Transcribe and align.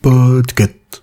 Podcast. 0.00 1.02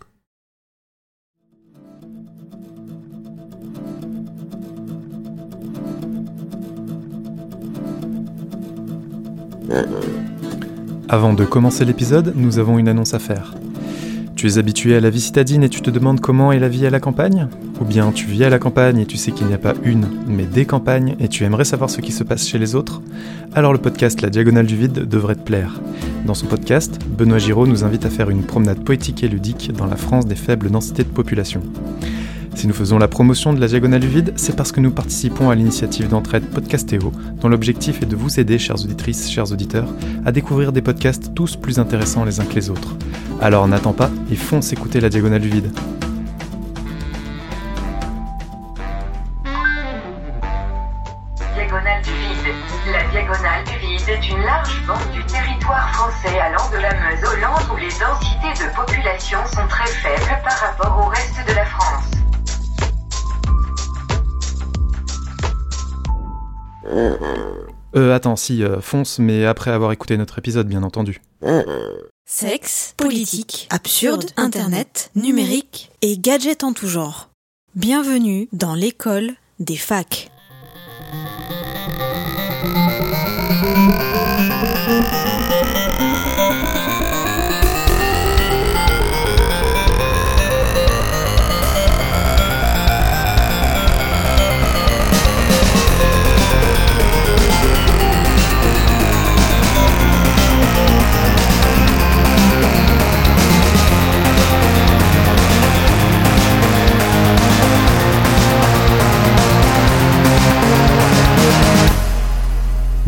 Avant 11.08 11.34
de 11.34 11.46
commencer 11.46 11.86
l'épisode, 11.86 12.34
nous 12.36 12.60
avons 12.60 12.78
une 12.78 12.88
annonce 12.88 13.14
à 13.14 13.20
faire. 13.20 13.54
Tu 14.40 14.48
es 14.48 14.58
habitué 14.58 14.96
à 14.96 15.02
la 15.02 15.10
vie 15.10 15.20
citadine 15.20 15.64
et 15.64 15.70
tu 15.70 15.82
te 15.82 15.90
demandes 15.90 16.22
comment 16.22 16.54
est 16.54 16.60
la 16.60 16.70
vie 16.70 16.86
à 16.86 16.90
la 16.90 17.02
campagne? 17.02 17.50
Ou 17.82 17.84
bien 17.84 18.10
tu 18.14 18.26
vis 18.26 18.46
à 18.46 18.50
la 18.50 18.58
campagne 18.58 19.00
et 19.00 19.06
tu 19.06 19.18
sais 19.18 19.34
qu'il 19.34 19.48
n'y 19.48 19.54
a 19.54 19.58
pas 19.58 19.74
une, 19.84 20.08
mais 20.28 20.46
des 20.46 20.64
campagnes 20.64 21.18
et 21.20 21.28
tu 21.28 21.44
aimerais 21.44 21.66
savoir 21.66 21.90
ce 21.90 22.00
qui 22.00 22.14
se 22.14 22.24
passe 22.24 22.48
chez 22.48 22.58
les 22.58 22.74
autres? 22.74 23.02
Alors 23.54 23.74
le 23.74 23.80
podcast 23.80 24.22
La 24.22 24.30
Diagonale 24.30 24.66
du 24.66 24.78
Vide 24.78 25.10
devrait 25.10 25.36
te 25.36 25.42
plaire. 25.42 25.82
Dans 26.26 26.36
son 26.36 26.46
podcast, 26.46 27.00
Benoît 27.06 27.38
Giraud 27.38 27.68
nous 27.68 27.84
invite 27.84 28.06
à 28.06 28.10
faire 28.10 28.30
une 28.30 28.44
promenade 28.44 28.82
poétique 28.82 29.26
et 29.26 29.28
ludique 29.28 29.74
dans 29.74 29.88
la 29.88 29.98
France 29.98 30.26
des 30.26 30.36
faibles 30.36 30.72
densités 30.72 31.04
de 31.04 31.10
population. 31.10 31.62
Si 32.60 32.68
nous 32.68 32.74
faisons 32.74 32.98
la 32.98 33.08
promotion 33.08 33.54
de 33.54 33.62
la 33.62 33.68
Diagonale 33.68 34.02
du 34.02 34.10
Vide, 34.10 34.34
c'est 34.36 34.54
parce 34.54 34.74
que 34.74 34.82
nous 34.82 34.92
participons 34.92 35.50
à 35.50 35.56
l'initiative 35.56 36.10
d'entraide 36.10 36.44
Podcastéo, 36.44 37.14
dont 37.36 37.48
l'objectif 37.48 38.02
est 38.02 38.06
de 38.06 38.18
vous 38.18 38.38
aider, 38.38 38.60
chères 38.60 38.84
auditrices, 38.84 39.32
chers 39.32 39.50
auditeurs, 39.54 39.88
à 40.26 40.34
découvrir 40.34 40.74
des 40.74 40.82
podcasts 40.82 41.34
tous 41.34 41.56
plus 41.56 41.80
intéressants 41.80 42.26
les 42.26 42.42
uns 42.42 42.46
que 42.46 42.56
les 42.56 42.70
autres. 42.70 42.98
Alors 43.40 43.66
n'attends 43.66 43.94
pas 43.94 44.12
et 44.30 44.36
fonce 44.36 44.74
écouter 44.74 45.00
la 45.00 45.08
Diagonale 45.08 45.40
du 45.40 45.48
Vide. 45.48 45.72
La 52.92 53.04
diagonale 53.12 53.64
du 53.66 53.88
vide 53.88 54.10
est 54.10 54.30
une 54.30 54.42
large 54.42 54.84
bande 54.86 55.12
du 55.14 55.24
territoire 55.26 55.94
français 55.94 56.40
allant 56.40 56.70
de 56.72 56.78
la 56.78 56.90
Meuse 56.90 57.24
au 57.24 57.40
Land 57.40 57.74
où 57.74 57.78
les 57.78 57.88
densités 57.88 58.66
de 58.66 58.76
population 58.76 59.38
sont 59.46 59.68
très 59.68 59.88
faibles 59.88 60.39
Euh, 66.90 68.14
attends, 68.14 68.36
si, 68.36 68.64
euh, 68.64 68.82
fonce, 68.82 69.20
mais 69.20 69.46
après 69.46 69.72
avoir 69.72 69.92
écouté 69.92 70.18
notre 70.18 70.38
épisode, 70.40 70.68
bien 70.68 70.84
entendu. 70.84 71.22
Sexe, 72.26 72.94
politique, 72.98 73.68
absurde, 73.72 74.26
internet, 74.38 75.12
numérique 75.16 75.92
et 76.02 76.18
gadgets 76.18 76.64
en 76.64 76.74
tout 76.74 76.88
genre. 76.88 77.30
Bienvenue 77.76 78.48
dans 78.54 78.76
l'école 78.76 79.32
des 79.60 79.78
facs. 79.78 80.32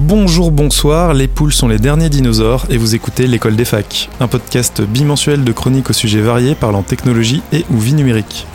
Bonjour, 0.04 0.50
bonsoir, 0.50 1.14
les 1.14 1.28
poules 1.28 1.54
sont 1.54 1.68
les 1.68 1.78
derniers 1.78 2.10
dinosaures 2.10 2.66
et 2.72 2.78
vous 2.78 2.96
écoutez 2.96 3.28
l'école 3.28 3.56
des 3.56 3.66
facs, 3.66 4.10
un 4.20 4.28
podcast 4.28 4.82
bimensuel 4.82 5.44
de 5.44 5.52
chroniques 5.52 5.92
au 5.92 5.94
sujet 5.94 6.22
variés 6.22 6.56
parlant 6.56 6.82
technologie 6.82 7.44
et 7.54 7.66
ou 7.70 7.78
vie 7.78 7.94
numérique. 7.94 8.48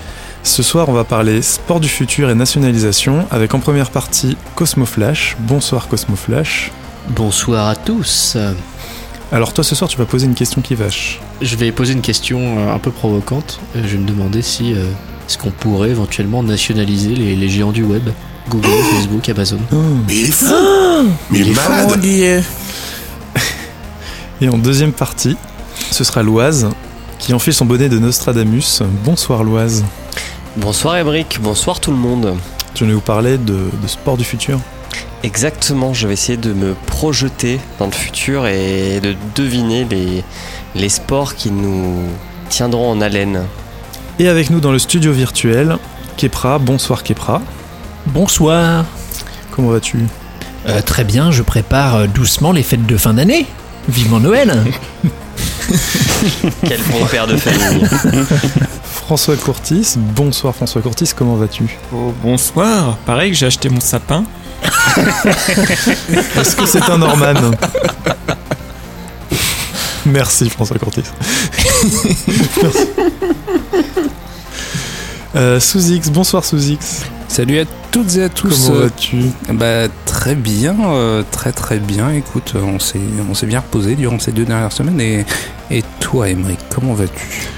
Ce 0.43 0.65
soir, 0.65 0.89
on 0.89 0.93
va 0.93 1.05
parler 1.05 1.43
sport 1.43 1.79
du 1.79 1.87
futur 1.87 2.31
et 2.31 2.35
nationalisation 2.35 3.27
avec 3.31 3.55
en 3.55 3.61
première 3.61 3.91
partie 3.93 4.37
Cosmo 4.57 4.87
Flash. 4.87 5.37
Bonsoir 5.39 5.87
Cosmo 5.87 6.17
Flash. 6.17 6.73
Bonsoir 7.11 7.69
à 7.69 7.77
tous. 7.77 8.37
Alors 9.31 9.53
toi 9.53 9.63
ce 9.63 9.77
soir, 9.77 9.89
tu 9.89 9.99
vas 9.99 10.05
poser 10.05 10.27
une 10.27 10.35
question 10.35 10.63
qui 10.63 10.75
vache. 10.75 11.21
Je 11.43 11.55
vais 11.55 11.71
poser 11.71 11.93
une 11.93 12.03
question 12.03 12.41
euh, 12.59 12.75
un 12.75 12.81
peu 12.81 12.91
provocante. 12.91 13.61
Euh, 13.77 13.83
Je 13.85 13.93
vais 13.93 13.99
me 13.99 14.09
demander 14.09 14.43
si 14.43 14.75
euh, 14.75 14.85
est-ce 15.29 15.39
qu'on 15.39 15.53
pourrait 15.53 15.91
éventuellement 15.91 16.43
nationaliser 16.43 17.15
les, 17.15 17.37
les 17.37 17.49
géants 17.49 17.71
du 17.71 17.85
web, 17.85 18.09
Google, 18.49 18.69
Facebook, 18.95 19.29
Amazon. 19.29 19.59
Mais 20.07 20.15
il 20.17 20.25
est 20.27 20.33
fou 20.33 20.55
Mais 21.31 21.39
il 21.41 21.49
est 21.51 21.55
malade 21.55 22.43
Et 24.41 24.49
en 24.49 24.59
deuxième 24.59 24.93
partie, 24.93 25.37
ce 25.91 26.05
sera 26.05 26.23
Loise 26.23 26.69
qui 27.19 27.35
enfile 27.35 27.55
son 27.55 27.65
bonnet 27.65 27.89
de 27.89 27.99
Nostradamus. 27.99 28.83
Bonsoir 29.05 29.43
Loise. 29.43 29.85
Bonsoir 30.57 30.97
Emeric, 30.97 31.41
bonsoir 31.43 31.81
tout 31.81 31.91
le 31.91 31.97
monde. 31.97 32.35
Je 32.75 32.85
vais 32.85 32.93
vous 32.93 33.01
parler 33.01 33.39
de, 33.39 33.55
de 33.83 33.87
sport 33.89 34.17
du 34.17 34.25
futur. 34.25 34.61
Exactement, 35.23 35.93
je 35.93 36.07
vais 36.07 36.13
essayer 36.13 36.39
de 36.39 36.53
me 36.53 36.75
projeter 36.87 37.59
dans 37.79 37.87
le 37.87 37.93
futur 37.93 38.47
et 38.47 39.01
de 39.01 39.17
deviner 39.35 39.85
les, 39.91 40.23
les 40.75 40.89
sports 40.89 41.35
qui 41.35 41.51
nous 41.51 41.97
tiendront 42.49 42.91
en 42.91 43.01
haleine. 43.01 43.45
Et 44.19 44.29
avec 44.29 44.51
nous 44.51 44.61
dans 44.61 44.73
le 44.73 44.79
studio 44.79 45.13
virtuel, 45.13 45.79
Kepra. 46.17 46.59
Bonsoir 46.59 47.03
Kepra. 47.03 47.43
Bonsoir. 48.07 48.85
Comment 49.51 49.71
vas-tu? 49.71 49.99
Euh, 50.69 50.81
très 50.81 51.05
bien, 51.05 51.31
je 51.31 51.43
prépare 51.43 51.97
euh, 51.97 52.07
doucement 52.07 52.53
les 52.53 52.63
fêtes 52.63 52.87
de 52.87 52.97
fin 52.97 53.15
d'année. 53.15 53.47
Vivement 53.89 54.21
Noël. 54.21 54.65
Quel 56.67 56.81
bon 56.83 57.05
père 57.07 57.27
de 57.27 57.37
famille. 57.37 57.85
François 58.85 59.37
Courtis. 59.37 59.95
Bonsoir 59.97 60.55
François 60.55 60.83
Courtis, 60.83 61.11
comment 61.17 61.37
vas-tu? 61.37 61.65
Oh, 61.93 62.13
bonsoir. 62.23 62.97
Pareil 63.07 63.33
que 63.33 63.37
j'ai 63.37 63.47
acheté 63.47 63.69
mon 63.69 63.81
sapin. 63.81 64.25
Est-ce 64.97 66.57
que 66.57 66.67
c'est 66.67 66.83
un 66.89 66.99
Norman? 66.99 67.35
Merci 70.07 70.49
François 70.49 70.79
Courtis. 70.79 71.03
Merci. 72.63 72.79
Euh, 75.35 75.61
bonsoir 76.13 76.45
Sous-X. 76.45 77.03
Salut 77.29 77.59
à 77.61 77.65
toutes 77.91 78.17
et 78.17 78.23
à 78.25 78.29
tous. 78.29 78.67
Comment 78.67 78.79
Euh, 78.79 78.83
vas-tu? 78.85 79.17
bah, 79.53 79.89
très 80.07 80.35
bien, 80.35 80.77
euh, 80.87 81.23
très 81.31 81.53
très 81.53 81.79
bien. 81.79 82.11
Écoute, 82.11 82.53
euh, 82.55 82.61
on 82.63 82.79
s'est 82.79 83.01
on 83.29 83.35
s'est 83.35 83.47
bien 83.47 83.61
reposé 83.61 83.95
durant 83.97 84.19
ces 84.19 84.33
deux 84.33 84.45
dernières 84.45 84.73
semaines. 84.73 85.01
Et, 85.01 85.25
et 85.71 85.83
toi, 86.01 86.29
Emmerich, 86.31 86.59
comment 86.75 86.95
vas-tu? 86.95 87.49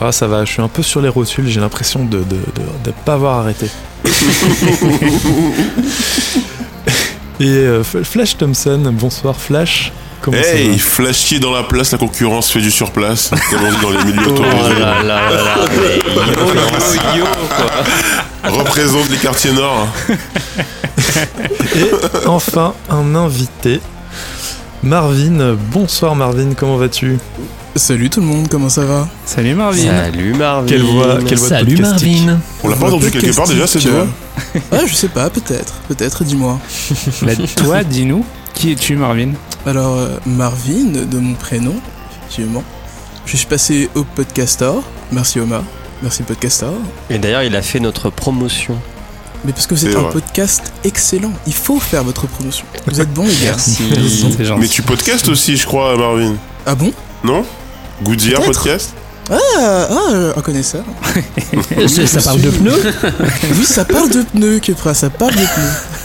Ah 0.00 0.10
ça 0.12 0.26
va, 0.26 0.44
je 0.46 0.52
suis 0.52 0.62
un 0.62 0.68
peu 0.68 0.82
sur 0.82 1.02
les 1.02 1.08
rotules, 1.10 1.46
j'ai 1.48 1.60
l'impression 1.60 2.04
de 2.04 2.18
ne 2.18 2.22
de, 2.24 2.36
de- 2.36 2.84
de 2.84 2.92
pas 3.04 3.14
avoir 3.14 3.40
arrêté. 3.40 3.66
Et 7.40 7.46
euh, 7.48 7.82
Flash 7.82 8.36
Thompson, 8.38 8.92
bonsoir 8.98 9.36
Flash. 9.36 9.92
Comment 10.22 10.38
Hey, 10.38 10.70
va 10.70 10.78
flashier 10.78 11.40
dans 11.40 11.52
la 11.52 11.64
place, 11.64 11.90
la 11.90 11.98
concurrence 11.98 12.50
fait 12.50 12.60
du 12.60 12.70
surplace. 12.70 13.30
Comme 13.50 13.60
on 13.64 13.70
dit 13.70 13.82
dans 13.82 13.90
les 13.90 14.04
milieux 14.04 14.34
Oh 14.38 14.42
là 14.78 15.02
là 15.02 15.20
yo 16.06 16.14
yo 17.16 17.18
yo 17.18 17.24
quoi. 17.56 18.50
Représente 18.50 19.10
les 19.10 19.16
quartiers 19.16 19.52
nord. 19.52 19.88
Et 21.74 21.90
enfin, 22.26 22.72
un 22.88 23.14
invité. 23.16 23.80
Marvin, 24.84 25.56
bonsoir 25.70 26.14
Marvin, 26.14 26.54
comment 26.56 26.76
vas-tu? 26.76 27.18
Salut 27.74 28.10
tout 28.10 28.20
le 28.20 28.26
monde, 28.26 28.48
comment 28.50 28.68
ça 28.68 28.84
va? 28.84 29.08
Salut 29.24 29.54
Marvin. 29.54 29.86
Salut 29.86 30.34
Marvin. 30.34 30.66
Quelle 30.66 30.82
voix, 30.82 31.18
quelle 31.26 31.38
voix 31.38 31.48
Salut. 31.48 31.78
Marvin. 31.80 32.38
On 32.62 32.68
l'a 32.68 32.76
pas 32.76 32.86
entendu 32.86 33.10
quelque 33.10 33.34
part 33.34 33.48
déjà, 33.48 33.66
cette 33.66 33.86
voix 33.86 34.06
Ah, 34.70 34.80
je 34.86 34.94
sais 34.94 35.08
pas, 35.08 35.30
peut-être, 35.30 35.72
peut-être, 35.88 36.22
dis-moi. 36.24 36.58
Bah, 37.22 37.32
toi, 37.56 37.82
dis-nous, 37.82 38.24
qui 38.54 38.72
es-tu, 38.72 38.96
Marvin? 38.96 39.30
Alors, 39.66 39.96
euh, 39.96 40.18
Marvin, 40.26 40.92
de 40.92 41.18
mon 41.18 41.34
prénom, 41.34 41.74
effectivement. 42.18 42.64
Je 43.26 43.36
suis 43.36 43.46
passé 43.46 43.88
au 43.94 44.02
Podcastor. 44.04 44.82
Merci 45.12 45.38
Omar, 45.38 45.62
merci 46.02 46.22
Podcastor. 46.24 46.74
Et 47.10 47.18
d'ailleurs, 47.18 47.44
il 47.44 47.54
a 47.54 47.62
fait 47.62 47.78
notre 47.80 48.10
promotion. 48.10 48.76
Mais 49.44 49.52
parce 49.52 49.66
que 49.66 49.76
c'est 49.76 49.90
C'est 49.90 49.96
un 49.96 50.02
vrai. 50.02 50.12
podcast 50.12 50.72
excellent, 50.84 51.32
il 51.46 51.52
faut 51.54 51.78
faire 51.80 52.04
votre 52.04 52.26
promotion. 52.26 52.64
Vous 52.86 53.00
êtes 53.00 53.12
bons 53.12 53.24
les 53.26 53.34
gars 53.34 53.50
Merci. 53.52 53.82
Mais 54.58 54.68
tu 54.68 54.82
podcastes 54.82 55.28
aussi, 55.28 55.56
je 55.56 55.66
crois, 55.66 55.96
Marvin. 55.96 56.34
Ah 56.66 56.74
bon? 56.74 56.92
Non? 57.24 57.44
Goodyear 58.02 58.40
podcast? 58.42 58.94
Ah, 59.30 59.36
ah, 59.90 60.32
un 60.36 60.40
connaisseur. 60.42 60.84
Ça, 61.88 62.06
ça 62.06 62.22
parle 62.22 62.40
de 62.40 62.50
pneus 62.50 62.72
Oui, 63.56 63.64
ça 63.64 63.84
parle 63.84 64.10
de 64.10 64.22
pneus, 64.22 64.58
Kepra, 64.60 64.94
ça 64.94 65.10
parle 65.10 65.32
de 65.34 65.36
pneus. 65.36 66.02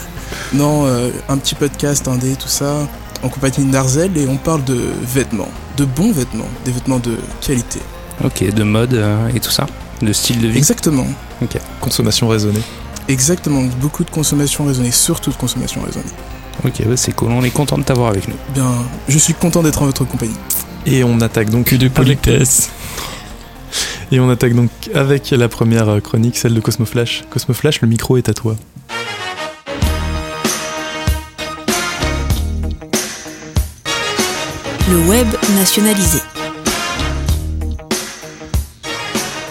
Non, 0.54 0.86
euh, 0.86 1.10
un 1.28 1.36
petit 1.36 1.54
podcast 1.56 2.06
indé, 2.08 2.34
tout 2.36 2.48
ça, 2.48 2.86
en 3.22 3.28
compagnie 3.28 3.64
de 3.64 3.70
Narzel, 3.70 4.16
et 4.16 4.26
on 4.28 4.36
parle 4.36 4.64
de 4.64 4.78
vêtements, 5.02 5.48
de 5.76 5.84
bons 5.84 6.12
vêtements, 6.12 6.48
des 6.64 6.70
vêtements 6.72 6.98
de 6.98 7.16
qualité. 7.40 7.80
Ok, 8.24 8.42
de 8.52 8.62
mode 8.64 8.94
euh, 8.94 9.28
et 9.34 9.40
tout 9.40 9.50
ça, 9.50 9.66
de 10.02 10.12
style 10.12 10.40
de 10.40 10.48
vie. 10.48 10.58
Exactement, 10.58 11.06
Consommation 11.80 12.28
raisonnée. 12.28 12.60
exactement. 13.08 13.62
Beaucoup 13.80 14.04
de 14.04 14.10
consommation 14.10 14.64
raisonnée, 14.64 14.90
surtout 14.90 15.30
de 15.30 15.36
consommation 15.36 15.80
raisonnée. 15.82 16.04
Ok, 16.64 16.82
bah, 16.86 16.96
c'est 16.96 17.12
cool, 17.12 17.30
on 17.30 17.42
est 17.44 17.50
content 17.50 17.78
de 17.78 17.84
t'avoir 17.84 18.08
avec 18.10 18.26
nous. 18.28 18.34
Bien, 18.54 18.72
je 19.08 19.18
suis 19.18 19.34
content 19.34 19.62
d'être 19.62 19.80
en 19.82 19.86
votre 19.86 20.04
compagnie. 20.04 20.34
Et 20.86 21.04
on 21.04 21.20
attaque 21.20 21.50
donc. 21.50 21.66
Que 21.66 21.76
de 21.76 21.88
politesse. 21.88 22.70
Et 24.10 24.18
on 24.20 24.30
attaque 24.30 24.54
donc 24.54 24.70
avec 24.94 25.30
la 25.30 25.48
première 25.48 26.00
chronique, 26.02 26.36
celle 26.38 26.54
de 26.54 26.60
Cosmoflash. 26.60 27.24
Cosmoflash, 27.30 27.82
le 27.82 27.88
micro 27.88 28.16
est 28.16 28.28
à 28.28 28.34
toi. 28.34 28.56
Le 34.90 35.00
web 35.06 35.26
nationalisé. 35.54 36.18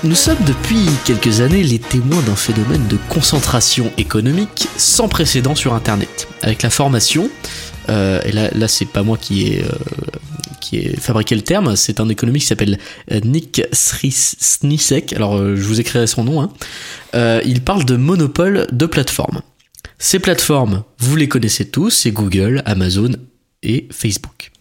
Nous 0.03 0.15
sommes 0.15 0.43
depuis 0.47 0.87
quelques 1.05 1.41
années 1.41 1.61
les 1.61 1.77
témoins 1.77 2.23
d'un 2.23 2.35
phénomène 2.35 2.87
de 2.87 2.97
concentration 3.07 3.91
économique 3.99 4.67
sans 4.77 5.07
précédent 5.07 5.53
sur 5.53 5.75
Internet. 5.75 6.27
Avec 6.41 6.63
la 6.63 6.71
formation, 6.71 7.29
euh, 7.89 8.19
et 8.25 8.31
là, 8.31 8.67
c'est 8.67 8.85
pas 8.85 9.03
moi 9.03 9.15
qui 9.15 9.47
ai, 9.47 9.63
euh, 9.63 9.67
qui 10.59 10.87
fabriqué 10.95 11.35
le 11.35 11.43
terme, 11.43 11.75
c'est 11.75 11.99
un 11.99 12.09
économiste 12.09 12.45
qui 12.45 12.49
s'appelle 12.49 12.79
euh, 13.11 13.19
Nick 13.23 13.61
Srisnik. 13.71 15.13
Alors 15.13 15.37
je 15.37 15.61
vous 15.61 15.79
écrirai 15.79 16.07
son 16.07 16.23
nom. 16.23 16.41
Hein. 16.41 17.41
Il 17.45 17.61
parle 17.61 17.85
de 17.85 17.95
monopole 17.95 18.65
de 18.71 18.85
plateformes. 18.87 19.41
Ces 19.99 20.17
plateformes, 20.17 20.83
vous 20.97 21.15
les 21.15 21.27
connaissez 21.27 21.69
tous, 21.69 21.91
c'est 21.91 22.11
Google, 22.11 22.63
Amazon 22.65 23.11
et 23.61 23.87
Facebook. 23.91 24.51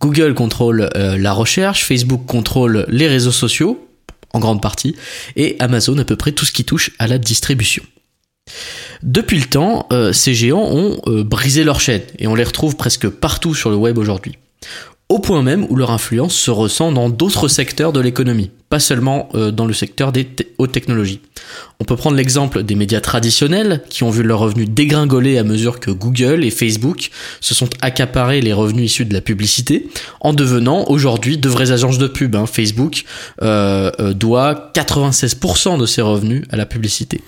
Google 0.00 0.34
contrôle 0.34 0.90
euh, 0.96 1.18
la 1.18 1.32
recherche, 1.32 1.84
Facebook 1.84 2.26
contrôle 2.26 2.86
les 2.88 3.08
réseaux 3.08 3.32
sociaux, 3.32 3.88
en 4.32 4.40
grande 4.40 4.62
partie, 4.62 4.96
et 5.36 5.56
Amazon 5.58 5.98
à 5.98 6.04
peu 6.04 6.16
près 6.16 6.32
tout 6.32 6.44
ce 6.44 6.52
qui 6.52 6.64
touche 6.64 6.92
à 6.98 7.06
la 7.06 7.18
distribution. 7.18 7.82
Depuis 9.02 9.38
le 9.38 9.46
temps, 9.46 9.86
euh, 9.92 10.12
ces 10.12 10.34
géants 10.34 10.68
ont 10.70 11.00
euh, 11.06 11.24
brisé 11.24 11.64
leur 11.64 11.80
chaîne, 11.80 12.02
et 12.18 12.26
on 12.26 12.34
les 12.34 12.44
retrouve 12.44 12.76
presque 12.76 13.08
partout 13.08 13.54
sur 13.54 13.70
le 13.70 13.76
web 13.76 13.98
aujourd'hui. 13.98 14.36
Au 15.10 15.18
point 15.18 15.42
même 15.42 15.66
où 15.68 15.74
leur 15.74 15.90
influence 15.90 16.36
se 16.36 16.52
ressent 16.52 16.92
dans 16.92 17.10
d'autres 17.10 17.48
secteurs 17.48 17.92
de 17.92 17.98
l'économie, 17.98 18.50
pas 18.68 18.78
seulement 18.78 19.28
euh, 19.34 19.50
dans 19.50 19.66
le 19.66 19.72
secteur 19.72 20.12
des 20.12 20.24
te- 20.24 20.44
hautes 20.58 20.70
technologies. 20.70 21.18
On 21.80 21.84
peut 21.84 21.96
prendre 21.96 22.16
l'exemple 22.16 22.62
des 22.62 22.76
médias 22.76 23.00
traditionnels 23.00 23.82
qui 23.90 24.04
ont 24.04 24.10
vu 24.10 24.22
leurs 24.22 24.38
revenus 24.38 24.68
dégringoler 24.70 25.36
à 25.36 25.42
mesure 25.42 25.80
que 25.80 25.90
Google 25.90 26.44
et 26.44 26.50
Facebook 26.52 27.10
se 27.40 27.56
sont 27.56 27.68
accaparés 27.80 28.40
les 28.40 28.52
revenus 28.52 28.84
issus 28.92 29.04
de 29.04 29.12
la 29.12 29.20
publicité 29.20 29.88
en 30.20 30.32
devenant 30.32 30.84
aujourd'hui 30.86 31.38
de 31.38 31.48
vraies 31.48 31.72
agences 31.72 31.98
de 31.98 32.06
pub. 32.06 32.36
hein. 32.36 32.46
Facebook 32.46 33.02
euh, 33.42 33.90
euh, 33.98 34.12
doit 34.14 34.70
96% 34.76 35.76
de 35.76 35.86
ses 35.86 36.02
revenus 36.02 36.44
à 36.50 36.56
la 36.56 36.66
publicité. 36.66 37.20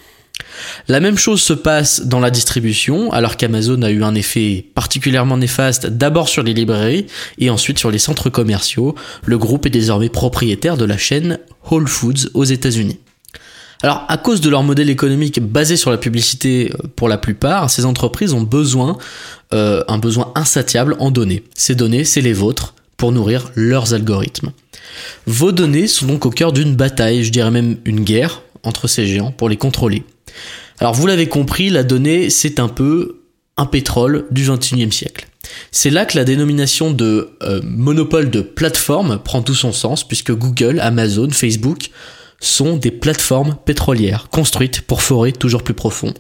La 0.88 1.00
même 1.00 1.18
chose 1.18 1.40
se 1.40 1.52
passe 1.52 2.06
dans 2.06 2.20
la 2.20 2.30
distribution, 2.30 3.12
alors 3.12 3.36
qu'Amazon 3.36 3.82
a 3.82 3.90
eu 3.90 4.02
un 4.02 4.14
effet 4.14 4.66
particulièrement 4.74 5.36
néfaste 5.36 5.86
d'abord 5.86 6.28
sur 6.28 6.42
les 6.42 6.54
librairies 6.54 7.06
et 7.38 7.50
ensuite 7.50 7.78
sur 7.78 7.90
les 7.90 7.98
centres 7.98 8.30
commerciaux. 8.30 8.94
Le 9.24 9.38
groupe 9.38 9.66
est 9.66 9.70
désormais 9.70 10.08
propriétaire 10.08 10.76
de 10.76 10.84
la 10.84 10.98
chaîne 10.98 11.38
Whole 11.70 11.88
Foods 11.88 12.30
aux 12.34 12.44
États-Unis. 12.44 12.98
Alors, 13.82 14.04
à 14.08 14.16
cause 14.16 14.40
de 14.40 14.48
leur 14.48 14.62
modèle 14.62 14.90
économique 14.90 15.40
basé 15.40 15.76
sur 15.76 15.90
la 15.90 15.98
publicité 15.98 16.70
euh, 16.72 16.86
pour 16.94 17.08
la 17.08 17.18
plupart, 17.18 17.68
ces 17.68 17.84
entreprises 17.84 18.32
ont 18.32 18.42
besoin, 18.42 18.96
euh, 19.52 19.82
un 19.88 19.98
besoin 19.98 20.32
insatiable 20.36 20.96
en 21.00 21.10
données. 21.10 21.42
Ces 21.56 21.74
données, 21.74 22.04
c'est 22.04 22.20
les 22.20 22.32
vôtres 22.32 22.74
pour 22.96 23.10
nourrir 23.10 23.50
leurs 23.56 23.92
algorithmes. 23.94 24.52
Vos 25.26 25.50
données 25.50 25.88
sont 25.88 26.06
donc 26.06 26.26
au 26.26 26.30
cœur 26.30 26.52
d'une 26.52 26.76
bataille, 26.76 27.24
je 27.24 27.32
dirais 27.32 27.50
même 27.50 27.78
une 27.84 28.04
guerre 28.04 28.42
entre 28.62 28.86
ces 28.86 29.06
géants 29.06 29.32
pour 29.32 29.48
les 29.48 29.56
contrôler. 29.56 30.04
Alors 30.78 30.94
vous 30.94 31.06
l'avez 31.06 31.28
compris, 31.28 31.70
la 31.70 31.82
donnée 31.82 32.30
c'est 32.30 32.60
un 32.60 32.68
peu 32.68 33.22
un 33.56 33.66
pétrole 33.66 34.26
du 34.30 34.44
21e 34.44 34.90
siècle. 34.90 35.28
C'est 35.70 35.90
là 35.90 36.04
que 36.06 36.16
la 36.16 36.24
dénomination 36.24 36.90
de 36.90 37.30
euh, 37.42 37.60
monopole 37.64 38.30
de 38.30 38.40
plateforme 38.40 39.18
prend 39.22 39.42
tout 39.42 39.54
son 39.54 39.72
sens 39.72 40.06
puisque 40.06 40.32
Google, 40.32 40.80
Amazon, 40.80 41.30
Facebook 41.30 41.90
sont 42.40 42.76
des 42.76 42.90
plateformes 42.90 43.56
pétrolières 43.64 44.28
construites 44.30 44.80
pour 44.80 45.02
forer 45.02 45.32
toujours 45.32 45.62
plus 45.62 45.74
profond. 45.74 46.12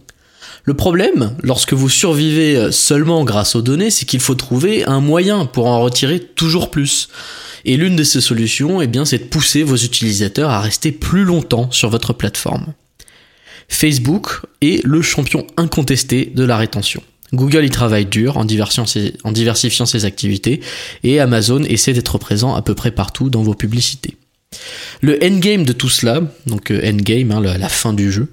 Le 0.64 0.74
problème, 0.74 1.34
lorsque 1.42 1.72
vous 1.72 1.88
survivez 1.88 2.56
euh, 2.56 2.70
seulement 2.70 3.24
grâce 3.24 3.56
aux 3.56 3.62
données, 3.62 3.90
c'est 3.90 4.04
qu'il 4.04 4.20
faut 4.20 4.36
trouver 4.36 4.84
un 4.84 5.00
moyen 5.00 5.46
pour 5.46 5.66
en 5.66 5.80
retirer 5.80 6.20
toujours 6.20 6.70
plus. 6.70 7.08
Et 7.64 7.76
l'une 7.76 7.96
de 7.96 8.04
ces 8.04 8.20
solutions, 8.20 8.80
eh 8.80 8.86
bien, 8.86 9.04
c'est 9.04 9.18
de 9.18 9.24
pousser 9.24 9.64
vos 9.64 9.76
utilisateurs 9.76 10.50
à 10.50 10.60
rester 10.60 10.92
plus 10.92 11.24
longtemps 11.24 11.70
sur 11.70 11.90
votre 11.90 12.12
plateforme. 12.12 12.74
Facebook 13.72 14.42
est 14.60 14.84
le 14.84 15.02
champion 15.02 15.46
incontesté 15.56 16.30
de 16.32 16.44
la 16.44 16.56
rétention. 16.56 17.02
Google 17.32 17.64
y 17.64 17.70
travaille 17.70 18.04
dur 18.04 18.36
en 18.36 18.44
diversifiant, 18.44 19.86
ses, 19.86 20.04
activités 20.04 20.60
et 21.02 21.18
Amazon 21.18 21.62
essaie 21.64 21.94
d'être 21.94 22.18
présent 22.18 22.54
à 22.54 22.60
peu 22.60 22.74
près 22.74 22.90
partout 22.90 23.30
dans 23.30 23.42
vos 23.42 23.54
publicités. 23.54 24.16
Le 25.00 25.18
endgame 25.24 25.64
de 25.64 25.72
tout 25.72 25.88
cela, 25.88 26.20
donc 26.46 26.70
euh, 26.70 26.86
endgame, 26.86 27.32
hein, 27.32 27.40
la, 27.40 27.68
fin 27.70 27.94
du 27.94 28.12
jeu, 28.12 28.28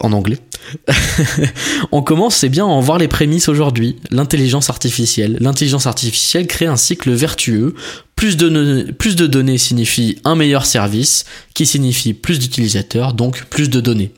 en 0.00 0.12
anglais, 0.12 0.38
on 1.92 2.02
commence 2.02 2.34
c'est 2.34 2.48
bien 2.48 2.64
à 2.64 2.68
en 2.68 2.80
voir 2.80 2.98
les 2.98 3.08
prémices 3.08 3.48
aujourd'hui. 3.48 3.96
L'intelligence 4.10 4.68
artificielle. 4.68 5.36
L'intelligence 5.40 5.86
artificielle 5.86 6.48
crée 6.48 6.66
un 6.66 6.76
cycle 6.76 7.12
vertueux. 7.12 7.76
Plus 8.16 8.36
de 8.36 9.26
données 9.28 9.58
signifie 9.58 10.18
un 10.24 10.34
meilleur 10.34 10.66
service, 10.66 11.24
qui 11.54 11.64
signifie 11.64 12.12
plus 12.12 12.40
d'utilisateurs, 12.40 13.14
donc 13.14 13.44
plus 13.44 13.70
de 13.70 13.80
données. 13.80 14.10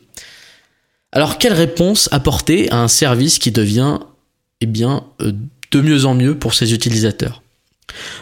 Alors 1.12 1.38
quelle 1.38 1.52
réponse 1.52 2.08
apporter 2.12 2.70
à 2.70 2.80
un 2.80 2.88
service 2.88 3.38
qui 3.38 3.50
devient 3.50 3.98
eh 4.60 4.66
bien 4.66 5.04
euh, 5.20 5.32
de 5.72 5.80
mieux 5.80 6.04
en 6.04 6.14
mieux 6.14 6.36
pour 6.36 6.54
ses 6.54 6.72
utilisateurs? 6.72 7.42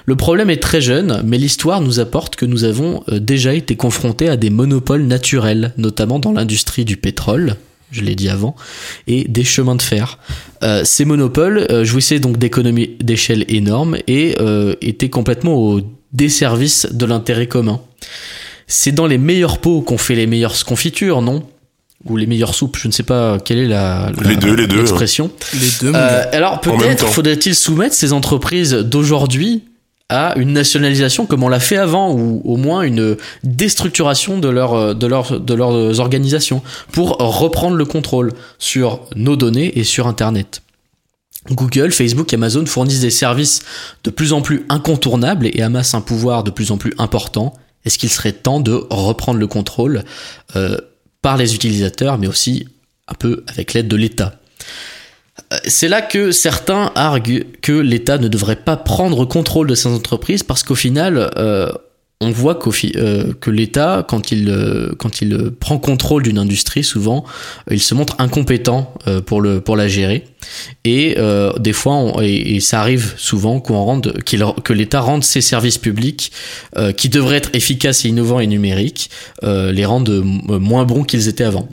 Le 0.06 0.16
problème 0.16 0.48
est 0.48 0.62
très 0.62 0.80
jeune, 0.80 1.20
mais 1.26 1.36
l'histoire 1.36 1.82
nous 1.82 2.00
apporte 2.00 2.36
que 2.36 2.46
nous 2.46 2.64
avons 2.64 3.04
euh, 3.10 3.18
déjà 3.18 3.52
été 3.52 3.76
confrontés 3.76 4.30
à 4.30 4.38
des 4.38 4.48
monopoles 4.48 5.02
naturels, 5.02 5.74
notamment 5.76 6.18
dans 6.18 6.32
l'industrie 6.32 6.86
du 6.86 6.96
pétrole, 6.96 7.56
je 7.90 8.00
l'ai 8.00 8.14
dit 8.14 8.30
avant, 8.30 8.56
et 9.06 9.24
des 9.28 9.44
chemins 9.44 9.76
de 9.76 9.82
fer. 9.82 10.18
Euh, 10.62 10.82
ces 10.84 11.04
monopoles 11.04 11.84
jouissaient 11.84 12.20
donc 12.20 12.38
d'économies 12.38 12.96
d'échelle 13.00 13.44
énormes 13.48 13.98
et 14.06 14.36
étaient 14.80 15.10
complètement 15.10 15.56
au 15.56 15.82
desservice 16.14 16.86
de 16.90 17.04
l'intérêt 17.04 17.48
commun. 17.48 17.82
C'est 18.66 18.92
dans 18.92 19.06
les 19.06 19.18
meilleurs 19.18 19.58
pots 19.58 19.82
qu'on 19.82 19.98
fait 19.98 20.14
les 20.14 20.26
meilleures 20.26 20.64
confitures, 20.64 21.20
non? 21.20 21.44
Ou 22.04 22.16
les 22.16 22.26
meilleures 22.26 22.54
soupes, 22.54 22.76
je 22.78 22.86
ne 22.86 22.92
sais 22.92 23.02
pas 23.02 23.38
quelle 23.40 23.58
est 23.58 23.66
la, 23.66 24.10
la 24.16 24.28
Les 24.28 24.36
deux, 24.36 24.54
les 24.54 24.66
deux, 24.66 24.78
l'expression. 24.78 25.30
Les 25.54 25.70
deux, 25.80 25.92
mon 25.92 25.98
Euh, 25.98 26.24
alors 26.32 26.60
peut-être 26.60 27.06
faudrait-il 27.06 27.54
soumettre 27.54 27.94
ces 27.94 28.12
entreprises 28.12 28.72
d'aujourd'hui 28.72 29.64
à 30.08 30.38
une 30.38 30.52
nationalisation 30.52 31.26
comme 31.26 31.42
on 31.42 31.48
l'a 31.48 31.60
fait 31.60 31.76
avant 31.76 32.12
ou 32.12 32.40
au 32.44 32.56
moins 32.56 32.82
une 32.82 33.16
déstructuration 33.44 34.38
de 34.38 34.48
leur 34.48 34.94
de 34.94 35.06
leur 35.06 35.38
de 35.38 35.54
leurs 35.54 36.00
organisations 36.00 36.62
pour 36.92 37.18
reprendre 37.18 37.76
le 37.76 37.84
contrôle 37.84 38.32
sur 38.58 39.00
nos 39.16 39.36
données 39.36 39.78
et 39.78 39.84
sur 39.84 40.06
internet. 40.06 40.62
Google, 41.50 41.92
Facebook, 41.92 42.32
Amazon 42.32 42.64
fournissent 42.66 43.00
des 43.00 43.10
services 43.10 43.62
de 44.04 44.10
plus 44.10 44.32
en 44.32 44.40
plus 44.40 44.64
incontournables 44.68 45.46
et 45.46 45.62
amassent 45.62 45.94
un 45.94 46.00
pouvoir 46.00 46.44
de 46.44 46.50
plus 46.50 46.70
en 46.70 46.78
plus 46.78 46.94
important. 46.98 47.54
Est-ce 47.84 47.98
qu'il 47.98 48.10
serait 48.10 48.32
temps 48.32 48.60
de 48.60 48.84
reprendre 48.90 49.38
le 49.38 49.46
contrôle? 49.46 50.04
Euh, 50.56 50.76
par 51.22 51.36
les 51.36 51.54
utilisateurs, 51.54 52.18
mais 52.18 52.26
aussi 52.26 52.66
un 53.08 53.14
peu 53.14 53.44
avec 53.48 53.74
l'aide 53.74 53.88
de 53.88 53.96
l'État. 53.96 54.34
Euh, 55.52 55.56
c'est 55.66 55.88
là 55.88 56.02
que 56.02 56.30
certains 56.30 56.92
arguent 56.94 57.44
que 57.62 57.72
l'État 57.72 58.18
ne 58.18 58.28
devrait 58.28 58.56
pas 58.56 58.76
prendre 58.76 59.24
contrôle 59.24 59.66
de 59.66 59.74
ces 59.74 59.88
entreprises 59.88 60.42
parce 60.42 60.62
qu'au 60.62 60.74
final, 60.74 61.30
euh, 61.36 61.70
on 62.20 62.30
voit 62.30 62.58
euh, 62.96 63.32
que 63.40 63.50
l'État, 63.50 64.04
quand 64.08 64.32
il 64.32 64.48
euh, 64.48 64.92
euh, 65.22 65.50
prend 65.58 65.78
contrôle 65.78 66.24
d'une 66.24 66.38
industrie, 66.38 66.82
souvent, 66.82 67.24
euh, 67.70 67.74
il 67.74 67.80
se 67.80 67.94
montre 67.94 68.16
incompétent 68.18 68.92
pour 69.26 69.40
la 69.76 69.88
gérer. 69.88 70.24
Et 70.84 71.16
des 71.60 71.72
fois, 71.72 71.94
on- 71.94 72.20
et, 72.20 72.60
ça 72.60 72.80
arrive 72.80 73.14
souvent 73.16 73.60
qu'on 73.60 73.82
rende 73.82 74.18
que 74.24 74.72
l'État 74.72 75.00
rende 75.00 75.22
ses 75.24 75.40
services 75.40 75.78
publics 75.78 76.32
qui 76.96 77.08
devraient 77.08 77.36
être 77.36 77.50
efficaces 77.54 78.04
et 78.04 78.08
innovants 78.08 78.40
et 78.40 78.46
numériques, 78.46 79.10
les 79.42 79.84
rende 79.84 80.10
moins 80.24 80.84
bons 80.84 81.04
qu'ils 81.04 81.28
étaient 81.28 81.44
avant. 81.44 81.68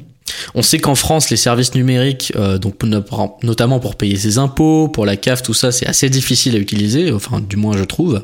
On 0.55 0.61
sait 0.63 0.79
qu'en 0.79 0.95
France, 0.95 1.29
les 1.29 1.37
services 1.37 1.75
numériques, 1.75 2.33
euh, 2.35 2.57
donc 2.57 2.81
no- 2.83 3.03
notamment 3.43 3.79
pour 3.79 3.95
payer 3.95 4.15
ses 4.15 4.37
impôts, 4.37 4.87
pour 4.87 5.05
la 5.05 5.17
CAF, 5.17 5.43
tout 5.43 5.53
ça, 5.53 5.71
c'est 5.71 5.85
assez 5.85 6.09
difficile 6.09 6.55
à 6.55 6.59
utiliser, 6.59 7.11
enfin 7.11 7.39
du 7.41 7.57
moins 7.57 7.77
je 7.77 7.83
trouve. 7.83 8.23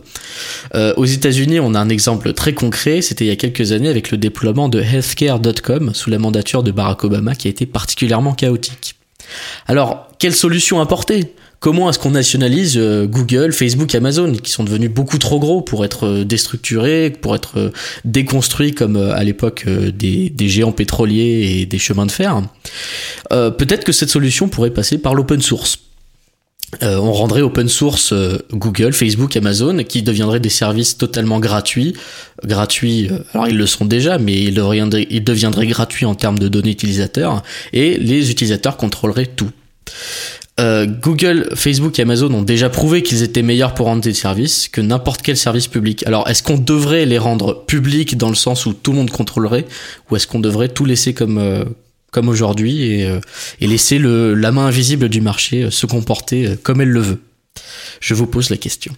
Euh, 0.74 0.94
aux 0.98 1.06
États-Unis, 1.06 1.60
on 1.60 1.76
a 1.76 1.80
un 1.80 1.90
exemple 1.90 2.34
très 2.34 2.54
concret. 2.54 3.02
C'était 3.02 3.26
il 3.26 3.28
y 3.28 3.32
a 3.32 3.36
quelques 3.36 3.72
années 3.72 3.90
avec 3.90 4.12
le 4.12 4.18
déploiement 4.18 4.68
de 4.70 4.82
healthcare.com 4.82 5.92
sous 5.94 6.10
la 6.10 6.18
mandature 6.20 6.64
de 6.64 6.72
Barack 6.72 7.04
Obama, 7.04 7.36
qui 7.36 7.48
a 7.48 7.52
été 7.52 7.66
particulièrement 7.66 8.34
chaotique. 8.34 8.96
Alors, 9.68 10.08
quelle 10.20 10.34
solution 10.36 10.82
apporter? 10.82 11.34
Comment 11.62 11.92
est-ce 11.92 12.00
qu'on 12.00 12.10
nationalise 12.10 12.76
euh, 12.80 13.06
Google, 13.06 13.54
Facebook, 13.54 13.94
Amazon, 13.94 14.34
qui 14.34 14.50
sont 14.50 14.64
devenus 14.64 14.90
beaucoup 14.90 15.20
trop 15.20 15.40
gros 15.40 15.62
pour 15.62 15.86
être 15.86 16.08
euh, 16.08 16.26
déstructurés, 16.26 17.12
pour 17.12 17.36
être 17.36 17.60
euh, 17.60 17.70
déconstruits 18.04 18.74
comme 18.74 18.98
à 18.98 19.24
l'époque 19.24 19.68
des, 19.70 20.34
géants 20.40 20.72
pétroliers 20.72 21.60
et 21.62 21.68
des 21.68 21.78
chemins 21.78 22.08
de 22.08 22.12
fer 22.12 22.42
Peut-être 23.30 23.84
que 23.84 23.92
cette 23.92 24.10
solution 24.10 24.50
pourrait 24.50 24.72
passer 24.72 24.98
par 24.98 25.14
l'open 25.14 25.40
source. 25.40 25.80
on 26.82 27.14
rendrait 27.14 27.42
open 27.42 27.70
source 27.70 28.14
Google, 28.52 28.94
Facebook, 28.94 29.38
Amazon, 29.38 29.84
qui 29.84 30.02
deviendraient 30.02 30.40
des 30.40 30.50
services 30.50 30.98
totalement 30.98 31.40
gratuits. 31.40 31.94
Gratuits, 32.44 33.10
alors 33.34 33.48
ils 33.48 33.58
le 33.58 33.68
sont 33.68 33.86
déjà, 33.86 34.18
mais 34.18 34.34
ils 34.34 35.24
deviendraient 35.24 35.68
gratuits 35.68 36.06
en 36.06 36.16
termes 36.16 36.40
de 36.40 36.48
données 36.48 36.72
utilisateurs, 36.72 37.44
et 37.72 37.98
les 38.00 38.32
utilisateurs 38.32 38.78
contrôleraient 38.78 39.28
tout. 39.28 39.52
Euh, 40.62 40.86
Google, 40.86 41.50
Facebook 41.56 41.98
et 41.98 42.04
Amazon 42.04 42.32
ont 42.34 42.44
déjà 42.44 42.70
prouvé 42.70 43.02
qu'ils 43.02 43.24
étaient 43.24 43.42
meilleurs 43.42 43.74
pour 43.74 43.88
rendre 43.88 44.02
des 44.02 44.14
services 44.14 44.70
que 44.70 44.80
n'importe 44.80 45.22
quel 45.24 45.36
service 45.36 45.68
public. 45.68 46.06
Alors, 46.06 46.28
est-ce 46.30 46.44
qu'on 46.44 46.58
devrait 46.58 47.06
les 47.06 47.18
rendre 47.18 47.66
publics 47.66 48.16
dans 48.16 48.30
le 48.30 48.36
sens 48.36 48.66
où 48.66 48.74
tout 48.74 48.92
le 48.92 48.98
monde 48.98 49.10
contrôlerait, 49.10 49.66
ou 50.10 50.16
est-ce 50.16 50.28
qu'on 50.28 50.40
devrait 50.40 50.70
tout 50.70 50.86
laisser 50.86 51.14
comme 51.14 51.38
euh, 51.38 51.64
comme 52.12 52.28
aujourd'hui 52.28 52.92
et, 52.92 53.08
euh, 53.08 53.22
et 53.62 53.68
laisser 53.68 53.98
le, 53.98 54.36
la 54.36 54.52
main 54.52 54.66
invisible 54.66 55.08
du 55.08 55.22
marché 55.22 55.72
se 55.72 55.86
comporter 55.86 56.58
comme 56.62 56.82
elle 56.82 56.90
le 56.90 57.00
veut? 57.00 57.22
Je 58.00 58.14
vous 58.14 58.28
pose 58.28 58.50
la 58.50 58.58
question. 58.58 58.94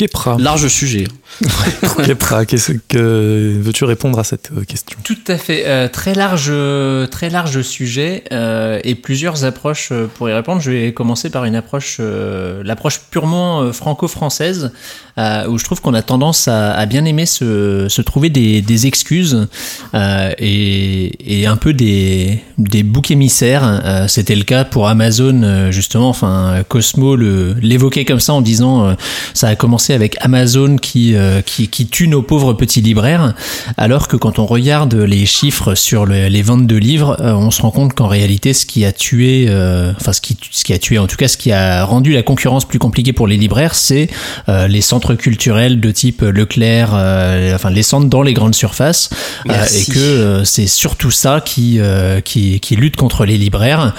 Kepra. 0.00 0.38
Large 0.38 0.68
sujet. 0.68 1.04
Kepra, 2.06 2.46
qu'est-ce 2.46 2.72
que 2.88 3.58
veux-tu 3.60 3.84
répondre 3.84 4.18
à 4.18 4.24
cette 4.24 4.50
euh, 4.50 4.64
question 4.64 4.98
Tout 5.04 5.18
à 5.26 5.36
fait. 5.36 5.64
Euh, 5.66 5.88
très 5.88 6.14
large, 6.14 6.48
euh, 6.48 7.06
très 7.06 7.28
large 7.28 7.60
sujet 7.60 8.24
euh, 8.32 8.80
et 8.82 8.94
plusieurs 8.94 9.44
approches 9.44 9.92
pour 10.14 10.30
y 10.30 10.32
répondre. 10.32 10.62
Je 10.62 10.70
vais 10.70 10.94
commencer 10.94 11.28
par 11.28 11.44
une 11.44 11.54
approche, 11.54 11.98
euh, 12.00 12.62
l'approche 12.64 13.00
purement 13.10 13.60
euh, 13.60 13.72
franco-française, 13.72 14.72
euh, 15.18 15.46
où 15.48 15.58
je 15.58 15.64
trouve 15.64 15.80
qu'on 15.80 15.94
a 15.94 16.02
tendance 16.02 16.48
à, 16.48 16.72
à 16.72 16.86
bien 16.86 17.04
aimer 17.04 17.26
se, 17.26 17.86
se 17.88 18.02
trouver 18.02 18.30
des, 18.30 18.62
des 18.62 18.86
excuses 18.86 19.46
euh, 19.94 20.32
et, 20.38 21.40
et 21.40 21.46
un 21.46 21.56
peu 21.56 21.72
des, 21.72 22.40
des 22.58 22.82
boucs 22.82 23.10
émissaires. 23.10 23.80
Euh, 23.84 24.08
C'était 24.08 24.36
le 24.36 24.44
cas 24.44 24.64
pour 24.64 24.88
Amazon 24.88 25.42
euh, 25.42 25.70
justement. 25.70 26.08
Enfin, 26.10 26.62
Cosmo 26.68 27.16
l'évoquait 27.16 28.04
comme 28.04 28.20
ça 28.20 28.32
en 28.34 28.40
disant 28.40 28.84
euh, 28.86 28.94
ça 29.34 29.48
a 29.48 29.56
commencé 29.56 29.94
avec 29.94 30.16
Amazon 30.20 30.76
qui, 30.76 31.14
euh, 31.14 31.40
qui 31.42 31.68
qui 31.68 31.86
tue 31.86 32.08
nos 32.08 32.22
pauvres 32.22 32.52
petits 32.54 32.80
libraires, 32.80 33.34
alors 33.76 34.08
que 34.08 34.16
quand 34.16 34.38
on 34.38 34.46
regarde 34.46 34.94
les 34.94 35.26
chiffres 35.26 35.74
sur 35.74 36.06
le- 36.06 36.28
les 36.28 36.42
ventes 36.42 36.66
de 36.66 36.76
livres, 36.76 37.16
on 37.20 37.50
se 37.50 37.62
rend 37.62 37.70
compte 37.70 37.94
qu'en 37.94 38.08
réalité, 38.08 38.52
ce 38.52 38.66
qui 38.66 38.84
a 38.84 38.92
tué, 38.92 39.48
enfin 39.96 40.12
ce 40.12 40.20
qui 40.20 40.36
ce 40.50 40.64
qui 40.64 40.72
a 40.72 40.78
tué, 40.78 40.98
en 40.98 41.06
tout 41.06 41.16
cas, 41.16 41.28
ce 41.28 41.36
qui 41.36 41.52
a 41.52 41.84
rendu 41.84 42.12
la 42.12 42.22
concurrence 42.22 42.64
plus 42.66 42.78
compliquée 42.78 43.12
pour 43.12 43.26
les 43.26 43.36
libraires, 43.36 43.74
c'est 43.74 44.08
les 44.48 44.80
centres 44.80 44.99
culturels 45.14 45.80
de 45.80 45.90
type 45.90 46.22
Leclerc, 46.22 46.90
euh, 46.94 47.54
enfin 47.54 47.70
les 47.70 47.82
centres 47.82 48.08
dans 48.08 48.22
les 48.22 48.34
grandes 48.34 48.54
surfaces, 48.54 49.10
euh, 49.48 49.52
et 49.52 49.84
que 49.90 49.98
euh, 49.98 50.44
c'est 50.44 50.66
surtout 50.66 51.10
ça 51.10 51.40
qui, 51.44 51.80
qui 52.24 52.60
qui 52.60 52.76
lutte 52.76 52.96
contre 52.96 53.24
les 53.24 53.38
libraires. 53.38 53.94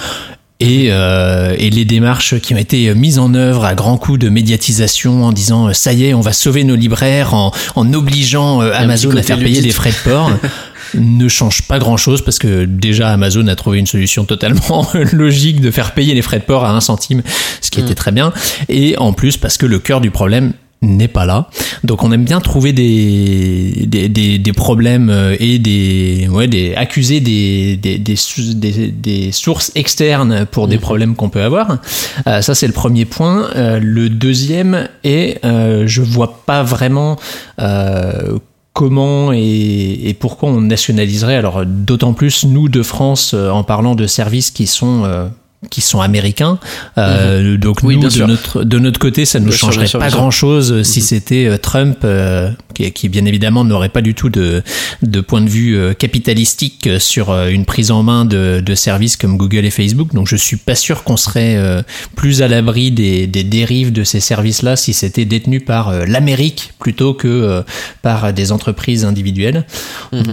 Et, 0.64 0.92
euh, 0.92 1.56
et 1.58 1.70
les 1.70 1.84
démarches 1.84 2.38
qui 2.38 2.54
ont 2.54 2.56
été 2.56 2.94
mises 2.94 3.18
en 3.18 3.34
œuvre 3.34 3.64
à 3.64 3.74
grands 3.74 3.96
coups 3.96 4.20
de 4.20 4.28
médiatisation 4.28 5.24
en 5.24 5.32
disant 5.32 5.74
ça 5.74 5.92
y 5.92 6.04
est 6.04 6.14
on 6.14 6.20
va 6.20 6.32
sauver 6.32 6.62
nos 6.62 6.76
libraires 6.76 7.34
en, 7.34 7.50
en 7.74 7.92
obligeant 7.92 8.60
Amazon 8.60 9.16
à 9.16 9.24
faire 9.24 9.40
payer 9.40 9.60
des 9.60 9.72
frais 9.72 9.90
de 9.90 10.08
port 10.08 10.30
ne 10.94 11.28
change 11.28 11.62
pas 11.62 11.78
grand 11.78 11.96
chose 11.96 12.22
parce 12.22 12.38
que 12.38 12.64
déjà 12.64 13.10
Amazon 13.10 13.46
a 13.48 13.56
trouvé 13.56 13.78
une 13.78 13.86
solution 13.86 14.24
totalement 14.24 14.86
logique 15.12 15.60
de 15.60 15.70
faire 15.70 15.92
payer 15.94 16.14
les 16.14 16.22
frais 16.22 16.38
de 16.38 16.44
port 16.44 16.64
à 16.64 16.70
un 16.70 16.80
centime 16.80 17.22
ce 17.60 17.70
qui 17.70 17.80
était 17.80 17.94
très 17.94 18.12
bien. 18.12 18.32
Et 18.68 18.96
en 18.98 19.12
plus 19.12 19.36
parce 19.36 19.56
que 19.56 19.66
le 19.66 19.78
cœur 19.78 20.00
du 20.00 20.10
problème 20.10 20.52
n'est 20.82 21.08
pas 21.08 21.24
là. 21.24 21.48
Donc 21.84 22.02
on 22.02 22.12
aime 22.12 22.24
bien 22.24 22.40
trouver 22.40 22.72
des, 22.72 23.86
des, 23.86 24.08
des, 24.08 24.38
des 24.38 24.52
problèmes 24.52 25.10
euh, 25.10 25.36
et 25.38 25.58
des, 25.58 26.28
ouais, 26.28 26.48
des 26.48 26.74
accuser 26.74 27.20
des, 27.20 27.76
des, 27.76 27.98
des, 27.98 28.16
sou- 28.16 28.54
des, 28.54 28.88
des 28.88 29.32
sources 29.32 29.72
externes 29.74 30.44
pour 30.50 30.68
des 30.68 30.78
problèmes 30.78 31.14
qu'on 31.14 31.28
peut 31.28 31.42
avoir. 31.42 31.78
Euh, 32.26 32.42
ça 32.42 32.54
c'est 32.54 32.66
le 32.66 32.72
premier 32.72 33.04
point. 33.04 33.48
Euh, 33.56 33.78
le 33.80 34.08
deuxième 34.08 34.88
est, 35.04 35.44
euh, 35.44 35.84
je 35.86 36.02
vois 36.02 36.44
pas 36.44 36.62
vraiment 36.62 37.16
euh, 37.60 38.38
comment 38.72 39.32
et, 39.32 40.00
et 40.08 40.14
pourquoi 40.14 40.48
on 40.50 40.60
nationaliserait. 40.60 41.36
Alors 41.36 41.64
d'autant 41.64 42.12
plus 42.12 42.44
nous 42.44 42.68
de 42.68 42.82
France 42.82 43.34
en 43.34 43.62
parlant 43.64 43.94
de 43.94 44.06
services 44.06 44.50
qui 44.50 44.66
sont 44.66 45.04
euh, 45.04 45.28
qui 45.70 45.80
sont 45.80 46.00
américains. 46.00 46.58
Euh, 46.98 47.56
Donc 47.56 47.82
Mhm. 47.82 47.88
Oui, 47.88 47.96
nous 47.96 48.08
de 48.08 48.24
notre 48.24 48.64
de 48.64 48.78
notre 48.78 48.98
côté, 48.98 49.24
ça 49.24 49.38
ne 49.40 49.46
nous 49.46 49.52
changerait 49.52 49.86
sûr, 49.86 49.98
pas 49.98 50.06
bien 50.06 50.10
sûr. 50.10 50.18
grand 50.18 50.30
chose 50.30 50.82
si 50.82 51.00
c'était 51.00 51.46
euh, 51.46 51.56
Trump 51.58 51.98
euh, 52.04 52.50
qui, 52.74 52.90
qui 52.92 53.08
bien 53.08 53.24
évidemment 53.26 53.64
n'aurait 53.64 53.88
pas 53.88 54.02
du 54.02 54.14
tout 54.14 54.28
de 54.28 54.62
de 55.02 55.20
point 55.20 55.40
de 55.40 55.48
vue 55.48 55.76
euh, 55.76 55.94
capitalistique 55.94 56.86
euh, 56.86 56.98
sur 56.98 57.30
euh, 57.30 57.48
une 57.48 57.64
prise 57.64 57.90
en 57.90 58.02
main 58.02 58.24
de, 58.24 58.60
de 58.64 58.74
services 58.74 59.16
comme 59.16 59.36
Google 59.36 59.64
et 59.64 59.70
Facebook. 59.70 60.12
Donc 60.14 60.26
je 60.28 60.36
suis 60.36 60.56
pas 60.56 60.74
sûr 60.74 61.04
qu'on 61.04 61.16
serait 61.16 61.56
euh, 61.56 61.82
plus 62.16 62.42
à 62.42 62.48
l'abri 62.48 62.90
des, 62.90 63.26
des 63.26 63.44
dérives 63.44 63.92
de 63.92 64.04
ces 64.04 64.20
services-là 64.20 64.76
si 64.76 64.92
c'était 64.92 65.24
détenu 65.24 65.60
par 65.60 65.88
euh, 65.90 66.04
l'Amérique 66.06 66.72
plutôt 66.80 67.14
que 67.14 67.28
euh, 67.28 67.62
par 68.02 68.32
des 68.32 68.50
entreprises 68.52 69.04
individuelles. 69.04 69.64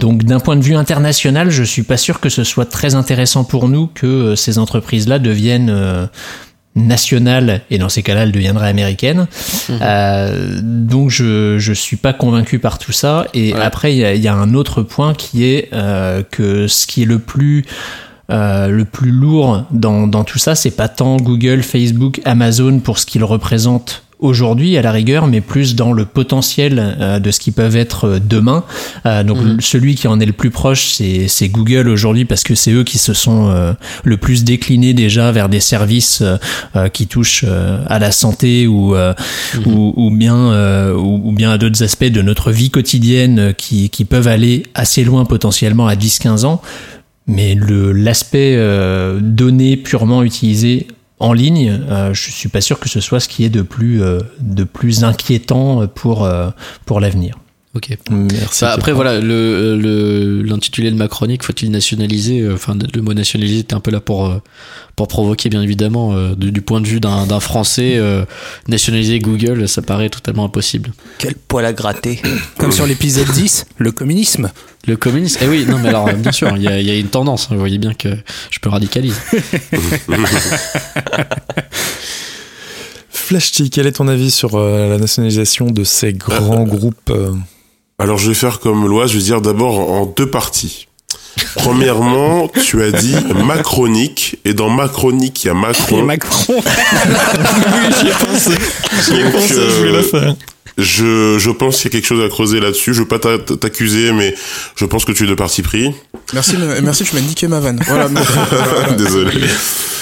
Donc 0.00 0.24
d'un 0.24 0.40
point 0.40 0.56
de 0.56 0.62
vue 0.62 0.74
international, 0.74 1.50
je 1.50 1.62
suis 1.62 1.82
pas 1.84 1.96
sûr 1.96 2.20
que 2.20 2.28
ce 2.28 2.42
soit 2.44 2.66
très 2.66 2.94
intéressant 2.94 3.44
pour 3.44 3.68
nous 3.68 3.86
que 3.86 4.06
euh, 4.06 4.36
ces 4.36 4.58
entreprises-là 4.58 5.18
deviennent 5.20 5.70
euh, 5.70 6.06
nationales 6.76 7.62
et 7.70 7.78
dans 7.78 7.88
ces 7.88 8.02
cas-là, 8.02 8.22
elles 8.22 8.32
deviendraient 8.32 8.68
américaines. 8.68 9.26
Euh, 9.70 10.60
donc 10.62 11.10
je 11.10 11.58
je 11.58 11.72
suis 11.72 11.96
pas 11.96 12.12
convaincu 12.12 12.58
par 12.58 12.78
tout 12.78 12.92
ça. 12.92 13.26
Et 13.34 13.54
après, 13.54 13.92
il 13.92 13.98
y 13.98 14.04
a, 14.04 14.14
il 14.14 14.22
y 14.22 14.28
a 14.28 14.34
un 14.34 14.54
autre 14.54 14.82
point 14.82 15.14
qui 15.14 15.44
est 15.44 15.68
euh, 15.72 16.22
que 16.30 16.66
ce 16.68 16.86
qui 16.86 17.02
est 17.02 17.06
le 17.06 17.18
plus 17.18 17.64
euh, 18.30 18.68
le 18.68 18.84
plus 18.84 19.10
lourd 19.10 19.64
dans, 19.72 20.06
dans 20.06 20.22
tout 20.22 20.38
ça, 20.38 20.54
c'est 20.54 20.70
pas 20.70 20.88
tant 20.88 21.16
Google, 21.16 21.62
Facebook, 21.62 22.20
Amazon 22.24 22.78
pour 22.78 22.98
ce 22.98 23.06
qu'ils 23.06 23.24
représentent 23.24 24.04
aujourd'hui 24.20 24.76
à 24.76 24.82
la 24.82 24.92
rigueur, 24.92 25.26
mais 25.26 25.40
plus 25.40 25.74
dans 25.74 25.92
le 25.92 26.04
potentiel 26.04 26.78
euh, 27.00 27.18
de 27.18 27.30
ce 27.30 27.40
qu'ils 27.40 27.52
peuvent 27.52 27.76
être 27.76 28.04
euh, 28.06 28.18
demain. 28.20 28.64
Euh, 29.06 29.22
donc 29.22 29.38
le- 29.42 29.60
celui 29.60 29.94
qui 29.94 30.08
en 30.08 30.20
est 30.20 30.26
le 30.26 30.32
plus 30.32 30.50
proche, 30.50 30.92
c'est 31.28 31.48
Google 31.48 31.88
aujourd'hui 31.88 32.24
parce 32.24 32.42
que 32.42 32.54
c'est 32.54 32.72
eux 32.72 32.84
qui 32.84 32.98
se 32.98 33.12
sont 33.14 33.48
euh, 33.50 33.72
le 34.04 34.16
plus 34.16 34.44
déclinés 34.44 34.94
déjà 34.94 35.32
vers 35.32 35.48
des 35.48 35.60
services 35.60 36.22
qui 36.92 37.06
touchent 37.06 37.44
euh, 37.46 37.82
à 37.86 37.98
la 37.98 38.12
santé 38.12 38.66
ou 38.66 38.94
euh, 38.94 39.12
ou, 39.66 39.92
ou 39.96 40.10
bien 40.10 40.36
euh, 40.36 40.94
ou, 40.94 41.32
bien 41.32 41.50
à 41.50 41.58
d'autres 41.58 41.82
aspects 41.82 42.04
de 42.04 42.22
notre 42.22 42.50
vie 42.50 42.70
quotidienne 42.70 43.54
qui 43.56 43.90
qui 43.90 44.04
peuvent 44.04 44.28
aller 44.28 44.64
assez 44.74 45.04
loin 45.04 45.24
potentiellement 45.24 45.86
à 45.86 45.94
10-15 45.94 46.44
ans. 46.44 46.60
Mais 47.26 47.54
le 47.54 47.92
l'aspect 47.92 48.54
euh, 48.56 49.18
données 49.20 49.76
purement 49.76 50.22
utilisé 50.22 50.86
en 51.20 51.34
ligne, 51.34 51.68
euh, 51.88 52.14
je 52.14 52.30
suis 52.30 52.48
pas 52.48 52.62
sûr 52.62 52.80
que 52.80 52.88
ce 52.88 53.00
soit 53.00 53.20
ce 53.20 53.28
qui 53.28 53.44
est 53.44 53.50
de 53.50 53.62
plus 53.62 54.02
euh, 54.02 54.20
de 54.40 54.64
plus 54.64 55.04
inquiétant 55.04 55.86
pour 55.86 56.24
euh, 56.24 56.50
pour 56.86 56.98
l'avenir. 56.98 57.38
Ok. 57.72 57.96
Merci. 58.10 58.62
Bah, 58.64 58.72
après 58.72 58.90
voilà 58.90 59.20
le 59.20 59.76
le- 59.76 60.42
l'intitulé 60.42 60.90
de 60.90 60.96
ma 60.96 61.06
chronique 61.06 61.44
faut-il 61.44 61.70
nationaliser 61.70 62.40
euh, 62.40 62.54
enfin 62.54 62.76
le 62.92 63.00
mot 63.00 63.14
nationaliser 63.14 63.60
était 63.60 63.74
un 63.74 63.80
peu 63.80 63.92
là 63.92 64.00
pour 64.00 64.26
euh, 64.26 64.42
pour 64.96 65.06
provoquer 65.06 65.48
bien 65.50 65.62
évidemment 65.62 66.12
euh, 66.14 66.34
du, 66.34 66.50
du 66.50 66.62
point 66.62 66.80
de 66.80 66.88
vue 66.88 66.98
d'un 66.98 67.26
d'un 67.26 67.38
français 67.38 67.92
euh, 67.96 68.24
nationaliser 68.66 69.20
Google 69.20 69.68
ça 69.68 69.82
paraît 69.82 70.08
totalement 70.08 70.44
impossible 70.46 70.90
Quel 71.18 71.36
poil 71.36 71.64
à 71.64 71.72
gratter. 71.72 72.20
Comme 72.58 72.72
sur 72.72 72.86
l'épisode 72.88 73.30
10, 73.30 73.66
le 73.78 73.92
communisme. 73.92 74.50
le 74.88 74.96
communisme 74.96 75.38
eh 75.42 75.46
oui 75.46 75.64
non 75.64 75.78
mais 75.78 75.90
alors 75.90 76.12
bien 76.12 76.32
sûr 76.32 76.52
il 76.56 76.62
y 76.64 76.66
a, 76.68 76.80
il 76.80 76.86
y 76.88 76.90
a 76.90 76.96
une 76.96 77.06
tendance 77.06 77.44
hein, 77.44 77.48
vous 77.54 77.60
voyez 77.60 77.78
bien 77.78 77.94
que 77.94 78.08
je 78.50 78.58
peux 78.58 78.68
radicaliser 78.68 79.14
Flashty, 83.10 83.70
quel 83.70 83.86
est 83.86 83.92
ton 83.92 84.08
avis 84.08 84.30
sur 84.30 84.56
euh, 84.56 84.88
la 84.88 84.98
nationalisation 84.98 85.66
de 85.70 85.84
ces 85.84 86.12
grands 86.12 86.64
groupes 86.66 87.10
euh, 87.10 87.32
Alors 88.00 88.18
je 88.18 88.28
vais 88.28 88.34
faire 88.34 88.58
comme 88.60 88.88
Loise, 88.88 89.10
je 89.12 89.18
vais 89.18 89.22
dire 89.22 89.40
d'abord 89.40 89.78
en 89.78 90.06
deux 90.06 90.28
parties. 90.28 90.86
Premièrement, 91.54 92.48
tu 92.48 92.82
as 92.82 92.90
dit 92.90 93.14
ma 93.44 93.58
chronique, 93.58 94.38
et 94.44 94.52
dans 94.54 94.68
ma 94.68 94.88
chronique, 94.88 95.44
il 95.44 95.46
y 95.48 95.50
a 95.50 95.54
Macron. 95.54 96.02
Macron. 96.04 96.54
Donc, 99.10 99.50
euh, 99.52 100.32
Je, 100.78 101.38
je 101.38 101.50
pense 101.50 101.76
qu'il 101.76 101.84
y 101.84 101.88
a 101.88 101.90
quelque 101.90 102.06
chose 102.06 102.24
à 102.24 102.28
creuser 102.28 102.58
là-dessus. 102.60 102.94
Je 102.94 103.00
veux 103.00 103.08
pas 103.08 103.18
t'a- 103.18 103.38
t'accuser, 103.38 104.12
mais 104.12 104.34
je 104.76 104.84
pense 104.86 105.04
que 105.04 105.12
tu 105.12 105.24
es 105.24 105.26
de 105.26 105.34
parti 105.34 105.62
pris. 105.62 105.92
Merci, 106.32 106.56
me- 106.56 106.80
merci, 106.80 107.04
tu 107.04 107.14
m'as 107.14 107.20
niqué 107.20 107.48
ma 107.48 107.60
vanne. 107.60 107.80
Voilà, 107.86 108.08
mais- 108.08 108.20
Désolé. 108.96 109.46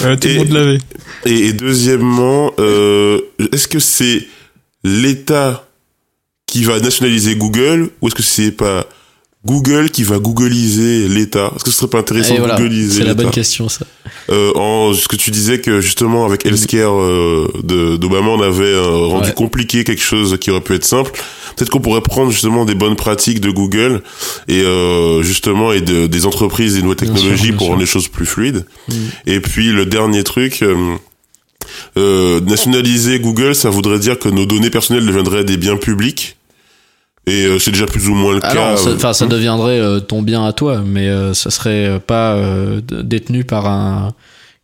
euh, 0.03 0.15
Tout 0.15 0.27
le 0.27 0.33
Et- 0.33 0.37
monde 0.37 0.49
l'avait. 0.51 0.77
Et, 1.25 1.47
et 1.47 1.53
deuxièmement, 1.53 2.51
euh, 2.59 3.19
est-ce 3.51 3.67
que 3.67 3.79
c'est 3.79 4.27
l'État 4.83 5.65
qui 6.49 6.63
va 6.63 6.79
nationaliser 6.79 7.35
Google 7.35 7.89
ou 8.01 8.07
est-ce 8.07 8.15
que 8.15 8.23
c'est 8.23 8.51
pas 8.51 8.85
Google 9.45 9.89
qui 9.89 10.03
va 10.03 10.19
googliser 10.19 11.07
l'État? 11.07 11.53
Est-ce 11.55 11.63
que 11.63 11.71
ce 11.71 11.77
serait 11.77 11.89
pas 11.89 11.99
intéressant 11.99 12.35
Et 12.35 12.39
de 12.39 12.57
googliser 12.61 12.97
c'est 12.99 13.03
la 13.05 13.11
l'État? 13.13 13.23
bonne 13.23 13.31
question 13.31 13.69
ça 13.69 13.85
euh, 14.31 14.51
en 14.55 14.93
ce 14.93 15.07
que 15.07 15.15
tu 15.15 15.31
disais 15.31 15.59
que 15.61 15.79
justement 15.81 16.25
avec 16.25 16.45
Healthcare 16.45 16.99
euh, 16.99 17.47
d'Obama 17.97 18.29
on 18.31 18.41
avait 18.41 18.65
euh, 18.65 18.89
rendu 19.07 19.29
Ouais. 19.29 19.33
compliqué 19.33 19.83
quelque 19.83 20.01
chose 20.01 20.37
qui 20.41 20.51
aurait 20.51 20.59
pu 20.61 20.73
être 20.73 20.83
simple 20.85 21.11
peut-être 21.55 21.69
qu'on 21.69 21.79
pourrait 21.79 22.01
prendre 22.01 22.31
justement 22.31 22.65
des 22.65 22.75
bonnes 22.75 22.95
pratiques 22.97 23.39
de 23.39 23.49
Google 23.49 24.01
et 24.47 24.61
euh, 24.61 25.21
justement 25.23 25.71
et 25.71 25.81
de, 25.81 26.07
des 26.07 26.25
entreprises 26.25 26.73
et 26.73 26.77
des 26.77 26.83
nouvelles 26.83 26.97
Bien 26.97 27.07
sûr, 27.07 27.15
technologies 27.15 27.43
bien 27.49 27.53
pour 27.57 27.61
sûr. 27.65 27.69
rendre 27.69 27.81
les 27.81 27.87
choses 27.87 28.07
plus 28.09 28.25
fluides 28.25 28.65
Mm. 28.89 28.93
et 29.27 29.39
puis 29.39 29.71
le 29.71 29.85
dernier 29.85 30.23
truc 30.23 30.63
euh, 30.63 30.95
euh, 31.97 32.39
nationaliser 32.41 33.19
Google, 33.19 33.55
ça 33.55 33.69
voudrait 33.69 33.99
dire 33.99 34.17
que 34.19 34.29
nos 34.29 34.45
données 34.45 34.69
personnelles 34.71 35.05
deviendraient 35.05 35.43
des 35.43 35.57
biens 35.57 35.77
publics. 35.77 36.35
Et 37.29 37.45
euh, 37.45 37.59
c'est 37.59 37.71
déjà 37.71 37.85
plus 37.85 38.09
ou 38.09 38.13
moins 38.15 38.33
le 38.33 38.39
Ah 38.43 38.53
cas. 38.53 38.71
non, 38.71 38.77
ça, 38.77 38.89
euh, 38.89 38.95
enfin, 38.95 39.13
ça 39.13 39.25
hein. 39.25 39.27
deviendrait 39.27 39.79
euh, 39.79 39.99
ton 39.99 40.21
bien 40.21 40.45
à 40.45 40.51
toi, 40.53 40.81
mais 40.85 41.07
euh, 41.07 41.33
ça 41.33 41.51
serait 41.51 41.99
pas 42.05 42.33
euh, 42.33 42.81
détenu 42.89 43.43
par 43.43 43.67
un, 43.67 44.13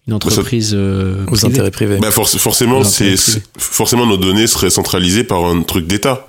une 0.08 0.14
entreprise 0.14 0.72
euh, 0.74 1.24
Aux 1.32 1.46
intérêts 1.46 1.72
privés. 1.72 1.98
Bah, 2.00 2.10
forc- 2.10 2.38
forcément, 2.38 2.84
c'est 2.84 3.16
forcément 3.58 4.06
nos 4.06 4.18
données 4.18 4.48
seraient 4.48 4.70
centralisées 4.70 5.24
par 5.24 5.46
un 5.46 5.62
truc 5.62 5.88
d'État. 5.88 6.28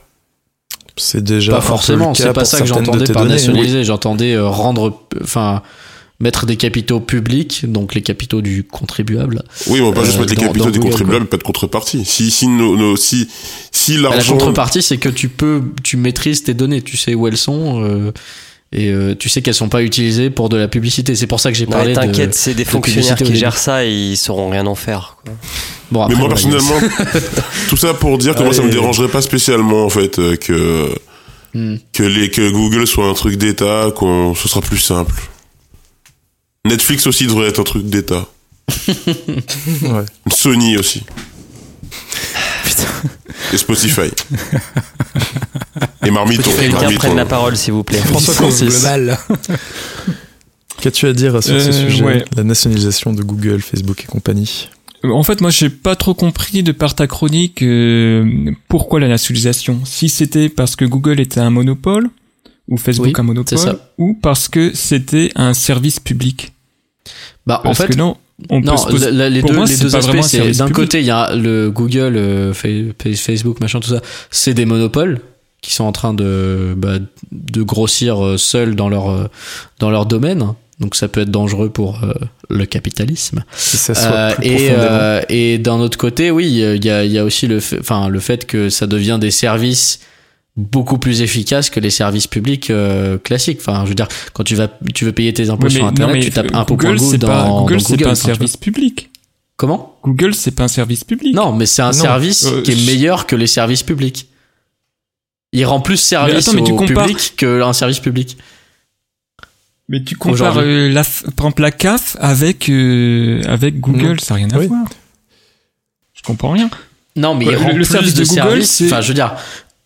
C'est 0.98 1.22
déjà 1.22 1.52
Pas 1.52 1.60
forcément, 1.60 2.14
c'est 2.14 2.32
pas 2.32 2.44
ça 2.46 2.58
que 2.60 2.66
j'entendais 2.66 3.04
par 3.12 3.22
données. 3.22 3.34
nationaliser. 3.34 3.84
J'entendais 3.84 4.32
euh, 4.34 4.46
rendre, 4.48 5.02
enfin, 5.22 5.62
mettre 6.18 6.46
des 6.46 6.56
capitaux 6.56 7.00
publics, 7.00 7.64
donc 7.70 7.94
les 7.94 8.00
capitaux 8.02 8.40
du 8.40 8.64
contribuable. 8.64 9.42
Oui, 9.66 9.80
mais 9.80 9.86
on 9.86 9.90
va 9.90 10.00
pas 10.00 10.04
juste 10.04 10.16
Euh, 10.16 10.20
mettre 10.20 10.30
les 10.32 10.36
dans- 10.36 10.46
capitaux 10.46 10.64
dans 10.64 10.70
des 10.70 10.78
Google, 10.78 10.90
contribuables, 10.90 11.26
pas 11.26 11.36
de 11.36 11.42
contrepartie. 11.42 12.04
Si 12.06 12.30
si 12.30 12.46
nos, 12.48 12.76
nos- 12.76 12.96
si 12.96 13.28
si 13.70 13.96
Bah, 13.96 14.02
La 14.04 14.08
l'argent 14.16 14.32
contrepartie, 14.32 14.80
c'est 14.82 14.96
que 14.96 15.08
tu 15.10 15.28
peux, 15.28 15.62
tu 15.82 15.96
maîtrises 15.96 16.42
tes 16.44 16.54
données, 16.54 16.80
tu 16.82 16.96
sais 16.96 17.14
où 17.14 17.26
elles 17.28 17.36
sont. 17.36 17.82
euh, 17.84 18.12
et 18.72 18.90
euh, 18.90 19.14
tu 19.14 19.28
sais 19.28 19.42
qu'elles 19.42 19.54
sont 19.54 19.68
pas 19.68 19.82
utilisées 19.82 20.28
pour 20.28 20.48
de 20.48 20.56
la 20.56 20.66
publicité. 20.66 21.14
C'est 21.14 21.28
pour 21.28 21.38
ça 21.38 21.52
que 21.52 21.56
j'ai 21.56 21.66
parlé 21.66 21.90
de. 21.92 21.94
T'inquiète, 22.00 22.34
c'est 22.34 22.52
des 22.52 22.64
de 22.64 22.68
fonctionnaires 22.68 23.16
qui 23.16 23.36
gèrent 23.36 23.56
ça 23.58 23.84
et 23.84 23.92
ils 23.92 24.16
sauront 24.16 24.50
rien 24.50 24.66
en 24.66 24.74
faire. 24.74 25.18
quoi. 25.24 25.34
Bon, 25.92 26.00
après, 26.02 26.14
mais 26.14 26.18
moi 26.20 26.26
a- 26.26 26.34
personnellement, 26.34 26.80
tout 27.68 27.76
ça 27.76 27.94
pour 27.94 28.18
dire 28.18 28.34
que 28.34 28.42
moi 28.42 28.52
ça 28.52 28.62
me 28.62 28.70
dérangerait 28.70 29.08
pas 29.08 29.22
spécialement 29.22 29.84
en 29.84 29.88
fait 29.90 30.18
euh, 30.18 30.36
que 30.36 30.88
Hmm. 31.54 31.76
que 31.92 32.02
les 32.02 32.28
que 32.30 32.50
Google 32.50 32.86
soit 32.86 33.06
un 33.08 33.14
truc 33.14 33.36
d'État, 33.38 33.90
qu'on 33.96 34.34
ce 34.34 34.46
sera 34.48 34.60
plus 34.60 34.78
simple. 34.78 35.14
Netflix 36.66 37.06
aussi 37.06 37.26
devrait 37.26 37.48
être 37.48 37.60
un 37.60 37.64
truc 37.64 37.86
d'État. 37.86 38.26
Ouais. 39.82 40.04
Sony 40.32 40.76
aussi. 40.76 41.02
Et 43.52 43.56
Spotify. 43.58 44.10
Et 46.04 46.10
Marmito. 46.10 46.50
Quelqu'un 46.50 46.80
Marmito. 46.80 46.98
prenne 46.98 47.16
la 47.16 47.26
parole, 47.26 47.56
s'il 47.56 47.72
vous 47.74 47.84
plaît. 47.84 47.98
François 47.98 48.34
Global. 48.50 49.18
qu'as-tu 50.80 51.06
à 51.06 51.12
dire 51.12 51.42
sur 51.42 51.60
ce 51.60 51.68
Euh, 51.68 51.72
sujet 51.88 52.04
ouais. 52.04 52.24
La 52.36 52.44
nationalisation 52.44 53.12
de 53.12 53.22
Google, 53.22 53.60
Facebook 53.60 54.02
et 54.02 54.06
compagnie. 54.06 54.68
Euh, 55.04 55.10
En 55.10 55.22
fait, 55.22 55.40
moi, 55.40 55.50
j'ai 55.50 55.70
pas 55.70 55.96
trop 55.96 56.14
compris 56.14 56.62
de 56.62 56.72
par 56.72 56.94
ta 56.94 57.06
chronique 57.06 57.62
euh, 57.62 58.50
pourquoi 58.68 59.00
la 59.00 59.08
nationalisation. 59.08 59.80
Si 59.84 60.08
c'était 60.08 60.48
parce 60.48 60.74
que 60.76 60.84
Google 60.84 61.20
était 61.20 61.40
un 61.40 61.50
monopole 61.50 62.08
ou 62.68 62.76
Facebook 62.78 63.06
Oui, 63.06 63.12
un 63.16 63.22
monopole, 63.22 63.78
ou 63.98 64.14
parce 64.14 64.48
que 64.48 64.72
c'était 64.74 65.30
un 65.36 65.54
service 65.54 66.00
public. 66.00 66.52
Bah, 67.46 67.60
en 67.64 67.74
fait, 67.74 67.86
que 67.88 67.94
non, 67.96 68.16
on 68.50 68.60
peut 68.60 68.66
non, 68.66 68.76
se 68.76 68.88
poser- 68.88 69.06
la- 69.06 69.10
la- 69.12 69.30
les 69.30 69.40
pour 69.40 69.50
deux, 69.50 69.56
moi, 69.56 69.66
les 69.66 69.76
deux 69.76 69.94
aspects, 69.96 70.16
c'est 70.22 70.36
service 70.38 70.58
d'un 70.58 70.68
côté, 70.70 71.00
il 71.00 71.06
y 71.06 71.10
a 71.10 71.34
le 71.34 71.70
Google, 71.70 72.16
euh, 72.16 72.52
Fa- 72.52 72.68
Fa- 73.02 73.12
Facebook, 73.14 73.60
machin, 73.60 73.80
tout 73.80 73.90
ça, 73.90 74.00
c'est 74.30 74.54
des 74.54 74.64
monopoles 74.66 75.20
qui 75.62 75.72
sont 75.72 75.84
en 75.84 75.92
train 75.92 76.12
de, 76.14 76.74
bah, 76.76 76.98
de 77.32 77.62
grossir 77.62 78.24
euh, 78.24 78.36
seuls 78.36 78.74
dans 78.74 78.88
leur, 78.88 79.10
euh, 79.10 79.28
dans 79.78 79.90
leur 79.90 80.06
domaine. 80.06 80.44
Donc 80.78 80.94
ça 80.94 81.08
peut 81.08 81.22
être 81.22 81.30
dangereux 81.30 81.70
pour 81.70 82.04
euh, 82.04 82.12
le 82.50 82.66
capitalisme. 82.66 83.44
Si 83.56 83.78
ça 83.78 83.94
soit 83.94 84.10
Euh, 84.12 84.34
plus 84.34 84.46
et 84.46 84.68
euh, 84.72 85.22
et 85.30 85.56
d'un 85.56 85.76
autre 85.80 85.96
côté, 85.96 86.30
oui, 86.30 86.46
il 86.48 86.84
y 86.84 86.90
a, 86.90 87.04
il 87.04 87.10
y 87.12 87.18
a 87.18 87.24
aussi 87.24 87.46
le 87.46 87.60
fait, 87.60 87.78
enfin, 87.80 88.08
le 88.10 88.20
fait 88.20 88.44
que 88.44 88.68
ça 88.68 88.86
devient 88.86 89.16
des 89.18 89.30
services 89.30 90.00
beaucoup 90.56 90.96
plus 90.98 91.20
efficaces 91.22 91.68
que 91.70 91.80
les 91.80 91.90
services 91.90 92.26
publics 92.26 92.70
euh, 92.70 93.18
classiques. 93.18 93.58
Enfin, 93.60 93.82
je 93.84 93.90
veux 93.90 93.94
dire, 93.94 94.08
quand 94.32 94.42
tu 94.44 94.54
vas, 94.54 94.68
tu 94.94 95.04
veux 95.04 95.12
payer 95.12 95.32
tes 95.34 95.50
impôts 95.50 95.66
Oui, 95.66 95.72
sur 95.74 95.82
mais- 95.82 95.88
Internet, 95.90 96.14
non, 96.14 96.18
mais 96.20 96.24
tu 96.24 96.30
tapes 96.32 96.54
impôt.gouv 96.54 96.86
Google, 96.96 97.00
c'est 97.00 97.18
dans, 97.18 97.26
pas, 97.28 97.48
Google, 97.48 97.80
c'est 97.80 97.96
pas 97.98 98.10
un 98.10 98.14
service 98.14 98.56
public. 98.56 99.10
Comment? 99.56 99.98
Google, 100.02 100.34
c'est 100.34 100.50
pas 100.50 100.64
un 100.64 100.68
service 100.68 101.04
public. 101.04 101.34
Non, 101.34 101.52
mais 101.52 101.66
c'est 101.66 101.82
un 101.82 101.86
Non, 101.86 101.92
service 101.92 102.44
euh, 102.46 102.62
qui 102.62 102.72
est 102.72 102.86
meilleur 102.86 103.26
que 103.26 103.36
les 103.36 103.46
services 103.46 103.82
publics. 103.82 104.28
Il 105.52 105.64
rend 105.64 105.80
plus 105.80 105.96
service 105.96 106.48
attends, 106.48 106.56
mais 106.60 106.70
au 106.70 106.76
compares- 106.76 107.06
public 107.06 107.34
qu'un 107.36 107.72
service 107.72 108.00
public. 108.00 108.36
Mais 109.88 110.02
tu 110.02 110.16
compares 110.16 110.58
euh, 110.58 110.88
la, 110.90 111.04
par 111.36 111.46
exemple 111.46 111.62
la 111.62 111.70
CAF 111.70 112.16
avec 112.20 112.68
euh, 112.68 113.40
avec 113.46 113.78
Google, 113.78 114.20
ça 114.20 114.34
n'a 114.34 114.38
rien 114.38 114.50
à 114.50 114.58
Oui. 114.58 114.66
voir. 114.66 114.84
Je 116.14 116.22
comprends 116.22 116.50
rien. 116.50 116.68
Non, 117.14 117.34
mais 117.34 117.46
Ouais, 117.46 117.52
il 117.52 117.58
le- 117.58 117.62
rend 117.62 117.68
le 117.68 117.74
plus 117.76 117.84
service 117.84 118.14
de, 118.14 118.22
de 118.24 118.28
Google, 118.28 118.40
services. 118.42 118.70
c'est- 118.70 118.86
Enfin, 118.86 119.00
je 119.00 119.08
veux 119.08 119.14
dire, 119.14 119.34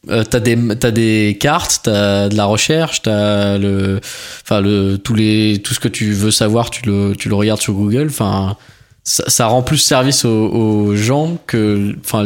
euh, 0.09 0.25
t'as 0.25 0.41
des 0.41 0.57
t'as 0.79 0.91
des 0.91 1.37
cartes, 1.39 1.81
t'as 1.85 2.29
de 2.29 2.37
la 2.37 2.47
recherche, 2.47 3.03
t'as 3.03 3.59
le, 3.59 4.01
enfin 4.43 4.61
le 4.61 4.97
tous 4.97 5.15
les 5.15 5.61
tout 5.63 5.75
ce 5.75 5.81
que 5.81 5.89
tu 5.89 6.13
veux 6.13 6.31
savoir, 6.31 6.71
tu 6.71 6.87
le 6.87 7.15
tu 7.19 7.29
le 7.29 7.35
regardes 7.35 7.61
sur 7.61 7.75
Google. 7.75 8.07
Enfin, 8.09 8.57
ça, 9.05 9.25
ça 9.29 9.47
rend 9.47 9.63
plus 9.63 9.79
service 9.79 10.25
aux, 10.25 10.49
aux 10.49 10.97
gens 10.97 11.39
que, 11.47 11.95
enfin, 12.05 12.25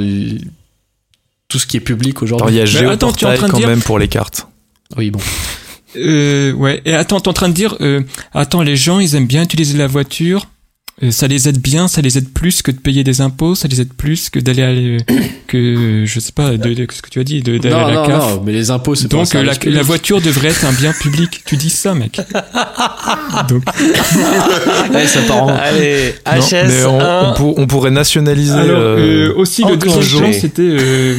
tout 1.49 1.59
ce 1.59 1.67
qui 1.67 1.77
est 1.77 1.81
public 1.81 2.17
Alors, 2.23 2.51
il 2.51 2.55
aujourd'hui. 2.55 2.57
y 2.57 2.61
a 2.79 2.83
Mais 2.83 2.89
attends, 2.93 3.13
tu 3.13 3.25
es 3.25 3.29
en 3.29 3.31
Géoportail 3.31 3.39
train 3.39 3.47
de 3.47 3.53
quand 3.53 3.59
dire- 3.59 3.69
même 3.69 3.83
pour 3.83 3.99
les 3.99 4.09
cartes. 4.09 4.47
Oui, 4.97 5.11
bon. 5.11 5.21
Euh, 5.97 6.53
ouais. 6.53 6.83
Et 6.85 6.95
attends, 6.95 7.21
t'es 7.21 7.29
en 7.29 7.33
train 7.33 7.49
de 7.49 7.55
dire, 7.55 7.77
euh, 7.81 8.03
attends, 8.33 8.63
les 8.63 8.77
gens, 8.77 8.99
ils 8.99 9.15
aiment 9.15 9.27
bien 9.29 9.43
utiliser 9.45 9.79
la 9.79 9.87
voiture. 9.87 10.47
Euh, 11.03 11.11
ça 11.11 11.27
les 11.27 11.49
aide 11.49 11.59
bien, 11.59 11.89
ça 11.89 12.01
les 12.03 12.19
aide 12.19 12.29
plus 12.33 12.63
que 12.63 12.71
de 12.71 12.77
payer 12.79 13.03
des 13.03 13.21
impôts, 13.21 13.55
ça 13.57 13.67
les 13.67 13.81
aide 13.81 13.93
plus 13.95 14.31
que 14.31 14.39
d'aller 14.39 14.63
à 14.63 15.13
que 15.49 16.05
je 16.07 16.21
sais 16.21 16.31
pas 16.33 16.51
de, 16.57 16.73
de- 16.75 16.87
ce 16.93 17.03
que 17.03 17.11
tu 17.11 17.19
as 17.21 17.25
dit 17.25 17.43
de- 17.43 17.59
d'aller 17.59 17.75
Non, 17.75 17.85
à 17.87 17.91
la 17.91 17.95
non, 17.97 18.07
CAF. 18.07 18.19
non, 18.37 18.43
mais 18.45 18.53
les 18.53 18.71
impôts, 18.71 18.95
c'est 18.95 19.09
pas 19.09 19.17
Donc 19.17 19.35
euh, 19.35 19.43
la, 19.43 19.55
la 19.73 19.83
voiture 19.83 20.21
devrait 20.21 20.49
être 20.49 20.65
un 20.65 20.73
bien 20.73 20.93
public. 20.93 21.43
Tu 21.45 21.57
dis 21.57 21.71
ça, 21.71 21.95
mec. 21.95 22.21
Donc 23.49 23.63
ça 25.07 25.21
part 25.29 25.43
en- 25.45 25.49
Allez, 25.49 26.15
Non, 26.27 26.33
HS1. 26.41 26.67
mais 26.69 26.85
on, 26.85 27.31
on 27.31 27.35
pour- 27.35 27.59
on 27.59 27.67
pourrait 27.67 27.91
nationaliser. 27.91 28.53
Alors 28.53 28.79
euh, 28.81 29.29
euh, 29.31 29.35
aussi 29.37 29.65
le 29.65 29.77
deuxième 29.77 30.33
c'était 30.33 30.63
euh, 30.63 31.17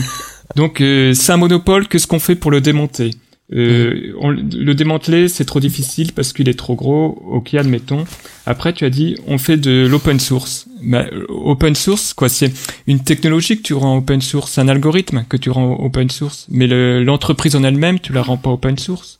donc 0.56 0.80
euh, 0.82 1.14
c'est 1.14 1.32
un 1.34 1.38
monopole. 1.38 1.88
Qu'est-ce 1.88 2.08
qu'on 2.08 2.20
fait 2.20 2.36
pour 2.36 2.52
le 2.52 2.62
démonter? 2.62 3.12
Euh, 3.54 4.14
on- 4.20 4.32
Le 4.32 4.74
démanteler, 4.74 5.28
c'est 5.28 5.46
trop 5.46 5.60
difficile 5.60 6.14
parce 6.14 6.34
qu'il 6.34 6.50
est 6.50 6.58
trop 6.58 6.76
gros. 6.76 7.22
Ok, 7.32 7.54
admettons. 7.54 8.06
Après, 8.46 8.74
tu 8.74 8.86
as 8.86 8.90
dit, 8.90 9.16
on 9.28 9.38
fait 9.38 9.58
de 9.58 9.86
l'open 9.90 10.20
source. 10.20 10.66
Bah, 10.84 11.06
euh, 11.12 11.26
open 11.30 11.76
source, 11.76 12.14
quoi 12.14 12.28
C'est 12.30 12.52
une 12.88 13.00
technologie 13.02 13.58
que 13.58 13.62
tu 13.64 13.74
rends 13.74 13.98
open 13.98 14.22
source, 14.22 14.58
un 14.58 14.68
algorithme 14.68 15.26
que 15.30 15.38
tu 15.38 15.50
rends 15.52 15.74
open 15.80 16.10
source. 16.10 16.48
Mais 16.50 16.68
le- 16.68 17.04
l'entreprise 17.04 17.56
en 17.56 17.64
elle-même, 17.64 18.00
tu 18.00 18.14
la 18.14 18.22
rends 18.24 18.38
pas 18.38 18.50
open 18.50 18.78
source. 18.78 19.20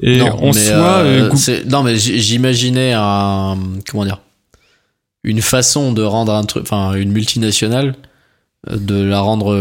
Et 0.00 0.18
non, 0.18 0.30
en 0.42 0.46
mais, 0.46 0.52
soi, 0.52 0.98
euh, 1.04 1.30
euh, 1.48 1.62
non, 1.66 1.82
mais 1.82 1.96
j'imaginais 1.96 2.92
un, 2.96 3.56
comment 3.90 4.04
dire, 4.04 4.20
une 5.24 5.40
façon 5.42 5.92
de 5.92 6.02
rendre 6.02 6.32
un 6.32 6.44
truc, 6.44 6.62
enfin, 6.62 6.94
une 6.94 7.10
multinationale, 7.12 7.94
de 8.70 9.00
la 9.02 9.20
rendre 9.20 9.54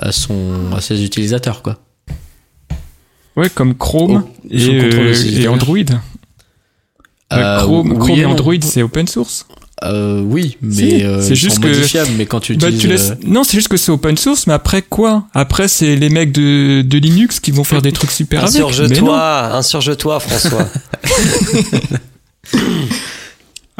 à 0.00 0.12
son, 0.12 0.72
à 0.76 0.80
ses 0.80 1.02
utilisateurs, 1.04 1.62
quoi. 1.62 1.78
Ouais, 3.38 3.50
comme 3.50 3.74
Chrome 3.74 4.24
Oh, 4.26 4.46
et, 4.50 4.68
euh, 4.80 5.14
et. 5.40 5.48
Android. 5.48 5.76
Euh, 7.32 7.58
Chrome, 7.60 7.92
oui 7.92 7.98
Chrome 7.98 8.18
et. 8.20 8.24
Android, 8.26 8.54
c'est 8.62 8.82
open 8.82 9.06
source. 9.06 9.46
Euh, 9.84 10.22
oui, 10.22 10.56
mais 10.60 10.72
Si, 10.74 11.04
euh, 11.04 11.20
c'est 11.22 11.36
juste 11.36 11.60
que- 11.60 11.68
modifiables, 11.68 12.10
mais 12.18 12.26
quand 12.26 12.40
tu 12.40 12.56
Bah, 12.56 12.66
utilises, 12.66 12.80
tu 12.82 12.88
laisses... 12.88 13.10
euh, 13.10 13.14
Non, 13.26 13.44
c'est 13.44 13.56
juste 13.56 13.68
que 13.68 13.76
c'est 13.76 13.92
open 13.92 14.16
source, 14.16 14.48
mais 14.48 14.52
après 14.54 14.82
quoi? 14.82 15.24
Après, 15.34 15.68
c'est 15.68 15.94
les 15.94 16.08
mecs 16.08 16.32
de, 16.32 16.82
de 16.82 16.98
Linux 16.98 17.38
qui 17.38 17.52
vont 17.52 17.62
faire 17.62 17.80
des 17.80 17.92
trucs 17.92 18.10
super 18.10 18.40
avec. 18.42 18.54
Mais 18.54 18.60
non. 18.60 18.68
Insurge-toi, 18.70 19.54
insurge-toi, 19.54 20.18
François. 20.20 20.68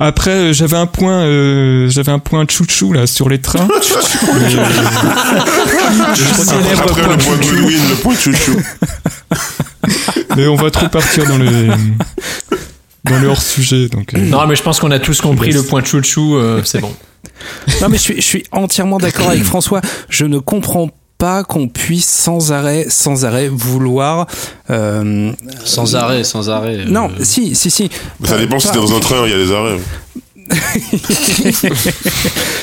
Après, 0.00 0.30
euh, 0.30 0.52
j'avais 0.52 0.76
un 0.76 0.86
point, 0.86 1.22
euh, 1.24 1.88
j'avais 1.88 2.12
un 2.12 2.20
point 2.20 2.46
chouchou 2.48 2.92
là 2.92 3.06
sur 3.08 3.28
les 3.28 3.40
trains. 3.40 3.66
Mais, 3.68 4.54
euh, 4.56 4.64
je 6.14 6.22
célèbre 6.44 6.82
Après 6.84 7.02
point 7.02 7.16
le 7.16 7.18
point 7.18 7.36
chouchou. 7.42 7.56
Goodwin, 7.56 7.88
le 7.88 7.94
point 7.96 8.14
chouchou. 8.14 8.56
Mais 10.36 10.46
on 10.46 10.54
va 10.56 10.70
trop 10.70 10.88
partir 10.88 11.26
dans 11.26 11.38
le 11.38 11.68
dans 13.04 13.18
le 13.18 13.28
hors 13.28 13.42
sujet, 13.42 13.88
donc. 13.88 14.14
euh, 14.14 14.18
Non, 14.18 14.46
mais 14.46 14.54
je 14.54 14.62
pense 14.62 14.78
qu'on 14.80 14.90
a 14.90 14.98
tous 14.98 15.20
compris 15.20 15.50
le 15.50 15.62
point 15.62 15.82
chouchou, 15.82 16.36
euh, 16.36 16.60
c'est 16.64 16.80
bon. 16.80 16.94
Non, 17.80 17.88
mais 17.88 17.96
je 17.96 18.02
suis, 18.02 18.16
je 18.16 18.20
suis 18.26 18.44
entièrement 18.52 18.98
d'accord 18.98 19.30
avec 19.30 19.42
François. 19.44 19.80
Je 20.10 20.26
ne 20.26 20.38
comprends 20.38 20.90
pas 21.18 21.42
qu'on 21.44 21.68
puisse 21.68 22.08
sans 22.08 22.52
arrêt, 22.52 22.86
sans 22.88 23.24
arrêt 23.24 23.48
vouloir. 23.48 24.26
euh, 24.70 25.32
sans 25.64 25.96
arrêt, 25.96 26.22
sans 26.24 26.48
arrêt. 26.48 26.76
euh, 26.78 26.84
Non, 26.86 27.10
si, 27.22 27.54
si, 27.56 27.70
si. 27.70 27.90
Ça 28.24 28.34
Pas- 28.34 28.38
dépend 28.38 28.58
si 28.60 28.68
pas- 28.68 28.74
t'es 28.74 28.78
dans 28.78 28.96
un 28.96 29.00
train, 29.00 29.26
il 29.26 29.30
y 29.32 29.34
a 29.34 29.38
des 29.38 29.52
arrêts. 29.52 29.78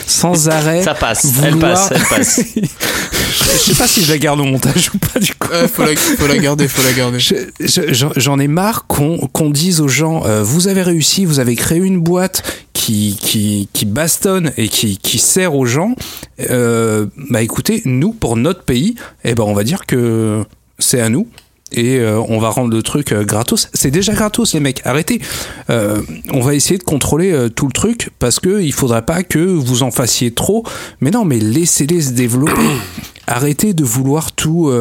sans 0.08 0.50
arrêt. 0.50 0.82
Ça 0.84 0.94
passe, 0.96 1.26
vouloir- 1.26 1.52
elle 1.54 1.60
passe, 1.60 1.90
elle 1.92 2.04
passe. 2.18 2.42
je 2.56 3.58
sais 3.60 3.76
pas 3.76 3.88
si 3.88 4.04
je 4.04 4.12
la 4.12 4.18
garde 4.18 4.40
au 4.40 4.44
montage 4.46 4.92
ou 4.94 4.98
pas 4.98 5.20
du 5.20 5.34
coup. 5.36 5.50
Ouais, 5.50 5.68
faut 5.68 5.84
la, 5.84 5.96
faut 5.96 6.28
la 6.28 6.38
garder, 6.38 6.68
faut 6.68 6.82
la 6.84 6.94
garder. 6.94 7.20
Je- 7.20 7.36
je- 7.60 8.06
J'en 8.16 8.40
ai 8.40 8.48
marre 8.48 8.88
qu'on 8.88 9.18
qu'on 9.28 9.50
dise 9.50 9.82
aux 9.82 9.88
gens 9.88 10.24
euh, 10.26 10.42
vous 10.44 10.68
avez 10.68 10.82
réussi, 10.82 11.26
vous 11.26 11.40
avez 11.40 11.56
créé 11.56 11.78
une 11.80 12.00
boîte 12.02 12.44
qui, 12.86 13.68
qui, 13.72 13.86
bastonne 13.86 14.52
et 14.58 14.68
qui, 14.68 14.98
qui 14.98 15.18
sert 15.18 15.56
aux 15.56 15.66
gens. 15.66 15.96
Euh, 16.40 17.08
bah 17.30 17.42
écoutez, 17.42 17.82
nous, 17.86 18.12
pour 18.12 18.36
notre 18.36 18.64
pays, 18.64 18.96
eh 19.24 19.34
ben 19.34 19.44
on 19.44 19.54
va 19.54 19.64
dire 19.64 19.86
que 19.86 20.44
c'est 20.78 21.02
à 21.02 21.10
nous. 21.10 21.28
et 21.72 21.98
euh, 21.98 22.22
on 22.30 22.40
va 22.40 22.50
rendre 22.50 22.76
le 22.76 22.84
truc 22.84 23.12
euh, 23.12 23.24
gratos. 23.24 23.70
C'est 23.74 23.92
déjà 23.92 24.14
gratos, 24.14 24.54
les 24.54 24.60
mecs. 24.60 24.86
Arrêtez. 24.86 25.22
On 25.70 26.42
va 26.42 26.54
essayer 26.54 26.78
de 26.78 26.84
contrôler 26.84 27.48
tout 27.56 27.66
le 27.66 27.72
truc 27.72 28.12
parce 28.20 28.40
que 28.40 28.62
il 28.62 28.74
faudrait 28.74 29.06
pas 29.06 29.24
que 29.24 29.40
vous 29.40 29.84
en 29.84 29.92
fassiez 29.92 30.32
trop. 30.32 30.64
Mais 31.02 31.12
non, 31.12 31.26
mais 31.26 31.40
laissez-les 31.40 32.02
se 32.02 32.12
développer. 32.12 32.62
Arrêtez 33.28 33.74
de 33.74 33.84
vouloir 33.84 34.32
tout. 34.32 34.72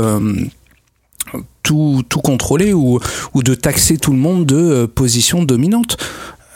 tout, 1.62 2.02
tout 2.10 2.20
contrôler 2.20 2.74
ou, 2.74 3.00
ou 3.32 3.42
de 3.42 3.54
taxer 3.54 3.96
tout 3.96 4.12
le 4.12 4.18
monde 4.18 4.44
de 4.44 4.84
position 4.84 5.42
dominante. 5.42 5.96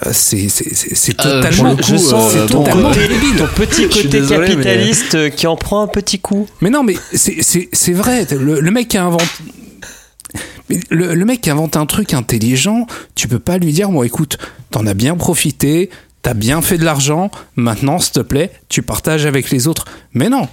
Euh, 0.06 0.10
C'est 0.12 0.48
c'est- 0.48 0.74
c'est- 0.74 0.94
c'est 0.94 1.20
Euh, 1.26 1.42
totalement, 1.42 1.76
je, 1.80 1.82
je 1.92 1.96
sens 1.96 2.32
c'est 2.32 2.46
ton, 2.46 2.62
totalement 2.62 2.88
côté, 2.90 3.08
débile. 3.08 3.36
ton 3.36 3.46
petit 3.48 3.88
côté 3.88 4.06
désolé, 4.08 4.48
capitaliste 4.50 5.14
euh, 5.16 5.28
qui 5.28 5.46
en 5.48 5.56
prend 5.56 5.82
un 5.82 5.88
petit 5.88 6.20
coup. 6.20 6.46
Mais 6.60 6.70
non, 6.70 6.84
mais 6.84 6.94
c'est- 7.12 7.42
c'est 7.42 7.68
c'est 7.72 7.92
vrai. 7.92 8.24
Le, 8.30 8.60
le 8.60 8.70
mec 8.70 8.86
qui 8.88 8.96
a 8.96 9.04
inventé. 9.04 9.24
Mais 10.70 10.78
Le, 10.90 11.14
le 11.14 11.24
mec 11.24 11.40
qui 11.40 11.50
invente 11.50 11.76
un 11.76 11.86
truc 11.86 12.12
intelligent, 12.14 12.86
tu 13.14 13.26
peux 13.26 13.38
pas 13.38 13.58
lui 13.58 13.72
dire, 13.72 13.88
bon 13.90 14.02
écoute, 14.02 14.38
t'en 14.70 14.86
as 14.86 14.94
bien 14.94 15.16
profité, 15.16 15.88
t'as 16.22 16.34
bien 16.34 16.62
fait 16.62 16.78
de 16.78 16.84
l'argent, 16.84 17.30
maintenant 17.56 17.98
s'il 17.98 18.12
te 18.12 18.20
plaît, 18.20 18.50
tu 18.68 18.82
partages 18.82 19.26
avec 19.26 19.50
les 19.50 19.66
autres. 19.68 19.84
Mais 20.14 20.28
non. 20.28 20.48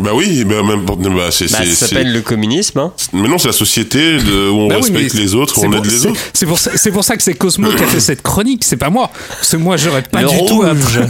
Bah 0.00 0.10
oui, 0.14 0.44
bah 0.44 0.64
même 0.64 0.84
pour- 0.84 0.96
bah, 0.96 1.06
c'est 1.30 1.48
Bah, 1.48 1.58
c'est- 1.60 1.66
ça 1.66 1.86
c'est- 1.86 1.94
s'appelle 1.94 2.12
le 2.12 2.20
communisme. 2.20 2.80
Hein. 2.80 2.92
Mais 3.12 3.28
non, 3.28 3.38
c'est 3.38 3.46
la 3.46 3.52
société 3.52 4.16
de, 4.16 4.48
où 4.50 4.54
on 4.62 4.68
Bah 4.68 4.74
oui, 4.82 4.90
respecte 4.90 5.14
mais 5.14 5.20
les 5.20 5.34
autres, 5.36 5.54
c'est 5.54 5.64
on 5.64 5.70
pour- 5.70 5.78
aide 5.78 5.84
les 5.84 5.98
c'est- 5.98 6.08
autres. 6.08 6.20
C'est 6.32 6.44
pour, 6.44 6.58
ça- 6.58 6.72
c'est 6.74 6.90
pour 6.90 7.04
ça 7.04 7.16
que 7.16 7.22
c'est 7.22 7.34
Cosmo 7.34 7.70
qui 7.70 7.84
a 7.84 7.86
fait 7.86 8.00
cette 8.00 8.20
chronique, 8.20 8.64
c'est 8.64 8.76
pas 8.76 8.90
moi. 8.90 9.12
Parce 9.30 9.52
que 9.52 9.56
moi, 9.58 9.76
j'aurais 9.76 10.02
pas 10.02 10.22
Le 10.22 10.28
du 10.28 10.38
tout. 10.38 10.60
rouge. 10.60 11.00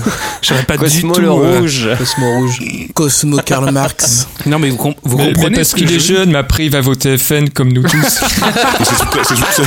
J'aurais 0.42 0.62
pas 0.64 0.74
du 0.76 0.84
Cosmo 0.84 1.14
tout. 1.14 1.20
le 1.22 1.28
euh, 1.28 1.58
rouge. 1.60 1.88
Cosmo 1.96 2.34
rouge. 2.38 2.58
Cosmo 2.92 3.38
Karl 3.46 3.70
Marx. 3.72 4.28
Non, 4.44 4.58
mais 4.58 4.68
vous, 4.68 4.76
com- 4.76 4.94
vous 5.02 5.16
Mais, 5.16 5.28
mais 5.28 5.32
comprenez 5.32 5.56
parce 5.56 5.68
ce 5.70 5.74
que 5.74 5.80
qu'il 5.80 5.92
est 5.92 5.98
jeune, 5.98 6.32
mais 6.32 6.38
après 6.38 6.66
il 6.66 6.70
va 6.70 6.82
voter 6.82 7.16
FN 7.16 7.48
comme 7.48 7.72
nous 7.72 7.82
tous. 7.82 7.92
Mais 7.96 8.04
c'est 8.84 9.10
tout- 9.10 9.18
c'est 9.26 9.34
tout 9.34 9.42
ça. 9.52 9.62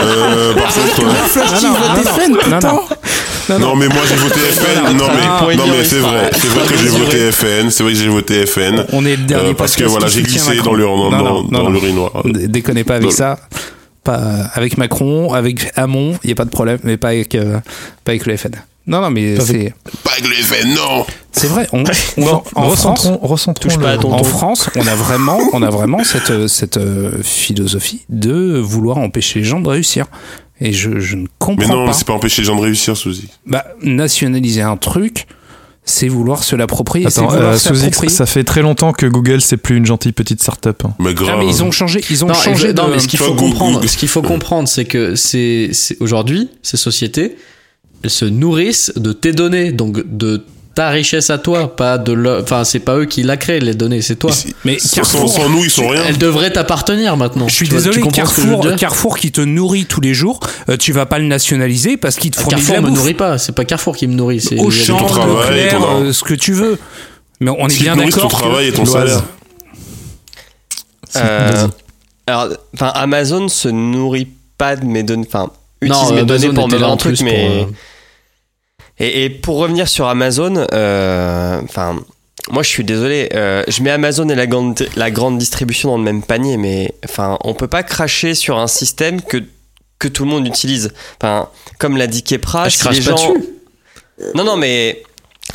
Euh, 0.00 0.54
par 0.54 0.72
contre, 0.74 1.00
euh, 1.04 1.14
Flash 1.28 1.62
non, 1.62 1.72
vote 1.74 2.62
non, 2.62 2.80
non, 3.48 3.58
non. 3.58 3.68
non, 3.68 3.76
mais 3.76 3.88
moi 3.88 4.02
j'ai 4.08 4.16
voté 4.16 4.40
FN. 4.40 4.96
Non, 4.96 5.06
mais, 5.48 5.56
non, 5.56 5.66
mais 5.66 5.84
c'est 5.84 5.98
vrai. 5.98 6.30
C'est 6.32 6.46
vrai 6.48 6.66
que 6.66 6.76
j'ai 6.78 6.88
voté 6.88 7.32
FN. 7.32 7.70
C'est 7.70 7.82
vrai 7.82 7.92
que 7.92 7.98
j'ai 7.98 8.08
voté 8.08 8.46
FN. 8.46 8.84
On 8.92 9.04
est 9.04 9.16
le 9.16 9.24
dernier 9.24 9.50
Euh, 9.50 9.54
parce 9.54 9.76
que 9.76 9.84
voilà, 9.84 10.08
j'ai 10.08 10.22
glissé 10.22 10.56
dans 10.62 10.74
le, 10.74 10.84
dans, 10.84 10.96
Non, 10.96 11.10
dans, 11.10 11.18
non, 11.18 11.42
non, 11.42 11.48
dans 11.50 11.62
non. 11.64 11.70
l'urinoir. 11.70 12.22
Déconnez 12.24 12.84
pas 12.84 12.94
avec 12.96 13.06
Non. 13.06 13.10
ça. 13.12 13.38
Pas 14.04 14.18
euh, 14.18 14.42
avec 14.54 14.78
Macron, 14.78 15.32
avec 15.32 15.70
Hamon, 15.76 16.18
il 16.24 16.30
y 16.30 16.32
a 16.32 16.36
pas 16.36 16.44
de 16.44 16.50
problème, 16.50 16.78
mais 16.82 16.96
pas 16.96 17.08
avec 17.10 17.34
euh, 17.36 17.58
pas 18.04 18.10
avec 18.12 18.26
le 18.26 18.36
FN. 18.36 18.50
Non, 18.84 19.00
non, 19.00 19.10
mais 19.10 19.36
Pas 19.36 19.44
c'est 19.44 19.72
Pas 20.02 20.10
avec 20.18 20.26
le 20.28 20.34
FN, 20.34 20.74
non 20.74 21.06
c'est 21.34 21.46
vrai. 21.46 21.66
On, 21.72 21.82
on- 22.18 22.24
Bon, 22.24 22.42
en 22.56 22.68
France, 22.70 23.06
recentrons, 23.06 23.18
recentrons 23.22 23.68
touche 23.68 23.78
pas 23.78 23.92
le- 23.92 23.98
à 23.98 23.98
ton 23.98 24.12
en 24.12 24.18
ton. 24.18 24.24
France, 24.24 24.68
on 24.76 24.86
a 24.86 24.94
vraiment, 24.96 25.38
on 25.54 25.62
a 25.62 25.70
vraiment 25.70 26.02
cette 26.04 26.30
euh, 26.30 26.46
cette 26.48 26.76
euh, 26.78 27.12
philosophie 27.22 28.02
de 28.10 28.58
vouloir 28.58 28.98
empêcher 28.98 29.38
les 29.38 29.44
gens 29.46 29.60
de 29.60 29.68
réussir. 29.68 30.06
Et 30.64 30.72
je, 30.72 31.00
je 31.00 31.16
ne 31.16 31.22
Mais 31.22 31.28
comprends 31.38 31.74
non, 31.76 31.86
pas. 31.86 31.92
c'est 31.92 32.06
pas 32.06 32.12
empêcher 32.12 32.42
les 32.42 32.46
gens 32.46 32.56
de 32.56 32.60
réussir, 32.62 32.96
Suzy. 32.96 33.28
Bah, 33.46 33.64
nationaliser 33.82 34.62
un 34.62 34.76
truc, 34.76 35.26
c'est 35.84 36.06
vouloir 36.08 36.44
se 36.44 36.54
l'approprier. 36.54 37.06
Attends, 37.06 37.32
euh, 37.32 37.56
Sous 37.56 37.70
X, 37.74 37.80
s'approprier. 37.80 38.10
ça 38.12 38.26
fait 38.26 38.44
très 38.44 38.62
longtemps 38.62 38.92
que 38.92 39.06
Google 39.06 39.40
c'est 39.40 39.56
plus 39.56 39.76
une 39.76 39.86
gentille 39.86 40.12
petite 40.12 40.40
start-up. 40.40 40.84
Mais 41.00 41.14
grave. 41.14 41.30
Ah, 41.32 41.36
mais 41.40 41.48
ils 41.48 41.62
ont 41.64 41.70
changé, 41.72 42.00
ils 42.10 42.24
ont 42.24 42.28
Non, 42.28 42.34
changé 42.34 42.72
de. 42.72 42.80
non, 42.80 42.88
mais 42.88 43.00
ce 43.00 43.08
qu'il 43.08 43.18
faut 43.18 43.34
comprendre, 43.34 43.74
Google- 43.78 43.88
ce 43.88 43.96
qu'il 43.96 44.08
faut 44.08 44.22
comprendre, 44.22 44.68
c'est 44.68 44.84
que 44.84 45.16
c'est- 45.16 45.70
aujourd'hui 46.00 46.48
ces 46.62 46.76
sociétés, 46.76 47.36
elles 48.04 48.10
se 48.10 48.24
nourrissent 48.24 48.92
de 48.96 49.12
tes 49.12 49.32
données, 49.32 49.72
donc 49.72 50.00
de 50.16 50.44
ta 50.74 50.88
richesse 50.88 51.28
à 51.30 51.38
toi, 51.38 51.76
pas 51.76 51.98
de 51.98 52.12
leur. 52.12 52.42
Enfin, 52.42 52.64
c'est 52.64 52.78
pas 52.80 52.96
eux 52.96 53.04
qui 53.04 53.22
la 53.22 53.36
créent 53.36 53.60
les 53.60 53.74
données, 53.74 54.00
c'est 54.02 54.16
toi. 54.16 54.30
Mais 54.64 54.78
Sans, 54.78 54.96
Carrefour, 54.96 55.28
sans 55.32 55.48
nous, 55.50 55.64
ils 55.64 55.70
sont 55.70 55.88
rien. 55.88 56.02
Elles 56.06 56.18
devraient 56.18 56.50
t'appartenir 56.52 57.16
maintenant. 57.16 57.46
Je 57.48 57.54
suis 57.54 57.66
Tu 57.68 57.72
vois, 57.74 57.82
tu 57.82 57.88
désolé, 57.88 58.02
comprends 58.02 58.26
ce 58.26 58.34
que 58.36 58.42
je 58.42 58.46
veux 58.46 58.52
Carrefour, 58.54 58.76
Carrefour 58.78 59.18
qui 59.18 59.32
te 59.32 59.40
nourrit 59.42 59.84
tous 59.86 60.00
les 60.00 60.14
jours, 60.14 60.40
euh, 60.70 60.76
tu 60.76 60.92
vas 60.92 61.04
pas 61.06 61.18
le 61.18 61.26
nationaliser 61.26 61.96
parce 61.96 62.16
qu'il 62.16 62.30
te 62.30 62.36
fournit 62.40 62.50
de 62.54 62.60
Carrefour 62.60 62.74
la 62.76 62.80
me 62.82 62.86
bouffe. 62.88 62.98
nourrit 62.98 63.14
pas, 63.14 63.38
c'est 63.38 63.52
pas 63.52 63.64
Carrefour 63.64 63.96
qui 63.96 64.06
me 64.06 64.14
nourrit, 64.14 64.40
c'est 64.40 64.58
Auchan, 64.58 64.96
ton 64.98 65.06
travail, 65.06 65.64
Leclerc, 65.64 65.78
ton- 65.80 66.00
euh, 66.04 66.12
ce 66.12 66.24
que 66.24 66.34
tu 66.34 66.52
veux. 66.52 66.78
Mais 67.40 67.50
on 67.50 67.68
est 67.68 67.78
bien 67.80 67.94
ton 67.96 68.04
d'accord. 68.04 68.30
que- 68.30 68.36
travail 68.36 68.68
et 68.68 68.72
ton 68.72 68.84
salaire. 68.86 69.22
Euh, 71.16 71.50
Vas-y. 71.52 71.68
alors, 72.26 72.48
enfin, 72.74 72.92
Amazon 72.94 73.48
se 73.48 73.68
nourrit 73.68 74.28
pas 74.56 74.76
de 74.76 74.84
mes 74.84 75.02
données. 75.02 75.26
Enfin, 75.26 75.50
utilise 75.80 76.02
Non, 76.02 76.12
mes 76.14 76.20
Amazon 76.20 76.26
données 76.26 76.54
pour 76.54 76.68
me 76.68 76.72
vendre 76.76 76.88
en 76.88 76.92
un 76.94 76.96
truc, 76.96 77.20
mais. 77.22 77.46
pour, 77.46 77.68
euh, 77.68 77.72
Et, 79.02 79.24
et 79.24 79.30
pour 79.30 79.56
revenir 79.58 79.88
sur 79.88 80.06
Amazon, 80.06 80.64
euh, 80.72 81.60
enfin, 81.64 81.96
moi 82.50 82.62
je 82.62 82.68
suis 82.68 82.84
désolé, 82.84 83.28
euh, 83.34 83.62
je 83.68 83.82
mets 83.82 83.90
Amazon 83.90 84.28
et 84.28 84.34
la 84.36 84.46
grande, 84.46 84.86
la 84.96 85.10
grande 85.10 85.38
distribution 85.38 85.90
dans 85.90 85.98
le 85.98 86.04
même 86.04 86.22
panier, 86.22 86.56
mais 86.56 86.94
enfin, 87.04 87.36
on 87.42 87.52
peut 87.54 87.66
pas 87.68 87.82
cracher 87.82 88.34
sur 88.34 88.58
un 88.58 88.66
système 88.68 89.20
que 89.20 89.38
que 89.98 90.08
tout 90.08 90.24
le 90.24 90.30
monde 90.30 90.46
utilise. 90.46 90.92
Enfin, 91.20 91.48
comme 91.78 91.96
l'a 91.96 92.08
dit 92.08 92.22
Kepra, 92.24 92.64
Ah, 92.64 92.68
je 92.68 92.74
si 92.76 92.80
crache 92.80 92.98
les 92.98 93.04
pas 93.04 93.16
gens. 93.16 93.34
dessus. 93.34 93.44
Non, 94.34 94.42
non, 94.44 94.56
mais 94.56 95.02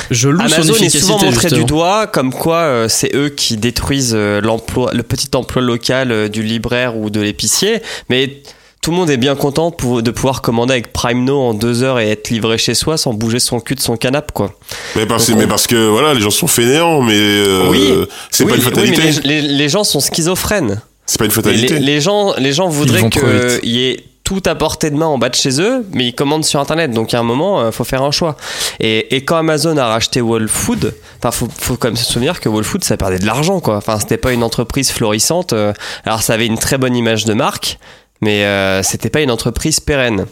Je 0.10 0.30
loue 0.30 0.40
son 0.48 0.54
Amazon 0.54 0.74
est 0.76 0.90
souvent 0.90 1.14
montré 1.20 1.32
justement. 1.32 1.58
du 1.60 1.66
doigt 1.66 2.08
comme 2.08 2.34
quoi 2.34 2.58
euh, 2.60 2.88
c'est 2.88 3.14
eux 3.16 3.28
qui 3.30 3.58
détruisent 3.58 4.14
euh, 4.16 4.40
l'emploi, 4.42 4.92
le 4.94 5.04
petit 5.04 5.30
emploi 5.36 5.62
local 5.62 6.30
du 6.30 6.44
libraire 6.44 6.96
ou 6.98 7.10
de 7.10 7.20
l'épicier, 7.20 7.82
mais 8.10 8.42
tout 8.88 8.92
le 8.92 8.98
monde 9.00 9.10
est 9.10 9.18
bien 9.18 9.36
content 9.36 9.70
pour- 9.70 10.02
de 10.02 10.12
pouvoir 10.12 10.42
commander 10.42 10.72
avec 10.72 10.94
Prime 10.94 11.26
No 11.26 11.42
en 11.42 11.54
deux 11.54 11.84
heures 11.84 12.00
et 12.00 12.10
être 12.10 12.30
livré 12.30 12.58
chez 12.58 12.74
soi 12.74 12.96
sans 12.96 13.14
bouger 13.14 13.40
son 13.40 13.60
cul 13.60 13.76
de 13.76 13.82
son 13.82 13.98
canapé, 13.98 14.30
quoi. 14.34 14.54
Mais 14.96 15.06
parce, 15.06 15.28
Donc, 15.30 15.40
mais 15.40 15.44
on- 15.44 15.48
parce 15.50 15.68
que 15.68 15.90
voilà, 15.90 16.14
les 16.14 16.22
gens 16.22 16.30
sont 16.30 16.48
fainéants, 16.48 17.02
mais 17.02 17.12
euh, 17.18 17.68
Oui. 17.70 17.94
c'est 18.32 18.46
oui, 18.46 18.52
pas 18.52 18.56
une 18.56 18.62
oui, 18.64 18.70
fatalité. 18.70 19.02
mais 19.04 19.12
les, 19.26 19.42
les- 19.42 19.48
les 19.50 19.68
gens 19.68 19.84
sont 19.84 20.00
schizophrènes. 20.00 20.80
C'est 21.06 21.20
pas 21.20 21.26
une 21.26 21.32
fatalité. 21.32 21.80
Les, 21.80 21.80
les 21.86 22.00
gens, 22.00 22.34
les 22.38 22.54
gens 22.54 22.70
voudraient 22.70 23.10
qu'il 23.10 23.70
y 23.70 23.90
ait 23.90 24.06
tout 24.24 24.42
à 24.46 24.56
portée 24.56 24.90
de 24.90 24.96
main 24.96 25.06
en 25.08 25.18
bas 25.18 25.28
de 25.28 25.36
chez 25.36 25.60
eux, 25.62 25.86
mais 25.92 26.06
ils 26.08 26.16
commandent 26.16 26.46
sur 26.46 26.62
Internet. 26.62 26.92
Donc, 26.92 27.14
à 27.14 27.20
un 27.20 27.24
moment, 27.24 27.66
il 27.66 27.74
faut 27.74 27.84
faire 27.84 28.04
un 28.04 28.12
choix. 28.12 28.38
Et, 28.80 29.18
et 29.18 29.26
quand 29.26 29.36
Amazon 29.36 29.76
a 29.76 29.86
racheté 29.88 30.22
Whole 30.22 30.48
Food, 30.48 30.94
enfin, 31.20 31.32
faut, 31.32 31.50
faut 31.60 31.76
quand 31.76 31.90
même 31.90 31.98
se 31.98 32.06
souvenir 32.10 32.40
que 32.40 32.48
Whole 32.48 32.64
Food, 32.64 32.86
ça 32.86 32.96
perdait 32.96 33.20
de 33.20 33.26
l'argent, 33.26 33.60
quoi. 33.60 33.76
Enfin, 33.76 34.00
c'était 34.00 34.18
pas 34.18 34.32
une 34.32 34.44
entreprise 34.44 34.92
florissante. 34.92 35.52
euh, 35.52 35.74
Alors, 36.06 36.22
ça 36.24 36.36
avait 36.36 36.46
une 36.46 36.58
très 36.58 36.78
bonne 36.78 36.96
image 36.96 37.26
de 37.26 37.34
marque, 37.34 37.80
mais 38.22 38.44
euh, 38.46 38.84
c'était 38.84 39.10
pas 39.10 39.22
une 39.22 39.32
entreprise 39.32 39.80
pérenne. 39.80 40.26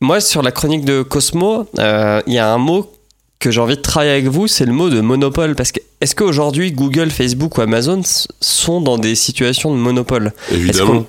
Moi, 0.00 0.20
sur 0.20 0.42
la 0.42 0.52
chronique 0.52 0.84
de 0.84 1.02
Cosmo, 1.02 1.66
euh, 1.78 2.20
il 2.26 2.34
y 2.34 2.38
a 2.38 2.52
un 2.52 2.58
mot 2.58 2.92
que 3.38 3.50
j'ai 3.50 3.60
envie 3.60 3.76
de 3.76 3.82
travailler 3.82 4.12
avec 4.12 4.26
vous, 4.26 4.46
c'est 4.46 4.64
le 4.64 4.72
mot 4.72 4.90
de 4.90 5.00
monopole. 5.00 5.54
Parce 5.54 5.72
que 5.72 5.80
est-ce 6.00 6.14
qu'aujourd'hui, 6.14 6.72
Google, 6.72 7.10
Facebook 7.10 7.58
ou 7.58 7.60
Amazon 7.62 8.02
sont 8.40 8.80
dans 8.80 8.98
des 8.98 9.14
situations 9.14 9.70
de 9.70 9.78
monopole? 9.78 10.32
Évidemment. 10.50 11.06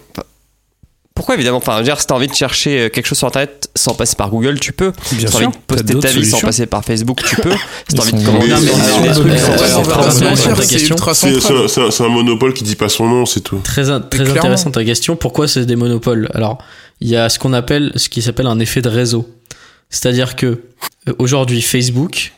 Pourquoi 1.18 1.34
évidemment 1.36 1.58
Enfin, 1.58 1.74
je 1.74 1.78
veux 1.80 1.84
dire, 1.84 2.00
si 2.00 2.06
t'as 2.06 2.14
envie 2.16 2.28
de 2.28 2.34
chercher 2.34 2.80
euh, 2.80 2.90
quelque 2.90 3.08
chose 3.08 3.18
sur 3.18 3.28
Internet 3.28 3.70
sans 3.76 3.96
passer 3.96 4.16
par 4.16 4.30
Google, 4.30 4.60
tu 4.60 4.72
peux. 4.72 4.92
Bien 5.14 5.28
si 5.28 5.34
t'as 5.34 5.38
envie 5.48 5.48
de 5.48 5.62
poster 5.66 5.94
ta 6.00 6.08
vie 6.10 6.26
sans 6.30 6.38
passer 6.46 6.66
par 6.68 6.86
Facebook, 6.86 7.22
tu 7.28 7.36
peux. 7.38 7.52
Si 7.90 7.96
t'as 7.96 8.04
envie 8.04 8.12
de 8.14 8.24
commander 8.26 8.48
des- 8.48 8.66
des 9.34 9.40
c'est- 11.68 11.82
un, 11.82 11.92
c'est 11.92 12.04
un 12.04 12.10
monopole 12.10 12.54
qui 12.54 12.64
dit 12.64 12.76
pas 12.76 12.88
son 12.90 13.08
nom, 13.08 13.26
c'est 13.26 13.42
tout. 13.42 13.58
Très, 13.64 13.84
très 13.84 14.26
intéressante 14.40 14.74
ta 14.76 14.86
question. 14.86 15.16
Pourquoi 15.16 15.48
c'est 15.48 15.66
des 15.66 15.76
monopoles? 15.76 16.30
Alors, 16.36 16.60
il 17.02 17.08
y 17.10 17.16
a 17.16 17.30
ce 17.30 17.40
qu'on 17.40 17.54
appelle, 17.54 17.92
ce 17.96 18.10
qui 18.10 18.22
s'appelle 18.22 18.48
un 18.48 18.60
effet 18.60 18.82
de 18.82 18.90
réseau. 18.90 19.28
C'est-à-dire 19.90 20.36
que 20.36 20.46
euh, 21.08 21.14
aujourd'hui, 21.20 21.62
Facebook, 21.62 22.34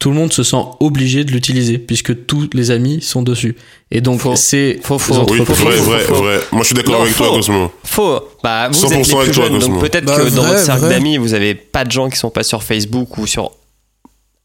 tout 0.00 0.08
le 0.10 0.16
monde 0.16 0.32
se 0.32 0.42
sent 0.42 0.56
obligé 0.80 1.22
de 1.24 1.30
l'utiliser 1.30 1.78
puisque 1.78 2.26
tous 2.26 2.48
les 2.54 2.70
amis 2.72 3.00
sont 3.02 3.22
dessus. 3.22 3.54
Et 3.92 4.00
donc, 4.00 4.20
Faux. 4.20 4.34
c'est 4.34 4.80
Faux, 4.82 4.98
faux. 4.98 5.14
Oui, 5.30 5.38
vrai, 5.40 5.44
faux, 5.54 5.64
vrai, 5.64 5.98
faux. 6.00 6.14
vrai. 6.14 6.40
Moi, 6.50 6.62
je 6.62 6.66
suis 6.66 6.74
d'accord 6.74 6.94
Non, 6.94 7.02
avec 7.02 7.14
toi, 7.16 7.26
faux. 7.26 7.34
Cosmo. 7.34 7.70
Faux. 7.84 8.20
Bah, 8.42 8.68
vous 8.72 8.78
100% 8.80 8.84
êtes 8.86 8.90
les 8.96 9.02
plus 9.04 9.14
avec 9.20 9.32
toi, 9.34 9.44
jeunes, 9.44 9.58
donc 9.60 9.80
peut-être 9.80 10.04
Bah, 10.06 10.16
que 10.16 10.22
dans 10.30 10.42
vrai, 10.42 10.50
votre 10.52 10.64
cercle 10.64 10.80
vrai. 10.80 10.90
d'amis, 10.94 11.18
vous 11.18 11.34
avez 11.34 11.54
pas 11.54 11.84
de 11.84 11.92
gens 11.92 12.08
qui 12.08 12.16
sont 12.16 12.30
pas 12.30 12.42
sur 12.42 12.62
Facebook 12.62 13.18
ou 13.18 13.26
sur 13.26 13.52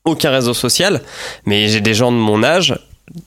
aucun 0.03 0.29
réseau 0.29 0.53
social. 0.53 1.01
Mais 1.45 1.69
j'ai 1.69 1.79
des 1.81 1.93
gens 1.93 2.11
de 2.11 2.17
mon 2.17 2.43
âge, 2.43 2.77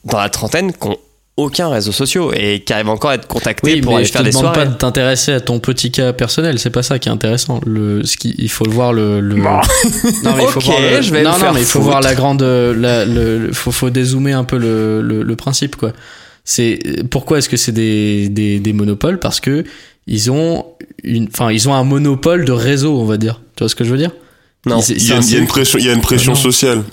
dans 0.05 0.19
la 0.19 0.29
trentaine, 0.29 0.71
qui 0.71 0.87
ont 0.87 0.97
aucun 1.39 1.69
réseau 1.69 1.91
social 1.91 2.25
et 2.35 2.59
qui 2.61 2.73
arrivent 2.73 2.89
encore 2.89 3.11
à 3.11 3.15
être 3.15 3.27
contactés 3.27 3.73
Oui, 3.75 3.81
pour 3.81 3.95
aller 3.95 4.05
je 4.05 4.09
te 4.11 4.17
faire 4.17 4.23
des 4.23 4.29
demande 4.31 4.43
soirées. 4.53 4.59
pas 4.59 4.65
de 4.67 4.75
t'intéresser 4.75 5.31
à 5.33 5.39
ton 5.41 5.59
petit 5.59 5.91
cas 5.91 6.13
personnel, 6.13 6.59
c'est 6.59 6.69
pas 6.69 6.83
ça 6.83 6.99
qui 6.99 7.09
est 7.09 7.11
intéressant. 7.11 7.59
Le, 7.65 8.03
ce 8.05 8.17
qui, 8.17 8.35
il 8.37 8.49
faut 8.49 8.65
le 8.65 8.71
voir 8.71 8.93
le. 8.93 9.19
le... 9.21 9.35
non, 9.35 9.59
mais 10.35 10.43
il 10.43 10.47
faut 10.49 10.59
voir 10.59 10.79
le- 10.79 11.01
je 11.01 11.11
vais 11.11 11.23
non, 11.23 11.29
me 11.29 11.33
non, 11.35 11.39
faire 11.39 11.53
mais 11.53 11.59
il 11.61 11.65
faut 11.65 11.79
foutre. 11.79 11.85
voir 11.91 12.01
la 12.01 12.13
grande, 12.15 12.41
la, 12.41 13.05
le, 13.05 13.37
le- 13.39 13.53
faut, 13.53 13.71
faut 13.71 13.89
dézoomer 13.89 14.33
un 14.33 14.43
peu 14.43 14.57
le, 14.57 15.01
le, 15.01 15.23
le 15.23 15.35
principe 15.35 15.75
quoi. 15.75 15.91
C'est 16.45 16.79
pourquoi 17.11 17.37
est-ce 17.37 17.49
que 17.49 17.57
c'est 17.57 17.71
des, 17.71 18.27
des, 18.29 18.59
des 18.59 18.73
monopoles? 18.73 19.19
Parce 19.19 19.39
que 19.39 19.63
ils 20.07 20.31
ont 20.31 20.65
une, 21.03 21.27
enfin 21.31 21.51
ils 21.51 21.69
ont 21.69 21.73
un 21.73 21.83
monopole 21.83 22.43
de 22.45 22.51
réseau, 22.51 22.97
on 22.99 23.05
va 23.05 23.17
dire. 23.17 23.41
Tu 23.55 23.63
vois 23.63 23.69
ce 23.69 23.75
que 23.75 23.83
je 23.83 23.91
veux 23.91 23.97
dire? 23.97 24.11
Non. 24.65 24.81
Il 24.89 25.07
y, 25.07 25.11
a, 25.13 25.17
il 25.19 25.31
y 25.31 25.35
a 25.35 25.39
une 25.39 25.47
pression, 25.47 25.79
il 25.79 25.85
y 25.85 25.89
a 25.89 25.93
une 25.93 26.01
pression 26.01 26.33
Non. 26.33 26.37
sociale. 26.37 26.83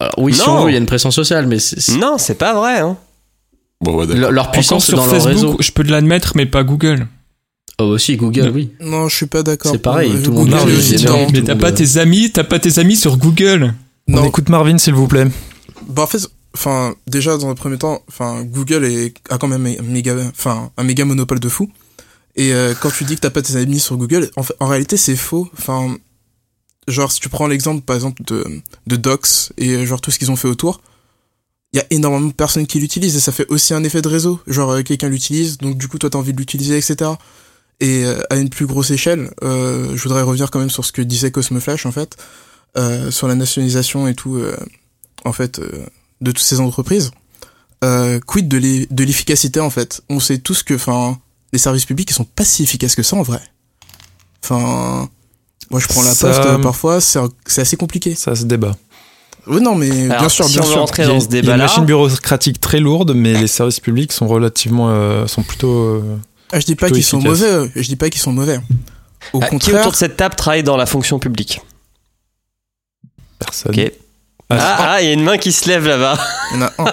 Alors, 0.00 0.14
oui, 0.18 0.32
si 0.34 0.40
Non. 0.40 0.54
on 0.58 0.64
veut, 0.64 0.70
il 0.70 0.72
y 0.72 0.76
a 0.76 0.80
une 0.80 0.86
pression 0.86 1.10
sociale, 1.12 1.46
mais 1.46 1.58
Non, 2.00 2.16
c'est 2.18 2.34
pas 2.38 2.54
vrai. 2.54 2.80
Hein. 2.80 2.96
Bon, 3.84 3.96
ouais, 3.96 4.06
d'accord. 4.06 4.30
leur, 4.32 4.42
Encore 4.44 4.52
puissance 4.52 4.86
sur 4.86 4.96
dans 4.96 5.06
leur 5.06 5.12
Facebook, 5.22 5.34
réseau. 5.34 5.56
je 5.60 5.70
peux 5.72 5.82
l'admettre, 5.82 6.32
mais 6.36 6.46
pas 6.46 6.64
Google. 6.64 7.06
Oh 7.78 7.84
aussi 7.84 8.16
Google, 8.16 8.50
oui. 8.54 8.70
Non, 8.80 9.08
je 9.08 9.16
suis 9.16 9.26
pas 9.26 9.42
d'accord. 9.42 9.72
C'est 9.72 9.78
pareil, 9.78 10.12
Euh, 10.12 10.22
tout 10.22 10.30
le 10.30 10.36
monde 10.36 10.50
Google 10.50 10.70
est. 10.72 11.32
Mais 11.32 11.42
t'as 11.42 11.54
le 11.54 11.60
pas 11.60 11.72
tes 11.72 11.98
amis, 11.98 12.30
t'as 12.30 12.44
pas 12.44 12.58
tes 12.58 12.78
amis 12.78 12.96
sur 12.96 13.16
Google. 13.16 13.74
On 14.08 14.12
Non, 14.16 14.24
écoute 14.26 14.48
Marvin, 14.48 14.78
s'il 14.78 14.94
vous 14.94 15.08
plaît. 15.08 15.26
bah 15.88 16.02
en 16.02 16.06
fait, 16.06 16.26
enfin, 16.54 16.94
déjà 17.08 17.36
dans 17.36 17.48
un 17.48 17.54
premier 17.54 17.76
temps, 17.78 18.00
enfin, 18.08 18.42
Google 18.44 18.84
est, 18.84 19.14
a 19.28 19.38
quand 19.38 19.48
même 19.48 19.66
un 19.66 19.82
méga, 19.82 20.14
enfin, 20.30 20.70
un 20.76 20.82
méga 20.84 21.04
monopole 21.04 21.40
de 21.40 21.48
fou. 21.48 21.68
Et 22.36 22.52
euh, 22.52 22.74
quand 22.80 22.90
tu 22.90 23.04
dis 23.04 23.16
que 23.16 23.20
t'as 23.20 23.30
pas 23.30 23.42
tes 23.42 23.56
amis 23.56 23.80
sur 23.80 23.96
Google, 23.96 24.30
en, 24.36 24.42
fait, 24.42 24.54
en 24.60 24.66
réalité 24.66 24.96
c'est 24.96 25.16
faux. 25.16 25.48
Enfin, 25.58 25.96
genre 26.86 27.10
si 27.10 27.18
tu 27.20 27.28
prends 27.28 27.46
l'exemple 27.48 27.82
par 27.82 27.96
exemple 27.96 28.22
de, 28.24 28.44
de 28.86 28.96
Docs 28.96 29.52
et 29.58 29.70
euh, 29.70 29.86
genre 29.86 30.00
tout 30.00 30.10
ce 30.10 30.18
qu'ils 30.18 30.30
ont 30.30 30.36
fait 30.36 30.48
autour, 30.48 30.80
il 31.74 31.78
y 31.78 31.80
a 31.80 31.84
énormément 31.90 32.28
de 32.28 32.32
personnes 32.32 32.66
qui 32.66 32.78
l'utilisent 32.78 33.16
et 33.16 33.20
ça 33.20 33.32
fait 33.32 33.46
aussi 33.48 33.74
un 33.74 33.82
effet 33.84 34.00
de 34.00 34.08
réseau. 34.08 34.40
Genre 34.46 34.70
euh, 34.70 34.82
quelqu'un 34.82 35.08
l'utilise, 35.08 35.58
donc 35.58 35.76
du 35.76 35.88
coup 35.88 35.98
toi 35.98 36.08
t'as 36.08 36.18
envie 36.18 36.32
de 36.32 36.38
l'utiliser, 36.38 36.78
etc. 36.78 37.10
Et 37.80 38.04
euh, 38.04 38.20
à 38.30 38.36
une 38.36 38.48
plus 38.48 38.66
grosse 38.66 38.90
échelle, 38.92 39.30
euh, 39.42 39.94
je 39.96 40.02
voudrais 40.04 40.22
revenir 40.22 40.50
quand 40.52 40.60
même 40.60 40.70
sur 40.70 40.84
ce 40.84 40.92
que 40.92 41.02
disait 41.02 41.30
Cosmo 41.32 41.58
Flash 41.60 41.84
en 41.84 41.92
fait, 41.92 42.16
euh, 42.78 43.10
sur 43.10 43.26
la 43.28 43.34
nationalisation 43.34 44.06
et 44.08 44.14
tout, 44.14 44.36
euh, 44.36 44.56
en 45.24 45.32
fait, 45.32 45.58
euh, 45.58 45.84
de 46.20 46.30
toutes 46.30 46.44
ces 46.44 46.60
entreprises. 46.60 47.10
Euh, 47.82 48.20
quid 48.24 48.46
de 48.48 48.56
l'e- 48.56 48.86
de 48.90 49.02
l'efficacité 49.04 49.58
en 49.60 49.68
fait? 49.70 50.00
On 50.08 50.20
sait 50.20 50.38
tous 50.38 50.62
que, 50.62 50.74
enfin, 50.74 51.18
les 51.52 51.58
services 51.58 51.84
publics 51.84 52.08
ils 52.10 52.14
sont 52.14 52.24
pas 52.24 52.44
si 52.44 52.62
efficaces 52.62 52.94
que 52.94 53.02
ça 53.02 53.16
en 53.16 53.22
vrai. 53.22 53.40
Enfin, 54.42 55.08
moi 55.70 55.80
je 55.80 55.86
prends 55.88 56.02
la 56.02 56.14
Ça- 56.14 56.28
poste 56.28 56.62
parfois, 56.62 57.00
c'est 57.00 57.60
assez 57.60 57.76
compliqué. 57.76 58.14
Ça 58.14 58.36
se 58.36 58.44
débat. 58.44 58.76
Oui 59.46 59.60
non 59.60 59.74
mais 59.74 59.90
bien 60.08 60.28
sûr, 60.28 60.44
si 60.46 60.52
bien 60.54 60.62
on 60.62 60.66
sûr. 60.70 60.80
rentrer 60.80 61.02
Il 61.02 61.06
y 61.06 61.10
a- 61.10 61.14
dans 61.14 61.20
ce 61.20 61.26
il 61.30 61.44
y 61.44 61.50
a 61.50 61.54
une 61.54 61.60
machine 61.60 61.84
bureaucratique 61.84 62.60
très 62.60 62.80
lourde, 62.80 63.12
mais 63.14 63.34
les 63.34 63.46
services 63.46 63.80
publics 63.80 64.12
sont 64.12 64.26
relativement, 64.26 64.88
euh, 64.90 65.26
sont 65.26 65.42
plutôt. 65.42 65.72
euh, 65.72 66.02
Ah, 66.52 66.60
je 66.60 66.66
dis 66.66 66.76
pas 66.76 66.88
qu'ils 66.90 67.04
sont 67.04 67.20
mauvais, 67.20 67.44
euh, 67.46 67.68
je 67.76 67.82
dis 67.82 67.96
pas 67.96 68.08
qu'ils 68.10 68.20
sont 68.22 68.32
mauvais. 68.32 68.58
Au 69.32 69.40
ah, 69.42 69.44
qui 69.46 69.50
contraire, 69.50 69.80
autour 69.80 69.92
de 69.92 69.96
cette 69.96 70.16
table 70.16 70.34
travaille 70.34 70.62
dans 70.62 70.76
la 70.76 70.86
fonction 70.86 71.18
publique 71.18 71.60
personne. 73.38 73.72
Ok. 73.78 73.92
Ah, 74.50 74.56
Ah, 74.60 74.76
ah, 74.94 75.02
il 75.02 75.06
y 75.06 75.10
a 75.10 75.12
une 75.14 75.22
main 75.24 75.38
qui 75.38 75.52
se 75.52 75.66
lève 75.68 75.86
là-bas. 75.86 76.18
il 76.52 76.60
y 76.60 76.62
en 76.62 76.66
a 76.66 76.72
un. 76.78 76.92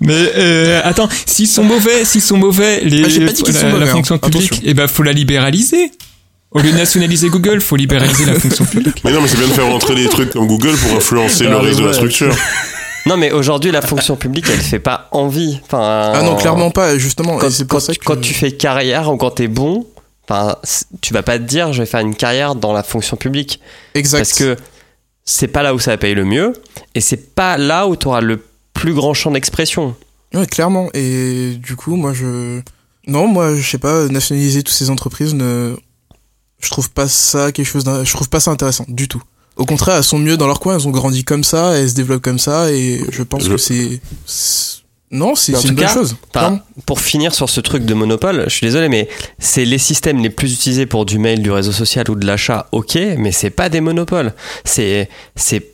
Mais 0.00 0.14
euh, 0.36 0.80
attends, 0.84 1.08
s'ils 1.26 1.48
sont 1.48 1.64
mauvais, 1.64 2.04
s'ils 2.04 2.22
sont 2.22 2.36
mauvais, 2.36 2.80
les, 2.84 3.04
Ah, 3.04 3.08
j'ai 3.08 3.24
pas 3.26 3.32
dit 3.32 3.42
qu'ils 3.42 3.54
la, 3.54 3.60
sont 3.60 3.66
la 3.66 3.72
mauvais, 3.72 3.88
hein. 3.88 3.92
fonction 3.92 4.18
publique, 4.18 4.44
Attention. 4.52 4.62
eh 4.66 4.74
ben 4.74 4.86
faut 4.86 5.02
la 5.02 5.12
libéraliser. 5.12 5.90
Au 6.52 6.58
lieu 6.58 6.72
de 6.72 6.76
nationaliser 6.76 7.28
Google, 7.28 7.60
faut 7.60 7.76
libéraliser 7.76 8.24
la 8.24 8.38
fonction 8.38 8.64
publique. 8.64 9.02
Mais 9.04 9.12
non, 9.12 9.20
mais 9.20 9.28
c'est 9.28 9.38
bien 9.38 9.46
de 9.46 9.52
faire 9.52 9.66
rentrer 9.66 9.94
des 9.94 10.08
trucs 10.08 10.30
comme 10.30 10.48
Google 10.48 10.76
pour 10.76 10.96
influencer 10.96 11.44
le 11.44 11.54
Ah, 11.54 11.60
reste 11.60 11.78
de 11.78 11.84
la 11.86 11.92
structure. 11.92 12.34
Non, 13.06 13.16
mais 13.16 13.30
aujourd'hui, 13.30 13.70
la 13.70 13.82
fonction 13.82 14.16
publique, 14.16 14.46
elle 14.52 14.60
fait 14.60 14.80
pas 14.80 15.08
envie. 15.12 15.60
Enfin, 15.64 16.12
Ah 16.14 16.22
non, 16.22 16.36
clairement 16.36 16.70
pas, 16.70 16.98
justement. 16.98 17.38
Quand, 17.38 17.50
c'est 17.50 17.70
ça 17.80 17.94
que... 17.94 18.04
quand 18.04 18.20
tu 18.20 18.34
fais 18.34 18.50
carrière 18.52 19.12
ou 19.12 19.16
quand 19.16 19.30
t'es 19.30 19.48
bon, 19.48 19.86
enfin, 20.28 20.56
tu 21.00 21.14
vas 21.14 21.22
pas 21.22 21.38
te 21.38 21.44
dire, 21.44 21.72
je 21.72 21.82
vais 21.82 21.86
faire 21.86 22.00
une 22.00 22.16
carrière 22.16 22.56
dans 22.56 22.72
la 22.72 22.82
fonction 22.82 23.16
publique. 23.16 23.60
Exact. 23.94 24.18
Parce 24.18 24.32
que 24.34 24.56
c'est 25.24 25.48
pas 25.48 25.62
là 25.62 25.72
où 25.72 25.78
ça 25.78 25.96
paye 25.96 26.14
le 26.14 26.24
mieux 26.24 26.52
et 26.96 27.00
c'est 27.00 27.34
pas 27.34 27.56
là 27.58 27.86
où 27.86 27.94
tu 27.94 28.08
auras 28.08 28.20
le 28.20 28.42
plus 28.74 28.92
grand 28.92 29.14
champ 29.14 29.30
d'expression. 29.30 29.94
Ouais, 30.34 30.46
clairement. 30.46 30.90
Et 30.94 31.54
du 31.62 31.76
coup, 31.76 31.94
moi, 31.94 32.12
je... 32.12 32.60
Non, 33.06 33.28
moi, 33.28 33.54
je 33.54 33.62
sais 33.68 33.78
pas, 33.78 34.08
nationaliser 34.08 34.62
toutes 34.64 34.74
ces 34.74 34.90
entreprises, 34.90 35.34
ne... 35.34 35.76
je 36.60 36.70
trouve 36.70 36.90
pas 36.90 37.08
ça 37.08 37.52
quelque 37.52 37.66
chose... 37.66 37.84
Je 38.04 38.12
trouve 38.12 38.28
pas 38.28 38.40
ça 38.40 38.50
intéressant, 38.50 38.84
du 38.88 39.08
tout. 39.08 39.22
Au 39.56 39.64
contraire, 39.66 39.96
elles 39.96 40.04
sont 40.04 40.18
mieux 40.18 40.36
dans 40.36 40.46
leur 40.46 40.60
coin, 40.60 40.76
elles 40.78 40.86
ont 40.88 40.90
grandi 40.92 41.24
comme 41.24 41.44
ça, 41.44 41.72
elles 41.76 41.90
se 41.90 41.94
développent 41.94 42.22
comme 42.22 42.38
ça, 42.38 42.70
et 42.72 43.02
je 43.10 43.22
pense 43.22 43.44
Je- 43.44 43.50
que 43.50 43.56
c'est... 43.58 44.00
Non, 45.12 45.34
c'est 45.34 45.52
une 45.52 45.58
tout 45.60 45.66
bonne 45.74 45.76
cas, 45.86 45.92
chose. 45.92 46.16
Pour 46.86 47.00
finir 47.00 47.34
sur 47.34 47.50
ce 47.50 47.60
truc 47.60 47.84
de 47.84 47.94
monopole, 47.94 48.44
je 48.46 48.50
suis 48.54 48.66
désolé, 48.66 48.88
mais 48.88 49.08
c'est 49.40 49.64
les 49.64 49.78
systèmes 49.78 50.18
les 50.20 50.30
plus 50.30 50.52
utilisés 50.54 50.86
pour 50.86 51.04
du 51.04 51.18
mail, 51.18 51.42
du 51.42 51.50
réseau 51.50 51.72
social 51.72 52.08
ou 52.10 52.14
de 52.14 52.24
l'achat, 52.24 52.68
ok, 52.70 52.96
mais 53.18 53.32
c'est 53.32 53.50
pas 53.50 53.68
des 53.68 53.80
monopoles. 53.80 54.32
C'est, 54.64 55.08
c'est, 55.34 55.66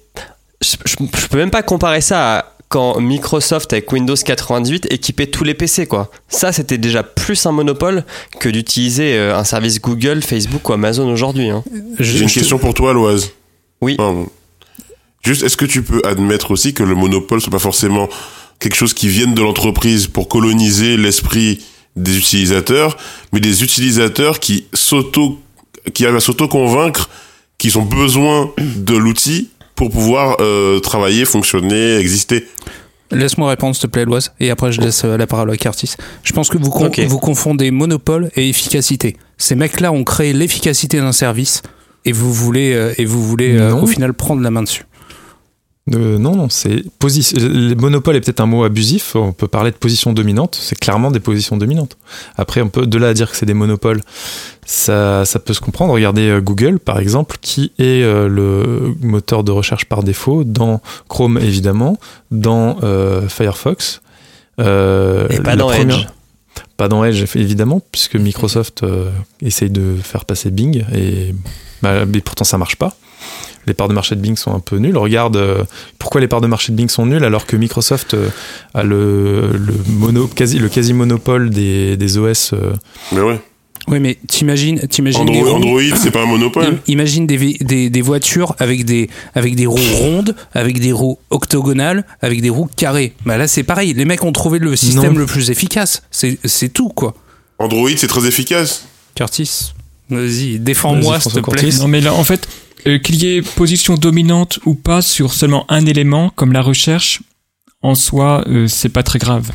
je, 0.63 0.77
je- 0.87 0.97
je 1.21 1.27
peux 1.27 1.37
même 1.37 1.51
pas 1.51 1.63
comparer 1.63 2.01
ça 2.01 2.39
à 2.39 2.45
quand 2.69 3.01
Microsoft 3.01 3.73
avec 3.73 3.91
Windows 3.93 4.17
98 4.17 4.89
équipait 4.91 5.27
tous 5.29 5.45
les 5.45 5.55
PC, 5.55 5.87
quoi. 5.87 6.11
Ça, 6.29 6.53
c'était 6.53 6.79
déjà 6.79 7.03
plus 7.03 7.47
un 7.47 7.53
monopole 7.53 8.05
que 8.41 8.49
d'utiliser 8.49 9.15
euh, 9.15 9.37
un 9.37 9.45
service 9.45 9.81
Google, 9.81 10.23
Facebook 10.23 10.69
ou 10.69 10.73
Amazon 10.73 11.09
aujourd'hui. 11.11 11.51
hein. 11.51 11.63
J'ai 12.01 12.21
une 12.23 12.31
question 12.31 12.59
pour 12.59 12.75
toi, 12.75 12.93
Loise. 12.93 13.31
Oui. 13.81 13.97
Pardon. 13.97 14.29
Juste, 15.23 15.43
est-ce 15.43 15.57
que 15.57 15.65
tu 15.65 15.83
peux 15.83 16.03
admettre 16.05 16.51
aussi 16.51 16.73
que 16.75 16.83
le 16.83 16.95
monopole 16.95 17.41
soit 17.41 17.51
pas 17.51 17.59
forcément 17.59 18.09
quelque 18.59 18.77
chose 18.77 18.95
qui 18.95 19.09
vienne 19.09 19.35
de 19.35 19.43
l'entreprise 19.43 20.07
pour 20.07 20.29
coloniser 20.29 20.97
l'esprit 20.97 21.65
des 21.97 22.17
utilisateurs, 22.19 22.97
mais 23.33 23.41
des 23.41 23.65
utilisateurs 23.65 24.39
qui 24.39 24.67
s'auto, 24.73 25.39
qui 25.95 26.05
arrivent 26.05 26.17
à 26.17 26.21
s'auto-convaincre 26.21 27.09
qu'ils 27.59 27.79
ont 27.79 27.83
besoin 27.83 28.51
de 28.59 28.97
l'outil 28.97 29.49
pour 29.77 29.91
pouvoir 29.91 30.37
euh, 30.41 30.81
travailler, 30.81 31.25
fonctionner, 31.25 31.97
exister. 31.99 32.47
Laisse-moi 33.13 33.51
répondre, 33.51 33.77
s'il 33.77 33.83
te 33.83 33.87
plaît, 33.87 34.05
Loise, 34.05 34.33
et 34.41 34.51
après 34.51 34.73
je 34.73 34.81
laisse 34.81 35.05
euh, 35.05 35.17
la 35.17 35.29
parole 35.29 35.49
à 35.53 35.57
Curtis. 35.57 35.95
Je 36.25 36.33
pense 36.33 36.49
que 36.49 36.59
vous, 36.59 36.71
con- 36.71 36.91
vous 37.07 37.19
confondez 37.21 37.71
monopole 37.71 38.31
et 38.35 38.49
efficacité. 38.49 39.17
Ces 39.39 39.55
mecs-là 39.55 39.93
ont 39.93 40.03
créé 40.03 40.33
l'efficacité 40.33 40.99
d'un 40.99 41.13
service 41.13 41.63
et 42.05 42.11
vous 42.11 42.33
voulez, 42.33 42.73
euh, 42.75 42.93
et 42.99 43.05
vous 43.05 43.23
voulez 43.23 43.55
euh, 43.57 43.75
au 43.75 43.87
final 43.87 44.13
prendre 44.13 44.43
la 44.43 44.51
main 44.51 44.65
dessus. 44.65 44.85
Euh, 45.95 46.19
non, 46.19 46.35
non, 46.35 46.49
c'est 46.49 46.83
position. 46.99 47.39
Monopole 47.79 48.17
est 48.17 48.21
peut-être 48.21 48.41
un 48.41 48.47
mot 48.47 48.65
abusif. 48.65 49.15
On 49.15 49.33
peut 49.33 49.47
parler 49.47 49.71
de 49.71 49.77
position 49.77 50.13
dominante. 50.13 50.59
C'est 50.61 50.77
clairement 50.77 51.13
des 51.13 51.21
positions 51.21 51.57
dominantes. 51.57 51.97
Après, 52.37 52.61
on 52.61 52.69
peut 52.69 52.87
de 52.89 52.99
là 52.99 53.09
à 53.11 53.15
dire 53.15 53.31
que 53.31 53.37
c'est 53.37 53.47
des 53.47 53.55
monopoles, 53.55 54.01
ça, 54.65 55.25
ça 55.25 55.39
peut 55.39 55.55
se 55.55 55.61
comprendre. 55.61 55.93
Regardez 55.93 56.29
euh, 56.29 56.41
Google, 56.41 56.81
par 56.81 56.99
exemple, 56.99 57.37
qui 57.41 57.71
est 57.79 58.03
euh, 58.03 58.27
le 58.29 58.95
moteur 59.01 59.45
de 59.45 59.53
recherche 59.53 59.85
par 59.85 60.03
défaut 60.03 60.43
dans 60.43 60.81
Chrome, 61.09 61.39
évidemment, 61.39 61.99
dans 62.33 62.79
euh, 62.83 63.29
Firefox. 63.29 64.01
Euh, 64.59 65.29
Et 65.31 65.39
pas 65.41 65.55
dans 65.55 65.69
première- 65.69 65.99
Edge. 65.99 66.07
Pas 66.77 66.89
dans 66.89 67.05
Edge, 67.05 67.23
évidemment, 67.37 67.81
puisque 67.93 68.17
Microsoft 68.17 68.83
euh, 68.83 69.11
essaye 69.41 69.71
de 69.71 69.95
faire 70.03 70.25
passer 70.25 70.51
Bing 70.51 70.85
et, 70.95 71.35
bah, 71.83 72.05
mais 72.07 72.21
pourtant 72.21 72.45
ça 72.45 72.59
marche 72.59 72.77
pas. 72.77 72.97
Les 73.67 73.75
parts 73.75 73.89
de 73.89 73.95
marché 73.95 74.15
de 74.15 74.21
Bing 74.21 74.37
sont 74.37 74.55
un 74.55 74.61
peu 74.61 74.77
nulles. 74.77 74.97
Regarde 74.97 75.37
euh, 75.37 75.65
pourquoi 75.99 76.21
les 76.21 76.29
parts 76.29 76.41
de 76.41 76.47
marché 76.47 76.73
de 76.73 76.77
Bing 76.77 76.89
sont 76.89 77.07
nulles 77.07 77.25
alors 77.25 77.47
que 77.47 77.57
Microsoft 77.57 78.15
euh, 78.15 78.29
a 78.75 78.83
le, 78.85 79.51
le, 79.53 79.75
mono, 79.89 80.27
quasi, 80.29 80.59
le 80.59 80.69
quasi-monopole 80.69 81.51
des, 81.51 81.97
des 81.97 82.19
OS. 82.19 82.53
euh, 82.53 82.73
Mais 83.13 83.21
ouais. 83.21 83.41
Oui, 83.89 84.01
mais 84.01 84.19
t'imagines, 84.27 84.81
t'imagines 84.89 85.27
des 85.27 85.43
Android, 85.43 85.81
c'est 85.97 86.11
pas 86.11 86.23
un 86.23 86.27
monopole. 86.27 86.65
im- 86.65 86.79
Imagine 86.89 87.25
des, 87.29 87.37
des, 87.61 87.89
des 87.89 88.03
voitures 88.03 88.57
avec 88.59 88.85
des, 88.85 89.09
avec 89.37 89.55
des 89.55 89.67
roues 89.67 89.77
rondes, 89.95 90.35
avec 90.55 90.81
des 90.81 90.91
roues 90.91 91.19
octogonales, 91.31 92.05
avec 92.21 92.41
des 92.43 92.51
roues 92.51 92.69
carrées. 92.77 93.13
Bah 93.27 93.37
là, 93.37 93.47
c'est 93.47 93.63
pareil. 93.63 93.95
Les 93.95 94.05
mecs 94.05 94.25
ont 94.25 94.33
trouvé 94.33 94.59
le 94.59 94.75
système 94.75 95.13
Non. 95.13 95.21
le 95.21 95.27
plus 95.27 95.51
efficace. 95.51 96.03
C'est 96.11 96.39
c'est 96.45 96.69
tout, 96.71 96.89
quoi. 96.89 97.15
Android, 97.61 97.89
c'est 97.97 98.09
très 98.09 98.27
efficace. 98.27 98.87
Curtis, 99.15 99.73
vas-y, 100.11 100.59
défends-moi, 100.59 101.13
Vas-y, 101.19 101.23
s'il 101.23 101.33
te 101.33 101.41
plaît. 101.49 101.63
Curtis. 101.63 101.79
Non 101.81 101.87
mais 101.89 102.01
là 102.01 102.13
en 102.13 102.25
fait, 102.25 102.49
euh, 102.87 102.99
qu'il 102.99 103.17
y 103.23 103.37
ait 103.37 103.43
position 103.43 103.95
dominante 103.95 104.59
ou 104.67 104.75
pas 104.75 105.03
sur 105.03 105.33
seulement 105.33 105.65
un 105.69 105.85
élément 105.87 106.31
comme 106.35 106.53
la 106.53 106.63
recherche, 106.63 107.21
en 107.83 107.95
soi, 107.95 108.45
euh, 108.49 108.67
c'est 108.69 108.89
pas 108.89 109.03
très 109.03 109.19
grave. 109.19 109.51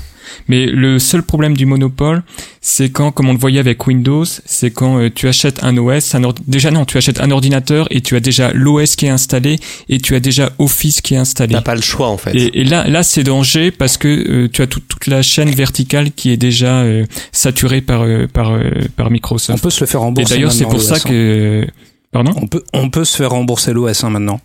Mais 0.47 0.65
le 0.65 0.97
seul 0.97 1.23
problème 1.23 1.57
du 1.57 1.65
monopole, 1.65 2.23
c'est 2.61 2.89
quand, 2.89 3.11
comme 3.11 3.27
on 3.27 3.33
le 3.33 3.37
voyait 3.39 3.59
avec 3.59 3.85
Windows, 3.85 4.23
c'est 4.23 4.71
quand 4.71 4.97
euh, 4.99 5.09
tu 5.13 5.27
achètes 5.27 5.61
un 5.61 5.75
OS, 5.77 6.15
un 6.15 6.21
déjà 6.47 6.71
non, 6.71 6.85
tu 6.85 6.97
achètes 6.97 7.19
un 7.19 7.31
ordinateur 7.31 7.87
et 7.89 7.99
tu 7.99 8.15
as 8.15 8.21
déjà 8.21 8.51
l'OS 8.53 8.95
qui 8.95 9.07
est 9.07 9.09
installé 9.09 9.57
et 9.89 9.99
tu 9.99 10.15
as 10.15 10.21
déjà 10.21 10.53
Office 10.57 11.01
qui 11.01 11.15
est 11.15 11.17
installé. 11.17 11.53
T'as 11.55 11.61
pas 11.61 11.75
le 11.75 11.81
choix 11.81 12.07
en 12.07 12.17
fait. 12.17 12.33
Et, 12.33 12.61
et 12.61 12.63
là, 12.63 12.87
là, 12.87 13.03
c'est 13.03 13.23
danger 13.23 13.71
parce 13.71 13.97
que 13.97 14.07
euh, 14.07 14.47
tu 14.47 14.61
as 14.61 14.67
toute- 14.67 14.87
toute 14.87 15.07
la 15.07 15.21
chaîne 15.21 15.49
verticale 15.51 16.11
qui 16.13 16.31
est 16.31 16.37
déjà 16.37 16.77
euh, 16.79 17.05
saturée 17.33 17.81
par 17.81 18.03
euh, 18.03 18.27
par 18.31 18.51
euh, 18.51 18.61
par 18.95 19.07
On 19.07 19.09
Microsoft. 19.09 19.61
peut 19.61 19.69
se 19.69 19.81
le 19.81 19.87
faire 19.87 19.99
Et 19.99 20.03
rembourser. 20.03 20.33
d'ailleurs, 20.35 20.53
c'est 20.53 20.63
pour 20.63 20.81
ça 20.81 20.93
l'OS, 20.93 21.05
hein. 21.07 21.09
que 21.09 21.67
pardon. 22.11 22.31
On 22.35 22.47
peut, 22.47 22.63
on 22.73 22.89
peut 22.89 23.05
se 23.05 23.17
faire 23.17 23.31
rembourser 23.31 23.73
l'OS 23.73 24.03
hein, 24.03 24.09
maintenant. 24.09 24.39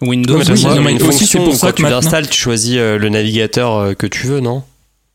Windows, 0.00 0.38
Ouais, 0.38 0.44
Oui, 0.50 0.92
une 0.92 0.98
fonction, 0.98 1.26
c'est 1.26 1.38
pour 1.38 1.54
ça 1.54 1.68
quand 1.68 1.72
que 1.72 1.82
tu 1.82 1.90
l'installes, 1.90 2.28
tu 2.28 2.38
choisis 2.38 2.76
euh, 2.76 2.98
le 2.98 3.08
navigateur 3.08 3.74
euh, 3.76 3.94
que 3.94 4.06
tu 4.06 4.26
veux, 4.26 4.40
non? 4.40 4.62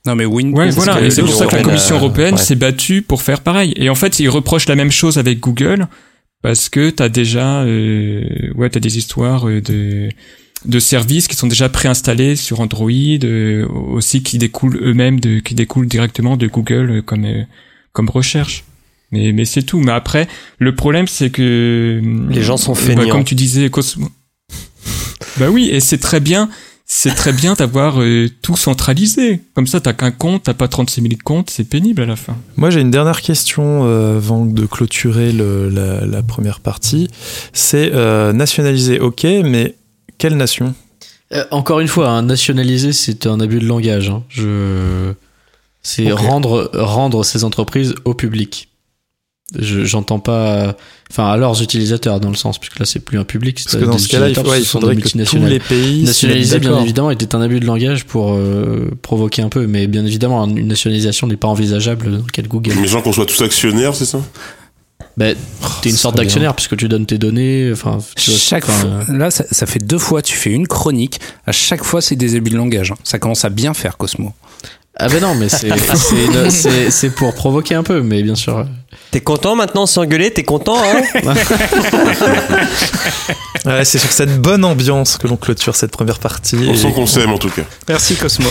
Non 0.05 0.15
mais 0.15 0.25
Windows. 0.25 0.57
Ouais, 0.57 0.65
parce 0.65 0.77
voilà. 0.77 1.11
c'est 1.11 1.21
pour 1.21 1.33
ça 1.33 1.45
que 1.45 1.55
la 1.55 1.61
Commission 1.61 1.95
européenne, 1.97 2.33
européenne 2.33 2.33
euh, 2.35 2.37
ouais. 2.37 2.43
s'est 2.43 2.55
battue 2.55 3.01
pour 3.01 3.21
faire 3.21 3.41
pareil. 3.41 3.73
Et 3.75 3.89
en 3.89 3.95
fait, 3.95 4.19
ils 4.19 4.29
reprochent 4.29 4.67
la 4.67 4.75
même 4.75 4.91
chose 4.91 5.17
avec 5.17 5.39
Google 5.39 5.87
parce 6.41 6.69
que 6.69 6.89
t'as 6.89 7.09
déjà, 7.09 7.63
euh, 7.63 8.23
ouais, 8.55 8.69
t'as 8.69 8.79
des 8.79 8.97
histoires 8.97 9.45
de 9.45 10.09
de 10.65 10.79
services 10.79 11.27
qui 11.27 11.35
sont 11.35 11.47
déjà 11.47 11.69
préinstallés 11.69 12.35
sur 12.35 12.59
Android, 12.59 12.91
euh, 12.91 13.65
aussi 13.67 14.23
qui 14.23 14.37
découlent 14.37 14.77
eux-mêmes 14.81 15.19
de, 15.19 15.39
qui 15.39 15.55
découlent 15.55 15.87
directement 15.87 16.37
de 16.37 16.47
Google 16.47 17.01
comme 17.03 17.25
euh, 17.25 17.43
comme 17.93 18.09
recherche. 18.09 18.65
Mais 19.11 19.31
mais 19.31 19.45
c'est 19.45 19.63
tout. 19.63 19.79
Mais 19.79 19.91
après, 19.91 20.27
le 20.59 20.75
problème 20.75 21.07
c'est 21.07 21.29
que 21.29 22.01
Les 22.29 22.43
gens 22.43 22.57
sont 22.57 22.73
bah, 22.73 22.79
feignants. 22.79 23.09
comme 23.09 23.23
tu 23.23 23.35
disais, 23.35 23.69
Cosmo. 23.69 24.07
bah 25.37 25.49
oui, 25.49 25.69
et 25.71 25.79
c'est 25.79 25.97
très 25.97 26.19
bien. 26.19 26.49
C'est 26.91 27.13
très 27.13 27.33
bien 27.33 27.53
d'avoir 27.53 28.01
euh, 28.01 28.27
tout 28.41 28.57
centralisé. 28.57 29.41
Comme 29.53 29.67
ça, 29.67 29.79
t'as 29.79 29.93
qu'un 29.93 30.09
compte, 30.09 30.45
t'as 30.45 30.55
pas 30.55 30.67
36 30.67 31.01
000 31.01 31.13
comptes, 31.23 31.51
c'est 31.51 31.63
pénible 31.63 32.01
à 32.01 32.07
la 32.07 32.15
fin. 32.15 32.35
Moi, 32.57 32.71
j'ai 32.71 32.81
une 32.81 32.89
dernière 32.89 33.21
question 33.21 33.81
euh, 33.85 34.17
avant 34.17 34.43
de 34.43 34.65
clôturer 34.65 35.31
le- 35.31 35.69
la, 35.69 36.03
la 36.07 36.23
première 36.23 36.59
partie. 36.59 37.07
C'est 37.53 37.91
euh, 37.93 38.33
nationaliser, 38.33 38.99
ok, 38.99 39.23
mais 39.43 39.75
quelle 40.17 40.35
nation? 40.35 40.73
Euh, 41.31 41.43
encore 41.51 41.79
une 41.79 41.87
fois, 41.87 42.09
hein, 42.09 42.23
nationaliser, 42.23 42.91
c'est 42.91 43.27
un 43.27 43.39
abus 43.39 43.59
de 43.59 43.67
langage. 43.67 44.09
hein. 44.09 44.23
Je... 44.29 45.13
C'est 45.83 46.11
rendre, 46.11 46.71
rendre 46.73 47.23
ces 47.23 47.43
entreprises 47.43 47.93
au 48.03 48.15
public. 48.15 48.68
Je- 49.57 49.83
J'entends 49.85 50.19
pas. 50.19 50.75
Enfin, 51.11 51.27
à 51.27 51.37
leurs 51.37 51.61
utilisateurs, 51.63 52.19
dans 52.19 52.29
le 52.29 52.35
sens, 52.35 52.59
puisque 52.59 52.77
là, 52.77 52.85
c'est 52.85 52.99
plus 52.99 53.17
un 53.17 53.23
public. 53.23 53.59
Parce 53.63 53.77
que 53.77 53.85
dans 53.85 53.97
ce 53.97 54.07
cas-là, 54.07 54.29
il, 54.29 54.35
faut- 54.35 54.41
ouais, 54.51 54.59
il 54.59 54.65
faudrait 54.65 54.95
que 54.95 55.07
tous 55.25 55.37
les 55.49 55.59
pays 55.59 56.03
Nationaliser, 56.03 56.59
bien 56.59 56.69
évidemment, 56.83 57.09
était 57.11 57.33
un 57.35 57.41
abus 57.41 57.59
de 57.59 57.65
langage 57.65 58.05
pour 58.05 58.33
euh, 58.33 58.91
provoquer 59.01 59.41
un 59.41 59.49
peu, 59.49 59.65
mais 59.65 59.87
bien 59.87 60.05
évidemment, 60.05 60.45
une 60.45 60.67
nationalisation 60.67 61.25
n'est 61.25 61.35
pas 61.37 61.47
envisageable 61.47 62.11
dans 62.11 62.17
le 62.17 62.31
cas 62.31 62.43
de 62.43 62.47
Google. 62.47 62.73
Mais 62.79 62.87
gens 62.87 63.01
qu'on 63.01 63.11
soit 63.13 63.25
tous 63.25 63.41
actionnaires, 63.41 63.95
c'est 63.95 64.05
ça? 64.05 64.21
Bah, 65.17 65.25
t'es 65.81 65.89
une 65.89 65.97
sorte 65.97 66.15
d'actionnaire 66.15 66.53
puisque 66.55 66.77
tu 66.77 66.87
donnes 66.87 67.05
tes 67.05 67.17
données. 67.17 67.69
Enfin, 67.73 67.97
tu 68.15 68.29
vois, 68.31 68.39
Chaque 68.39 68.65
fois, 68.65 69.03
là, 69.09 69.31
ça, 69.31 69.43
ça 69.51 69.65
fait 69.65 69.79
deux 69.83 69.97
fois, 69.97 70.21
tu 70.21 70.35
fais 70.35 70.51
une 70.51 70.67
chronique. 70.67 71.19
À 71.45 71.51
chaque 71.51 71.83
fois, 71.83 72.01
c'est 72.01 72.15
des 72.15 72.35
abus 72.35 72.51
de 72.51 72.55
langage. 72.57 72.91
hein. 72.91 72.95
Ça 73.03 73.17
commence 73.19 73.43
à 73.43 73.49
bien 73.49 73.73
faire, 73.73 73.97
Cosmo. 73.97 74.33
Ah 75.01 75.07
ben 75.07 75.21
non, 75.21 75.33
mais 75.33 75.47
c'est 76.89 77.09
pour 77.11 77.33
provoquer 77.33 77.75
un 77.75 77.83
peu, 77.83 78.01
mais 78.01 78.21
bien 78.21 78.35
sûr. 78.35 78.65
T'es 79.11 79.21
content 79.21 79.55
maintenant 79.55 79.85
sans 79.85 80.05
gueuler? 80.05 80.31
T'es 80.31 80.43
content, 80.43 80.77
hein? 80.77 81.01
Ouais, 83.65 83.83
c'est 83.83 83.99
sur 83.99 84.11
cette 84.11 84.41
bonne 84.41 84.63
ambiance 84.63 85.17
que 85.17 85.27
l'on 85.27 85.35
clôture 85.35 85.75
cette 85.75 85.91
première 85.91 86.19
partie. 86.19 86.57
On 86.69 86.75
sent 86.75 86.91
qu'on 86.93 87.05
s'aime 87.05 87.31
en 87.31 87.37
tout 87.37 87.49
cas. 87.49 87.63
Merci, 87.89 88.15
Cosmo. 88.15 88.49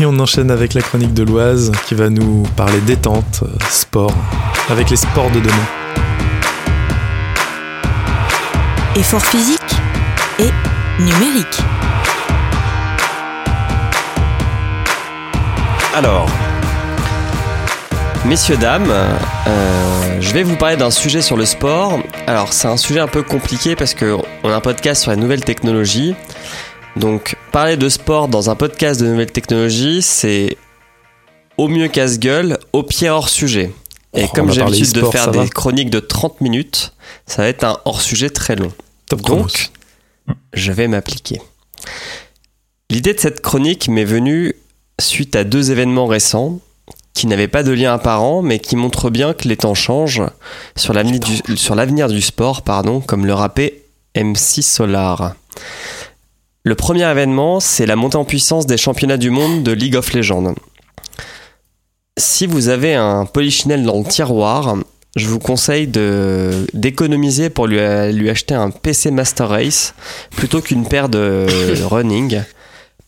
Et 0.00 0.06
on 0.06 0.18
enchaîne 0.18 0.50
avec 0.50 0.74
la 0.74 0.82
chronique 0.82 1.14
de 1.14 1.22
l'Oise 1.22 1.70
qui 1.86 1.94
va 1.94 2.10
nous 2.10 2.42
parler 2.56 2.80
détente, 2.80 3.40
euh, 3.42 3.48
sport, 3.70 4.14
avec 4.68 4.90
les 4.90 4.96
sports 4.96 5.30
de 5.30 5.40
demain. 5.40 5.68
Effort 8.96 9.24
physique 9.24 9.60
et 10.38 10.50
numérique. 11.02 11.60
Alors, 15.92 16.30
messieurs, 18.24 18.56
dames, 18.56 18.90
euh, 18.90 20.20
je 20.20 20.32
vais 20.32 20.44
vous 20.44 20.56
parler 20.56 20.76
d'un 20.76 20.90
sujet 20.92 21.20
sur 21.20 21.36
le 21.36 21.44
sport. 21.44 21.98
Alors, 22.28 22.52
c'est 22.52 22.68
un 22.68 22.76
sujet 22.76 23.00
un 23.00 23.08
peu 23.08 23.22
compliqué 23.22 23.74
parce 23.74 23.94
que 23.94 24.16
on 24.44 24.50
a 24.50 24.54
un 24.54 24.60
podcast 24.60 25.02
sur 25.02 25.10
la 25.10 25.16
nouvelle 25.16 25.44
technologie. 25.44 26.14
Donc, 26.96 27.36
parler 27.50 27.76
de 27.76 27.88
sport 27.88 28.28
dans 28.28 28.50
un 28.50 28.54
podcast 28.54 29.00
de 29.00 29.06
nouvelles 29.06 29.32
technologies, 29.32 30.02
c'est 30.02 30.56
au 31.56 31.66
mieux 31.66 31.88
casse-gueule, 31.88 32.58
au 32.72 32.84
pire 32.84 33.14
hors 33.14 33.28
sujet. 33.28 33.72
Et 34.14 34.24
Oh, 34.24 34.28
comme 34.34 34.50
j'ai 34.52 34.60
l'habitude 34.60 34.92
de 34.92 35.02
faire 35.06 35.30
des 35.32 35.48
chroniques 35.48 35.90
de 35.90 36.00
30 36.00 36.40
minutes, 36.40 36.94
ça 37.26 37.42
va 37.42 37.48
être 37.48 37.64
un 37.64 37.78
hors 37.84 38.00
sujet 38.00 38.30
très 38.30 38.54
long. 38.54 38.72
Top. 39.08 39.22
Donc, 39.22 39.70
je 40.52 40.70
vais 40.70 40.86
m'appliquer. 40.86 41.40
L'idée 42.90 43.14
de 43.14 43.20
cette 43.20 43.40
chronique 43.40 43.88
m'est 43.88 44.04
venue 44.04 44.54
suite 45.00 45.36
à 45.36 45.44
deux 45.44 45.70
événements 45.70 46.06
récents 46.06 46.60
qui 47.14 47.26
n'avaient 47.26 47.48
pas 47.48 47.62
de 47.62 47.72
lien 47.72 47.92
apparent, 47.92 48.42
mais 48.42 48.58
qui 48.58 48.76
montrent 48.76 49.10
bien 49.10 49.34
que 49.34 49.48
les 49.48 49.56
temps 49.56 49.74
changent 49.74 50.22
sur 50.76 50.94
l'avenir 50.94 52.08
du, 52.08 52.22
sport, 52.22 52.62
pardon, 52.62 53.00
comme 53.00 53.26
le 53.26 53.34
rappait 53.34 53.82
MC 54.16 54.62
Solar. 54.62 55.34
Le 56.62 56.74
premier 56.74 57.10
événement, 57.10 57.60
c'est 57.60 57.86
la 57.86 57.96
montée 57.96 58.16
en 58.16 58.24
puissance 58.24 58.66
des 58.66 58.76
championnats 58.76 59.16
du 59.16 59.30
monde 59.30 59.62
de 59.62 59.72
League 59.72 59.96
of 59.96 60.12
Legends. 60.12 60.54
Si 62.18 62.46
vous 62.46 62.68
avez 62.68 62.94
un 62.94 63.24
polichinelle 63.24 63.84
dans 63.84 63.98
le 63.98 64.04
tiroir, 64.04 64.76
je 65.16 65.26
vous 65.26 65.38
conseille 65.38 65.88
d'économiser 65.88 67.50
pour 67.50 67.66
lui 67.66 68.30
acheter 68.30 68.54
un 68.54 68.70
PC 68.70 69.10
Master 69.10 69.48
Race 69.48 69.94
plutôt 70.36 70.60
qu'une 70.60 70.86
paire 70.86 71.08
de 71.08 71.46
running 71.84 72.42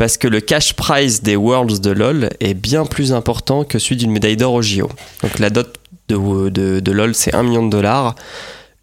parce 0.02 0.16
que 0.16 0.26
le 0.26 0.40
cash 0.40 0.72
prize 0.72 1.22
des 1.22 1.36
Worlds 1.36 1.78
de 1.78 1.92
LoL 1.92 2.30
est 2.40 2.54
bien 2.54 2.86
plus 2.86 3.12
important 3.12 3.62
que 3.62 3.78
celui 3.78 3.94
d'une 3.94 4.10
médaille 4.10 4.36
d'or 4.36 4.54
au 4.54 4.60
JO. 4.60 4.88
Donc 5.22 5.38
la 5.38 5.48
dot 5.48 5.76
de, 6.08 6.48
de, 6.48 6.90
LoL 6.90 7.14
c'est 7.14 7.32
1 7.32 7.44
million 7.44 7.64
de 7.64 7.70
dollars. 7.70 8.16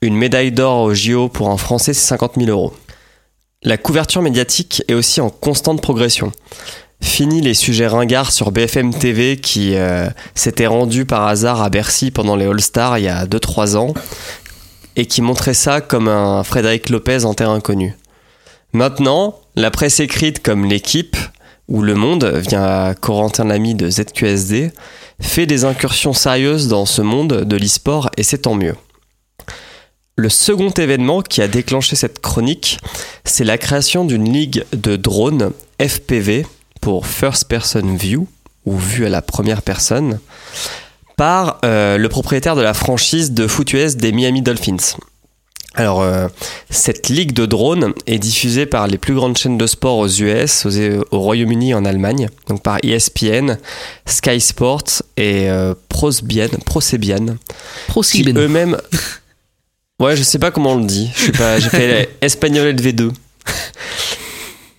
Une 0.02 0.16
médaille 0.16 0.54
d'or 0.54 0.84
au 0.84 0.94
JO 0.94 1.28
pour 1.28 1.50
un 1.50 1.58
Français 1.58 1.94
c'est 1.94 2.08
50 2.08 2.36
000 2.38 2.50
euros. 2.50 2.74
La 3.64 3.78
couverture 3.78 4.22
médiatique 4.22 4.82
est 4.88 4.94
aussi 4.94 5.20
en 5.20 5.30
constante 5.30 5.82
progression. 5.82 6.32
Fini 7.02 7.42
les 7.42 7.54
sujets 7.54 7.88
ringards 7.88 8.32
sur 8.32 8.54
BFM 8.54 8.94
TV 8.94 9.36
qui 9.36 9.76
euh, 9.76 10.08
s'étaient 10.36 10.68
rendus 10.68 11.04
par 11.04 11.28
hasard 11.28 11.62
à 11.62 11.70
Bercy 11.70 12.12
pendant 12.12 12.38
les 12.38 12.46
All-Stars 12.46 12.98
il 12.98 13.04
y 13.04 13.10
a 13.10 13.26
2-3 13.26 13.76
ans 13.76 13.94
et 14.96 15.06
qui 15.06 15.22
montraient 15.22 15.54
ça 15.54 15.82
comme 15.82 16.08
un 16.08 16.46
Frédéric 16.46 16.90
Lopez 16.90 17.26
en 17.26 17.34
terre 17.34 17.50
inconnue. 17.50 17.98
Maintenant, 18.74 19.40
la 19.56 19.72
presse 19.72 20.00
écrite 20.00 20.44
comme 20.44 20.66
l'équipe 20.66 21.18
ou 21.68 21.82
Le 21.82 21.96
Monde, 21.96 22.26
via 22.26 22.96
Corentin 23.00 23.46
Lamy 23.46 23.76
de 23.76 23.90
ZQSD, 23.90 24.72
fait 25.22 25.46
des 25.46 25.66
incursions 25.66 26.14
sérieuses 26.14 26.68
dans 26.68 26.86
ce 26.86 27.02
monde 27.02 27.44
de 27.44 27.56
l'e-sport 27.56 28.10
et 28.18 28.24
c'est 28.24 28.40
tant 28.40 28.56
mieux. 28.56 28.76
Le 30.16 30.30
second 30.30 30.70
événement 30.72 31.22
qui 31.22 31.42
a 31.42 31.48
déclenché 31.48 31.96
cette 31.96 32.20
chronique, 32.20 32.80
c'est 33.24 33.44
la 33.44 33.58
création 33.58 34.04
d'une 34.04 34.32
ligue 34.32 34.66
de 34.74 34.96
drones 34.98 35.52
FPV 35.82 36.46
pour 36.82 37.08
First 37.08 37.46
Person 37.46 37.96
View, 37.96 38.28
ou 38.66 38.78
vue 38.78 39.06
à 39.06 39.10
la 39.10 39.22
première 39.22 39.62
personne, 39.62 40.20
par 41.16 41.60
euh, 41.64 41.98
le 41.98 42.10
propriétaire 42.10 42.56
de 42.56 42.62
la 42.62 42.74
franchise 42.74 43.32
de 43.32 43.48
foot 43.48 43.72
US 43.74 43.96
des 43.96 44.12
Miami 44.12 44.42
Dolphins. 44.42 44.98
Alors, 45.76 46.02
euh, 46.02 46.28
cette 46.70 47.10
ligue 47.10 47.32
de 47.34 47.46
drones 47.46 47.94
est 48.08 48.18
diffusée 48.18 48.66
par 48.66 48.88
les 48.88 48.98
plus 48.98 49.14
grandes 49.14 49.38
chaînes 49.38 49.58
de 49.58 49.68
sport 49.68 49.98
aux 50.00 50.08
US, 50.10 50.66
aux- 50.66 51.04
au 51.12 51.20
Royaume-Uni 51.20 51.70
et 51.70 51.74
en 51.76 51.86
Allemagne, 51.86 52.28
donc 52.48 52.64
par 52.64 52.80
ESPN, 52.84 53.58
Sky 54.06 54.42
Sports 54.42 55.04
et 55.16 55.50
euh, 55.50 55.76
Prosbian, 55.88 56.48
qui 57.88 58.24
eux-mêmes. 58.40 58.78
Ouais, 60.02 60.16
je 60.16 60.24
sais 60.24 60.40
pas 60.40 60.50
comment 60.50 60.72
on 60.72 60.78
le 60.78 60.86
dit. 60.86 61.10
Je 61.14 61.26
sais 61.26 61.32
pas, 61.34 61.60
j'ai 61.60 61.68
fait 61.70 62.10
espagnol 62.22 62.74
LV2. 62.74 63.12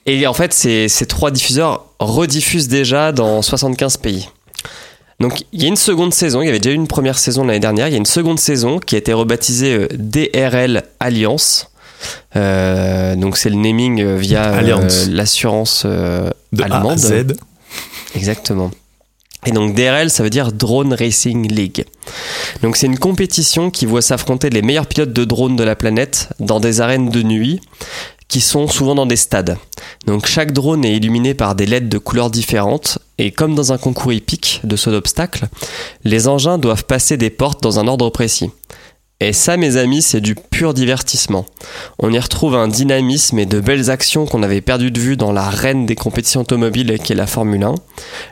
Et 0.06 0.26
en 0.26 0.32
fait, 0.32 0.54
ces, 0.54 0.88
ces 0.88 1.04
trois 1.04 1.30
diffuseurs 1.30 1.84
rediffusent 1.98 2.68
déjà 2.68 3.12
dans 3.12 3.42
75 3.42 3.98
pays. 3.98 4.28
Donc, 5.20 5.44
il 5.52 5.62
y 5.62 5.66
a 5.66 5.68
une 5.68 5.76
seconde 5.76 6.14
saison. 6.14 6.40
Il 6.42 6.46
y 6.46 6.48
avait 6.48 6.58
déjà 6.58 6.72
eu 6.72 6.76
une 6.76 6.88
première 6.88 7.18
saison 7.18 7.44
l'année 7.44 7.60
dernière. 7.60 7.88
Il 7.88 7.92
y 7.92 7.94
a 7.94 7.98
une 7.98 8.06
seconde 8.06 8.40
saison 8.40 8.78
qui 8.78 8.94
a 8.94 8.98
été 8.98 9.12
rebaptisée 9.12 9.74
euh, 9.74 9.88
DRL 9.92 10.82
Alliance. 10.98 11.70
Euh, 12.36 13.14
donc, 13.16 13.36
c'est 13.36 13.50
le 13.50 13.56
naming 13.56 14.00
euh, 14.00 14.16
via 14.16 14.54
euh, 14.54 14.88
l'assurance 15.10 15.82
euh, 15.84 16.30
De 16.52 16.62
A 16.62 16.66
à 16.66 16.76
allemande. 16.76 16.98
Z. 16.98 17.36
Exactement. 18.14 18.70
Et 19.46 19.52
donc 19.52 19.74
DRL, 19.74 20.10
ça 20.10 20.22
veut 20.22 20.30
dire 20.30 20.52
Drone 20.52 20.92
Racing 20.92 21.50
League. 21.50 21.86
Donc 22.62 22.76
c'est 22.76 22.86
une 22.86 22.98
compétition 22.98 23.70
qui 23.70 23.86
voit 23.86 24.02
s'affronter 24.02 24.50
les 24.50 24.60
meilleurs 24.60 24.86
pilotes 24.86 25.14
de 25.14 25.24
drones 25.24 25.56
de 25.56 25.64
la 25.64 25.76
planète 25.76 26.28
dans 26.40 26.60
des 26.60 26.82
arènes 26.82 27.08
de 27.08 27.22
nuit 27.22 27.60
qui 28.28 28.40
sont 28.40 28.68
souvent 28.68 28.94
dans 28.94 29.06
des 29.06 29.16
stades. 29.16 29.56
Donc 30.06 30.26
chaque 30.26 30.52
drone 30.52 30.84
est 30.84 30.94
illuminé 30.94 31.32
par 31.34 31.54
des 31.54 31.64
LED 31.66 31.88
de 31.88 31.98
couleurs 31.98 32.30
différentes 32.30 32.98
et 33.20 33.32
comme 33.32 33.54
dans 33.54 33.70
un 33.72 33.76
concours 33.78 34.14
hippique 34.14 34.60
de 34.64 34.76
saut 34.76 34.90
d'obstacles, 34.90 35.46
les 36.04 36.26
engins 36.26 36.56
doivent 36.56 36.84
passer 36.84 37.18
des 37.18 37.28
portes 37.28 37.62
dans 37.62 37.78
un 37.78 37.86
ordre 37.86 38.08
précis. 38.08 38.50
Et 39.22 39.34
ça, 39.34 39.58
mes 39.58 39.76
amis, 39.76 40.00
c'est 40.00 40.22
du 40.22 40.34
pur 40.34 40.72
divertissement. 40.72 41.44
On 41.98 42.10
y 42.10 42.18
retrouve 42.18 42.54
un 42.56 42.68
dynamisme 42.68 43.38
et 43.38 43.44
de 43.44 43.60
belles 43.60 43.90
actions 43.90 44.24
qu'on 44.24 44.42
avait 44.42 44.62
perdu 44.62 44.90
de 44.90 44.98
vue 44.98 45.18
dans 45.18 45.30
la 45.32 45.50
reine 45.50 45.84
des 45.84 45.94
compétitions 45.96 46.40
automobiles 46.40 46.98
qui 47.04 47.12
est 47.12 47.16
la 47.16 47.26
Formule 47.26 47.62
1. 47.62 47.74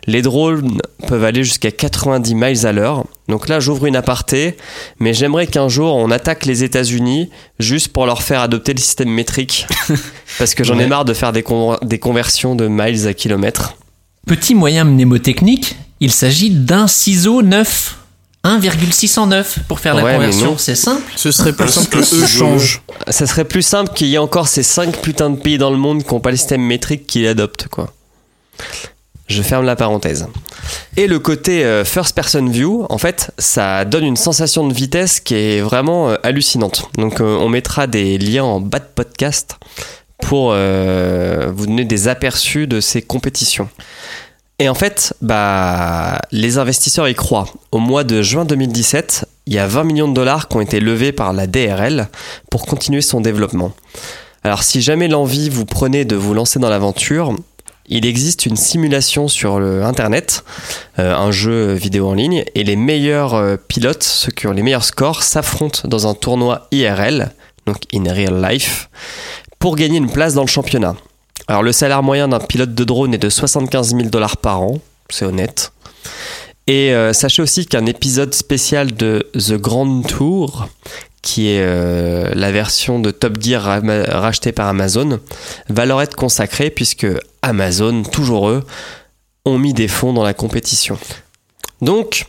Les 0.07 0.23
drones 0.23 0.81
peuvent 1.07 1.25
aller 1.25 1.45
jusqu'à 1.45 1.71
90 1.71 2.35
miles 2.35 2.67
à 2.67 2.73
l'heure. 2.73 3.05
Donc 3.29 3.51
là, 3.51 3.61
j'ouvre 3.61 3.85
une 3.85 3.97
aparté, 3.97 4.57
mais 4.99 5.13
j'aimerais 5.13 5.47
qu'un 5.47 5.69
jour 5.69 5.95
on 5.97 6.11
attaque 6.11 6.47
les 6.47 6.65
États-Unis 6.65 7.29
juste 7.59 7.89
pour 7.89 8.07
leur 8.07 8.23
faire 8.23 8.41
adopter 8.41 8.73
le 8.73 8.81
système 8.81 9.11
métrique. 9.11 9.67
parce 10.39 10.55
que 10.55 10.65
j'en 10.65 10.79
ai 10.79 10.87
marre 10.87 11.05
de 11.05 11.13
faire 11.13 11.33
des, 11.35 11.43
con- 11.43 11.77
des 11.83 11.99
conversions 11.99 12.55
de 12.55 12.67
miles 12.67 13.07
à 13.07 13.13
kilomètres. 13.13 13.75
Petit 14.29 14.55
moyen 14.55 14.85
mnémotechnique, 14.85 15.77
il 16.01 16.13
s'agit 16.13 16.51
d'un 16.51 16.87
ciseau 16.87 17.41
neuf. 17.43 17.97
1,609 18.45 19.61
pour 19.67 19.81
faire 19.81 19.97
Ouais, 19.97 20.03
la 20.05 20.15
conversion, 20.15 20.57
c'est 20.59 20.75
simple. 20.75 21.03
Ce 21.17 21.33
serait 21.33 21.55
plus 21.55 21.69
simple 21.69 21.89
que 21.89 21.99
eux 21.99 22.27
changent. 22.27 22.83
Ça 23.09 23.27
serait 23.27 23.47
plus 23.47 23.63
simple 23.63 23.93
qu'il 23.95 24.07
y 24.07 24.15
ait 24.15 24.19
encore 24.19 24.49
ces 24.49 24.63
5 24.63 25.01
putains 25.01 25.31
de 25.31 25.37
pays 25.37 25.59
dans 25.59 25.71
le 25.71 25.77
monde 25.77 26.05
qui 26.05 26.13
n'ont 26.13 26.21
pas 26.21 26.31
le 26.31 26.37
système 26.37 26.63
métrique 26.63 27.07
qui 27.07 27.23
l'adoptent, 27.23 27.69
quoi. 27.69 27.93
Je 29.29 29.43
ferme 29.43 29.65
la 29.67 29.77
parenthèse. 29.77 30.27
Et 30.97 31.07
le 31.07 31.19
côté 31.19 31.65
euh, 31.65 31.85
first 31.85 32.15
person 32.15 32.49
view, 32.49 32.87
en 32.89 32.99
fait, 32.99 33.31
ça 33.39 33.85
donne 33.85 34.05
une 34.05 34.17
sensation 34.17 34.67
de 34.67 34.73
vitesse 34.73 35.21
qui 35.21 35.35
est 35.35 35.61
vraiment 35.61 36.11
euh, 36.11 36.17
hallucinante. 36.23 36.89
Donc, 36.97 37.21
euh, 37.21 37.37
on 37.37 37.49
mettra 37.49 37.87
des 37.87 38.19
liens 38.19 38.45
en 38.45 38.61
bas 38.61 38.79
de 38.79 38.89
podcast 38.95 39.57
pour 40.23 40.51
euh, 40.53 41.51
vous 41.55 41.67
donner 41.67 41.85
des 41.85 42.09
aperçus 42.09 42.67
de 42.67 42.81
ces 42.81 43.03
compétitions. 43.03 43.69
Et 44.61 44.69
en 44.69 44.75
fait, 44.75 45.15
bah, 45.23 46.19
les 46.33 46.59
investisseurs 46.59 47.09
y 47.09 47.15
croient. 47.15 47.47
Au 47.71 47.79
mois 47.79 48.03
de 48.03 48.23
juin 48.23 48.45
2017, 48.45 49.27
il 49.47 49.55
y 49.55 49.59
a 49.59 49.67
20 49.69 49.85
millions 49.85 50.09
de 50.09 50.15
dollars 50.15 50.49
qui 50.49 50.57
ont 50.57 50.61
été 50.61 50.81
levés 50.81 51.13
par 51.13 51.33
la 51.33 51.47
DRL 51.47 52.09
pour 52.51 52.67
continuer 52.67 53.01
son 53.01 53.21
développement. 53.21 53.73
Alors 54.43 54.63
si 54.63 54.81
jamais 54.81 55.09
l'envie 55.09 55.49
vous 55.49 55.65
prenait 55.65 56.05
de 56.05 56.17
vous 56.17 56.35
lancer 56.35 56.59
dans 56.59 56.71
l'aventure, 56.71 57.35
il 57.89 58.05
existe 58.05 58.47
une 58.47 58.57
simulation 58.57 59.29
sur 59.29 59.59
le 59.59 59.85
internet, 59.85 60.45
euh, 60.99 61.15
un 61.15 61.31
jeu 61.31 61.73
vidéo 61.73 62.09
en 62.09 62.15
ligne, 62.15 62.45
et 62.55 62.65
les 62.65 62.77
meilleurs 62.77 63.35
euh, 63.35 63.57
pilotes, 63.57 64.03
ceux 64.03 64.31
qui 64.31 64.47
ont 64.47 64.53
les 64.53 64.63
meilleurs 64.63 64.85
scores, 64.85 65.23
s'affrontent 65.23 65.89
dans 65.89 66.07
un 66.07 66.15
tournoi 66.15 66.69
IRL, 66.71 67.31
donc 67.67 67.79
in 67.95 68.13
real 68.13 68.43
life, 68.43 68.91
pour 69.59 69.77
gagner 69.77 69.99
une 69.99 70.11
place 70.11 70.35
dans 70.35 70.43
le 70.43 70.49
championnat. 70.49 70.95
Alors 71.47 71.63
le 71.63 71.73
salaire 71.73 72.03
moyen 72.03 72.29
d'un 72.29 72.41
pilote 72.41 72.75
de 72.75 72.85
drone 72.85 73.15
est 73.15 73.19
de 73.19 73.31
75 73.31 73.95
000 73.95 74.03
dollars 74.09 74.37
par 74.37 74.61
an, 74.63 74.79
c'est 75.11 75.25
honnête. 75.25 75.73
Et 76.67 76.93
euh, 76.93 77.13
sachez 77.15 77.41
aussi 77.43 77.65
qu'un 77.67 77.87
épisode 77.87 78.35
spécial 78.35 78.93
de 78.95 79.27
The 79.35 79.55
Grand 79.55 80.03
Tour, 80.03 80.69
qui 81.23 81.49
est 81.49 81.61
euh, 81.63 82.31
la 82.35 82.53
version 82.53 82.99
de 83.01 83.11
Top 83.11 83.41
Gear 83.43 83.63
ra- 83.63 83.81
rachetée 84.21 84.53
par 84.53 84.69
Amazon, 84.69 85.19
va 85.71 85.87
leur 85.87 86.03
être 86.03 86.15
consacré 86.15 86.69
puisque 86.71 87.07
Amazon, 87.41 88.03
toujours 88.03 88.51
eux, 88.51 88.65
ont 89.47 89.59
mis 89.59 89.73
des 89.73 89.89
fonds 89.89 90.13
dans 90.13 90.23
la 90.25 90.35
compétition. 90.35 90.99
Donc, 91.81 92.27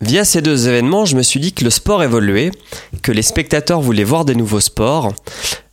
via 0.00 0.24
ces 0.24 0.42
deux 0.42 0.68
événements, 0.68 1.04
je 1.04 1.16
me 1.16 1.22
suis 1.22 1.40
dit 1.40 1.52
que 1.52 1.64
le 1.64 1.70
sport 1.70 2.02
évoluait, 2.02 2.50
que 3.02 3.12
les 3.12 3.22
spectateurs 3.22 3.80
voulaient 3.80 4.04
voir 4.04 4.24
des 4.24 4.34
nouveaux 4.34 4.60
sports, 4.60 5.14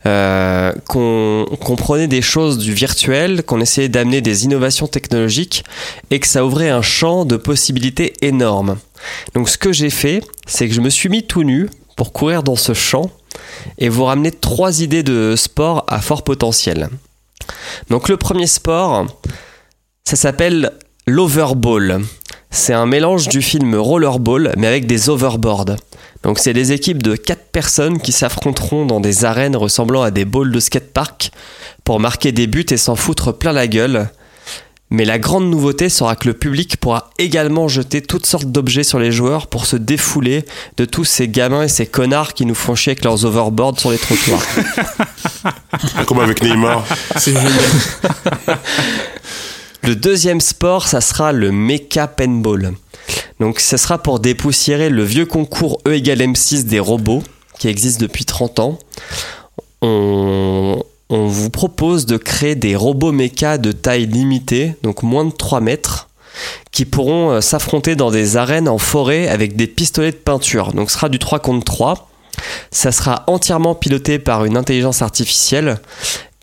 euh, 0.05 0.73
qu'on 0.87 1.45
qu'on 1.59 1.75
prenait 1.75 2.07
des 2.07 2.21
choses 2.21 2.57
du 2.57 2.73
virtuel, 2.73 3.43
qu'on 3.43 3.61
essayait 3.61 3.89
d'amener 3.89 4.21
des 4.21 4.45
innovations 4.45 4.87
technologiques 4.87 5.63
et 6.11 6.19
que 6.19 6.27
ça 6.27 6.45
ouvrait 6.45 6.69
un 6.69 6.81
champ 6.81 7.25
de 7.25 7.37
possibilités 7.37 8.13
énorme. 8.21 8.77
Donc 9.33 9.49
ce 9.49 9.57
que 9.57 9.73
j'ai 9.73 9.89
fait, 9.89 10.23
c'est 10.45 10.67
que 10.67 10.73
je 10.73 10.81
me 10.81 10.89
suis 10.89 11.09
mis 11.09 11.23
tout 11.23 11.43
nu 11.43 11.69
pour 11.95 12.13
courir 12.13 12.43
dans 12.43 12.55
ce 12.55 12.73
champ 12.73 13.11
et 13.77 13.89
vous 13.89 14.05
ramener 14.05 14.31
trois 14.31 14.81
idées 14.81 15.03
de 15.03 15.35
sport 15.35 15.85
à 15.87 15.99
fort 15.99 16.23
potentiel. 16.23 16.89
Donc 17.89 18.09
le 18.09 18.17
premier 18.17 18.47
sport, 18.47 19.05
ça 20.05 20.15
s'appelle 20.15 20.71
l'overball. 21.07 22.01
C'est 22.55 22.73
un 22.73 22.85
mélange 22.85 23.29
du 23.29 23.41
film 23.41 23.73
Rollerball 23.73 24.53
mais 24.57 24.67
avec 24.67 24.85
des 24.85 25.09
overboards. 25.09 25.75
Donc 26.21 26.37
c'est 26.37 26.53
des 26.53 26.71
équipes 26.71 27.01
de 27.01 27.15
4 27.15 27.47
personnes 27.51 27.99
qui 27.99 28.11
s'affronteront 28.11 28.85
dans 28.85 28.99
des 28.99 29.25
arènes 29.25 29.55
ressemblant 29.55 30.03
à 30.03 30.11
des 30.11 30.23
balls 30.23 30.51
de 30.51 30.59
skatepark 30.59 31.31
pour 31.83 31.99
marquer 31.99 32.31
des 32.31 32.45
buts 32.45 32.65
et 32.69 32.77
s'en 32.77 32.95
foutre 32.95 33.35
plein 33.35 33.53
la 33.53 33.67
gueule. 33.67 34.07
Mais 34.91 35.03
la 35.03 35.17
grande 35.17 35.49
nouveauté 35.49 35.89
sera 35.89 36.15
que 36.15 36.27
le 36.27 36.35
public 36.35 36.77
pourra 36.77 37.09
également 37.17 37.67
jeter 37.67 38.03
toutes 38.03 38.27
sortes 38.27 38.45
d'objets 38.45 38.83
sur 38.83 38.99
les 38.99 39.11
joueurs 39.11 39.47
pour 39.47 39.65
se 39.65 39.75
défouler 39.75 40.45
de 40.77 40.85
tous 40.85 41.05
ces 41.05 41.27
gamins 41.27 41.63
et 41.63 41.67
ces 41.67 41.87
connards 41.87 42.35
qui 42.35 42.45
nous 42.45 42.53
font 42.53 42.75
chier 42.75 42.91
avec 42.91 43.03
leurs 43.03 43.25
overboards 43.25 43.79
sur 43.79 43.89
les 43.89 43.97
trottoirs. 43.97 44.45
Comme 46.05 46.19
avec 46.19 46.43
Neymar. 46.43 46.85
C'est 47.17 47.33
génial. 47.33 48.59
Le 49.83 49.97
deuxième 49.97 50.39
sport, 50.39 50.87
ça 50.87 51.01
sera 51.01 51.33
le 51.33 51.51
mecha 51.51 52.07
paintball. 52.07 52.73
Donc 53.41 53.59
ça 53.59 53.77
sera 53.77 53.97
pour 53.97 54.21
dépoussiérer 54.21 54.89
le 54.89 55.03
vieux 55.03 55.25
concours 55.25 55.81
E 55.85 55.95
égale 55.95 56.19
M6 56.19 56.63
des 56.63 56.79
robots 56.79 57.21
qui 57.59 57.67
existe 57.67 57.99
depuis 57.99 58.23
30 58.23 58.59
ans. 58.59 58.79
On, 59.81 60.81
vous 61.09 61.49
propose 61.49 62.05
de 62.05 62.15
créer 62.15 62.55
des 62.55 62.77
robots 62.77 63.11
méca 63.11 63.57
de 63.57 63.73
taille 63.73 64.05
limitée, 64.05 64.75
donc 64.83 65.03
moins 65.03 65.25
de 65.25 65.31
3 65.31 65.59
mètres, 65.59 66.07
qui 66.71 66.85
pourront 66.85 67.31
euh, 67.31 67.41
s'affronter 67.41 67.95
dans 67.95 68.09
des 68.09 68.37
arènes 68.37 68.69
en 68.69 68.77
forêt 68.77 69.27
avec 69.27 69.57
des 69.57 69.67
pistolets 69.67 70.11
de 70.11 70.17
peinture. 70.17 70.71
Donc 70.71 70.89
ce 70.89 70.95
sera 70.95 71.09
du 71.09 71.19
3 71.19 71.39
contre 71.39 71.65
3. 71.65 72.09
Ça 72.71 72.93
sera 72.93 73.25
entièrement 73.27 73.75
piloté 73.75 74.17
par 74.17 74.45
une 74.45 74.55
intelligence 74.57 75.01
artificielle 75.01 75.77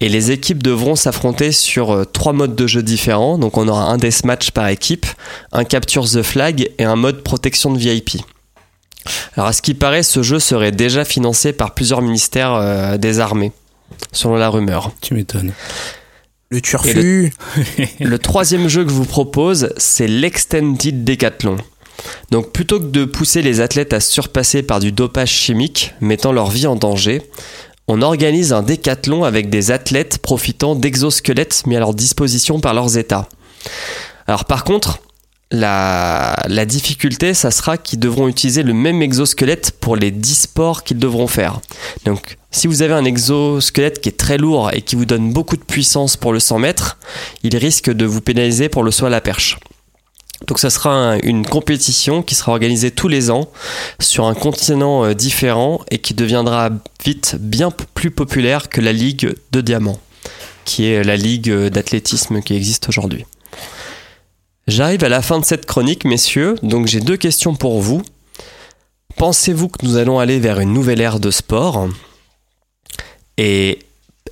et 0.00 0.08
les 0.08 0.30
équipes 0.30 0.62
devront 0.62 0.96
s'affronter 0.96 1.52
sur 1.52 1.90
euh, 1.90 2.04
trois 2.04 2.32
modes 2.32 2.54
de 2.54 2.66
jeu 2.66 2.82
différents. 2.82 3.38
Donc 3.38 3.56
on 3.58 3.68
aura 3.68 3.84
un 3.84 3.98
deathmatch 3.98 4.50
par 4.50 4.68
équipe, 4.68 5.06
un 5.52 5.64
capture 5.64 6.08
the 6.08 6.22
flag 6.22 6.70
et 6.78 6.84
un 6.84 6.96
mode 6.96 7.22
protection 7.22 7.72
de 7.72 7.78
VIP. 7.78 8.22
Alors 9.36 9.48
à 9.48 9.52
ce 9.52 9.62
qui 9.62 9.74
paraît, 9.74 10.02
ce 10.02 10.22
jeu 10.22 10.38
serait 10.38 10.72
déjà 10.72 11.04
financé 11.04 11.52
par 11.52 11.74
plusieurs 11.74 12.02
ministères 12.02 12.54
euh, 12.54 12.96
des 12.96 13.20
armées, 13.20 13.52
selon 14.12 14.36
la 14.36 14.48
rumeur. 14.48 14.92
Tu 15.00 15.14
m'étonnes. 15.14 15.52
Le 16.50 16.60
tueur 16.60 16.84
Et 16.86 16.94
le-. 16.94 17.30
Le 18.00 18.18
troisième 18.18 18.68
jeu 18.68 18.84
que 18.84 18.90
je 18.90 18.94
vous 18.94 19.04
propose, 19.04 19.72
c'est 19.76 20.08
l'Extended 20.08 21.04
Decathlon. 21.04 21.58
Donc 22.30 22.52
plutôt 22.52 22.80
que 22.80 22.86
de 22.86 23.04
pousser 23.04 23.42
les 23.42 23.60
athlètes 23.60 23.92
à 23.92 24.00
se 24.00 24.10
surpasser 24.10 24.62
par 24.62 24.80
du 24.80 24.90
dopage 24.90 25.30
chimique, 25.30 25.94
mettant 26.00 26.32
leur 26.32 26.50
vie 26.50 26.66
en 26.66 26.76
danger, 26.76 27.22
on 27.90 28.02
organise 28.02 28.52
un 28.52 28.62
décathlon 28.62 29.24
avec 29.24 29.50
des 29.50 29.72
athlètes 29.72 30.18
profitant 30.18 30.76
d'exosquelettes 30.76 31.66
mis 31.66 31.74
à 31.74 31.80
leur 31.80 31.92
disposition 31.92 32.60
par 32.60 32.72
leurs 32.72 32.96
États. 32.96 33.28
Alors 34.28 34.44
par 34.44 34.62
contre, 34.62 35.00
la, 35.50 36.36
difficulté, 36.66 37.34
ça 37.34 37.50
sera 37.50 37.76
qu'ils 37.78 37.98
devront 37.98 38.28
utiliser 38.28 38.62
le 38.62 38.74
même 38.74 39.02
exosquelette 39.02 39.72
pour 39.80 39.96
les 39.96 40.12
10 40.12 40.34
sports 40.42 40.84
qu'ils 40.84 41.00
devront 41.00 41.26
faire. 41.26 41.60
Donc 42.04 42.36
si 42.52 42.68
vous 42.68 42.82
avez 42.82 42.94
un 42.94 43.04
exosquelette 43.04 44.00
qui 44.00 44.08
est 44.08 44.16
très 44.16 44.38
lourd 44.38 44.70
et 44.72 44.82
qui 44.82 44.94
vous 44.94 45.04
donne 45.04 45.32
beaucoup 45.32 45.56
de 45.56 45.64
puissance 45.64 46.16
pour 46.16 46.32
le 46.32 46.38
100 46.38 46.60
mètres, 46.60 46.96
il 47.42 47.56
risque 47.56 47.90
de 47.90 48.06
vous 48.06 48.20
pénaliser 48.20 48.68
pour 48.68 48.84
le 48.84 48.92
saut 48.92 49.06
à 49.06 49.10
la 49.10 49.20
perche. 49.20 49.58
Donc 50.46 50.58
ça 50.58 50.70
sera 50.70 50.90
un- 50.94 51.18
une 51.20 51.44
compétition 51.46 52.22
qui 52.22 52.34
sera 52.34 52.52
organisée 52.52 52.90
tous 52.90 53.08
les 53.08 53.30
ans 53.30 53.48
sur 54.00 54.24
un 54.26 54.34
continent 54.34 55.04
euh, 55.04 55.14
différent 55.14 55.80
et 55.90 55.98
qui 55.98 56.14
deviendra 56.14 56.70
vite 57.04 57.36
bien 57.38 57.70
plus 57.70 58.10
populaire 58.10 58.68
que 58.68 58.80
la 58.80 58.92
Ligue 58.92 59.34
de 59.52 59.60
Diamant, 59.60 60.00
qui 60.64 60.86
est 60.86 61.04
la 61.04 61.16
ligue 61.16 61.50
euh, 61.50 61.70
d'athlétisme 61.70 62.40
qui 62.42 62.54
existe 62.54 62.88
aujourd'hui. 62.88 63.26
J'arrive 64.66 65.04
à 65.04 65.08
la 65.08 65.20
fin 65.22 65.38
de 65.38 65.44
cette 65.44 65.66
chronique, 65.66 66.04
messieurs, 66.04 66.54
donc 66.62 66.86
j'ai 66.86 67.00
deux 67.00 67.16
questions 67.16 67.54
pour 67.54 67.80
vous. 67.80 68.02
Pensez-vous 69.16 69.68
que 69.68 69.84
nous 69.84 69.96
allons 69.96 70.18
aller 70.20 70.38
vers 70.38 70.60
une 70.60 70.72
nouvelle 70.72 71.00
ère 71.00 71.20
de 71.20 71.30
sport? 71.30 71.88
Et 73.36 73.80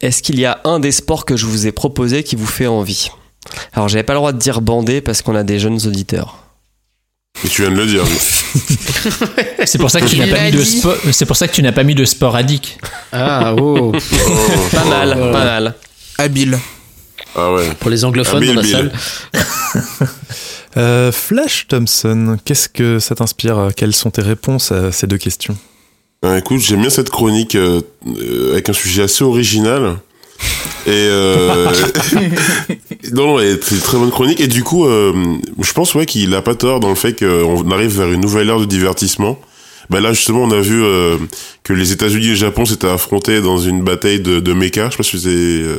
est-ce 0.01 0.23
qu'il 0.23 0.39
y 0.39 0.47
a 0.47 0.61
un 0.65 0.81
des 0.81 0.93
sports 0.93 1.25
que 1.25 1.37
je 1.37 1.45
vous 1.47 1.67
ai 1.67 1.73
proposé 1.73 2.23
qui 2.23 2.37
vous 2.37 2.47
fait 2.47 2.67
envie? 2.67 3.11
Alors 3.73 3.89
j'avais 3.89 4.03
pas 4.03 4.13
le 4.13 4.19
droit 4.19 4.33
de 4.33 4.39
dire 4.39 4.61
bandé 4.61 5.01
parce 5.01 5.23
qu'on 5.23 5.35
a 5.35 5.45
des 5.45 5.59
jeunes 5.59 5.79
auditeurs. 5.87 6.39
Et 7.45 7.49
tu 7.49 7.63
viens 7.63 7.71
de 7.71 7.77
le 7.77 7.87
dire. 7.87 8.05
C'est 9.65 9.79
pour 9.79 9.91
ça 9.91 10.01
que 10.01 10.07
tu 10.07 10.19
n'as 10.19 10.27
pas 10.27 10.45
mis 10.45 10.51
de. 10.51 10.63
C'est 11.13 11.27
pour 11.27 11.37
ça 11.37 11.47
que 11.47 11.53
tu 11.53 11.63
n'as 11.63 11.73
pas 11.73 11.85
mis 11.85 11.95
de 11.95 12.05
sport 12.05 12.35
addict. 12.35 12.79
Ah, 13.13 13.55
oh. 13.57 13.93
Pas 14.73 14.85
mal, 14.85 15.15
pas 15.33 15.45
mal. 15.45 15.75
Habile. 16.19 16.59
Ah 17.37 17.53
ouais. 17.53 17.69
Pour 17.79 17.91
les 17.91 18.05
anglophones 18.05 18.43
Ah, 18.43 18.55
dans 18.55 18.61
la 18.61 18.67
salle. 18.67 18.93
Euh, 20.77 21.11
Flash 21.11 21.67
Thompson, 21.67 22.37
qu'est-ce 22.45 22.69
que 22.69 23.01
ça 23.01 23.17
t'inspire 23.17 23.71
Quelles 23.75 23.95
sont 23.95 24.11
tes 24.11 24.23
réponses 24.23 24.71
à 24.71 24.93
ces 24.93 25.09
deux 25.09 25.19
questions? 25.19 25.57
Ah, 26.23 26.39
écoute, 26.39 26.61
j'aime 26.61 26.81
bien 26.81 26.91
cette 26.91 27.11
chronique 27.11 27.55
euh, 27.55 27.81
euh, 28.07 28.53
avec 28.53 28.69
un 28.69 28.73
sujet 28.73 29.05
assez 29.05 29.25
original. 29.25 29.97
Et 30.87 30.91
euh... 30.91 31.71
non, 33.13 33.39
c'est 33.39 33.75
une 33.75 33.81
très 33.81 33.97
bonne 33.99 34.11
chronique. 34.11 34.41
Et 34.41 34.49
du 34.49 34.63
coup, 34.65 34.87
euh, 34.87 35.13
je 35.61 35.73
pense 35.73 35.95
ouais 35.95 36.07
qu'il 36.07 36.35
a 36.35 36.43
pas 36.43 36.55
tort 36.55 36.81
dans 36.81 36.89
le 36.89 36.95
fait 36.95 37.19
qu'on 37.19 37.71
arrive 37.71 37.97
vers 37.99 38.13
une 38.13 38.21
nouvelle 38.21 38.49
ère 38.49 38.61
de 38.61 38.65
divertissement. 38.65 39.39
Bah 39.91 40.01
là 40.01 40.13
justement, 40.13 40.43
on 40.43 40.51
a 40.51 40.61
vu 40.61 40.83
euh, 40.83 41.17
que 41.65 41.73
les 41.73 41.93
États-Unis 41.93 42.27
et 42.27 42.31
le 42.31 42.35
Japon 42.35 42.67
s'étaient 42.67 42.89
affrontés 42.91 43.41
dans 43.41 43.57
une 43.59 43.83
bataille 43.83 44.21
de, 44.21 44.39
de 44.41 44.53
mecha. 44.53 44.87
Je 44.87 44.91
sais 44.91 44.97
pas 44.99 45.03
si 45.03 45.19
c'est. 45.21 45.29
euh, 45.29 45.79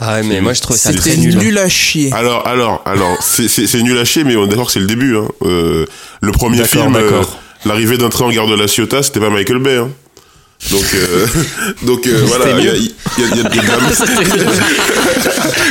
Ah 0.00 0.14
ouais, 0.14 0.22
mais 0.24 0.40
moi 0.40 0.54
je 0.54 0.60
trouve 0.62 0.76
ça 0.76 0.92
très 0.92 1.16
nul. 1.16 1.36
nul 1.36 1.58
à 1.58 1.68
chier. 1.68 2.12
Alors, 2.12 2.46
alors, 2.48 2.82
alors, 2.84 3.16
c'est- 3.22 3.46
c'est 3.48 3.66
c'est 3.68 3.82
nul 3.82 3.96
à 3.98 4.04
chier, 4.04 4.24
mais 4.24 4.34
on 4.34 4.44
est 4.44 4.48
d'accord 4.48 4.66
que 4.66 4.72
c'est 4.72 4.80
le 4.80 4.86
début. 4.86 5.16
Hein. 5.16 5.28
Euh, 5.44 5.86
le 6.20 6.32
premier 6.32 6.56
film, 6.64 6.96
euh, 6.96 7.22
l'arrivée 7.64 7.96
d'un 7.96 8.08
train 8.08 8.24
en 8.24 8.30
gare 8.32 8.48
de 8.48 8.56
la 8.56 8.66
Ciotat, 8.66 9.02
c'était 9.04 9.20
pas 9.20 9.30
Michael 9.30 9.58
Bay. 9.58 9.76
Hein. 9.76 9.90
Donc, 10.70 10.84
euh, 10.94 11.26
donc 11.82 12.06
euh, 12.06 12.22
voilà, 12.26 12.58
il 12.58 12.64
y 12.64 12.68
a, 12.68 12.74
il 12.74 12.84
y, 12.84 12.88
a, 13.22 13.26
y, 13.26 13.32
a, 13.32 13.36
y 13.36 13.40
a 13.40 13.48
de 13.50 13.58
la- 13.58 13.84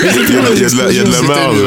il 0.04 0.06
y 0.06 0.18
a- 0.18 0.54
il 0.54 0.62
y 0.62 0.66
a 0.66 0.70
de 0.70 0.78
la- 0.78 0.92
il 0.92 0.98
y 0.98 1.00
a 1.00 1.04
de 1.04 1.12
la 1.12 1.22
marge. 1.22 1.58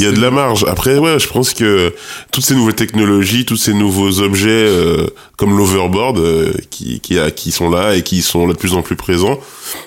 Il 0.00 0.04
y 0.04 0.08
a 0.08 0.12
de 0.12 0.20
la 0.20 0.30
marge. 0.32 0.64
Après, 0.68 0.98
ouais, 0.98 1.20
je 1.20 1.28
pense 1.28 1.54
que 1.54 1.94
toutes 2.32 2.44
ces 2.44 2.54
nouvelles 2.56 2.74
technologies, 2.74 3.44
tous 3.44 3.56
ces 3.56 3.72
nouveaux 3.74 4.18
objets 4.20 4.48
euh, 4.50 5.06
comme 5.36 5.56
l'overboard 5.56 6.18
euh, 6.18 6.52
qui, 6.70 6.98
qui, 6.98 7.16
a- 7.18 7.30
qui 7.30 7.52
sont 7.52 7.70
là 7.70 7.94
et 7.94 8.02
qui 8.02 8.20
sont 8.22 8.48
de 8.48 8.54
plus 8.54 8.74
en 8.74 8.82
plus 8.82 8.96
présents, 8.96 9.38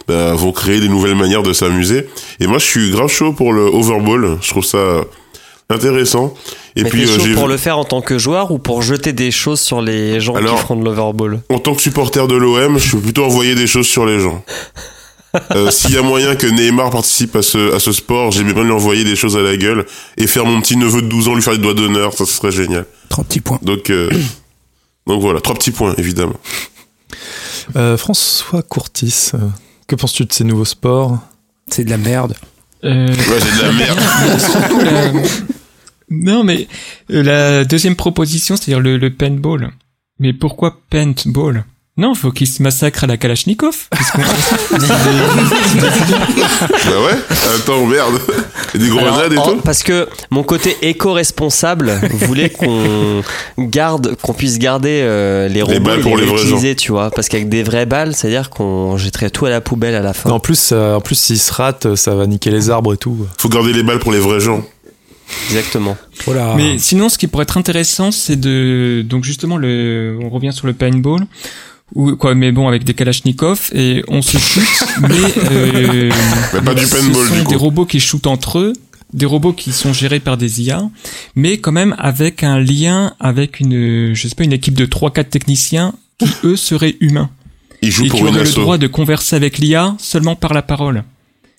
bah, 0.07 0.33
vont 0.33 0.53
créer 0.53 0.79
des 0.79 0.87
nouvelles 0.87 1.15
manières 1.15 1.43
de 1.43 1.51
s'amuser. 1.51 2.07
Et 2.39 2.47
moi, 2.47 2.57
je 2.57 2.65
suis 2.65 2.89
grave 2.91 3.09
chaud 3.11 3.33
pour 3.33 3.51
le 3.51 3.63
overball. 3.63 4.37
Je 4.41 4.49
trouve 4.49 4.63
ça 4.63 5.01
intéressant. 5.69 6.33
Et 6.75 6.83
mais 6.83 6.89
puis, 6.89 7.03
euh, 7.03 7.19
chaud 7.19 7.33
pour 7.35 7.47
le 7.47 7.57
faire 7.57 7.77
en 7.77 7.83
tant 7.83 8.01
que 8.01 8.17
joueur 8.17 8.51
ou 8.51 8.59
pour 8.59 8.81
jeter 8.81 9.11
des 9.13 9.31
choses 9.31 9.59
sur 9.59 9.81
les 9.81 10.19
gens 10.21 10.35
Alors- 10.35 10.55
qui 10.55 10.61
feront 10.61 10.75
de 10.77 10.85
l'overball 10.85 11.41
en 11.49 11.59
tant 11.59 11.75
que 11.75 11.81
supporter 11.81 12.27
de 12.27 12.35
l'OM, 12.35 12.77
je 12.77 12.91
peux 12.95 13.01
plutôt 13.01 13.25
envoyer 13.25 13.55
des 13.55 13.67
choses 13.67 13.87
sur 13.87 14.05
les 14.05 14.19
gens. 14.19 14.43
Euh, 15.53 15.69
S'il 15.69 15.91
y 15.93 15.97
a 15.97 16.01
moyen 16.01 16.35
que 16.35 16.47
Neymar 16.47 16.89
participe 16.89 17.35
à 17.35 17.43
ce, 17.43 17.75
à 17.75 17.79
ce 17.79 17.91
sport, 17.91 18.31
j'ai 18.31 18.43
bien 18.43 18.63
lui 18.63 18.71
envoyer 18.71 19.03
des 19.03 19.15
choses 19.15 19.37
à 19.37 19.41
la 19.41 19.55
gueule 19.55 19.85
et 20.17 20.25
faire 20.25 20.45
mon 20.45 20.59
petit 20.61 20.77
neveu 20.77 21.01
de 21.03 21.07
12 21.07 21.27
ans 21.27 21.35
lui 21.35 21.43
faire 21.43 21.53
des 21.53 21.59
doigts 21.61 21.75
d'honneur, 21.75 22.13
ça, 22.13 22.25
ce 22.25 22.31
serait 22.33 22.51
génial. 22.51 22.85
Trois 23.09 23.23
petits 23.25 23.41
points. 23.41 23.59
Donc, 23.61 23.91
euh, 23.91 24.09
donc 25.05 25.21
voilà, 25.21 25.39
trois 25.41 25.53
petits 25.53 25.69
points 25.71 25.93
évidemment. 25.97 26.37
Euh, 27.75 27.97
François 27.97 28.63
Courtis, 28.63 29.31
euh, 29.35 29.37
que 29.87 29.95
penses-tu 29.95 30.25
de 30.25 30.33
ces 30.33 30.43
nouveaux 30.45 30.65
sports? 30.65 31.19
C'est 31.69 31.83
de 31.83 31.89
la 31.91 31.97
merde. 31.97 32.33
Euh, 32.83 33.07
Ouais, 33.07 33.13
c'est 33.39 33.57
de 33.57 33.61
la 33.61 33.71
merde. 33.73 35.27
non, 36.09 36.43
mais 36.43 36.67
euh, 37.11 37.23
la 37.23 37.65
deuxième 37.65 37.95
proposition, 37.95 38.55
c'est-à-dire 38.55 38.79
le, 38.79 38.97
le 38.97 39.09
paintball. 39.13 39.71
Mais 40.19 40.33
pourquoi 40.33 40.79
paintball? 40.89 41.63
Non, 41.99 42.13
faut 42.13 42.31
qu'ils 42.31 42.47
se 42.47 42.61
massacrent 42.61 43.05
à 43.05 43.07
la 43.07 43.17
Kalachnikov. 43.17 43.87
bah 43.91 43.97
ouais. 47.05 47.17
Attends, 47.55 47.85
merde. 47.87 48.19
Et 48.75 48.77
des 48.77 48.85
Alors, 48.91 48.99
grenades 49.15 49.33
et 49.33 49.37
en- 49.37 49.45
tout. 49.45 49.61
Parce 49.63 49.83
que 49.83 50.07
mon 50.29 50.43
côté 50.43 50.77
éco-responsable 50.83 51.99
voulait 52.13 52.49
qu'on 52.49 53.23
garde, 53.57 54.15
qu'on 54.21 54.33
puisse 54.33 54.59
garder 54.59 54.99
euh, 55.03 55.47
les 55.47 55.61
robots 55.61 55.79
balles 55.79 55.99
et 55.99 56.03
pour 56.03 56.17
les 56.17 56.25
vrais 56.25 56.35
réutiliser, 56.37 56.75
tu 56.75 56.91
vois. 56.91 57.09
Parce 57.11 57.29
qu'avec 57.29 57.49
des 57.49 57.63
vraies 57.63 57.85
balles, 57.85 58.15
c'est-à-dire 58.15 58.49
qu'on 58.49 58.97
jetterait 58.97 59.29
tout 59.29 59.45
à 59.45 59.49
la 59.49 59.61
poubelle 59.61 59.95
à 59.95 60.01
la 60.01 60.13
fin. 60.13 60.29
En 60.29 60.39
plus, 60.39 60.69
euh, 60.73 60.95
en 60.95 61.01
plus, 61.01 61.15
s'ils 61.15 61.39
se 61.39 61.53
ratent, 61.53 61.95
ça 61.95 62.13
va 62.15 62.27
niquer 62.27 62.51
les 62.51 62.69
arbres 62.69 62.93
et 62.93 62.97
tout. 62.97 63.25
Faut 63.37 63.49
garder 63.49 63.73
les 63.73 63.83
balles 63.83 63.99
pour 63.99 64.11
les 64.11 64.19
vrais 64.19 64.39
gens. 64.39 64.63
Exactement. 65.49 65.97
Voilà. 66.25 66.53
Mais 66.55 66.77
sinon, 66.77 67.09
ce 67.09 67.17
qui 67.17 67.27
pourrait 67.27 67.43
être 67.43 67.57
intéressant, 67.57 68.11
c'est 68.11 68.39
de 68.39 69.03
donc 69.07 69.23
justement 69.23 69.57
le, 69.57 70.17
on 70.21 70.29
revient 70.29 70.53
sur 70.53 70.67
le 70.67 70.73
paintball 70.73 71.25
ou 71.95 72.15
quoi, 72.17 72.35
mais 72.35 72.51
bon 72.51 72.67
avec 72.67 72.83
des 72.83 72.93
Kalachnikov 72.93 73.69
et 73.73 74.03
on 74.09 74.21
se 74.21 74.37
shoot, 74.37 74.63
mais 75.01 75.07
euh, 75.51 76.11
Mais 76.53 76.61
pas 76.61 76.73
du 76.73 76.85
ce 76.85 76.95
paintball, 76.95 77.27
sont 77.27 77.35
du 77.35 77.43
des 77.43 77.55
coup. 77.55 77.59
robots 77.59 77.85
qui 77.85 77.99
shootent 77.99 78.27
entre 78.27 78.59
eux, 78.59 78.73
des 79.13 79.25
robots 79.25 79.53
qui 79.53 79.71
sont 79.71 79.93
gérés 79.93 80.19
par 80.19 80.35
des 80.37 80.61
IA, 80.63 80.81
mais 81.35 81.57
quand 81.59 81.71
même 81.71 81.95
avec 81.97 82.43
un 82.43 82.59
lien 82.59 83.13
avec 83.21 83.59
une, 83.61 84.13
je 84.13 84.27
sais 84.27 84.35
pas, 84.35 84.43
une 84.43 84.53
équipe 84.53 84.75
de 84.75 84.85
3-4 84.85 85.29
techniciens 85.29 85.93
qui 86.17 86.27
eux 86.43 86.57
seraient 86.57 86.97
humains 86.99 87.29
Ils 87.81 87.91
jouent 87.91 88.05
et 88.05 88.09
pour 88.09 88.19
qui 88.19 88.25
une 88.25 88.35
auraient 88.35 88.43
le 88.43 88.51
droit 88.51 88.77
de 88.77 88.87
converser 88.87 89.35
avec 89.37 89.57
l'IA 89.57 89.95
seulement 89.97 90.35
par 90.35 90.53
la 90.53 90.61
parole. 90.61 91.03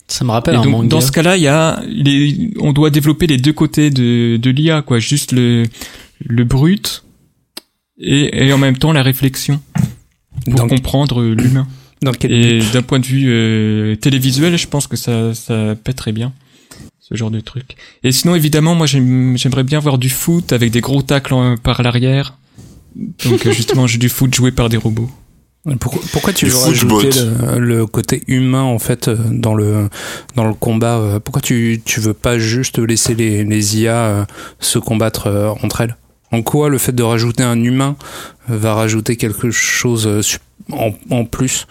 Ça 0.09 0.24
me 0.24 0.30
rappelle 0.30 0.54
Et 0.54 0.59
un 0.59 0.62
donc, 0.62 0.72
manga. 0.72 0.88
dans 0.88 1.00
ce 1.00 1.12
cas-là, 1.12 1.36
il 1.36 1.42
y 1.42 1.48
a 1.48 1.82
les, 1.86 2.50
on 2.61 2.72
doit 2.72 2.90
développer 2.90 3.26
les 3.26 3.36
deux 3.36 3.52
côtés 3.52 3.90
de, 3.90 4.36
de 4.38 4.50
l'IA, 4.50 4.82
quoi. 4.82 4.98
Juste 4.98 5.32
le, 5.32 5.64
le 6.24 6.44
brut 6.44 7.04
et, 8.00 8.46
et 8.46 8.52
en 8.52 8.59
même 8.59 8.78
temps 8.78 8.92
la 8.92 9.02
réflexion 9.02 9.61
pour 10.50 10.66
comprendre 10.66 11.22
l'humain. 11.22 11.66
Dans 12.02 12.12
quel 12.12 12.32
Et 12.32 12.61
d'un 12.72 12.82
point 12.82 13.00
de 13.00 13.06
vue 13.06 13.24
euh, 13.28 13.96
télévisuel, 13.96 14.56
je 14.56 14.68
pense 14.68 14.86
que 14.86 14.96
ça, 14.96 15.34
ça 15.34 15.74
pèterait 15.74 16.12
bien 16.12 16.32
ce 17.00 17.14
genre 17.16 17.30
de 17.32 17.40
truc. 17.40 17.76
Et 18.04 18.12
sinon, 18.12 18.34
évidemment, 18.36 18.74
moi, 18.76 18.86
j'aime- 18.86 19.36
j'aimerais 19.36 19.64
bien 19.64 19.80
voir 19.80 19.98
du 19.98 20.09
foot 20.09 20.52
avec 20.52 20.70
des 20.70 20.80
gros 20.80 21.02
tacles 21.02 21.34
par 21.62 21.82
l'arrière. 21.82 22.38
Donc, 22.94 23.44
euh, 23.46 23.52
justement, 23.52 23.86
j'ai 23.88 23.98
du 23.98 24.09
foot 24.09 24.32
joué 24.32 24.52
par 24.52 24.68
des 24.68 24.76
robots. 24.76 25.11
Pourquoi, 25.80 26.00
pourquoi 26.12 26.32
tu 26.32 26.46
veux 26.46 26.56
rajouter 26.56 27.11
le, 27.56 27.59
le 27.59 27.86
côté 27.86 28.22
humain 28.26 28.62
en 28.62 28.78
fait 28.78 29.09
euh, 29.09 29.16
dans 29.30 29.54
le 29.54 29.90
dans 30.34 30.46
le 30.46 30.54
combat 30.54 30.96
euh, 30.98 31.20
Pourquoi 31.20 31.42
tu 31.42 31.82
tu 31.84 32.00
veux 32.00 32.14
pas 32.14 32.38
juste 32.38 32.78
laisser 32.78 33.14
les 33.14 33.44
les 33.44 33.78
IA 33.80 33.94
euh, 33.96 34.24
se 34.61 34.78
combattre 34.78 35.56
entre 35.62 35.82
elles? 35.82 35.96
En 36.32 36.42
quoi 36.42 36.68
le 36.70 36.78
fait 36.78 36.92
de 36.92 37.02
rajouter 37.02 37.42
un 37.42 37.62
humain 37.62 37.96
va 38.48 38.74
rajouter 38.74 39.16
quelque 39.16 39.50
chose 39.50 40.09
en, 40.72 40.90
en 41.11 41.24
plus 41.24 41.66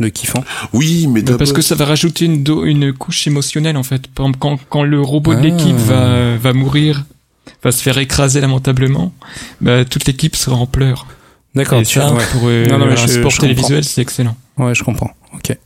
de 0.00 0.08
kiffant? 0.08 0.42
Oui, 0.72 1.06
mais 1.08 1.22
Parce 1.22 1.52
que 1.52 1.62
ça 1.62 1.74
va 1.74 1.84
rajouter 1.84 2.24
une, 2.24 2.42
do- 2.42 2.64
une 2.64 2.92
couche 2.92 3.26
émotionnelle 3.26 3.76
en 3.76 3.82
fait. 3.82 4.06
Par 4.08 4.26
exemple, 4.26 4.38
quand, 4.40 4.58
quand 4.68 4.82
le 4.84 5.00
robot 5.00 5.34
de 5.34 5.38
Ah. 5.38 5.42
l'équipe 5.42 5.76
va, 5.76 6.36
va 6.36 6.52
mourir, 6.52 7.04
va 7.62 7.70
se 7.72 7.82
faire 7.82 7.98
écraser 7.98 8.40
lamentablement, 8.40 9.12
bah, 9.60 9.84
toute 9.84 10.06
l'équipe 10.06 10.36
sera 10.36 10.56
en 10.56 10.66
pleurs. 10.66 11.06
D'accord. 11.56 11.80
Et 11.80 11.84
ça, 11.84 12.12
ouais. 12.12 12.22
pour 12.32 12.42
euh, 12.44 12.66
Non, 12.66 12.78
non, 12.78 12.86
mais 12.86 12.92
un 12.92 13.06
je- 13.06 13.18
sport 13.18 13.30
je 13.30 13.40
télévisuel, 13.40 13.82
c'est 13.84 14.02
excellent. 14.02 14.36
Ouais, 14.58 14.74
je 14.74 14.84
comprends. 14.84 15.10
Ok. 15.34 15.56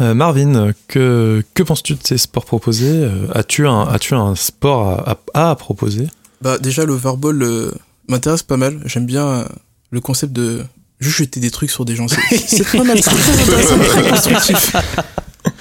Euh, 0.00 0.14
Marvin, 0.14 0.72
que, 0.88 1.44
que 1.54 1.62
penses-tu 1.62 1.94
de 1.94 2.00
ces 2.02 2.18
sports 2.18 2.44
proposés? 2.46 2.88
Euh, 2.90 3.26
As-tu 3.34 3.66
un, 3.66 3.82
as 3.82 4.14
un 4.16 4.34
sport 4.34 4.88
à, 4.88 5.18
à- 5.34 5.50
à 5.50 5.54
proposer? 5.56 6.06
Bah 6.40 6.58
déjà 6.58 6.84
l'overball 6.84 7.42
euh, 7.42 7.70
m'intéresse 8.08 8.42
pas 8.42 8.56
mal. 8.56 8.80
J'aime 8.86 9.06
bien 9.06 9.26
euh, 9.26 9.44
le 9.90 10.00
concept 10.00 10.32
de 10.32 10.64
juste 11.00 11.18
jeter 11.18 11.40
des 11.40 11.50
trucs 11.50 11.70
sur 11.70 11.84
des 11.84 11.94
gens. 11.96 12.06
C'est- 12.08 12.36
C'est 12.36 12.64
pas 12.78 12.84
mal, 12.84 12.96
c'est 13.02 13.10
très 13.10 13.42
intéressant, 13.42 13.78
très 13.78 14.08
constructif. 14.10 14.76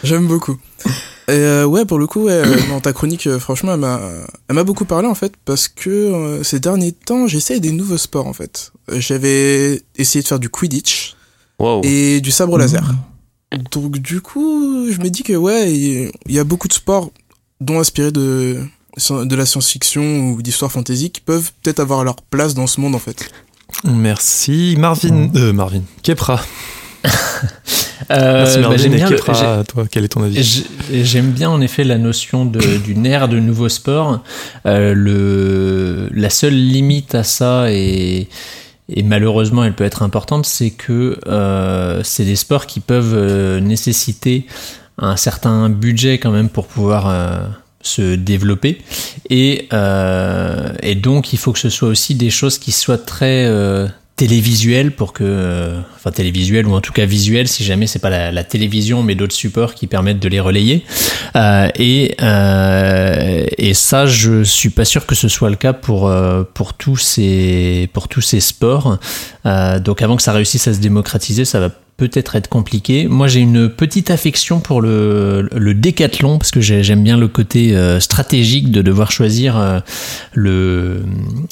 J'aime 0.03 0.27
beaucoup. 0.27 0.57
Et 1.29 1.31
euh, 1.31 1.65
ouais, 1.65 1.85
pour 1.85 1.99
le 1.99 2.07
coup, 2.07 2.23
ouais, 2.23 2.33
euh, 2.33 2.57
dans 2.69 2.81
ta 2.81 2.91
chronique, 2.93 3.27
euh, 3.27 3.39
franchement, 3.39 3.73
elle 3.73 3.79
m'a, 3.79 3.99
elle 4.49 4.55
m'a 4.55 4.63
beaucoup 4.63 4.85
parlé 4.85 5.07
en 5.07 5.15
fait, 5.15 5.33
parce 5.45 5.67
que 5.67 5.89
euh, 5.89 6.43
ces 6.43 6.59
derniers 6.59 6.91
temps, 6.91 7.27
j'essaye 7.27 7.61
des 7.61 7.71
nouveaux 7.71 7.97
sports 7.97 8.27
en 8.27 8.33
fait. 8.33 8.71
J'avais 8.91 9.81
essayé 9.95 10.21
de 10.21 10.27
faire 10.27 10.39
du 10.39 10.49
Quidditch 10.49 11.15
Wow. 11.59 11.81
et 11.83 12.19
du 12.19 12.31
sabre 12.31 12.57
laser. 12.57 12.83
Donc 13.71 13.99
du 13.99 14.19
coup, 14.21 14.87
je 14.91 14.97
me 14.99 15.09
dis 15.09 15.21
que 15.23 15.33
ouais, 15.33 15.71
il 15.71 16.11
y 16.27 16.39
a 16.39 16.43
beaucoup 16.43 16.67
de 16.67 16.73
sports 16.73 17.11
dont 17.61 17.79
inspirés 17.79 18.11
de 18.11 18.59
de 19.09 19.35
la 19.35 19.45
science-fiction 19.45 20.29
ou 20.29 20.41
d'histoire 20.41 20.71
fantasy 20.71 21.09
qui 21.09 21.21
peuvent 21.21 21.51
peut-être 21.63 21.79
avoir 21.79 22.03
leur 22.03 22.15
place 22.17 22.53
dans 22.53 22.67
ce 22.67 22.79
monde 22.81 22.95
en 22.95 22.99
fait. 22.99 23.31
Merci. 23.83 24.75
Marvin, 24.77 25.29
euh, 25.35 25.53
Marvin, 25.53 25.81
Kepra. 26.03 26.41
Euh, 28.13 28.43
Merci 28.43 28.59
bah, 28.59 28.77
j'aime 28.77 28.91
bien 28.95 29.09
le- 29.09 29.63
toi, 29.63 29.85
quel 29.89 30.03
est 30.03 30.07
ton 30.09 30.23
avis 30.23 30.41
J'ai- 30.43 31.03
J'aime 31.03 31.31
bien 31.31 31.49
en 31.49 31.61
effet 31.61 31.83
la 31.83 31.97
notion 31.97 32.45
de, 32.45 32.59
d'une 32.77 33.05
ère 33.05 33.27
de 33.27 33.39
nouveaux 33.39 33.69
sports. 33.69 34.21
Euh, 34.65 34.93
le, 34.93 36.09
la 36.13 36.29
seule 36.29 36.53
limite 36.53 37.15
à 37.15 37.23
ça, 37.23 37.71
et, 37.71 38.27
et 38.89 39.03
malheureusement 39.03 39.63
elle 39.63 39.73
peut 39.73 39.83
être 39.85 40.03
importante, 40.03 40.45
c'est 40.45 40.69
que 40.71 41.17
euh, 41.27 42.01
c'est 42.03 42.25
des 42.25 42.35
sports 42.35 42.65
qui 42.67 42.79
peuvent 42.81 43.13
euh, 43.15 43.59
nécessiter 43.59 44.45
un 44.99 45.15
certain 45.15 45.69
budget 45.69 46.19
quand 46.19 46.31
même 46.31 46.49
pour 46.49 46.67
pouvoir 46.67 47.07
euh, 47.09 47.37
se 47.81 48.15
développer. 48.15 48.79
Et, 49.29 49.67
et 50.83 50.95
donc 50.95 51.33
il 51.33 51.39
faut 51.39 51.51
que 51.51 51.59
ce 51.59 51.69
soit 51.69 51.89
aussi 51.89 52.13
des 52.15 52.29
choses 52.29 52.57
qui 52.59 52.71
soient 52.71 52.97
très... 52.99 53.45
télévisuel 54.15 54.91
pour 54.91 55.11
que 55.11 55.23
euh, 55.25 55.79
enfin 55.95 56.11
télévisuel 56.11 56.67
ou 56.67 56.73
en 56.75 56.81
tout 56.81 56.93
cas 56.93 57.05
visuel 57.05 57.47
si 57.47 57.63
jamais 57.63 57.87
c'est 57.87 57.97
pas 57.99 58.11
la, 58.31 58.43
télévision 58.43 59.01
mais 59.01 59.15
d'autres 59.15 59.33
supports 59.33 59.73
qui 59.73 59.87
permettent 59.87 60.19
de 60.19 60.29
les 60.29 60.39
relayer 60.39 60.83
Euh, 61.35 61.67
et 61.79 62.13
euh, 62.21 63.43
et 63.57 63.73
ça 63.73 64.05
je 64.05 64.43
suis 64.43 64.69
pas 64.69 64.85
sûr 64.85 65.07
que 65.07 65.15
ce 65.15 65.27
soit 65.27 65.49
le 65.49 65.55
cas 65.55 65.73
pour 65.73 66.07
euh, 66.07 66.43
pour 66.53 66.75
tous 66.75 66.97
ces 66.97 67.89
pour 67.93 68.07
tous 68.07 68.21
ces 68.21 68.39
sports 68.39 68.99
Euh, 69.47 69.79
donc 69.79 70.01
avant 70.03 70.15
que 70.15 70.21
ça 70.21 70.31
réussisse 70.31 70.67
à 70.67 70.73
se 70.75 70.79
démocratiser 70.79 71.43
ça 71.43 71.59
va 71.59 71.69
peut-être 71.95 72.35
être 72.35 72.49
compliqué. 72.49 73.07
Moi, 73.07 73.27
j'ai 73.27 73.39
une 73.39 73.69
petite 73.69 74.09
affection 74.09 74.59
pour 74.59 74.81
le, 74.81 75.47
le 75.55 75.73
décathlon 75.75 76.39
parce 76.39 76.49
que 76.49 76.59
j'ai- 76.59 76.81
j'aime 76.83 77.03
bien 77.03 77.17
le 77.17 77.27
côté 77.27 77.75
euh, 77.75 77.99
stratégique 77.99 78.71
de 78.71 78.81
devoir 78.81 79.11
choisir 79.11 79.81
le 80.33 81.03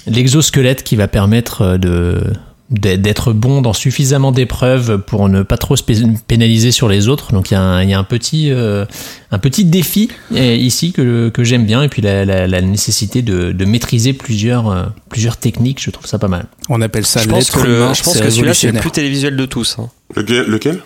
l'exosquelette 0.07 0.83
qui 0.83 0.95
va 0.95 1.07
permettre 1.07 1.77
de 1.77 2.23
d'être 2.71 3.33
bon 3.33 3.61
dans 3.61 3.73
suffisamment 3.73 4.31
d'épreuves 4.31 4.97
pour 4.99 5.27
ne 5.27 5.43
pas 5.43 5.57
trop 5.57 5.75
se 5.75 5.83
pé- 5.83 5.97
pénaliser 6.27 6.71
sur 6.71 6.87
les 6.87 7.09
autres. 7.09 7.33
Donc 7.33 7.51
il 7.51 7.55
y 7.55 7.57
a 7.57 7.61
un, 7.61 7.83
il 7.83 7.89
y 7.89 7.93
a 7.93 7.99
un 7.99 8.05
petit 8.05 8.49
euh, 8.49 8.85
un 9.31 9.39
petit 9.39 9.65
défi 9.65 10.09
euh, 10.33 10.55
ici 10.55 10.93
que, 10.93 11.27
que 11.29 11.43
j'aime 11.43 11.65
bien 11.65 11.83
et 11.83 11.89
puis 11.89 12.01
la, 12.01 12.23
la, 12.23 12.47
la 12.47 12.61
nécessité 12.61 13.21
de, 13.21 13.51
de 13.51 13.65
maîtriser 13.65 14.13
plusieurs 14.13 14.71
euh, 14.71 14.83
plusieurs 15.09 15.35
techniques. 15.37 15.81
Je 15.83 15.91
trouve 15.91 16.05
ça 16.07 16.17
pas 16.17 16.29
mal. 16.29 16.45
On 16.69 16.81
appelle 16.81 17.05
ça 17.05 17.21
je 17.21 17.27
pense 17.27 17.39
l'être 17.51 17.61
que, 17.61 17.67
le- 17.67 17.75
humain, 17.77 17.93
je 17.93 18.03
pense 18.03 18.17
que 18.19 18.29
celui-là, 18.29 18.53
c'est 18.53 18.71
le 18.71 18.79
plus 18.79 18.91
télévisuel 18.91 19.35
de 19.35 19.45
tous. 19.45 19.75
hein. 19.77 19.89
Lequel, 20.15 20.45
lequel? 20.45 20.81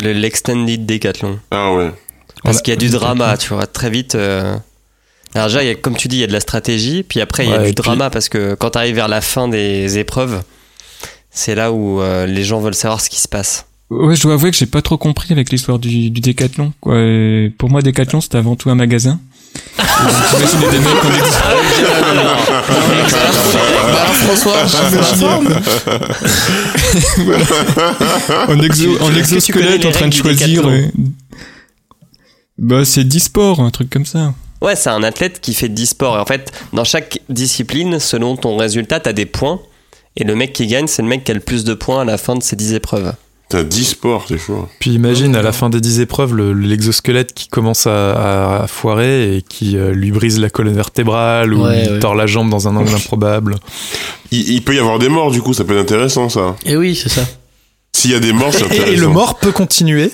Le- 0.00 0.12
L'extended 0.12 0.86
Decathlon. 0.86 1.38
Ah 1.50 1.72
ouais. 1.72 1.90
Parce 2.44 2.62
qu'il 2.62 2.72
y 2.72 2.76
a 2.76 2.78
du 2.78 2.90
drama, 2.90 3.36
tu 3.36 3.54
vois, 3.54 3.66
très 3.66 3.90
vite. 3.90 4.14
euh, 4.14 4.54
Alors 5.34 5.48
déjà, 5.48 5.62
il 5.64 5.66
y 5.66 5.70
a- 5.70 5.74
comme 5.74 5.96
tu 5.96 6.06
dis, 6.08 6.16
il 6.18 6.20
y 6.20 6.24
a 6.24 6.28
de 6.28 6.32
la 6.32 6.40
stratégie, 6.40 7.02
puis 7.02 7.20
après, 7.20 7.44
il 7.44 7.50
y 7.50 7.52
a 7.52 7.58
Ouais, 7.58 7.66
du 7.68 7.74
puis- 7.74 7.82
drama, 7.82 8.10
parce 8.10 8.28
que 8.28 8.54
quand 8.54 8.70
tu 8.70 8.78
arrives 8.78 8.94
vers 8.94 9.08
la 9.08 9.20
fin 9.20 9.48
des 9.48 9.98
épreuves, 9.98 10.42
c'est 11.34 11.54
là 11.54 11.72
où 11.72 12.00
euh, 12.00 12.26
les 12.26 12.44
gens 12.44 12.60
veulent 12.60 12.74
savoir 12.74 13.00
ce 13.00 13.10
qui 13.10 13.20
se 13.20 13.28
passe. 13.28 13.66
Ouais, 13.90 14.16
je 14.16 14.22
dois 14.22 14.34
avouer 14.34 14.50
que 14.50 14.56
j'ai 14.56 14.66
pas 14.66 14.80
trop 14.80 14.96
compris 14.96 15.32
avec 15.32 15.50
l'histoire 15.50 15.78
du, 15.78 16.10
du 16.10 16.20
Décathlon. 16.20 16.72
Quoi. 16.80 16.98
Et 16.98 17.52
pour 17.58 17.70
moi, 17.70 17.82
Décathlon, 17.82 18.20
c'était 18.20 18.38
avant 18.38 18.56
tout 18.56 18.70
un 18.70 18.74
magasin. 18.74 19.20
J'imaginais 20.30 20.70
des 20.70 20.78
mecs 20.78 21.04
en 23.94 24.12
François, 24.14 24.56
exo, 28.64 29.10
exosquelette 29.16 29.84
en 29.84 29.90
train 29.90 30.08
de 30.08 30.14
choisir. 30.14 30.62
Bah, 32.58 32.84
c'est 32.84 33.04
e-sport, 33.14 33.60
un 33.60 33.70
truc 33.70 33.90
comme 33.90 34.06
ça. 34.06 34.32
Ouais, 34.62 34.76
c'est 34.76 34.90
un 34.90 35.02
athlète 35.02 35.40
qui 35.40 35.52
fait 35.52 35.68
10 35.68 35.86
sports. 35.88 36.16
Et 36.16 36.20
en 36.20 36.24
fait, 36.24 36.52
dans 36.72 36.84
chaque 36.84 37.18
discipline, 37.28 37.98
selon 37.98 38.36
ton 38.36 38.56
résultat, 38.56 39.00
tu 39.00 39.08
as 39.08 39.12
des 39.12 39.26
points. 39.26 39.60
Et 40.16 40.24
le 40.24 40.34
mec 40.36 40.52
qui 40.52 40.66
gagne, 40.66 40.86
c'est 40.86 41.02
le 41.02 41.08
mec 41.08 41.24
qui 41.24 41.30
a 41.32 41.34
le 41.34 41.40
plus 41.40 41.64
de 41.64 41.74
points 41.74 42.02
à 42.02 42.04
la 42.04 42.18
fin 42.18 42.34
de 42.36 42.42
ses 42.42 42.54
10 42.56 42.74
épreuves. 42.74 43.12
T'as 43.48 43.62
10 43.62 43.84
sports, 43.84 44.24
c'est 44.28 44.38
chaud. 44.38 44.68
Puis 44.78 44.92
imagine 44.92 45.36
à 45.36 45.42
la 45.42 45.52
fin 45.52 45.68
des 45.70 45.80
10 45.80 46.00
épreuves 46.00 46.34
le- 46.34 46.52
l'exosquelette 46.54 47.34
qui 47.34 47.48
commence 47.48 47.86
à, 47.86 48.64
foirer 48.68 49.36
et 49.36 49.42
qui 49.42 49.76
euh, 49.76 49.92
lui 49.92 50.12
brise 50.12 50.38
la 50.40 50.50
colonne 50.50 50.74
vertébrale 50.74 51.52
ou 51.52 51.64
Ouais, 51.64 51.84
lui 51.84 51.92
ouais. 51.92 51.98
tord 51.98 52.14
la 52.14 52.26
jambe 52.26 52.48
dans 52.50 52.68
un 52.68 52.76
angle 52.76 52.94
improbable. 52.94 53.56
Il, 54.30 54.48
il 54.50 54.62
peut 54.62 54.74
y 54.74 54.78
avoir 54.78 54.98
des 54.98 55.08
morts, 55.08 55.30
du 55.30 55.42
coup, 55.42 55.52
ça 55.52 55.64
peut 55.64 55.74
être 55.74 55.82
intéressant, 55.82 56.28
ça. 56.28 56.56
Et 56.64 56.76
oui, 56.76 56.98
c'est 57.00 57.10
ça. 57.10 57.22
S'il 57.92 58.12
y 58.12 58.14
a 58.14 58.20
des 58.20 58.32
morts, 58.32 58.50
c'est 58.52 58.62
Et, 58.62 58.64
intéressant. 58.64 58.92
et 58.92 58.96
le 58.96 59.08
mort 59.08 59.38
peut 59.38 59.52
continuer 59.52 60.10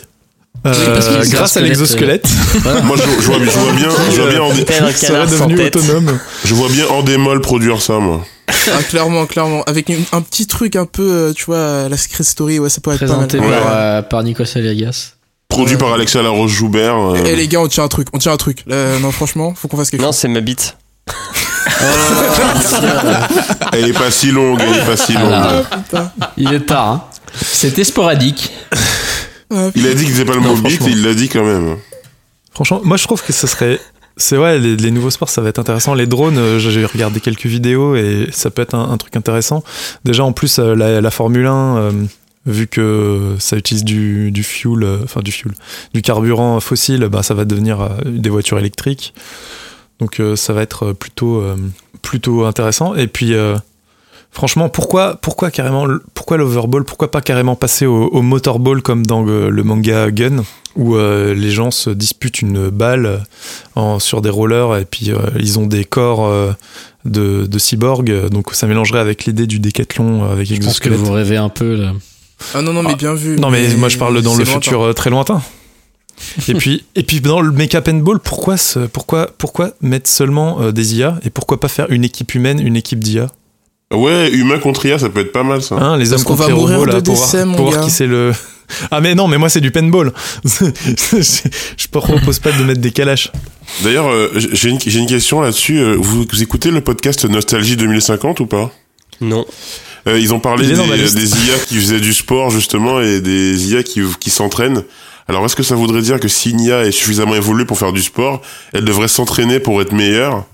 Euh, 0.67 1.25
grâce 1.31 1.57
à 1.57 1.61
l'exosquelette, 1.61 2.29
Moi, 2.85 2.97
je, 2.97 3.03
je 3.23 3.27
vois, 3.27 3.39
je 3.39 3.51
vois 3.51 3.73
bien, 3.73 3.89
je 4.11 4.21
vois 4.21 4.31
bien, 4.31 4.43
en, 4.43 4.51
ça 4.93 5.25
devenu 5.27 5.61
autonome. 5.67 6.19
je 6.45 6.55
vois 6.55 6.69
bien 6.69 6.87
en 6.89 7.03
démol 7.03 7.41
produire 7.41 7.81
ça, 7.81 7.99
moi. 7.99 8.27
Ah, 8.73 8.83
clairement, 8.89 9.27
clairement. 9.27 9.63
Avec 9.65 9.89
une- 9.89 10.05
un 10.13 10.21
petit 10.23 10.47
truc 10.47 10.77
un 10.77 10.87
peu, 10.87 11.03
euh, 11.03 11.33
tu 11.33 11.45
vois, 11.47 11.89
la 11.89 11.97
Secret 11.97 12.25
Story, 12.25 12.59
ouais, 12.59 12.69
ça 12.71 12.81
pourrait 12.81 12.97
être 12.97 13.05
Présenté 13.05 13.39
pas 13.39 13.45
mal. 13.47 13.59
par, 13.61 13.67
Ouais. 13.67 13.73
euh, 13.77 14.03
par 14.03 14.23
Nikos 14.23 14.45
Aliagas. 14.57 15.13
Produit 15.49 15.77
par 15.77 15.93
Alexa 15.93 16.23
Laroche-Joubert. 16.23 16.95
euh, 16.97 17.17
Eh 17.27 17.35
les 17.37 17.49
gars, 17.49 17.61
on 17.61 17.69
tient 17.69 17.85
un 17.85 17.89
truc, 17.89 18.09
on 18.13 18.19
tient 18.19 18.33
un 18.33 18.37
truc. 18.37 18.63
Là, 18.67 18.99
non, 19.01 19.11
franchement, 19.11 19.53
faut 19.55 19.67
qu'on 19.69 19.77
fasse 19.77 19.91
quelque 19.91 20.01
Non, 20.03 20.09
chose. 20.09 20.17
c'est 20.17 20.29
ma 20.29 20.41
bite. 20.41 20.77
Elle 23.73 23.89
est 23.89 23.93
pas 23.93 24.11
si 24.11 24.31
longue, 24.31 24.61
elle 24.61 24.77
est 24.79 24.85
pas 24.87 24.97
si 24.97 25.13
longue. 25.15 25.33
Ah, 25.33 26.13
Il 26.37 26.53
est 26.53 26.67
tard, 26.67 26.89
hein. 26.89 27.05
C'était 27.43 27.85
sporadique. 27.85 28.53
Ah, 29.53 29.69
Il 29.75 29.87
a 29.87 29.95
dit 29.95 30.05
qu'il 30.05 30.13
disait 30.13 30.25
pas 30.25 30.35
le 30.35 30.41
mot 30.41 30.55
bite, 30.57 30.83
il 30.87 31.03
l'a 31.03 31.15
dit 31.15 31.29
quand 31.29 31.45
même. 31.45 31.77
Franchement, 32.53 32.81
moi 32.85 32.97
je 32.97 33.05
trouve 33.05 33.23
que 33.23 33.33
ce 33.33 33.47
serait. 33.47 33.81
C'est 34.21 34.37
ouais, 34.37 34.59
les, 34.59 34.77
les 34.77 34.91
nouveaux 34.91 35.09
sports, 35.09 35.31
ça 35.31 35.41
va 35.41 35.49
être 35.49 35.59
intéressant. 35.59 35.95
Les 35.95 36.07
drones, 36.07 36.37
euh, 36.37 36.59
j'ai 36.59 36.85
regardé 36.85 37.21
quelques 37.21 37.47
vidéos 37.47 37.97
et 37.97 38.29
ça 38.33 38.51
peut 38.51 38.61
être 38.61 38.75
un, 38.75 38.97
truc 38.99 39.17
intéressant. 39.17 39.65
Déjà, 40.05 40.25
en 40.25 40.33
plus, 40.33 40.59
euh, 40.59 40.75
la, 40.75 41.01
la 41.01 41.11
Formule 41.11 41.47
1, 41.47 41.77
euh, 41.79 41.93
vu 42.45 42.67
que 42.67 43.37
ça 43.39 43.57
utilise 43.57 43.83
du, 43.83 44.31
du 44.31 44.43
fuel, 44.43 44.87
enfin 45.03 45.23
du 45.23 45.33
fuel, 45.33 45.55
du 45.95 46.03
carburant 46.03 46.61
fossile, 46.61 47.09
bah, 47.11 47.23
ça 47.23 47.33
va 47.33 47.47
devenir 47.47 47.89
des 48.05 48.29
voitures 48.29 48.59
électriques. 48.59 49.15
Donc 50.01 50.23
ça 50.35 50.53
va 50.55 50.63
être 50.63 50.93
plutôt, 50.93 51.45
plutôt 52.01 52.47
intéressant. 52.47 52.95
Et 52.95 53.07
puis, 53.07 53.35
franchement, 54.33 54.69
pourquoi, 54.69 55.17
pourquoi 55.17 55.51
carrément, 55.51 55.87
pourquoi 56.15 56.37
l'overball? 56.37 56.85
Pourquoi 56.85 57.11
pas 57.11 57.21
carrément 57.21 57.57
passer 57.57 57.87
au, 57.87 58.07
au 58.09 58.23
motorball 58.23 58.83
comme 58.83 59.05
dans 59.07 59.27
euh, 59.27 59.49
le 59.51 59.63
manga 59.63 60.11
Gun 60.11 60.43
où 60.77 60.95
euh, 60.95 61.35
les 61.35 61.51
gens 61.51 61.71
se 61.73 61.91
disputent 61.91 62.41
une 62.43 62.69
balle 62.71 63.07
euh, 63.07 63.19
en, 63.75 63.99
sur 63.99 64.23
des 64.23 64.31
rollers 64.31 64.77
et 64.77 64.85
puis 64.85 65.11
euh, 65.11 65.17
ils 65.39 65.59
ont 65.59 65.67
des 65.67 65.85
corps 65.85 66.27
euh, 66.27 66.53
de, 67.05 67.47
de 67.47 67.59
cyborg. 67.59 68.29
Donc 68.31 68.55
ça 68.55 68.67
mélangerait 68.67 69.01
avec 69.01 69.25
l'idée 69.25 69.47
du 69.47 69.59
décathlon 69.59 70.25
avec 70.31 70.47
Je 70.49 70.61
pense 70.61 70.79
que 70.81 70.89
vous 70.91 71.13
rêvez 71.13 71.37
un 71.37 71.49
peu, 71.49 71.75
là. 71.75 71.93
Ah 72.55 72.63
non, 72.63 72.73
non, 72.73 72.83
mais 72.83 72.91
Ah, 72.93 72.97
bien 72.97 73.15
vu. 73.15 73.37
Non 73.39 73.51
mais 73.51 73.67
moi 73.77 73.89
je 73.89 73.99
parle 73.99 74.23
dans 74.23 74.35
le 74.37 74.45
futur 74.45 74.95
très 74.95 75.11
lointain. 75.11 75.43
et 76.49 76.55
puis 76.55 76.85
et 76.95 77.03
puis 77.03 77.21
dans 77.21 77.41
le 77.41 77.51
make-up 77.51 77.89
and 77.89 77.99
ball, 77.99 78.19
pourquoi 78.21 78.57
ce, 78.57 78.81
pourquoi 78.81 79.29
pourquoi 79.39 79.73
mettre 79.81 80.09
seulement 80.09 80.61
euh, 80.63 80.71
des 80.73 80.95
IA 80.97 81.19
et 81.25 81.31
pourquoi 81.31 81.59
pas 81.61 81.69
faire 81.69 81.91
une 81.91 82.05
équipe 82.05 82.35
humaine, 82.35 82.61
une 82.61 82.77
équipe 82.77 83.01
d'IA 83.01 83.27
Ouais, 83.93 84.31
humain 84.31 84.59
contre 84.59 84.87
IA, 84.87 85.01
ça 85.01 85.09
peut 85.09 85.21
être 85.21 85.33
pas 85.33 85.43
mal 85.43 85.63
ça. 85.63 85.75
Hein, 85.75 85.97
les 85.97 86.11
Parce 86.11 86.21
hommes 86.21 86.25
qu'on 86.25 86.37
contre 86.37 86.43
va 86.43 86.49
les 86.49 86.55
mourir 86.55 86.79
robots 86.79 86.93
là 86.93 87.01
de 87.01 87.05
pour 87.05 87.17
voir, 87.17 87.27
décès, 87.29 87.45
mon 87.45 87.57
pour 87.57 87.71
voir 87.73 87.85
qui 87.85 87.91
c'est 87.91 88.07
le. 88.07 88.33
Ah 88.93 89.01
mais 89.01 89.17
non, 89.17 89.27
mais 89.27 89.37
moi 89.37 89.49
c'est 89.49 89.61
du 89.61 89.73
paintball. 89.73 90.13
je 90.45 90.71
je 91.77 91.89
propose 91.89 92.39
pas 92.39 92.53
de 92.53 92.63
mettre 92.63 92.81
des 92.81 92.93
calaches. 92.93 93.33
D'ailleurs, 93.83 94.09
euh, 94.09 94.31
j'ai 94.35 94.69
une, 94.69 95.07
question 95.07 95.41
là-dessus. 95.41 95.81
Euh, 95.81 95.97
Vous, 95.99 96.25
vous 96.31 96.43
écoutez 96.43 96.71
le 96.71 96.81
podcast 96.81 97.25
Nostalgie 97.25 97.77
2050 97.77 98.39
ou 98.39 98.47
pas? 98.47 98.71
Non. 99.21 99.45
Euh, 100.07 100.21
Ils 100.21 100.33
ont 100.33 100.39
parlé 100.39 100.69
des, 100.69 100.73
IA 100.75 101.59
qui 101.67 101.75
faisaient 101.75 101.99
du 101.99 102.15
sport 102.15 102.51
justement 102.51 103.01
et 103.01 103.21
des 103.21 103.73
IA 103.73 103.83
qui, 103.83 104.03
qui 104.21 104.31
s'entraînent. 104.31 104.85
Alors 105.27 105.45
est-ce 105.45 105.57
que 105.57 105.65
ça 105.65 105.75
voudrait 105.75 106.03
dire 106.03 106.21
que 106.21 106.29
si 106.29 106.51
une 106.51 106.61
IA 106.61 106.85
est 106.85 106.93
suffisamment 106.93 107.35
évoluée 107.35 107.65
pour 107.65 107.79
faire 107.79 107.93
du 107.93 108.03
sport, 108.03 108.41
elle 108.73 108.85
devrait 108.85 109.09
s'entraîner 109.09 109.59
pour 109.59 109.83
être 109.83 109.93
meilleure? 109.93 110.45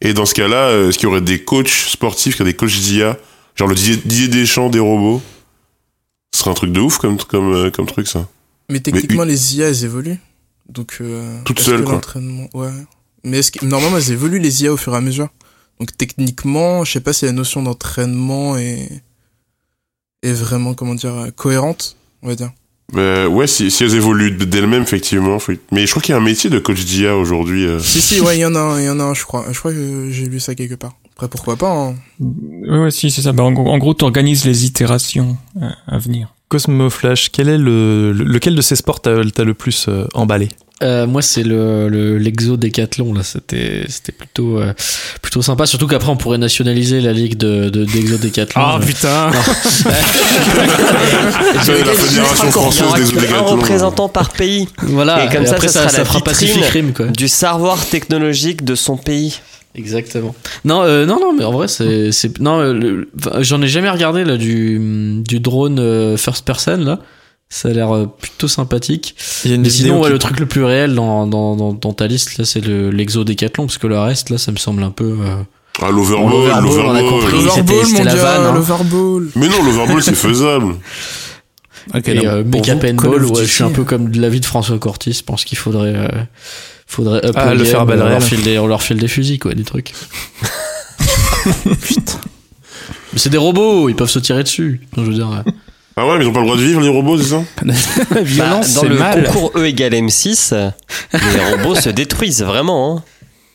Et 0.00 0.14
dans 0.14 0.26
ce 0.26 0.34
cas-là, 0.34 0.68
euh, 0.68 0.88
est-ce 0.88 0.98
qu'il 0.98 1.08
y 1.08 1.10
aurait 1.10 1.20
des 1.20 1.42
coachs 1.42 1.68
sportifs, 1.68 2.40
a 2.40 2.44
des 2.44 2.54
coachs 2.54 2.78
d'IA, 2.78 3.18
genre 3.56 3.68
le 3.68 3.74
Didier, 3.74 4.28
Deschamps 4.28 4.70
des 4.70 4.78
robots 4.78 5.20
Ce 6.32 6.40
serait 6.40 6.50
un 6.50 6.54
truc 6.54 6.72
de 6.72 6.80
ouf 6.80 6.98
comme, 6.98 7.18
comme, 7.18 7.52
euh, 7.52 7.70
comme 7.70 7.86
truc 7.86 8.06
ça. 8.06 8.28
Mais 8.70 8.80
techniquement, 8.80 9.24
les 9.24 9.56
IA, 9.56 9.68
elles 9.68 9.84
évoluent. 9.84 10.20
Donc, 10.68 10.98
euh, 11.00 11.40
Toutes 11.44 11.60
seules, 11.60 11.84
quoi. 11.84 12.00
Ouais. 12.54 12.70
Mais 13.24 13.38
est-ce 13.38 13.50
que, 13.50 13.64
normalement, 13.64 13.96
elles 13.96 14.12
évoluent 14.12 14.38
les 14.38 14.62
IA 14.62 14.72
au 14.72 14.76
fur 14.76 14.94
et 14.94 14.96
à 14.96 15.00
mesure. 15.00 15.28
Donc, 15.80 15.96
techniquement, 15.96 16.84
je 16.84 16.92
sais 16.92 17.00
pas 17.00 17.12
si 17.12 17.24
la 17.24 17.32
notion 17.32 17.62
d'entraînement 17.62 18.56
est, 18.56 19.02
est 20.22 20.32
vraiment, 20.32 20.74
comment 20.74 20.94
dire, 20.94 21.14
euh, 21.14 21.30
cohérente, 21.30 21.96
on 22.22 22.28
va 22.28 22.34
dire. 22.34 22.52
Euh, 22.96 23.26
ouais, 23.28 23.46
si, 23.46 23.70
si 23.70 23.84
elles 23.84 23.94
évoluent 23.96 24.32
d'elles-mêmes, 24.32 24.82
effectivement. 24.82 25.38
faut- 25.38 25.52
Mais 25.72 25.84
je 25.86 25.90
crois 25.90 26.02
qu'il 26.02 26.12
y 26.12 26.16
a 26.16 26.18
un 26.20 26.24
métier 26.24 26.48
de 26.48 26.58
coach 26.58 26.84
d'IA 26.84 27.16
aujourd'hui. 27.16 27.66
euh. 27.66 27.78
Si, 27.80 28.00
si, 28.00 28.20
ouais, 28.20 28.38
il 28.38 28.40
y 28.40 28.44
en 28.46 28.54
a 28.54 28.60
un, 28.60 28.80
il 28.80 28.86
y 28.86 28.88
en 28.88 28.98
a 28.98 29.04
un, 29.04 29.14
je 29.14 29.24
crois. 29.24 29.44
Je 29.52 29.58
crois 29.58 29.72
que 29.72 30.08
j'ai 30.10 30.26
lu 30.26 30.40
ça 30.40 30.54
quelque 30.54 30.74
part. 30.74 30.94
Après, 31.14 31.28
pourquoi 31.28 31.56
pas, 31.56 31.70
hein. 31.70 31.94
Ouais, 32.20 32.78
ouais, 32.78 32.90
si, 32.90 33.10
c'est 33.10 33.22
ça. 33.22 33.32
Bah, 33.32 33.42
en, 33.42 33.52
gros- 33.52 33.68
en 33.70 33.76
gros, 33.78 33.92
t'organises 33.92 34.44
les 34.46 34.64
itérations 34.64 35.36
euh, 35.60 35.68
à 35.86 35.98
venir. 35.98 36.32
Cosmo 36.48 36.88
Flash, 36.88 37.30
quel 37.30 37.48
est 37.50 37.58
le, 37.58 38.12
le- 38.12 38.24
lequel 38.24 38.54
de 38.54 38.62
ces 38.62 38.74
sports 38.76 39.02
t'as 39.02 39.22
t'as 39.34 39.44
le 39.44 39.52
plus 39.52 39.86
euh, 39.88 40.06
emballé? 40.14 40.48
Euh, 40.80 41.08
moi, 41.08 41.22
c'est 41.22 41.42
le 41.42 41.88
le- 41.88 42.18
l'exo 42.18 42.56
décathlon 42.56 43.12
là. 43.12 43.24
C'était 43.24 43.82
c'était 43.88 44.12
plutôt 44.12 44.58
euh, 44.58 44.72
plutôt 45.22 45.42
sympa. 45.42 45.66
Surtout 45.66 45.88
qu'après, 45.88 46.10
on 46.10 46.16
pourrait 46.16 46.38
nationaliser 46.38 47.00
la 47.00 47.12
ligue 47.12 47.36
de 47.36 47.68
de 47.68 47.84
d'exo 47.84 48.16
décathlon. 48.18 48.62
Ah 48.64 48.78
Euh, 48.80 48.86
putain 48.86 49.30
la 51.54 51.62
Fédération 51.94 52.50
française 52.50 53.12
des 53.12 53.18
un 53.18 53.20
décathlons. 53.20 53.46
représentant 53.56 54.08
par 54.08 54.30
pays 54.30 54.68
Voilà. 54.82 55.24
Et 55.24 55.28
comme 55.28 55.46
ça, 55.46 55.54
après, 55.56 55.68
ça 55.68 55.88
sera 55.88 55.98
la 55.98 56.04
fera. 56.04 56.20
Pacific 56.20 56.64
Rim 56.66 56.92
quoi. 56.92 57.06
du 57.06 57.28
savoir 57.28 57.84
technologique 57.86 58.64
de 58.64 58.74
son 58.74 58.96
pays. 58.96 59.40
Exactement. 59.74 60.34
Non, 60.64 60.82
euh, 60.82 61.06
non, 61.06 61.18
non, 61.20 61.32
mais 61.36 61.44
en 61.44 61.52
vrai, 61.52 61.68
c'est, 61.68 62.10
non, 62.40 62.60
euh, 62.60 62.72
le- 62.72 63.08
j'en 63.40 63.62
ai 63.62 63.68
jamais 63.68 63.90
regardé 63.90 64.24
là 64.24 64.36
du 64.36 65.20
du 65.24 65.40
drone 65.40 65.78
euh, 65.78 66.16
first 66.16 66.44
person 66.44 66.76
là. 66.78 66.98
Ça 67.50 67.68
a 67.68 67.72
l'air 67.72 67.94
euh, 67.94 68.06
plutôt 68.06 68.46
sympathique. 68.48 69.14
Il 69.44 69.50
y 69.50 69.52
a 69.52 69.56
une 69.56 69.62
Mais 69.62 69.70
sinon, 69.70 70.00
ouais, 70.00 70.06
qui- 70.08 70.12
le 70.12 70.18
truc 70.18 70.38
le 70.38 70.46
plus 70.46 70.64
réel 70.64 70.94
dans 70.94 71.26
dans 71.26 71.56
dans, 71.56 71.72
dans 71.72 71.92
ta 71.94 72.06
liste 72.06 72.36
là, 72.38 72.44
c'est 72.44 72.60
le 72.60 72.90
l'exo 72.90 73.24
décathlon 73.24 73.66
parce 73.66 73.78
que 73.78 73.86
le 73.86 73.98
reste 73.98 74.28
là, 74.30 74.36
ça 74.38 74.52
me 74.52 74.56
semble 74.58 74.82
un 74.82 74.90
peu. 74.90 75.16
euh, 75.22 75.36
Ah, 75.80 75.90
l'overball, 75.90 76.30
L'overball, 76.30 76.64
on 76.66 76.90
a 76.94 77.00
l'overball. 77.00 77.08
compris. 77.08 77.26
c'était- 77.26 77.44
L'overball, 77.44 77.86
c'était 77.86 77.98
mon 78.00 78.04
la 78.04 78.14
gars, 78.14 78.22
vanne, 78.22 78.46
hein. 78.46 78.52
l'overball. 78.54 79.28
Mais 79.36 79.48
non, 79.48 79.62
l'overball, 79.64 80.02
c'est 80.02 80.14
faisable. 80.28 80.74
Ok, 81.94 82.06
et 82.08 82.14
donc, 82.16 82.24
euh, 82.26 82.42
pour 82.44 82.60
Make 82.60 82.68
Up 82.68 82.80
vous, 82.82 82.86
and 82.88 82.96
Call 82.96 83.10
Ball, 83.12 83.24
of 83.24 83.30
ouais, 83.30 83.44
je 83.46 83.50
suis 83.50 83.64
un 83.64 83.70
peu 83.70 83.84
comme 83.84 84.10
de 84.10 84.20
l'avis 84.20 84.40
de 84.40 84.44
François 84.46 84.78
Cortis. 84.78 85.14
Je 85.14 85.22
pense 85.22 85.44
qu'il 85.46 85.56
faudrait 85.56 85.94
euh, 85.96 86.08
faudrait 86.86 87.24
up 87.24 87.32
Ah, 87.34 87.54
le 87.54 87.64
faire 87.64 87.82
on 87.82 87.86
leur 87.86 88.08
réelles. 88.08 88.20
file 88.20 88.42
des 88.42 88.58
on 88.58 88.66
leur 88.66 88.82
file 88.82 88.98
des 88.98 89.08
fusils 89.08 89.38
quoi, 89.38 89.54
des 89.54 89.64
trucs. 89.64 89.94
Putain. 91.82 92.18
Mais 93.12 93.18
c'est 93.18 93.30
des 93.30 93.38
robots, 93.38 93.88
ils 93.88 93.94
peuvent 93.96 94.10
se 94.10 94.18
tirer 94.18 94.42
dessus. 94.42 94.82
Je 94.96 95.00
veux 95.02 95.14
dire. 95.14 95.30
euh, 95.30 95.50
Ah 96.00 96.06
ouais, 96.06 96.18
mais 96.18 96.24
ils 96.24 96.28
ont 96.28 96.32
pas 96.32 96.38
le 96.40 96.44
droit 96.46 96.56
de 96.56 96.62
vivre, 96.62 96.80
les 96.80 96.88
robots, 96.88 97.18
c'est 97.18 97.30
ça 97.30 97.42
La 98.12 98.20
violence, 98.22 98.68
Bah, 98.68 98.74
dans 98.74 98.80
c'est 98.82 98.88
le 98.88 98.98
mal. 98.98 99.24
concours 99.24 99.52
E 99.56 99.64
égale 99.66 99.94
M6, 99.94 100.54
les 101.12 101.56
robots 101.56 101.74
se 101.74 101.88
détruisent 101.90 102.42
vraiment. 102.42 102.98
Hein. 102.98 103.02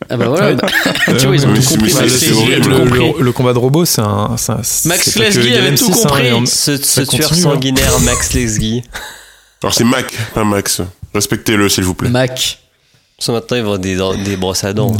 Ah 0.09 0.17
bah 0.17 0.27
voilà. 0.27 0.57
tu 1.17 1.27
vois, 1.27 1.35
ils 1.35 1.45
ont 1.45 1.51
mais 1.51 1.59
tout 1.59 1.69
compris. 1.75 1.89
c'est- 1.91 2.09
c'est 2.09 2.31
a 2.31 2.35
horrible. 2.35 2.61
tout 2.61 2.69
le, 2.69 2.83
le- 3.17 3.23
le 3.23 3.31
combat 3.31 3.53
de 3.53 3.59
robots, 3.59 3.85
c'est 3.85 4.01
un. 4.01 4.35
c'est 4.35 4.51
un- 4.51 4.59
c'est 4.61 4.89
Max 4.89 5.11
pas 5.13 5.19
que 5.21 5.25
Lesguy 5.39 5.55
avait 5.55 5.75
tout 5.75 5.89
M6, 5.89 5.93
hein, 5.93 6.07
compris. 6.09 6.27
et 6.27 6.33
on- 6.33 6.45
Ce, 6.45 6.75
ce 6.75 6.83
Ça 6.83 7.05
tueur 7.05 7.29
continue, 7.29 7.47
hein. 7.47 7.53
sanguinaire 7.53 7.99
Max 8.01 8.33
Lesguy. 8.33 8.83
Alors 9.61 9.73
c'est 9.73 9.85
Mac, 9.85 10.13
pas 10.33 10.43
Max. 10.43 10.81
Respectez-le, 11.13 11.69
s'il 11.69 11.85
vous 11.85 11.93
plaît. 11.93 12.09
Mac. 12.09 12.59
Ça, 13.17 13.31
maintenant, 13.31 13.55
ils 13.55 13.63
vont 13.63 13.77
des, 13.77 13.95
des 14.25 14.35
brosses 14.35 14.65
à 14.65 14.73
dents. 14.73 14.97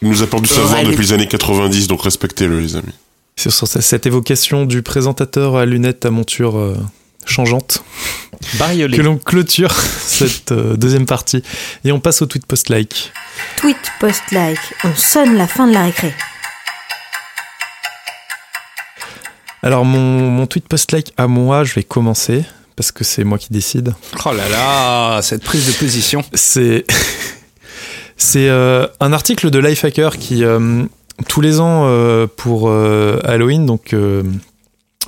Il 0.00 0.08
nous 0.08 0.22
apporte 0.22 0.44
du 0.44 0.48
savoir 0.48 0.78
Ouais, 0.78 0.84
depuis 0.86 1.02
les 1.02 1.12
années 1.12 1.28
90, 1.28 1.86
donc 1.88 2.00
respectez-le, 2.02 2.60
les 2.60 2.76
amis. 2.76 2.94
C'est 3.40 3.48
sur 3.48 3.66
cette 3.66 4.04
évocation 4.04 4.66
du 4.66 4.82
présentateur 4.82 5.56
à 5.56 5.64
lunettes 5.64 6.04
à 6.04 6.10
monture 6.10 6.58
euh, 6.58 6.76
changeante 7.24 7.82
Bariolé. 8.58 8.98
que 8.98 9.00
l'on 9.00 9.16
clôture 9.16 9.72
cette 10.06 10.52
euh, 10.52 10.76
deuxième 10.76 11.06
partie 11.06 11.42
et 11.86 11.90
on 11.90 12.00
passe 12.00 12.20
au 12.20 12.26
tweet 12.26 12.44
post-like. 12.44 13.14
Tweet 13.56 13.78
post-like, 13.98 14.58
on 14.84 14.94
sonne 14.94 15.38
la 15.38 15.46
fin 15.46 15.66
de 15.66 15.72
la 15.72 15.84
récré. 15.84 16.12
Alors 19.62 19.86
mon, 19.86 20.28
mon 20.30 20.46
tweet 20.46 20.68
post-like 20.68 21.14
à 21.16 21.26
moi, 21.26 21.64
je 21.64 21.72
vais 21.72 21.82
commencer 21.82 22.44
parce 22.76 22.92
que 22.92 23.04
c'est 23.04 23.24
moi 23.24 23.38
qui 23.38 23.54
décide. 23.54 23.94
Oh 24.26 24.32
là 24.34 24.50
là, 24.50 25.22
cette 25.22 25.44
prise 25.44 25.66
de 25.66 25.72
position. 25.72 26.22
C'est 26.34 26.84
c'est 28.18 28.50
euh, 28.50 28.86
un 29.00 29.14
article 29.14 29.48
de 29.48 29.58
Lifehacker 29.58 30.10
qui 30.18 30.44
euh, 30.44 30.84
tous 31.28 31.40
les 31.40 31.60
ans 31.60 31.82
euh, 31.84 32.26
pour 32.26 32.68
euh, 32.68 33.18
Halloween, 33.24 33.66
donc 33.66 33.92
euh, 33.92 34.22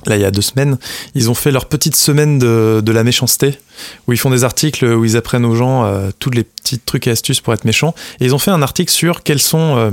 là 0.07 0.17
il 0.17 0.23
y 0.23 0.25
a 0.25 0.31
deux 0.31 0.43
semaines, 0.43 0.79
ils 1.15 1.31
ont 1.31 1.35
fait 1.35 1.51
leur 1.51 1.67
petite 1.67 1.97
semaine 1.97 2.39
de, 2.39 2.83
la 2.93 3.05
méchanceté 3.05 3.59
où 4.07 4.13
ils 4.13 4.19
font 4.19 4.31
des 4.31 4.45
articles 4.45 4.85
où 4.85 5.05
ils 5.05 5.17
apprennent 5.17 5.45
aux 5.45 5.55
gens 5.55 5.91
tous 6.19 6.31
les 6.31 6.45
petits 6.45 6.79
trucs 6.79 7.07
et 7.07 7.11
astuces 7.11 7.41
pour 7.41 7.55
être 7.55 7.65
méchants. 7.65 7.95
Et 8.21 8.27
ils 8.27 8.35
ont 8.35 8.39
fait 8.39 8.51
un 8.51 8.63
article 8.63 8.93
sur 8.93 9.23
quels 9.23 9.41
sont 9.41 9.93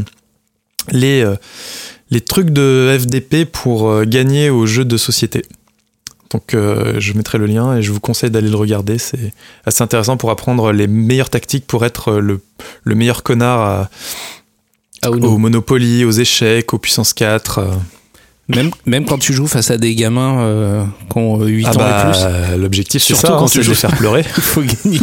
les 0.91 1.26
les 2.11 2.22
trucs 2.22 2.49
de 2.49 2.97
FDP 2.99 3.45
pour 3.45 4.03
gagner 4.05 4.49
aux 4.49 4.65
jeux 4.65 4.86
de 4.86 4.97
société. 4.97 5.43
Donc 6.32 6.51
je 6.53 7.13
mettrai 7.13 7.38
le 7.38 7.45
lien 7.45 7.78
et 7.78 7.82
je 7.82 7.91
vous 7.91 7.99
conseille 7.99 8.32
d'aller 8.32 8.49
le 8.49 8.57
regarder. 8.57 8.97
C'est 8.97 9.34
assez 9.65 9.84
intéressant 9.84 10.17
pour 10.17 10.32
apprendre 10.32 10.72
les 10.72 10.88
meilleures 10.88 11.30
tactiques 11.30 11.67
pour 11.67 11.86
être 11.86 12.13
le, 12.13 12.41
le 12.84 12.95
meilleur 12.95 13.24
connard 13.24 13.61
à- 13.61 13.89
Ah 15.02 15.12
au. 15.12 15.38
Monopoly, 15.38 16.04
aux 16.06 16.12
échecs, 16.12 16.74
aux 16.74 16.78
puissance 16.78 17.14
4. 17.14 17.60
euh. 17.60 17.66
Même, 18.50 18.72
même 18.88 19.06
quand 19.06 19.20
tu 19.20 19.32
joues 19.32 19.45
face 19.45 19.70
à 19.70 19.78
des 19.78 19.93
gamins 19.93 20.41
euh, 20.41 20.84
qui 21.12 21.18
ont 21.20 21.39
8 21.45 21.66
Ah 21.68 21.70
ans 21.70 21.78
bah, 21.78 22.08
et 22.08 22.12
plus, 22.56 22.58
l'objectif 22.62 23.02
c'est 23.04 23.14
Surtout 23.14 23.28
ça, 23.28 23.38
quand 23.38 23.45
tu 23.47 23.62
joues- 23.62 23.76
faire 23.76 23.95
pleurer. 23.95 24.22
il 24.38 24.41
faut 24.41 24.62
gagner. 24.62 25.00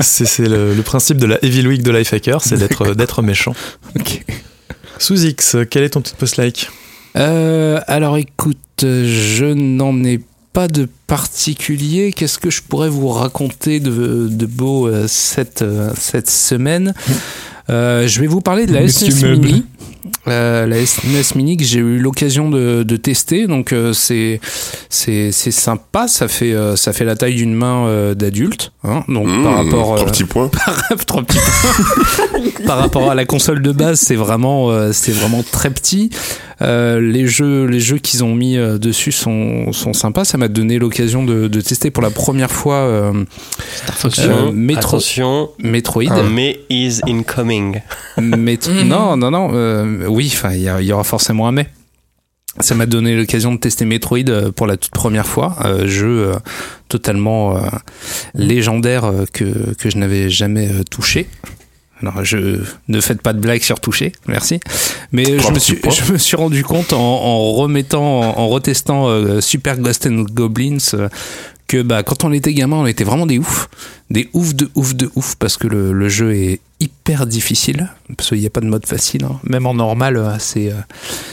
c'est 0.00 0.48
le, 0.48 0.74
le 0.74 0.82
principe 0.82 1.18
de 1.18 1.26
la 1.26 1.42
Evil 1.44 1.66
Week 1.66 1.82
de 1.82 1.90
Lifehacker, 1.90 2.38
c'est 2.42 2.58
d'être 2.58 3.22
méchant. 3.22 3.54
Ok. 3.98 4.24
Sous 4.98 5.24
X, 5.24 5.56
quel 5.70 5.84
est 5.84 5.90
ton 5.90 6.00
petit 6.00 6.14
post 6.14 6.36
like? 6.36 6.70
Euh, 7.16 7.80
alors 7.86 8.16
écoute, 8.16 8.58
euh, 8.82 9.04
je 9.06 9.44
n'en 9.46 10.02
ai 10.04 10.20
pas 10.52 10.68
de 10.68 10.88
particulier. 11.06 12.12
Qu'est-ce 12.12 12.38
que 12.38 12.50
je 12.50 12.62
pourrais 12.62 12.88
vous 12.88 13.08
raconter 13.08 13.80
de, 13.80 14.28
de 14.30 14.46
beau 14.46 14.86
euh, 14.88 15.06
cette, 15.08 15.62
euh, 15.62 15.92
cette 15.98 16.30
semaine? 16.30 16.94
Euh, 17.08 17.12
Je 17.68 18.20
vais 18.20 18.26
vous 18.26 18.40
parler 18.40 18.66
de 18.66 18.72
la 18.74 18.86
SNES 18.88 19.26
Meuble. 19.28 19.46
Mini. 19.46 19.64
Euh, 20.28 20.66
la 20.66 20.84
SNES 20.84 21.34
Mini 21.36 21.56
que 21.56 21.64
j'ai 21.64 21.80
eu 21.80 21.98
l'occasion 21.98 22.50
de, 22.50 22.82
de 22.82 22.96
tester, 22.96 23.46
donc 23.46 23.72
euh, 23.72 23.92
c'est 23.92 24.40
c'est 24.90 25.32
c'est 25.32 25.50
sympa. 25.50 26.08
Ça 26.08 26.28
fait 26.28 26.52
euh, 26.52 26.76
ça 26.76 26.92
fait 26.92 27.04
la 27.04 27.16
taille 27.16 27.34
d'une 27.36 27.54
main 27.54 27.86
euh, 27.86 28.14
d'adulte, 28.14 28.72
hein, 28.84 29.02
donc 29.08 29.26
Mmh, 29.28 29.42
par 29.42 29.54
rapport 29.56 29.94
Trois 29.96 30.00
euh, 30.02 30.10
petits 30.10 30.24
points. 30.24 30.50
Trois 31.06 31.22
petits 31.22 31.38
points. 31.38 32.66
Par 32.66 32.78
rapport 32.78 33.10
à 33.10 33.14
la 33.14 33.24
console 33.24 33.62
de 33.62 33.72
base, 33.72 34.00
c'est 34.00 34.14
vraiment, 34.16 34.70
euh, 34.70 34.90
c'est 34.92 35.12
vraiment 35.12 35.42
très 35.42 35.70
petit. 35.70 36.10
Euh, 36.62 37.00
les 37.00 37.26
jeux, 37.26 37.64
les 37.66 37.80
jeux 37.80 37.98
qu'ils 37.98 38.22
ont 38.22 38.32
mis 38.34 38.56
euh, 38.56 38.78
dessus 38.78 39.10
sont, 39.10 39.72
sont 39.72 39.92
sympas. 39.92 40.24
Ça 40.24 40.38
m'a 40.38 40.46
donné 40.46 40.78
l'occasion 40.78 41.24
de, 41.24 41.48
de 41.48 41.60
tester 41.60 41.90
pour 41.90 42.02
la 42.02 42.10
première 42.10 42.50
fois 42.52 42.76
euh, 42.76 43.24
Attention, 43.88 44.22
euh, 44.48 44.52
Metro- 44.52 44.88
attention, 44.96 45.50
Metroid. 45.58 46.22
mais 46.30 46.60
is 46.70 47.00
incoming. 47.08 47.80
Metro- 48.18 48.70
Mhm. 48.74 48.88
Non, 48.88 49.16
non, 49.16 49.30
non. 49.30 49.48
Oui, 50.08 50.30
enfin, 50.32 50.52
il 50.52 50.62
y, 50.62 50.92
aura 50.92 51.04
forcément 51.04 51.48
un 51.48 51.52
mais. 51.52 51.68
Ça 52.60 52.76
m'a 52.76 52.86
donné 52.86 53.16
l'occasion 53.16 53.52
de 53.52 53.58
tester 53.58 53.84
Metroid 53.84 54.28
euh, 54.28 54.52
pour 54.52 54.68
la 54.68 54.76
toute 54.76 54.92
première 54.92 55.26
fois, 55.26 55.56
euh, 55.64 55.88
jeu 55.88 56.28
euh, 56.28 56.34
totalement 56.88 57.56
euh, 57.56 57.62
légendaire 58.34 59.10
que, 59.32 59.74
que 59.74 59.90
je 59.90 59.98
n'avais 59.98 60.30
jamais 60.30 60.70
touché. 60.88 61.26
Alors, 62.02 62.24
je 62.24 62.60
ne 62.88 63.00
faites 63.00 63.22
pas 63.22 63.32
de 63.32 63.38
blagues 63.38 63.62
sur 63.62 63.80
toucher, 63.80 64.12
merci. 64.26 64.60
Mais 65.12 65.24
je 65.24 65.50
me, 65.52 65.58
suis, 65.58 65.78
je 65.90 66.12
me 66.12 66.18
suis 66.18 66.36
rendu 66.36 66.62
compte 66.62 66.92
en, 66.92 66.98
en 66.98 67.52
remettant, 67.52 68.20
en, 68.20 68.38
en 68.40 68.48
retestant 68.48 69.08
euh, 69.08 69.40
Super 69.40 69.78
Ghost 69.78 70.06
and 70.06 70.24
Goblins 70.30 70.76
euh, 70.94 71.08
que 71.66 71.82
bah, 71.82 72.02
quand 72.02 72.24
on 72.24 72.32
était 72.32 72.52
gamin, 72.52 72.76
on 72.76 72.86
était 72.86 73.04
vraiment 73.04 73.26
des 73.26 73.38
oufs. 73.38 73.68
Des 74.10 74.28
oufs 74.34 74.54
de 74.54 74.68
ouf 74.74 74.94
de 74.94 75.10
ouf 75.16 75.34
parce 75.36 75.56
que 75.56 75.66
le, 75.66 75.92
le 75.92 76.08
jeu 76.08 76.34
est 76.34 76.60
hyper 76.80 77.26
difficile. 77.26 77.88
Parce 78.16 78.28
qu'il 78.28 78.38
n'y 78.40 78.46
a 78.46 78.50
pas 78.50 78.60
de 78.60 78.66
mode 78.66 78.86
facile. 78.86 79.24
hein. 79.24 79.40
Même 79.44 79.66
en 79.66 79.74
normal, 79.74 80.16
euh, 80.16 80.36
c'est 80.38 80.70
euh, 80.70 80.76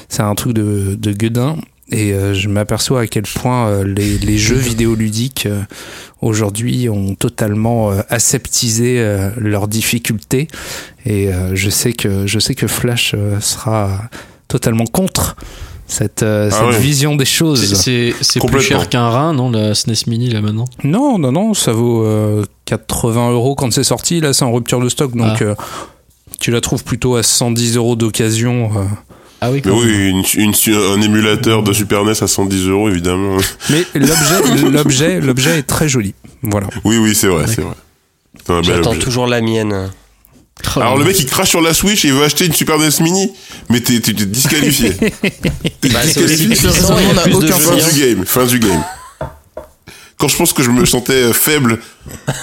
c'est 0.09 0.21
un 0.23 0.33
truc 0.35 0.53
de, 0.53 0.95
de 0.99 1.11
gueudin. 1.11 1.57
Et 1.93 2.13
euh, 2.13 2.33
je 2.33 2.47
m'aperçois 2.47 3.01
à 3.01 3.07
quel 3.07 3.23
point 3.23 3.67
euh, 3.67 3.83
les, 3.83 4.17
les 4.19 4.37
jeux 4.37 4.55
vidéoludiques 4.71 5.45
euh, 5.45 5.61
aujourd'hui 6.21 6.87
ont 6.87 7.15
totalement 7.15 7.89
aseptisé 8.09 9.03
leurs 9.37 9.67
difficultés. 9.67 10.47
Et 11.05 11.29
je 11.53 11.69
sais 11.71 11.93
que 11.93 12.27
je 12.27 12.37
sais 12.39 12.53
que 12.53 12.67
Flash 12.67 13.15
sera 13.39 14.03
totalement 14.47 14.85
contre 14.85 15.35
cette, 15.91 16.23
euh, 16.23 16.49
Ah 16.51 16.55
cette 16.55 16.67
ouais. 16.67 16.79
vision 16.79 17.15
des 17.15 17.25
choses. 17.25 17.73
C'est 17.75 18.13
c'est 18.21 18.39
plus 18.45 18.61
cher 18.61 18.87
qu'un 18.89 19.09
rein, 19.09 19.33
non, 19.33 19.51
la 19.51 19.73
SNES 19.75 20.05
Mini 20.07 20.29
là 20.29 20.41
maintenant? 20.41 20.65
Non, 20.83 21.17
non, 21.19 21.31
non, 21.31 21.53
ça 21.53 21.73
vaut 21.73 22.05
euh, 22.05 22.45
80 22.65 23.31
euros 23.31 23.55
quand 23.55 23.71
c'est 23.73 23.83
sorti. 23.83 24.21
Là, 24.21 24.33
c'est 24.33 24.45
en 24.45 24.51
rupture 24.53 24.79
de 24.79 24.89
stock, 24.89 25.15
donc 25.15 25.37
Ah. 25.41 25.43
euh, 25.43 25.55
tu 26.39 26.49
la 26.51 26.61
trouves 26.61 26.83
plutôt 26.83 27.15
à 27.15 27.23
110 27.23 27.75
euros 27.75 27.95
d'occasion. 27.95 28.71
euh. 28.75 28.83
Ah 29.41 29.49
oui, 29.51 29.61
Mais 29.65 29.71
quand 29.71 29.79
même. 29.79 29.85
oui, 29.89 30.09
une, 30.37 30.53
une- 30.53 30.75
un 30.97 31.01
émulateur 31.01 31.63
de 31.63 31.73
Super 31.73 32.05
NES 32.05 32.11
à 32.21 32.27
110 32.27 32.67
euros, 32.67 32.89
évidemment. 32.89 33.37
Mais 33.69 33.83
l'objet, 33.95 34.69
l'objet, 34.71 35.19
l'objet 35.19 35.57
est 35.59 35.63
très 35.63 35.89
joli. 35.89 36.13
Voilà. 36.43 36.67
Oui, 36.85 36.97
oui, 36.97 37.15
c'est 37.15 37.27
vrai, 37.27 37.45
c'est 37.47 37.61
vrai. 37.61 37.75
J'attends 38.63 38.95
toujours 38.95 39.27
la 39.27 39.41
mienne. 39.41 39.89
Oh, 40.75 40.79
Alors 40.79 40.97
le 40.97 41.05
mec 41.05 41.19
il 41.19 41.25
crache 41.25 41.49
sur 41.49 41.61
la 41.61 41.73
Switch 41.73 42.05
et 42.05 42.09
il 42.09 42.13
veut 42.13 42.23
acheter 42.23 42.45
une 42.45 42.53
Super 42.53 42.77
NES 42.77 42.89
Mini, 43.01 43.31
mais 43.69 43.79
t'es 43.81 43.99
disqualifié. 43.99 44.91
T'es 44.93 45.89
Bah, 45.89 46.01
disqualifié. 46.03 46.69
a 46.69 47.35
aucun 47.35 47.53
Fin 47.57 47.75
du 47.75 47.99
game, 47.99 48.25
fin 48.25 48.45
du 48.45 48.59
game. 48.59 48.83
Quand 50.17 50.27
je 50.27 50.37
pense 50.37 50.53
que 50.53 50.61
je 50.61 50.69
me 50.69 50.85
sentais 50.85 51.13
euh, 51.13 51.33
faible 51.33 51.79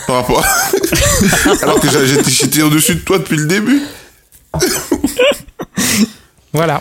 par 0.09 0.17
rapport 0.17 0.45
à... 0.45 0.49
Alors 1.63 1.81
que 1.81 1.87
j'étais 2.27 2.63
au-dessus 2.63 2.97
de 2.97 3.01
toi 3.01 3.19
depuis 3.19 3.37
le 3.37 3.47
début. 3.47 3.81
Voilà. 6.53 6.81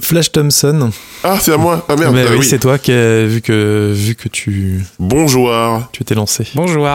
Flash 0.00 0.30
Thompson. 0.32 0.90
Ah, 1.22 1.38
c'est 1.40 1.52
à 1.52 1.56
moi. 1.56 1.84
Ah 1.88 1.96
merde. 1.96 2.14
Mais 2.14 2.22
ah 2.26 2.30
oui, 2.32 2.38
oui. 2.40 2.46
c'est 2.48 2.58
toi 2.58 2.78
qui 2.78 2.92
as- 2.92 3.24
vu 3.26 3.40
que 3.40 3.90
vu 3.94 4.14
que 4.14 4.28
tu 4.28 4.84
Bonjour. 4.98 5.50
tu 5.92 6.04
t'es 6.04 6.14
lancé. 6.14 6.46
Bonjour. 6.54 6.86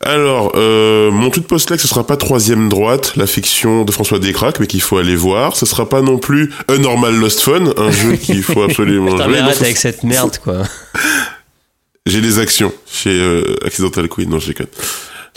Alors, 0.00 0.52
euh, 0.56 1.10
mon 1.10 1.30
tweet 1.30 1.46
post-like, 1.46 1.80
ce 1.80 1.88
sera 1.88 2.06
pas 2.06 2.16
troisième 2.16 2.68
droite, 2.68 3.12
la 3.16 3.26
fiction 3.26 3.84
de 3.84 3.92
François 3.92 4.18
Descraques, 4.18 4.60
mais 4.60 4.66
qu'il 4.66 4.80
faut 4.82 4.98
aller 4.98 5.16
voir. 5.16 5.56
Ce 5.56 5.66
sera 5.66 5.88
pas 5.88 6.02
non 6.02 6.18
plus 6.18 6.52
A 6.68 6.76
Normal 6.78 7.14
Lost 7.16 7.40
Fun, 7.40 7.72
un 7.76 7.90
jeu 7.90 8.16
qu'il 8.22 8.42
faut 8.42 8.62
absolument 8.62 9.10
jouer. 9.16 9.38
arrête 9.38 9.60
avec 9.62 9.76
cette 9.76 10.02
merde, 10.04 10.38
quoi. 10.42 10.62
J'ai 12.06 12.20
les 12.20 12.38
actions 12.38 12.72
chez 12.90 13.10
euh, 13.10 13.56
Accidental 13.64 14.08
Queen, 14.08 14.28
non 14.30 14.38
je 14.38 14.48
déconne. 14.48 14.68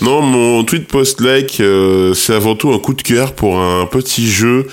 Non, 0.02 0.22
mon 0.22 0.64
tweet 0.64 0.88
post-like, 0.88 1.60
euh, 1.60 2.14
c'est 2.14 2.34
avant 2.34 2.56
tout 2.56 2.72
un 2.72 2.80
coup 2.80 2.94
de 2.94 3.02
cœur 3.02 3.34
pour 3.34 3.60
un 3.60 3.86
petit 3.86 4.30
jeu 4.30 4.68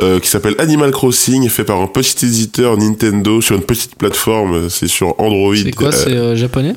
euh, 0.00 0.18
qui 0.18 0.28
s'appelle 0.28 0.54
Animal 0.58 0.90
Crossing, 0.90 1.48
fait 1.48 1.62
par 1.64 1.80
un 1.80 1.86
petit 1.86 2.24
éditeur 2.26 2.76
Nintendo 2.78 3.40
sur 3.40 3.54
une 3.54 3.62
petite 3.62 3.94
plateforme, 3.96 4.68
c'est 4.70 4.88
sur 4.88 5.14
Android. 5.20 5.54
C'est 5.54 5.70
quoi, 5.72 5.88
Euh, 5.88 5.92
c'est 5.92 6.10
euh, 6.16 6.34
japonais? 6.36 6.74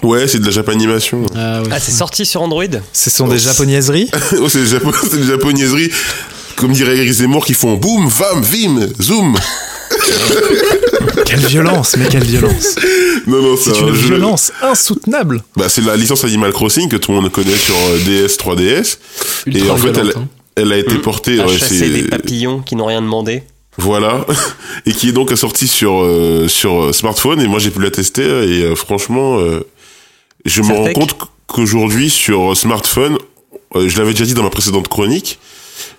Ouais, 0.00 0.26
c'est 0.26 0.40
de 0.40 0.44
la 0.46 0.50
japanimation. 0.50 1.26
Ah 1.36 1.60
oui. 1.62 1.68
Ah, 1.70 1.78
c'est 1.78 1.92
sorti 1.92 2.26
sur 2.26 2.42
Android? 2.42 2.64
Ce 2.92 3.08
sont 3.10 3.28
des 3.28 3.38
japonaiseries? 3.38 4.10
Oh, 4.40 4.48
c'est 4.48 4.62
des, 4.62 4.66
japo- 4.78 4.92
c'est 5.10 5.18
des 5.18 5.26
japonaiseries, 5.26 5.90
comme 6.56 6.72
dirait 6.72 6.96
Eric 6.96 7.12
Zemmour, 7.12 7.44
qui 7.44 7.54
font 7.54 7.74
boum, 7.76 8.08
vam, 8.08 8.42
vim, 8.42 8.88
zoom. 9.00 9.36
Quelle 11.24 11.46
violence, 11.46 11.96
mais 11.98 12.06
quelle 12.08 12.24
violence 12.24 12.76
Non, 13.28 13.42
non, 13.42 13.56
c'est 13.56 13.74
C'est 13.74 13.82
un 13.82 13.88
une 13.88 13.94
jeu. 13.94 14.06
violence 14.08 14.50
insoutenable 14.62 15.44
Bah, 15.56 15.68
c'est 15.68 15.84
la 15.84 15.96
licence 15.96 16.24
Animal 16.24 16.52
Crossing 16.52 16.88
que 16.88 16.96
tout 16.96 17.12
le 17.12 17.20
monde 17.20 17.30
connaît 17.30 17.54
sur 17.54 17.76
euh, 17.76 17.98
DS, 17.98 18.36
3DS. 18.38 18.96
Ultra 19.46 19.66
et 19.66 19.70
en 19.70 19.76
fait, 19.76 19.96
elle, 19.96 20.12
hein. 20.16 20.26
elle 20.56 20.72
a 20.72 20.78
été 20.78 20.94
Mmh. 20.94 21.00
portée. 21.02 21.38
À 21.40 21.46
ouais, 21.46 21.58
chasser 21.58 21.78
c'est- 21.78 21.88
des 21.90 22.02
papillons 22.04 22.60
qui 22.60 22.74
n'ont 22.74 22.86
rien 22.86 23.02
demandé. 23.02 23.44
Voilà, 23.78 24.26
et 24.86 24.92
qui 24.92 25.10
est 25.10 25.12
donc 25.12 25.30
sorti 25.36 25.68
sur 25.68 26.02
euh, 26.02 26.46
sur 26.48 26.82
euh, 26.82 26.92
smartphone 26.92 27.40
et 27.40 27.46
moi 27.46 27.58
j'ai 27.58 27.70
pu 27.70 27.80
la 27.80 27.90
tester 27.90 28.22
et 28.22 28.64
euh, 28.64 28.74
franchement 28.74 29.38
euh, 29.38 29.66
je 30.44 30.62
me 30.62 30.72
rends 30.72 30.92
compte 30.92 31.16
qu'aujourd'hui 31.46 32.10
sur 32.10 32.56
smartphone, 32.56 33.16
euh, 33.76 33.88
je 33.88 33.98
l'avais 33.98 34.12
déjà 34.12 34.24
dit 34.24 34.34
dans 34.34 34.42
ma 34.42 34.50
précédente 34.50 34.88
chronique, 34.88 35.38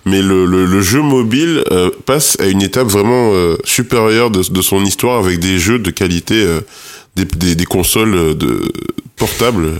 mais 0.04 0.22
le, 0.22 0.46
le, 0.46 0.64
le 0.66 0.82
jeu 0.82 1.00
mobile 1.02 1.64
euh, 1.70 1.90
passe 2.06 2.38
à 2.40 2.46
une 2.46 2.62
étape 2.62 2.88
vraiment 2.88 3.30
euh, 3.32 3.56
supérieure 3.64 4.30
de, 4.30 4.42
de 4.42 4.62
son 4.62 4.84
histoire 4.84 5.18
avec 5.24 5.38
des 5.40 5.58
jeux 5.58 5.78
de 5.78 5.90
qualité, 5.90 6.42
euh, 6.44 6.60
des, 7.16 7.24
des, 7.24 7.54
des 7.54 7.64
consoles 7.64 8.14
euh, 8.14 8.34
de 8.34 8.72
portables. 9.16 9.72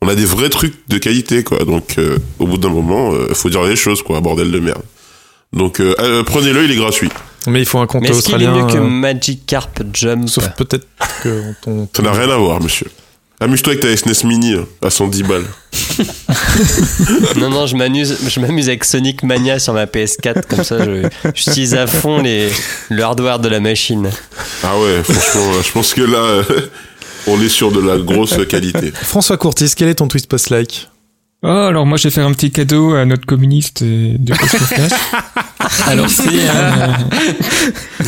On 0.00 0.08
a 0.08 0.14
des 0.14 0.24
vrais 0.24 0.48
trucs 0.48 0.74
de 0.88 0.98
qualité 0.98 1.44
quoi, 1.44 1.64
donc 1.64 1.94
euh, 1.98 2.18
au 2.38 2.46
bout 2.46 2.58
d'un 2.58 2.70
moment, 2.70 3.12
euh, 3.12 3.32
faut 3.34 3.50
dire 3.50 3.62
les 3.62 3.76
choses 3.76 4.02
quoi, 4.02 4.20
bordel 4.20 4.50
de 4.50 4.58
merde. 4.58 4.82
Donc 5.52 5.80
euh, 5.80 5.94
euh, 6.00 6.22
prenez-le, 6.24 6.64
il 6.64 6.72
est 6.72 6.76
gratuit. 6.76 7.10
Mais 7.46 7.60
il 7.60 7.66
faut 7.66 7.78
un 7.78 7.86
compte 7.86 8.02
Mais 8.02 8.08
est-ce 8.08 8.22
qu'il 8.22 8.34
est 8.42 8.46
australien. 8.46 8.66
mieux 8.66 8.72
que 8.72 8.78
euh, 8.78 8.88
Magic 8.88 9.44
Carp 9.46 9.80
Jump? 9.92 10.28
Sauf 10.28 10.48
peut-être 10.56 10.86
que 11.22 11.42
ton, 11.62 11.88
Ça 11.94 12.02
n'a 12.02 12.12
rien 12.12 12.30
à 12.30 12.36
voir, 12.36 12.60
monsieur. 12.60 12.86
Amuse-toi 13.42 13.72
avec 13.72 13.82
ta 13.82 13.96
SNES 13.96 14.24
Mini 14.24 14.54
hein, 14.54 14.66
à 14.82 14.90
110 14.90 15.22
balles. 15.24 15.46
Non, 17.36 17.50
non, 17.50 17.66
je 17.66 17.74
m'amuse, 17.76 18.18
je 18.28 18.40
m'amuse 18.40 18.68
avec 18.68 18.84
Sonic 18.84 19.22
Mania 19.22 19.58
sur 19.58 19.72
ma 19.72 19.86
PS4, 19.86 20.42
comme 20.46 20.62
ça 20.62 20.84
je 20.84 21.08
j'utilise 21.34 21.74
à 21.74 21.86
fond 21.86 22.20
les, 22.20 22.50
le 22.90 23.02
hardware 23.02 23.38
de 23.38 23.48
la 23.48 23.58
machine. 23.58 24.10
Ah 24.62 24.78
ouais, 24.78 25.02
franchement, 25.02 25.54
euh, 25.54 25.62
je 25.64 25.72
pense 25.72 25.94
que 25.94 26.02
là, 26.02 26.18
euh, 26.18 26.42
on 27.26 27.40
est 27.40 27.48
sur 27.48 27.72
de 27.72 27.80
la 27.80 27.96
grosse 27.98 28.36
qualité. 28.46 28.92
François 29.02 29.38
Courtis, 29.38 29.72
quel 29.74 29.88
est 29.88 29.96
ton 29.96 30.08
tweet 30.08 30.28
post-like? 30.28 30.88
Oh, 31.44 31.48
alors 31.48 31.86
moi 31.86 31.96
je 31.98 32.04
vais 32.04 32.10
faire 32.14 32.26
un 32.26 32.32
petit 32.32 32.52
cadeau 32.52 32.94
à 32.94 33.04
notre 33.04 33.26
communiste 33.26 33.82
euh, 33.82 34.16
de 34.16 34.32
Flash. 34.32 34.92
Alors 35.86 36.08
c'est 36.10 36.48
un, 36.48 36.98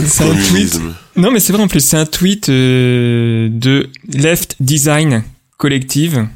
c'est 0.07 0.25
un 0.25 0.37
tweet. 0.37 0.81
Non 1.17 1.33
mais 1.33 1.41
c'est 1.41 1.53
vrai 1.53 1.63
en 1.63 1.67
plus, 1.67 1.81
c'est 1.81 1.97
un 1.97 2.07
tweet 2.07 2.49
euh, 2.49 3.49
de 3.51 3.91
Left 4.13 4.57
Design 4.61 5.25
Collective. 5.57 6.29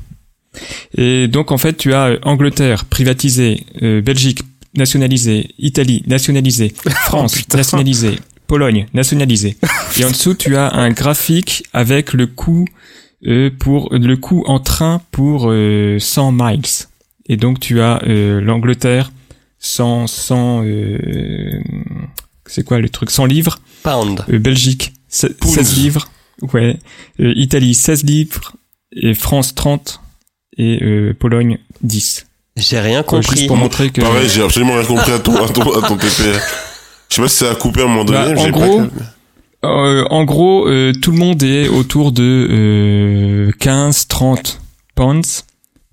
Et 0.97 1.29
donc 1.29 1.53
en 1.53 1.59
fait 1.59 1.77
tu 1.77 1.95
as 1.95 2.07
euh, 2.07 2.19
Angleterre 2.23 2.85
privatisée, 2.85 3.65
euh, 3.83 4.01
Belgique 4.01 4.41
nationalisée, 4.77 5.51
Italie 5.59 6.03
nationalisée, 6.09 6.75
France 7.05 7.49
nationalisée, 7.55 8.19
Pologne 8.49 8.87
nationalisée. 8.93 9.57
Et 10.01 10.05
en 10.05 10.11
dessous 10.11 10.35
tu 10.35 10.57
as 10.57 10.75
un 10.75 10.91
graphique 10.91 11.63
avec 11.73 12.13
le 12.13 12.27
coût 12.27 12.65
euh, 13.27 13.51
pour 13.59 13.89
le 13.93 14.17
coût 14.17 14.45
en 14.47 14.61
train 14.61 15.01
pour 15.11 15.51
euh, 15.51 15.99
100 15.99 16.33
miles. 16.33 16.88
Et 17.29 17.37
donc 17.37 17.61
tu 17.61 17.81
as 17.81 18.03
euh, 18.07 18.41
l'Angleterre 18.41 19.13
100 19.59 20.07
100 20.07 20.63
euh, 20.65 21.61
c'est 22.47 22.65
quoi 22.65 22.79
le 22.79 22.89
truc? 22.89 23.11
100 23.11 23.27
livres. 23.27 23.59
Pound. 23.83 24.25
Euh, 24.31 24.39
Belgique, 24.39 24.93
se- 25.09 25.27
Pounds. 25.27 25.55
16 25.55 25.77
livres. 25.79 26.09
Ouais. 26.55 26.79
Euh, 27.21 27.33
Italie, 27.37 27.75
16 27.75 28.05
livres. 28.05 28.53
Et 28.93 29.15
France, 29.15 29.55
30. 29.55 30.01
Et 30.57 30.83
euh, 30.83 31.15
Pologne, 31.19 31.59
10. 31.83 32.27
J'ai 32.57 32.81
rien 32.81 33.03
compris. 33.03 33.37
Juste 33.37 33.49
pour 33.49 33.57
montrer 33.57 33.91
que... 33.91 34.01
Pareil, 34.01 34.29
j'ai 34.29 34.43
absolument 34.43 34.75
rien 34.75 34.85
compris 34.85 35.13
à 35.13 35.19
ton, 35.19 35.37
à 35.45 35.49
ton, 35.49 35.63
à 35.79 35.87
ton 35.87 35.97
TPR. 35.99 36.41
Je 37.11 37.15
sais 37.15 37.23
pas 37.23 37.29
si 37.29 37.37
ça 37.37 37.51
a 37.51 37.55
coupé 37.55 37.81
à 37.83 37.85
un 37.85 37.89
moment 37.89 38.05
donné. 38.05 38.19
Bah, 38.35 38.41
en 38.41 38.45
j'ai 38.45 38.51
pas 38.53 38.59
gros, 38.59 38.77
calmé. 38.79 38.91
Euh, 39.65 40.05
en 40.11 40.25
gros, 40.25 40.69
euh, 40.69 40.93
tout 41.01 41.11
le 41.13 41.19
monde 41.19 41.43
est 41.43 41.69
autour 41.69 42.13
de 42.13 42.23
euh, 42.51 43.51
15-30 43.61 44.59
pounds 44.95 45.45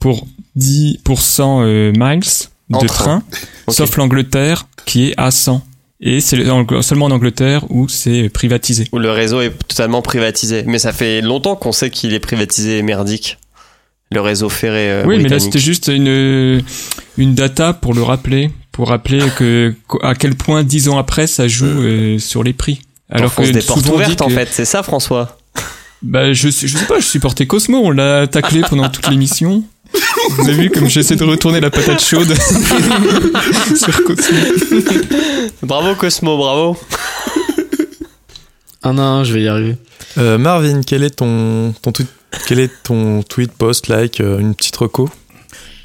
pour 0.05 0.27
10 0.55 0.99
pour 1.03 1.19
100 1.19 1.63
euh, 1.63 1.91
miles 1.97 2.19
de 2.69 2.75
En 2.75 2.79
train, 2.81 3.23
sauf 3.67 3.97
l'Angleterre 3.97 4.67
qui 4.85 5.07
est 5.07 5.13
à 5.17 5.31
100. 5.31 5.65
Et 5.99 6.19
c'est 6.19 6.47
en- 6.47 6.81
seulement 6.83 7.05
en 7.05 7.11
Angleterre 7.11 7.65
où 7.71 7.87
c'est 7.89 8.29
privatisé. 8.29 8.87
Où 8.91 8.99
le 8.99 9.09
réseau 9.09 9.41
est 9.41 9.49
totalement 9.67 10.03
privatisé. 10.03 10.63
Mais 10.67 10.77
ça 10.77 10.93
fait 10.93 11.21
longtemps 11.21 11.55
qu'on 11.55 11.71
sait 11.71 11.89
qu'il 11.89 12.13
est 12.13 12.19
privatisé 12.19 12.77
et 12.77 12.83
merdique. 12.83 13.39
Le 14.11 14.21
réseau 14.21 14.47
ferré 14.49 14.91
euh, 14.91 15.03
oui, 15.07 15.17
mais 15.17 15.27
là 15.27 15.39
c'était 15.39 15.57
juste 15.57 15.87
une 15.87 16.61
une 17.17 17.33
data 17.33 17.73
pour 17.73 17.95
le 17.95 18.03
rappeler, 18.03 18.51
pour 18.71 18.89
rappeler 18.89 19.23
que 19.35 19.73
à 20.03 20.13
quel 20.13 20.35
point 20.35 20.63
dix 20.63 20.87
ans 20.87 20.99
après 20.99 21.25
ça 21.25 21.47
joue 21.47 21.65
euh, 21.65 22.19
sur 22.19 22.43
les 22.43 22.53
prix. 22.53 22.81
Alors 23.09 23.33
que 23.33 23.41
des 23.41 23.61
portes 23.63 23.89
ouvertes 23.89 24.21
en 24.21 24.29
fait, 24.29 24.49
c'est 24.51 24.65
ça 24.65 24.83
François? 24.83 25.39
Bah, 26.03 26.33
je, 26.33 26.49
je 26.49 26.67
sais 26.77 26.85
pas, 26.85 26.99
je 26.99 27.05
supportais 27.05 27.47
Cosmo, 27.47 27.79
on 27.83 27.89
l'a 27.89 28.27
taclé 28.27 28.61
pendant 28.61 28.89
toute 28.89 29.09
l'émission. 29.09 29.63
Vous 30.37 30.49
avez 30.49 30.63
vu 30.63 30.69
comme 30.69 30.87
j'essaie 30.89 31.15
de 31.15 31.23
retourner 31.23 31.59
la 31.61 31.69
patate 31.69 32.01
chaude 32.03 32.33
sur 33.75 34.03
Cosmo. 34.03 34.37
Bravo 35.61 35.95
Cosmo, 35.95 36.37
bravo. 36.37 36.77
Ah 38.83 38.93
non, 38.93 39.23
je 39.23 39.33
vais 39.33 39.43
y 39.43 39.47
arriver. 39.47 39.77
Euh, 40.17 40.37
Marvin, 40.37 40.81
quel 40.83 41.03
est 41.03 41.09
ton, 41.17 41.73
ton 41.81 41.91
tweet, 41.91 42.07
quel 42.47 42.59
est 42.59 42.71
ton 42.83 43.23
tweet, 43.23 43.51
post, 43.53 43.87
like, 43.87 44.19
euh, 44.21 44.39
une 44.39 44.53
petite 44.55 44.75
reco? 44.75 45.09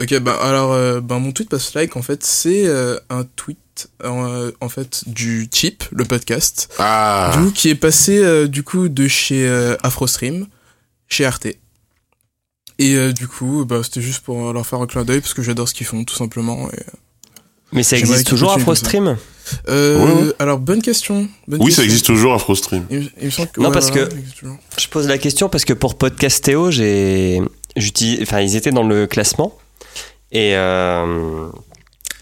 Ok, 0.01 0.19
bah 0.21 0.37
alors, 0.43 0.73
euh, 0.73 1.01
bah, 1.01 1.19
mon 1.19 1.33
tweet 1.33 1.49
post 1.49 1.75
like, 1.75 1.97
en 1.97 2.03
fait, 2.03 2.25
c'est 2.25 2.67
euh, 2.67 2.99
un 3.11 3.25
tweet, 3.37 3.89
euh, 4.05 4.51
en 4.61 4.69
fait, 4.69 5.03
du 5.07 5.49
Chip, 5.53 5.85
le 5.93 6.05
podcast, 6.05 6.69
Ah. 6.79 7.33
du 7.37 7.45
coup, 7.45 7.51
qui 7.53 7.69
est 7.71 7.75
passé, 7.75 8.19
euh, 8.19 8.47
du 8.47 8.63
coup, 8.63 8.89
de 8.89 9.09
chez 9.09 9.47
euh, 9.49 9.77
AfroStream, 9.83 10.47
chez 11.09 11.25
Arte. 11.25 11.47
Et 12.81 12.95
euh, 12.97 13.13
du 13.13 13.29
coup, 13.29 13.65
bah, 13.65 13.81
c'était 13.85 14.01
juste 14.01 14.21
pour 14.25 14.53
leur 14.53 14.67
faire 14.67 14.81
un 14.81 14.87
clin 14.87 15.05
d'œil, 15.05 15.21
parce 15.21 15.35
que 15.35 15.43
j'adore 15.43 15.69
ce 15.69 15.75
qu'ils 15.75 15.87
font, 15.87 16.03
tout 16.05 16.15
simplement. 16.17 16.69
Et, 16.73 16.83
Mais 17.73 17.83
ça 17.83 17.97
existe 17.99 18.27
toujours. 18.27 18.53
AfroStream 18.53 19.17
Euh, 19.69 19.99
Ouais, 20.05 20.23
ouais. 20.23 20.33
Alors, 20.39 20.59
bonne 20.59 20.81
question. 20.83 21.29
bonne 21.47 21.61
Oui, 21.63 21.73
ça 21.73 21.83
existe 21.85 22.07
toujours, 22.07 22.33
AfroStream. 22.35 22.87
Il, 22.91 22.99
me- 23.01 23.05
il 23.21 23.27
me 23.27 23.31
semble 23.31 23.49
que. 23.51 23.61
Non, 23.61 23.69
ouais, 23.69 23.73
parce 23.75 23.91
voilà, 23.91 24.07
que-. 24.07 24.15
Je 24.79 24.89
pose 24.89 25.07
la 25.09 25.19
question 25.19 25.49
parce 25.49 25.65
que 25.65 25.73
pour 25.75 25.97
Podcastéo, 25.99 26.71
j'ai, 26.71 27.41
enfin, 28.23 28.41
ils 28.41 28.57
étaient 28.57 28.73
dans 28.73 28.83
le 28.83 29.07
classement 29.07 29.57
et 30.33 30.55
euh, 30.57 31.49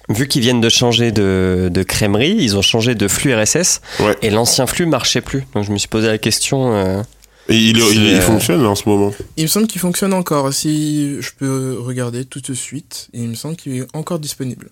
vu 0.09 0.26
qu'ils 0.26 0.40
viennent 0.40 0.62
de 0.62 0.68
changer 0.70 1.12
de, 1.12 1.68
de 1.70 1.82
crèmerie, 1.82 2.34
ils 2.38 2.56
ont 2.56 2.62
changé 2.62 2.94
de 2.94 3.06
flux 3.09 3.34
RSS 3.34 3.80
Ouais. 4.00 4.16
et 4.22 4.30
l'ancien 4.30 4.66
flux 4.66 4.86
marchait 4.86 5.20
plus. 5.20 5.44
Donc 5.54 5.64
je 5.64 5.70
me 5.72 5.78
suis 5.78 5.88
posé 5.88 6.06
la 6.09 6.18
question. 6.18 6.74
euh, 6.74 7.02
Et 7.49 7.57
il, 7.57 7.78
il, 7.78 7.94
il, 7.94 8.14
euh, 8.14 8.20
fonctionne 8.20 8.64
en 8.66 8.74
ce 8.74 8.88
moment. 8.88 9.14
Il 9.36 9.44
me 9.44 9.49
semble 9.49 9.66
qu'il 9.66 9.80
fonctionne 9.80 10.12
encore. 10.12 10.53
Si 10.53 11.16
je 11.20 11.30
peux 11.38 11.76
regarder 11.80 12.24
tout 12.24 12.40
de 12.40 12.55
suite, 12.55 13.09
il 13.14 13.28
me 13.28 13.34
semble 13.34 13.57
qu'il 13.57 13.76
est 13.78 13.86
encore 13.94 14.18
disponible. 14.18 14.68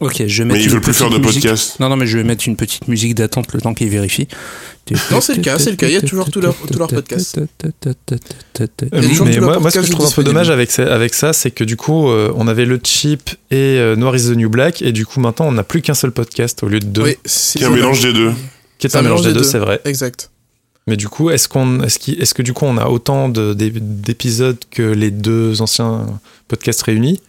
Ok, 0.00 0.22
je 0.26 0.42
vais 0.42 0.44
Mais 0.46 0.54
mettre 0.54 0.60
ils 0.64 0.66
une 0.68 0.72
veulent 0.74 0.80
plus 0.80 0.94
faire 0.94 1.10
de 1.10 1.16
petite 1.18 1.26
musique. 1.26 1.42
podcast. 1.42 1.78
Non, 1.78 1.88
non, 1.90 1.96
mais 1.96 2.06
je 2.06 2.16
vais 2.16 2.24
mettre 2.24 2.48
une 2.48 2.56
petite 2.56 2.88
musique 2.88 3.14
d'attente 3.14 3.52
le 3.52 3.60
temps 3.60 3.74
qu'il 3.74 3.88
vérifie. 3.90 4.26
Non, 5.10 5.20
c'est 5.20 5.34
le 5.34 5.42
cas, 5.42 5.58
c'est 5.58 5.70
le 5.70 5.76
cas. 5.76 5.88
Il 5.88 5.92
y 5.92 5.96
a 5.96 6.00
toujours 6.00 6.30
tout 6.30 6.40
leur- 6.40 6.54
tout 6.56 6.78
leur 6.78 6.88
podcast. 6.88 7.38
Euh, 7.38 7.46
Il 8.92 9.24
mais 9.24 9.38
moi, 9.40 9.58
moi, 9.58 9.70
ce 9.70 9.80
que 9.80 9.86
je 9.86 9.90
trouve 9.92 10.06
un 10.06 10.10
peu 10.10 10.24
dommage 10.24 10.50
avec 10.50 10.70
ça, 10.70 10.92
avec 10.92 11.14
ça 11.14 11.32
c'est 11.32 11.50
que 11.50 11.64
du 11.64 11.76
coup, 11.76 12.08
euh, 12.08 12.32
on 12.36 12.48
avait 12.48 12.64
le 12.64 12.80
chip 12.82 13.30
et 13.50 13.56
euh, 13.78 13.96
Noir 13.96 14.16
is 14.16 14.28
the 14.32 14.36
New 14.36 14.48
Black, 14.48 14.82
et 14.82 14.92
du 14.92 15.04
coup, 15.06 15.20
maintenant, 15.20 15.46
on 15.48 15.52
n'a 15.52 15.64
plus 15.64 15.82
qu'un 15.82 15.94
seul 15.94 16.12
podcast 16.12 16.62
au 16.62 16.68
lieu 16.68 16.80
de 16.80 16.86
deux, 16.86 17.02
Oui, 17.02 17.16
c'est 17.24 17.58
Qui 17.58 17.64
est 17.64 17.68
un 17.68 17.70
mélange 17.70 18.00
des 18.00 18.12
deux. 18.12 18.32
qui 18.78 18.86
est 18.86 18.90
c'est 18.90 18.98
un 18.98 19.02
mélange 19.02 19.22
des 19.22 19.32
deux, 19.32 19.42
c'est 19.44 19.58
vrai. 19.58 19.80
Exact. 19.84 20.30
Mais 20.86 20.96
du 20.96 21.08
coup, 21.08 21.30
est-ce 21.30 21.48
qu'on, 21.48 21.80
est-ce, 21.82 21.98
qu'il- 21.98 22.20
est-ce 22.20 22.34
que 22.34 22.42
du 22.42 22.52
coup, 22.52 22.66
on 22.66 22.76
a 22.76 22.86
autant 22.88 23.28
de- 23.28 23.54
d'é- 23.54 23.72
d'épisodes 23.72 24.58
que 24.70 24.82
les 24.82 25.10
deux 25.10 25.62
anciens 25.62 26.06
podcasts 26.48 26.82
réunis, 26.82 27.20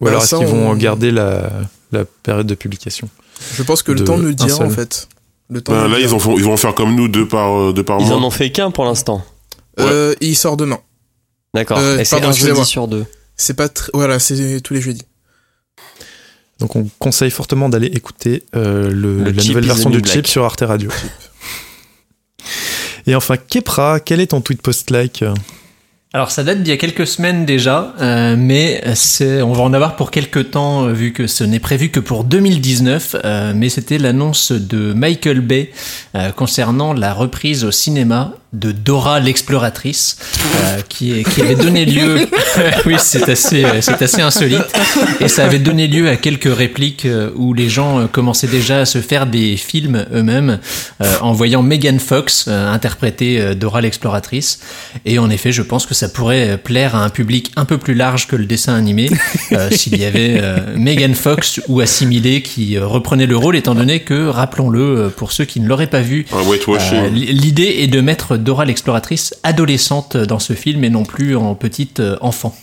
ou 0.00 0.04
Bah, 0.04 0.10
alors 0.12 0.22
est-ce 0.22 0.36
qu'ils 0.36 0.46
vont 0.46 0.70
on- 0.70 0.76
garder 0.76 1.10
la, 1.10 1.50
la 1.92 2.04
période 2.04 2.46
de 2.46 2.54
publication? 2.54 3.08
Je 3.54 3.62
pense 3.64 3.82
que 3.82 3.90
le 3.92 4.04
temps 4.04 4.16
nous 4.18 4.24
le 4.24 4.30
un 4.30 4.34
dira 4.46 4.64
en 4.64 4.70
fait. 4.70 5.08
Le 5.48 5.60
temps 5.60 5.72
Ben, 5.72 5.84
le 5.88 5.92
là, 5.94 5.98
ils, 5.98 6.14
en 6.14 6.18
font, 6.20 6.36
ils 6.38 6.44
vont 6.44 6.52
en 6.52 6.56
faire 6.56 6.74
comme 6.74 6.94
nous, 6.94 7.08
deux 7.08 7.26
par, 7.26 7.52
euh, 7.58 7.72
deux 7.72 7.82
par 7.82 7.98
ils 8.00 8.06
mois. 8.06 8.16
en 8.16 8.22
ont 8.22 8.30
fait 8.30 8.50
qu'un 8.52 8.70
pour 8.70 8.84
l'instant. 8.84 9.24
Euh, 9.80 10.14
il 10.20 10.36
sort 10.36 10.56
demain. 10.56 10.78
D'accord. 11.54 11.78
Euh, 11.78 11.98
et 11.98 12.04
c'est 12.04 12.22
un 12.22 12.30
jeudi 12.32 12.64
sur 12.64 12.86
deux. 12.86 13.04
C'est 13.36 13.54
pas 13.54 13.66
tr- 13.66 13.88
voilà, 13.94 14.18
c'est 14.20 14.60
tous 14.60 14.74
les 14.74 14.80
jeudis. 14.82 15.02
Donc, 16.60 16.76
on 16.76 16.88
conseille 16.98 17.30
fortement 17.30 17.68
d'aller 17.70 17.86
écouter 17.88 18.44
euh, 18.54 18.90
le- 18.90 19.24
Le 19.24 19.30
la 19.32 19.42
nouvelle 19.42 19.64
version 19.64 19.90
du 19.90 20.02
chip 20.04 20.26
sur 20.26 20.44
Arte 20.44 20.60
Radio. 20.60 20.90
Et 23.10 23.16
enfin, 23.16 23.36
Kepra, 23.36 23.98
quel 23.98 24.20
est 24.20 24.28
ton 24.28 24.40
tweet 24.40 24.62
post-like 24.62 25.24
Alors 26.12 26.30
ça 26.30 26.44
date 26.44 26.62
d'il 26.62 26.70
y 26.70 26.72
a 26.72 26.76
quelques 26.76 27.08
semaines 27.08 27.44
déjà, 27.44 27.92
euh, 28.00 28.36
mais 28.38 28.84
on 29.42 29.52
va 29.52 29.64
en 29.64 29.72
avoir 29.72 29.96
pour 29.96 30.12
quelques 30.12 30.52
temps 30.52 30.84
euh, 30.86 30.92
vu 30.92 31.12
que 31.12 31.26
ce 31.26 31.42
n'est 31.42 31.58
prévu 31.58 31.88
que 31.88 31.98
pour 31.98 32.22
2019. 32.22 33.16
euh, 33.24 33.52
mais 33.52 33.68
c'était 33.68 33.98
l'annonce 33.98 34.52
de 34.52 34.92
Michael 34.92 35.40
Bay 35.40 35.72
concernant 36.36 36.92
la 36.92 37.12
reprise 37.12 37.64
au 37.64 37.72
cinéma 37.72 38.34
de 38.52 38.72
Dora 38.72 39.20
l'exploratrice, 39.20 40.16
euh, 40.56 40.80
qui, 40.88 41.22
qui 41.22 41.42
avait 41.42 41.54
donné 41.54 41.84
lieu. 41.84 42.28
oui, 42.86 42.96
c'est 42.98 43.28
assez, 43.28 43.64
euh, 43.64 43.80
c'est 43.80 44.02
assez 44.02 44.22
insolite. 44.22 44.64
Et 45.20 45.28
ça 45.28 45.44
avait 45.44 45.58
donné 45.58 45.86
lieu 45.86 46.08
à 46.08 46.16
quelques 46.16 46.52
répliques 46.52 47.06
euh, 47.06 47.30
où 47.36 47.54
les 47.54 47.68
gens 47.68 48.00
euh, 48.00 48.06
commençaient 48.06 48.48
déjà 48.48 48.80
à 48.80 48.84
se 48.84 48.98
faire 48.98 49.26
des 49.26 49.56
films 49.56 50.06
eux-mêmes 50.12 50.58
euh, 51.02 51.14
en 51.20 51.32
voyant 51.32 51.62
Megan 51.62 51.98
Fox 52.00 52.46
euh, 52.48 52.72
interpréter 52.72 53.40
euh, 53.40 53.54
Dora 53.54 53.80
l'exploratrice. 53.80 54.60
Et 55.04 55.18
en 55.18 55.30
effet, 55.30 55.52
je 55.52 55.62
pense 55.62 55.86
que 55.86 55.94
ça 55.94 56.08
pourrait 56.08 56.58
plaire 56.58 56.94
à 56.94 57.04
un 57.04 57.10
public 57.10 57.52
un 57.56 57.64
peu 57.64 57.78
plus 57.78 57.94
large 57.94 58.26
que 58.26 58.36
le 58.36 58.44
dessin 58.44 58.74
animé 58.74 59.10
euh, 59.52 59.70
s'il 59.72 59.96
y 59.96 60.04
avait 60.04 60.38
euh, 60.40 60.76
Megan 60.76 61.14
Fox 61.14 61.60
ou 61.68 61.80
Assimilé 61.80 62.42
qui 62.42 62.76
euh, 62.76 62.86
reprenait 62.86 63.26
le 63.26 63.36
rôle, 63.36 63.56
étant 63.56 63.74
donné 63.74 64.00
que, 64.00 64.26
rappelons-le, 64.26 65.12
pour 65.16 65.32
ceux 65.32 65.44
qui 65.44 65.60
ne 65.60 65.68
l'auraient 65.68 65.86
pas 65.86 66.00
vu, 66.00 66.26
euh, 66.32 67.08
l'idée 67.10 67.76
est 67.80 67.86
de 67.86 68.00
mettre 68.00 68.36
Dora 68.40 68.64
l'exploratrice 68.64 69.34
adolescente 69.42 70.16
dans 70.16 70.38
ce 70.38 70.52
film 70.54 70.82
et 70.84 70.90
non 70.90 71.04
plus 71.04 71.36
en 71.36 71.54
petite 71.54 72.00
euh, 72.00 72.16
enfant. 72.20 72.56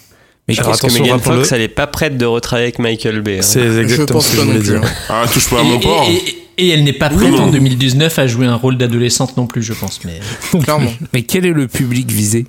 Mais 0.48 0.54
Je 0.54 0.62
pense 0.62 0.80
que 0.82 0.92
Megan 0.92 1.20
Fox, 1.20 1.52
elle 1.52 1.62
est 1.62 1.68
pas 1.68 1.88
prête 1.88 2.18
de 2.18 2.26
retravailler 2.26 2.66
avec 2.68 2.80
Michael 2.80 3.22
Bay. 3.22 3.40
hein. 3.40 3.42
c'est 3.42 3.62
Je 3.72 3.80
exactement 3.80 4.20
pense 4.20 4.28
ce 4.28 4.32
que 4.36 4.42
je 4.42 4.46
voulais 4.48 4.60
dire. 4.60 4.82
hein. 4.84 4.90
Ah, 5.10 5.26
touche 5.32 5.50
pas 5.50 5.60
à 5.60 5.62
Et, 5.62 5.66
mon 5.66 5.80
porc. 5.80 6.08
et- 6.10 6.16
et- 6.16 6.44
et 6.60 6.70
elle 6.70 6.84
n'est 6.86 6.94
pas 6.94 7.10
prête 7.10 7.30
non. 7.32 7.44
en 7.44 7.52
2019 7.52 8.18
à 8.18 8.26
jouer 8.26 8.48
un 8.48 8.56
rôle 8.56 8.78
d'adolescente 8.78 9.38
non 9.38 9.46
plus, 9.46 9.62
je 9.62 9.74
pense. 9.74 10.00
Mais 10.06 10.20
Clairement. 10.64 10.92
Mais 11.14 11.22
quel 11.22 11.46
est 11.46 11.52
le 11.52 11.68
public 11.68 12.10
visé? 12.12 12.48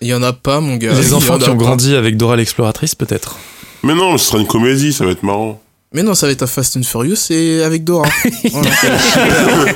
Il 0.00 0.08
y 0.08 0.14
en 0.14 0.22
a 0.24 0.32
pas, 0.32 0.60
mon 0.60 0.76
gars. 0.76 0.94
Les 0.94 1.12
enfants 1.12 1.38
qui 1.38 1.48
ont 1.48 1.56
pas. 1.56 1.62
grandi 1.64 1.94
avec 1.94 2.16
Dora 2.16 2.34
l'exploratrice, 2.36 2.94
peut-être. 2.96 3.36
Mais 3.84 3.94
non, 3.94 4.16
ce 4.18 4.26
sera 4.30 4.38
une 4.38 4.46
comédie, 4.46 4.92
ça 4.92 5.04
va 5.04 5.12
être 5.12 5.22
marrant. 5.22 5.60
Mais 5.92 6.02
non, 6.02 6.14
ça 6.14 6.26
va 6.26 6.32
être 6.32 6.42
un 6.42 6.46
Fast 6.48 6.76
and 6.76 6.82
Furious 6.84 7.30
et 7.30 7.62
avec 7.62 7.84
Dora. 7.84 8.08
Voilà. 8.50 8.70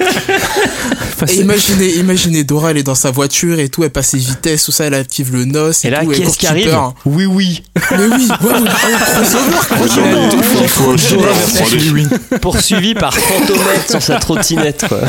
Enfin, 1.17 1.27
Et 1.27 1.37
c'est- 1.37 1.43
imaginez, 1.43 1.89
imaginez 1.95 2.43
Dora, 2.45 2.73
elle 2.73 2.79
est 2.79 2.83
dans 2.83 2.95
sa 2.97 3.11
voiture 3.13 3.59
et 3.61 3.69
tout, 3.69 3.85
elle 3.85 3.91
passe 3.91 4.09
ses 4.09 4.19
vitesses, 4.19 4.65
tout 4.65 4.73
ça, 4.73 4.85
elle 4.85 4.95
active 4.95 5.33
le 5.33 5.45
NOS 5.45 5.85
et, 5.85 5.89
Et 5.89 5.91
là, 5.91 6.01
tout. 6.05 6.11
qui 6.11 6.47
arrive? 6.47 6.77
Oui, 7.05 7.27
oui. 7.27 7.63
Mais 7.93 7.97
oui, 7.99 8.29
ouais, 8.43 8.51
ouais, 8.51 8.61
ouais, 8.61 8.69
crossover, 9.15 9.67
quoi. 9.69 9.77
Mais 9.97 10.13
non, 10.13 10.37
mais 10.37 10.61
il 10.63 10.69
faut 10.69 10.91
un 10.93 10.97
super 10.99 11.31
en 11.31 11.65
3D. 11.65 12.39
Poursuivi 12.41 12.95
par 12.95 13.15
Fantomètre 13.17 13.91
sur 13.91 14.03
sa 14.03 14.17
trottinette, 14.19 14.87
quoi. 14.89 15.01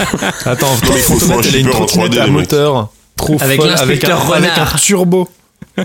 Attends, 0.46 0.68
Fantomètre, 0.78 1.48
elle 1.50 1.56
a 1.56 1.60
une 1.60 1.70
trottinette 1.70 2.12
3D, 2.14 2.20
à 2.22 2.28
moteur 2.28 2.90
trop 3.18 3.38
Avec 3.42 3.60
folle, 3.62 3.70
avec 3.72 4.04
un, 4.04 4.10
l'inspecteur 4.10 4.22
avec 4.36 4.50
un 4.52 4.54
Renard. 4.54 4.80
turbo. 4.82 5.30
Et 5.78 5.84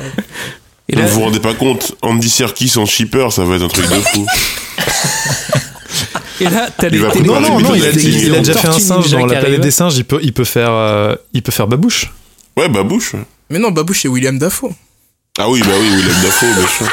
Vous 0.96 0.98
là, 1.00 1.06
vous 1.06 1.20
rendez 1.20 1.40
pas 1.40 1.54
compte, 1.54 1.94
Andy 2.02 2.28
Serkis 2.28 2.72
en 2.76 2.84
shipper, 2.84 3.28
ça 3.30 3.44
va 3.44 3.56
être 3.56 3.62
un 3.62 3.68
truc 3.68 3.88
de 3.88 3.94
fou. 3.94 4.26
et 6.40 6.44
là, 6.44 6.68
t'as 6.76 6.88
les 6.88 6.98
télé- 7.10 7.26
Non, 7.26 7.40
non, 7.40 7.60
non, 7.60 7.74
il 7.74 7.84
a, 7.84 7.90
il 7.90 7.98
a 8.34 8.38
Ninja. 8.38 8.38
déjà 8.40 8.54
fait 8.60 8.68
un 8.68 8.72
singe 8.78 9.10
dans 9.10 9.26
la 9.26 9.40
planète 9.40 9.60
des 9.60 9.70
singes. 9.70 9.96
Il 9.96 10.04
peut, 10.04 10.20
il 10.22 10.32
peut 10.32 10.44
faire, 10.44 10.70
euh, 10.70 11.14
il 11.32 11.42
peut 11.42 11.52
faire 11.52 11.66
babouche. 11.66 12.10
Ouais, 12.56 12.68
babouche. 12.68 13.14
Mais 13.50 13.58
non, 13.58 13.70
Babouche, 13.70 14.00
c'est 14.02 14.08
William 14.08 14.38
Dafoe. 14.38 14.70
Ah 15.38 15.48
oui, 15.48 15.60
bah 15.60 15.72
oui, 15.80 15.88
Willem 15.88 16.16
Dafoe, 16.22 16.46
bien 16.54 16.66
sûr. 16.68 16.86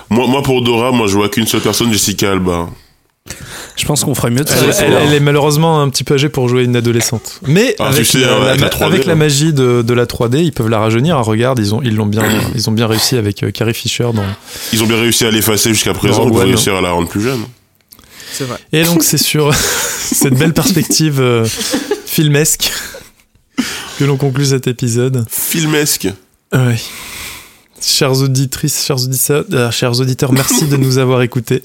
moi, 0.10 0.26
moi, 0.26 0.42
pour 0.42 0.62
Dora, 0.62 0.90
moi, 0.92 1.06
je 1.06 1.14
vois 1.14 1.28
qu'une 1.28 1.46
seule 1.46 1.60
personne, 1.60 1.92
Jessica 1.92 2.32
Alba. 2.32 2.68
Je 3.76 3.84
pense 3.84 4.04
qu'on 4.04 4.14
ferait 4.14 4.30
mieux 4.30 4.44
de 4.44 4.50
Elle, 4.80 4.92
elle- 5.08 5.12
est 5.14 5.20
malheureusement 5.20 5.80
un 5.82 5.88
petit 5.90 6.04
peu 6.04 6.14
âgée 6.14 6.28
pour 6.28 6.48
jouer 6.48 6.64
une 6.64 6.76
adolescente. 6.76 7.40
Mais 7.46 7.74
Ah, 7.78 7.88
avec, 7.88 8.06
sais, 8.06 8.20
la, 8.20 8.34
avec 8.36 8.60
la- 8.60 8.66
la 8.66 8.70
3D, 8.72 8.84
avec 8.84 9.04
la 9.04 9.12
là. 9.12 9.16
magie 9.16 9.52
de, 9.52 9.82
de 9.82 9.94
la 9.94 10.06
3D, 10.06 10.38
ils 10.42 10.52
peuvent 10.52 10.68
la 10.68 10.78
rajeunir. 10.78 11.16
Ah, 11.16 11.22
regarde, 11.22 11.58
ils 11.58 11.74
ont, 11.74 11.82
ils 11.82 11.94
l'ont 11.94 12.06
bien, 12.06 12.22
ils 12.54 12.68
ont 12.68 12.72
bien 12.72 12.86
réussi 12.86 13.16
avec 13.16 13.42
euh, 13.42 13.50
Carrie 13.50 13.74
Fisher 13.74 14.08
dans. 14.14 14.24
Ils 14.72 14.82
ont 14.82 14.86
bien 14.86 14.98
réussi 15.00 15.24
à 15.26 15.30
l'effacer 15.30 15.70
jusqu'à 15.70 15.92
présent, 15.94 16.22
One. 16.24 16.36
réussir 16.36 16.74
à 16.76 16.80
la 16.80 16.90
rendre 16.92 17.08
plus 17.08 17.22
jeune. 17.22 17.40
C'est 18.32 18.44
vrai. 18.44 18.58
Et 18.72 18.84
donc 18.84 19.02
c'est 19.02 19.18
sur 19.18 19.54
cette 19.54 20.34
belle 20.34 20.52
perspective 20.54 21.20
euh, 21.20 21.46
filmesque 22.06 22.72
que 23.98 24.04
l'on 24.04 24.16
conclut 24.16 24.46
cet 24.46 24.66
épisode. 24.66 25.24
Filmesque. 25.30 26.08
Ouais. 26.54 26.76
Chères 27.80 28.20
auditrices, 28.20 28.84
chers 28.84 29.02
auditeurs, 29.02 29.44
euh, 29.52 29.70
chers 29.70 30.00
auditeurs, 30.00 30.32
merci 30.32 30.66
de 30.66 30.76
nous 30.76 30.98
avoir 30.98 31.22
écoutés. 31.22 31.62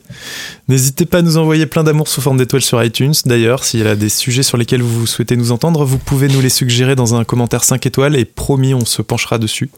N'hésitez 0.67 1.05
pas 1.05 1.19
à 1.19 1.21
nous 1.21 1.37
envoyer 1.37 1.65
plein 1.65 1.83
d'amour 1.83 2.07
sous 2.07 2.21
forme 2.21 2.37
d'étoiles 2.37 2.61
sur 2.61 2.83
iTunes. 2.83 3.13
D'ailleurs, 3.25 3.63
s'il 3.63 3.79
y 3.79 3.87
a 3.87 3.95
des 3.95 4.09
sujets 4.09 4.43
sur 4.43 4.57
lesquels 4.57 4.81
vous 4.81 5.07
souhaitez 5.07 5.37
nous 5.37 5.51
entendre, 5.51 5.85
vous 5.85 5.97
pouvez 5.97 6.27
nous 6.27 6.41
les 6.41 6.49
suggérer 6.49 6.95
dans 6.95 7.15
un 7.15 7.23
commentaire 7.23 7.63
5 7.63 7.85
étoiles 7.85 8.15
et 8.17 8.25
promis, 8.25 8.73
on 8.73 8.85
se 8.85 9.01
penchera 9.01 9.37
dessus. 9.37 9.69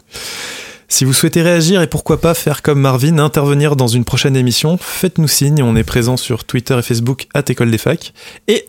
Si 0.88 1.06
vous 1.06 1.14
souhaitez 1.14 1.42
réagir 1.42 1.82
et 1.82 1.88
pourquoi 1.88 2.20
pas 2.20 2.34
faire 2.34 2.62
comme 2.62 2.80
Marvin, 2.80 3.18
intervenir 3.20 3.76
dans 3.76 3.88
une 3.88 4.06
prochaine 4.06 4.36
émission, 4.36 4.78
faites-nous 4.80 5.28
signe. 5.28 5.64
On 5.64 5.76
est 5.76 5.84
présent 5.84 6.18
sur 6.18 6.44
Twitter 6.44 6.78
et 6.78 6.84
Facebook 6.84 7.28
à 7.34 7.42
École 7.48 7.72
des 7.72 7.78
Facs. 7.78 8.14
Et, 8.48 8.68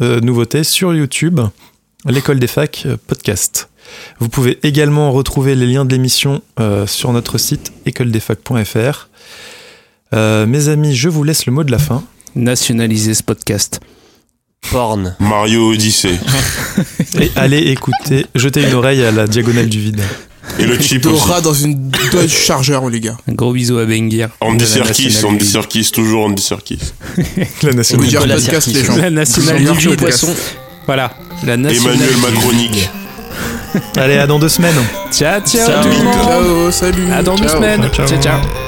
euh, 0.00 0.20
nouveauté, 0.20 0.64
sur 0.64 0.94
YouTube, 0.94 1.40
l'École 2.06 2.38
des 2.38 2.46
Facs 2.46 2.84
euh, 2.86 2.96
podcast. 3.06 3.68
Vous 4.18 4.28
pouvez 4.28 4.58
également 4.62 5.12
retrouver 5.12 5.54
les 5.54 5.66
liens 5.66 5.84
de 5.84 5.92
l'émission 5.92 6.42
euh, 6.60 6.86
sur 6.86 7.12
notre 7.12 7.38
site 7.38 7.72
écoledesfacs.fr. 7.84 9.08
Euh, 10.14 10.46
mes 10.46 10.68
amis, 10.68 10.94
je 10.94 11.08
vous 11.08 11.24
laisse 11.24 11.46
le 11.46 11.52
mot 11.52 11.64
de 11.64 11.70
la 11.72 11.78
fin. 11.78 12.02
Nationaliser 12.34 13.14
ce 13.14 13.22
podcast. 13.22 13.80
Porn. 14.70 15.16
Mario 15.20 15.72
Odyssey. 15.72 16.18
Et 17.20 17.30
allez 17.36 17.58
écouter, 17.58 18.26
jetez 18.34 18.62
une 18.62 18.74
oreille 18.74 19.04
à 19.04 19.10
la 19.10 19.26
diagonale 19.26 19.68
du 19.68 19.80
vide. 19.80 20.02
Et 20.58 20.64
le 20.64 20.80
chip 20.80 21.04
aussi. 21.06 21.14
Dora 21.14 21.40
dans 21.40 21.52
une 21.54 21.90
doigt 21.90 22.22
du 22.22 22.28
chargeur, 22.28 22.88
les 22.88 23.00
gars. 23.00 23.16
Un 23.28 23.34
gros 23.34 23.52
bisou 23.52 23.78
à 23.78 23.84
Bengir. 23.84 24.30
Andy 24.40 24.66
Serkis. 24.66 25.18
Andy 25.24 25.44
Serkis, 25.44 25.90
toujours 25.92 26.26
Andy 26.26 26.42
Serkis. 26.42 26.78
La 27.62 27.72
nation. 27.72 27.98
Vous 27.98 28.06
dire 28.06 28.20
Nicolas 28.20 28.36
podcast, 28.36 28.68
Sirkis. 28.68 28.78
les 28.78 28.84
gens. 28.84 29.64
La 29.64 29.72
ont 29.72 29.74
du 29.76 29.96
poisson. 29.96 30.34
Voilà. 30.86 31.12
La 31.44 31.56
nationalité. 31.56 32.04
Emmanuel 32.04 32.34
Macronique. 32.34 32.88
Allez, 33.96 34.18
à 34.18 34.26
dans 34.26 34.38
deux 34.38 34.48
semaines. 34.48 34.74
Ciao, 35.10 35.40
ciao, 35.40 35.66
Ciao. 35.66 35.82
tout 35.82 35.88
le 35.88 36.04
monde. 36.04 36.14
Ciao, 36.14 36.70
salut. 36.70 37.12
À 37.12 37.22
dans 37.22 37.36
deux 37.36 37.46
Ciao. 37.48 37.56
semaines. 37.56 37.88
Ciao. 37.92 38.06
ciao. 38.06 38.20
ciao. 38.20 38.65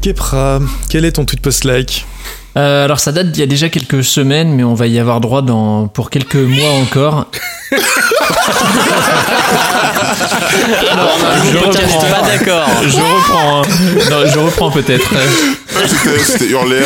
Kepra, 0.00 0.60
quel 0.88 1.04
est 1.04 1.12
ton 1.12 1.24
tweet 1.24 1.40
post-like 1.42 2.06
Euh, 2.56 2.84
alors 2.84 2.98
ça 3.00 3.12
date 3.12 3.30
d'il 3.30 3.40
y 3.40 3.42
a 3.42 3.46
déjà 3.46 3.68
quelques 3.68 4.02
semaines, 4.02 4.52
mais 4.52 4.64
on 4.64 4.74
va 4.74 4.86
y 4.86 4.98
avoir 4.98 5.20
droit 5.20 5.42
dans 5.42 5.88
pour 5.88 6.10
quelques 6.10 6.36
mois 6.36 6.70
encore. 6.70 7.30
je 11.52 11.58
reprends. 11.58 12.00
pas 12.00 12.22
d'accord. 12.28 12.68
Je 12.82 12.96
reprends. 12.96 13.62
hein. 13.62 13.64
Non, 14.10 14.26
je 14.32 14.38
reprends 14.38 14.70
peut-être. 14.70 15.08
C'était 15.86 16.18
c'était 16.18 16.46
hurlé. 16.46 16.80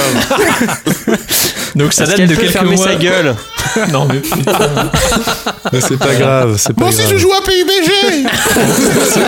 Donc 1.75 1.93
ça 1.93 2.07
date 2.07 2.21
de 2.21 2.27
peut 2.35 2.43
quelques 2.43 2.53
fermer 2.53 2.77
mois. 2.77 2.87
sa 2.87 2.95
gueule 2.95 3.35
Non 3.93 4.07
mais 4.07 4.21
putain. 4.21 4.53
Mais 5.73 5.81
C'est 5.81 5.97
pas 5.99 6.15
grave, 6.15 6.57
c'est 6.59 6.73
pas 6.75 6.89
grave. 6.91 7.17
joue 7.17 7.33
à 7.33 7.41
PUBG 7.43 8.29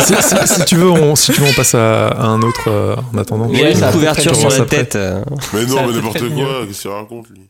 si, 0.05 0.15
si- 0.23 0.55
si 0.55 0.65
tu 0.65 0.77
veux, 0.77 0.91
on, 0.91 1.17
si 1.17 1.33
tu 1.33 1.41
veux, 1.41 1.49
on 1.49 1.53
passe 1.55 1.75
à, 1.75 2.09
à 2.09 2.27
un 2.27 2.41
autre 2.43 2.69
euh, 2.69 2.95
en 3.15 3.19
attendant. 3.19 3.49
Il 3.53 3.65
a 3.65 3.71
une 3.71 3.81
couverture 3.91 4.37
sur 4.37 4.51
la 4.51 4.61
tête. 4.61 4.95
euh. 4.95 5.21
Mais 5.53 5.63
Ça 5.63 5.67
non, 5.75 5.87
mais 5.89 5.95
n'importe 5.95 6.19
quoi. 6.35 6.47
Qu'est-ce 6.69 6.83
qu'il 6.83 6.91
raconte, 6.91 7.27
lui? 7.31 7.41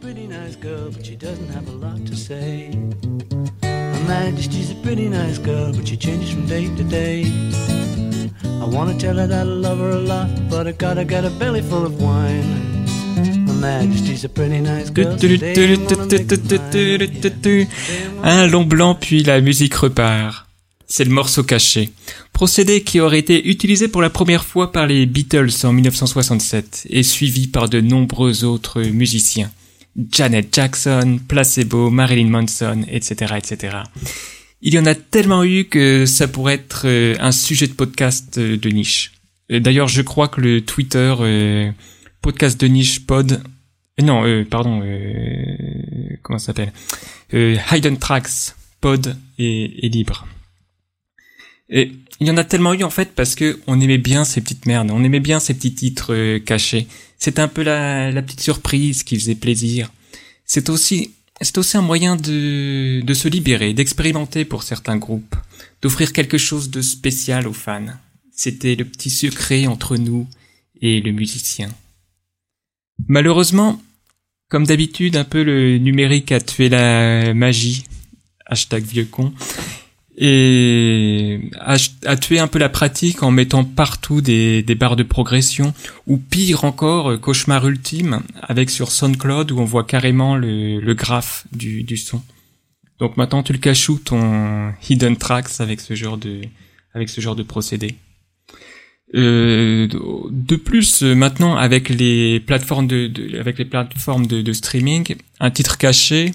Pretty 0.00 0.26
nice 0.26 0.56
girl, 0.56 0.90
but 0.90 1.04
she 1.04 1.14
doesn't 1.14 1.50
have 1.50 1.68
a 1.68 1.72
lot 1.72 2.06
to 2.06 2.16
say. 2.16 2.70
I 8.44 8.64
wanna 8.64 8.94
tell 8.98 9.16
her 9.16 9.26
that 9.26 9.40
I 9.40 9.42
love 9.42 9.78
her 9.78 9.90
a 9.90 10.00
lot, 10.00 10.28
but 10.48 10.66
I 10.66 10.72
gotta 10.72 11.04
get 11.04 11.28
belly 11.38 11.60
full 11.60 11.84
of 11.84 12.00
wine. 12.00 12.86
Un 18.24 18.46
long 18.48 18.64
blanc, 18.64 18.94
puis 18.94 19.22
la 19.22 19.40
musique 19.40 19.74
repart. 19.74 20.49
C'est 20.92 21.04
le 21.04 21.12
morceau 21.12 21.44
caché. 21.44 21.92
Procédé 22.32 22.82
qui 22.82 22.98
aurait 22.98 23.20
été 23.20 23.48
utilisé 23.48 23.86
pour 23.86 24.02
la 24.02 24.10
première 24.10 24.44
fois 24.44 24.72
par 24.72 24.88
les 24.88 25.06
Beatles 25.06 25.52
en 25.62 25.72
1967 25.72 26.88
et 26.90 27.04
suivi 27.04 27.46
par 27.46 27.68
de 27.68 27.80
nombreux 27.80 28.42
autres 28.42 28.82
musiciens. 28.82 29.52
Janet 30.10 30.52
Jackson, 30.52 31.20
Placebo, 31.28 31.90
Marilyn 31.90 32.28
Manson, 32.28 32.82
etc., 32.90 33.34
etc. 33.38 33.76
Il 34.62 34.74
y 34.74 34.80
en 34.80 34.86
a 34.86 34.96
tellement 34.96 35.44
eu 35.44 35.66
que 35.66 36.06
ça 36.06 36.26
pourrait 36.26 36.54
être 36.54 36.82
euh, 36.86 37.14
un 37.20 37.30
sujet 37.30 37.68
de 37.68 37.74
podcast 37.74 38.38
euh, 38.38 38.56
de 38.56 38.68
niche. 38.70 39.12
D'ailleurs, 39.48 39.88
je 39.88 40.02
crois 40.02 40.26
que 40.26 40.40
le 40.40 40.60
Twitter 40.60 41.14
euh, 41.20 41.70
podcast 42.20 42.60
de 42.60 42.66
niche 42.66 43.06
pod, 43.06 43.40
non, 44.02 44.44
pardon, 44.50 44.82
comment 46.22 46.38
ça 46.38 46.46
s'appelle, 46.46 46.72
Hidden 47.32 47.98
Tracks 47.98 48.54
pod 48.80 49.16
est, 49.38 49.84
est 49.84 49.88
libre. 49.88 50.26
Et 51.70 51.92
il 52.20 52.26
y 52.26 52.30
en 52.30 52.36
a 52.36 52.44
tellement 52.44 52.74
eu 52.74 52.82
en 52.82 52.90
fait 52.90 53.12
parce 53.14 53.34
que 53.34 53.60
on 53.66 53.80
aimait 53.80 53.98
bien 53.98 54.24
ces 54.24 54.40
petites 54.40 54.66
merdes, 54.66 54.90
on 54.90 55.02
aimait 55.04 55.20
bien 55.20 55.40
ces 55.40 55.54
petits 55.54 55.74
titres 55.74 56.12
euh, 56.12 56.38
cachés. 56.38 56.86
C'était 57.18 57.40
un 57.40 57.48
peu 57.48 57.62
la, 57.62 58.10
la 58.10 58.22
petite 58.22 58.40
surprise 58.40 59.02
qui 59.04 59.18
faisait 59.18 59.34
plaisir. 59.34 59.90
C'est 60.44 60.68
aussi 60.68 61.12
c'est 61.40 61.56
aussi 61.56 61.76
un 61.76 61.82
moyen 61.82 62.16
de, 62.16 63.00
de 63.00 63.14
se 63.14 63.28
libérer, 63.28 63.72
d'expérimenter 63.72 64.44
pour 64.44 64.62
certains 64.62 64.98
groupes, 64.98 65.36
d'offrir 65.80 66.12
quelque 66.12 66.36
chose 66.36 66.70
de 66.70 66.82
spécial 66.82 67.48
aux 67.48 67.54
fans. 67.54 67.86
C'était 68.30 68.74
le 68.74 68.84
petit 68.84 69.10
secret 69.10 69.66
entre 69.66 69.96
nous 69.96 70.26
et 70.82 71.00
le 71.00 71.12
musicien. 71.12 71.70
Malheureusement, 73.08 73.80
comme 74.48 74.66
d'habitude, 74.66 75.16
un 75.16 75.24
peu 75.24 75.42
le 75.42 75.78
numérique 75.78 76.32
a 76.32 76.40
tué 76.40 76.68
la 76.68 77.32
magie, 77.32 77.84
hashtag 78.46 78.84
vieux 78.84 79.04
con, 79.06 79.32
et 80.22 81.40
a, 81.58 81.76
a 82.04 82.16
tué 82.16 82.38
un 82.38 82.46
peu 82.46 82.58
la 82.58 82.68
pratique 82.68 83.22
en 83.22 83.30
mettant 83.30 83.64
partout 83.64 84.20
des, 84.20 84.62
des 84.62 84.74
barres 84.74 84.96
de 84.96 85.02
progression, 85.02 85.72
ou 86.06 86.18
pire 86.18 86.64
encore, 86.64 87.12
euh, 87.12 87.16
cauchemar 87.16 87.66
ultime, 87.66 88.20
avec 88.42 88.68
sur 88.68 88.92
SoundCloud 88.92 89.50
où 89.50 89.58
on 89.58 89.64
voit 89.64 89.84
carrément 89.84 90.36
le, 90.36 90.78
le 90.78 90.94
graphe 90.94 91.46
du, 91.52 91.82
du 91.84 91.96
son. 91.96 92.22
Donc 92.98 93.16
maintenant 93.16 93.42
tu 93.42 93.54
le 93.54 93.58
caches 93.58 93.88
où 93.88 93.98
ton 93.98 94.72
hidden 94.88 95.16
tracks 95.16 95.58
avec 95.60 95.80
ce 95.80 95.94
genre 95.94 96.18
de 96.18 96.42
avec 96.92 97.08
ce 97.08 97.20
genre 97.22 97.36
de 97.36 97.42
procédé. 97.42 97.94
Euh, 99.14 99.88
de 100.30 100.56
plus, 100.56 101.02
euh, 101.02 101.14
maintenant 101.14 101.56
avec 101.56 101.88
les 101.88 102.40
plateformes 102.40 102.86
de, 102.86 103.06
de- 103.08 103.38
avec 103.40 103.58
les 103.58 103.64
plateformes 103.64 104.26
de, 104.26 104.42
de 104.42 104.52
streaming, 104.52 105.16
un 105.40 105.50
titre 105.50 105.78
caché, 105.78 106.32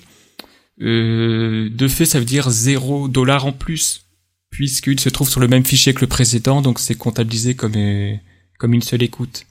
de 0.77 1.87
fait, 1.87 2.05
ça 2.05 2.19
veut 2.19 2.25
dire 2.25 2.49
0 2.49 3.07
dollar 3.07 3.45
en 3.45 3.51
plus, 3.53 4.05
puisqu'il 4.49 4.99
se 4.99 5.09
trouve 5.09 5.29
sur 5.29 5.39
le 5.39 5.47
même 5.47 5.65
fichier 5.65 5.93
que 5.93 6.01
le 6.01 6.07
précédent, 6.07 6.61
donc 6.61 6.79
c'est 6.79 6.95
comptabilisé 6.95 7.55
comme 7.55 7.75
euh, 7.75 8.15
comme 8.57 8.73
une 8.73 8.81
seule 8.81 9.03
écoute. 9.03 9.45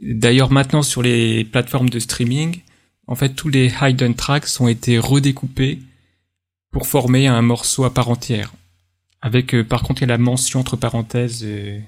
D'ailleurs, 0.00 0.50
maintenant 0.50 0.82
sur 0.82 1.02
les 1.02 1.44
plateformes 1.44 1.90
de 1.90 1.98
streaming, 1.98 2.60
en 3.06 3.14
fait, 3.14 3.30
tous 3.30 3.48
les 3.48 3.72
hidden 3.80 4.14
tracks 4.14 4.48
ont 4.60 4.68
été 4.68 4.98
redécoupés 4.98 5.78
pour 6.72 6.86
former 6.86 7.26
un 7.26 7.42
morceau 7.42 7.84
à 7.84 7.92
part 7.92 8.08
entière. 8.08 8.52
Avec, 9.20 9.54
euh, 9.54 9.64
par 9.64 9.82
contre, 9.82 10.02
il 10.02 10.08
y 10.08 10.10
a 10.10 10.16
la 10.16 10.18
mention 10.18 10.60
entre 10.60 10.76
parenthèses 10.76 11.42
euh, 11.44 11.78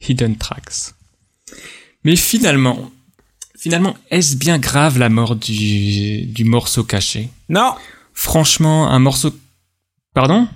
hidden 0.00 0.36
tracks. 0.36 0.94
Mais 2.04 2.16
finalement, 2.16 2.90
finalement, 3.58 3.96
est-ce 4.10 4.36
bien 4.36 4.58
grave 4.58 4.98
la 4.98 5.08
mort 5.08 5.36
du 5.36 6.44
morceau 6.44 6.84
caché? 6.84 7.28
Non. 7.48 7.74
Franchement, 8.20 8.90
un 8.90 8.98
morceau. 8.98 9.30
Pardon? 10.12 10.46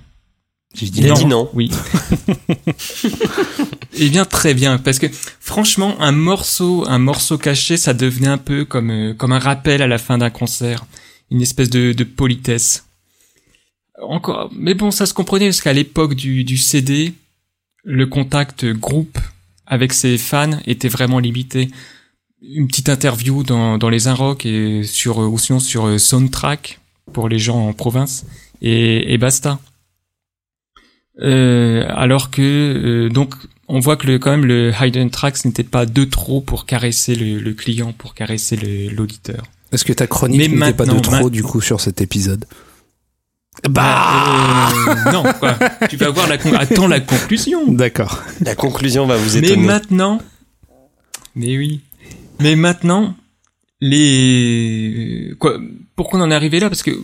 J'ai 0.75 0.85
dit 0.85 0.99
Il 0.99 1.09
a 1.09 1.15
dit 1.15 1.25
non. 1.25 1.49
Oui. 1.55 1.71
Eh 3.97 4.09
bien, 4.09 4.25
très 4.25 4.53
bien, 4.53 4.77
parce 4.77 4.99
que 4.99 5.07
franchement, 5.39 5.95
un 6.01 6.11
morceau, 6.11 6.83
un 6.87 6.99
morceau 6.99 7.37
caché, 7.37 7.77
ça 7.77 7.93
devenait 7.93 8.27
un 8.27 8.37
peu 8.37 8.65
comme 8.65 8.91
euh, 8.91 9.13
comme 9.13 9.31
un 9.31 9.39
rappel 9.39 9.81
à 9.81 9.87
la 9.87 9.97
fin 9.97 10.17
d'un 10.17 10.29
concert, 10.29 10.85
une 11.31 11.41
espèce 11.41 11.69
de, 11.69 11.93
de 11.93 12.03
politesse. 12.03 12.85
Encore, 14.01 14.51
mais 14.53 14.73
bon, 14.73 14.91
ça 14.91 15.05
se 15.05 15.13
comprenait 15.13 15.47
parce 15.47 15.61
qu'à 15.61 15.71
l'époque 15.71 16.13
du, 16.13 16.43
du 16.43 16.57
CD, 16.57 17.13
le 17.83 18.05
contact 18.05 18.65
groupe 18.65 19.17
avec 19.65 19.93
ses 19.93 20.17
fans 20.17 20.59
était 20.67 20.89
vraiment 20.89 21.19
limité. 21.19 21.71
Une 22.41 22.67
petite 22.67 22.89
interview 22.89 23.43
dans, 23.43 23.77
dans 23.77 23.89
les 23.89 24.07
Inrock 24.07 24.45
et 24.45 24.83
sur 24.83 25.21
euh, 25.21 25.27
ou 25.27 25.39
sinon 25.39 25.59
sur 25.59 25.87
euh, 25.87 25.97
Soundtrack 25.97 26.79
pour 27.13 27.29
les 27.29 27.39
gens 27.39 27.67
en 27.69 27.73
province 27.73 28.25
et, 28.61 29.13
et 29.13 29.17
basta. 29.17 29.59
Euh, 31.21 31.85
alors 31.89 32.29
que 32.29 32.41
euh, 32.41 33.09
donc 33.09 33.35
on 33.69 33.79
voit 33.79 33.95
que 33.95 34.05
le, 34.05 34.19
quand 34.19 34.31
même 34.31 34.45
le 34.45 34.73
hidden 34.79 35.09
tracks 35.09 35.45
n'était 35.45 35.63
pas 35.63 35.85
de 35.85 36.03
trop 36.03 36.41
pour 36.41 36.65
caresser 36.65 37.15
le, 37.15 37.39
le 37.39 37.53
client, 37.53 37.93
pour 37.93 38.13
caresser 38.13 38.57
le- 38.57 38.89
l'auditeur. 38.93 39.43
Est-ce 39.71 39.85
que 39.85 39.93
ta 39.93 40.07
chronique 40.07 40.39
Mais 40.39 40.47
n'était 40.67 40.73
pas 40.73 40.85
de 40.85 40.99
trop 40.99 41.29
du 41.29 41.41
coup 41.41 41.61
sur 41.61 41.79
cet 41.81 42.01
épisode 42.01 42.45
Bah 43.69 44.69
euh, 45.05 45.11
non 45.13 45.23
quoi. 45.39 45.57
Tu 45.89 45.95
vas 45.97 46.09
voir 46.09 46.27
la 46.27 46.37
con- 46.37 46.53
attends 46.53 46.87
la 46.87 46.99
conclusion. 46.99 47.71
D'accord. 47.71 48.21
La 48.41 48.53
conclusion 48.55 49.05
va 49.07 49.15
vous 49.15 49.39
Mais 49.39 49.47
étonner. 49.47 49.65
maintenant, 49.65 50.21
mais 51.35 51.57
oui, 51.57 51.79
mais 52.41 52.55
maintenant, 52.57 53.15
les 53.81 55.33
quoi 55.39 55.57
Pourquoi 55.95 56.19
on 56.19 56.23
en 56.23 56.31
est 56.31 56.35
arrivé 56.35 56.59
là 56.59 56.69
Parce 56.69 56.83
que 56.83 56.91
euh, 56.91 57.01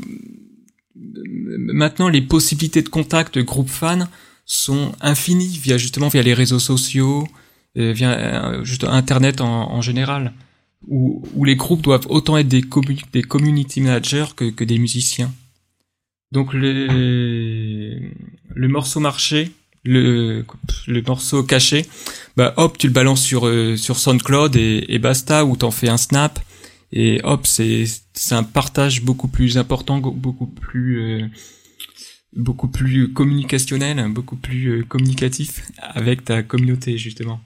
maintenant 1.57 2.09
les 2.09 2.22
possibilités 2.22 2.81
de 2.81 2.89
contact 2.89 3.39
groupe 3.39 3.69
fan 3.69 4.07
sont 4.45 4.91
infinies 5.01 5.59
via 5.61 5.77
justement 5.77 6.09
via 6.09 6.22
les 6.22 6.34
réseaux 6.34 6.59
sociaux, 6.59 7.27
euh, 7.77 7.93
via 7.93 8.11
euh, 8.11 8.63
juste 8.63 8.84
Internet 8.84 9.39
en, 9.39 9.81
général, 9.81 10.34
où, 10.88 11.23
les 11.45 11.55
groupes 11.55 11.81
doivent 11.81 12.07
autant 12.09 12.38
être 12.38 12.47
des, 12.47 12.61
commu- 12.61 13.03
des 13.13 13.23
community 13.23 13.81
managers 13.81 14.26
que, 14.35 14.63
des 14.63 14.77
musiciens. 14.77 15.31
Donc 16.31 16.53
le, 16.53 18.11
morceau 18.55 18.99
marché, 18.99 19.51
le, 19.84 20.43
morceau 21.07 21.43
caché, 21.43 21.85
bah 22.35 22.53
hop, 22.57 22.77
tu 22.77 22.88
le 22.88 22.93
balances 22.93 23.23
sur, 23.23 23.47
SoundCloud 23.77 24.55
et 24.55 24.99
basta, 24.99 25.45
ou 25.45 25.55
t'en 25.55 25.72
fais 25.72 25.89
un 25.89 25.97
snap, 25.97 26.39
et 26.91 27.22
hop, 27.23 27.47
c'est 27.47 27.85
c'est 28.13 28.35
un 28.35 28.43
partage 28.43 29.01
beaucoup 29.01 29.27
plus 29.27 29.57
important, 29.57 29.99
beaucoup 29.99 30.47
plus 30.47 31.01
euh, 31.01 31.27
beaucoup 32.34 32.68
plus 32.68 33.11
communicationnel, 33.13 34.07
beaucoup 34.09 34.35
plus 34.35 34.68
euh, 34.68 34.84
communicatif 34.84 35.63
avec 35.77 36.23
ta 36.26 36.43
communauté 36.43 36.97
justement. 36.97 37.41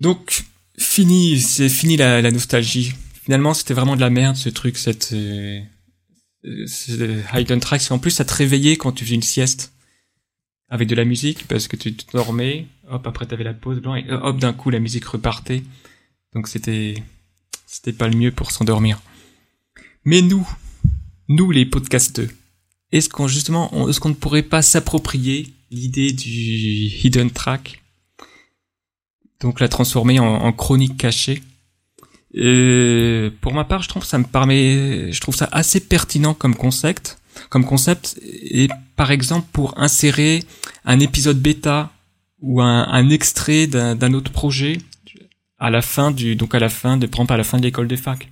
Donc 0.00 0.44
fini, 0.78 1.40
c'est 1.40 1.68
fini 1.68 1.96
la, 1.96 2.22
la 2.22 2.30
nostalgie. 2.30 2.94
Finalement, 3.22 3.54
c'était 3.54 3.74
vraiment 3.74 3.96
de 3.96 4.00
la 4.00 4.10
merde 4.10 4.36
ce 4.36 4.48
truc, 4.48 4.76
cette 4.76 5.12
euh, 5.12 5.60
ce 6.66 7.22
hidden 7.38 7.60
tracks. 7.60 7.90
En 7.90 7.98
plus, 7.98 8.10
ça 8.10 8.24
te 8.24 8.34
réveillait 8.34 8.76
quand 8.76 8.92
tu 8.92 9.04
faisais 9.04 9.14
une 9.14 9.22
sieste 9.22 9.72
avec 10.68 10.88
de 10.88 10.94
la 10.94 11.04
musique 11.04 11.46
parce 11.48 11.68
que 11.68 11.76
tu 11.76 11.94
dormais, 12.12 12.66
hop, 12.88 13.06
après 13.06 13.26
t'avais 13.26 13.44
la 13.44 13.54
pause 13.54 13.80
blanc 13.80 13.96
et 13.96 14.08
euh, 14.08 14.20
hop, 14.20 14.38
d'un 14.38 14.52
coup 14.52 14.70
la 14.70 14.78
musique 14.78 15.04
repartait. 15.04 15.62
Donc 16.34 16.48
c'était 16.48 17.02
c'était 17.70 17.92
pas 17.92 18.08
le 18.08 18.16
mieux 18.16 18.32
pour 18.32 18.50
s'endormir. 18.50 19.00
Mais 20.04 20.22
nous, 20.22 20.46
nous 21.28 21.52
les 21.52 21.64
podcasteux, 21.64 22.28
est-ce 22.90 23.08
qu'on 23.08 23.28
justement, 23.28 23.88
est-ce 23.88 24.00
qu'on 24.00 24.08
ne 24.08 24.14
pourrait 24.14 24.42
pas 24.42 24.60
s'approprier 24.60 25.54
l'idée 25.70 26.12
du 26.12 26.28
hidden 26.28 27.30
track, 27.30 27.80
donc 29.40 29.60
la 29.60 29.68
transformer 29.68 30.18
en, 30.18 30.52
chronique 30.52 30.96
cachée. 30.96 31.42
Euh, 32.36 33.30
Pour 33.40 33.54
ma 33.54 33.64
part, 33.64 33.82
je 33.82 33.88
trouve 33.88 34.04
ça 34.04 34.18
me 34.18 34.24
permet, 34.24 35.12
je 35.12 35.20
trouve 35.20 35.36
ça 35.36 35.48
assez 35.52 35.78
pertinent 35.78 36.34
comme 36.34 36.56
concept, 36.56 37.18
comme 37.50 37.64
concept, 37.64 38.18
et 38.22 38.68
par 38.96 39.12
exemple 39.12 39.46
pour 39.52 39.78
insérer 39.78 40.42
un 40.84 40.98
épisode 40.98 41.40
bêta 41.40 41.92
ou 42.40 42.60
un, 42.60 43.10
extrait 43.10 43.68
d'un 43.68 44.12
autre 44.12 44.32
projet 44.32 44.78
à 45.60 45.70
la 45.70 45.82
fin 45.82 46.10
du 46.10 46.34
donc 46.36 46.54
à 46.54 46.58
la 46.58 46.68
fin 46.68 46.96
de 46.96 47.06
prendre 47.06 47.32
à 47.32 47.36
la 47.36 47.44
fin 47.44 47.58
de 47.58 47.62
l'école 47.62 47.86
des 47.88 47.96
facs 47.96 48.28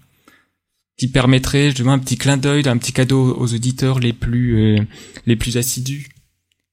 qui 0.98 1.08
permettrait 1.08 1.70
justement 1.70 1.92
un 1.92 1.98
petit 1.98 2.16
clin 2.16 2.36
d'œil 2.36 2.66
un 2.68 2.78
petit 2.78 2.92
cadeau 2.92 3.36
aux 3.38 3.54
auditeurs 3.54 4.00
les 4.00 4.12
plus 4.12 4.56
euh, 4.58 4.82
les 5.26 5.36
plus 5.36 5.56
assidus 5.56 6.08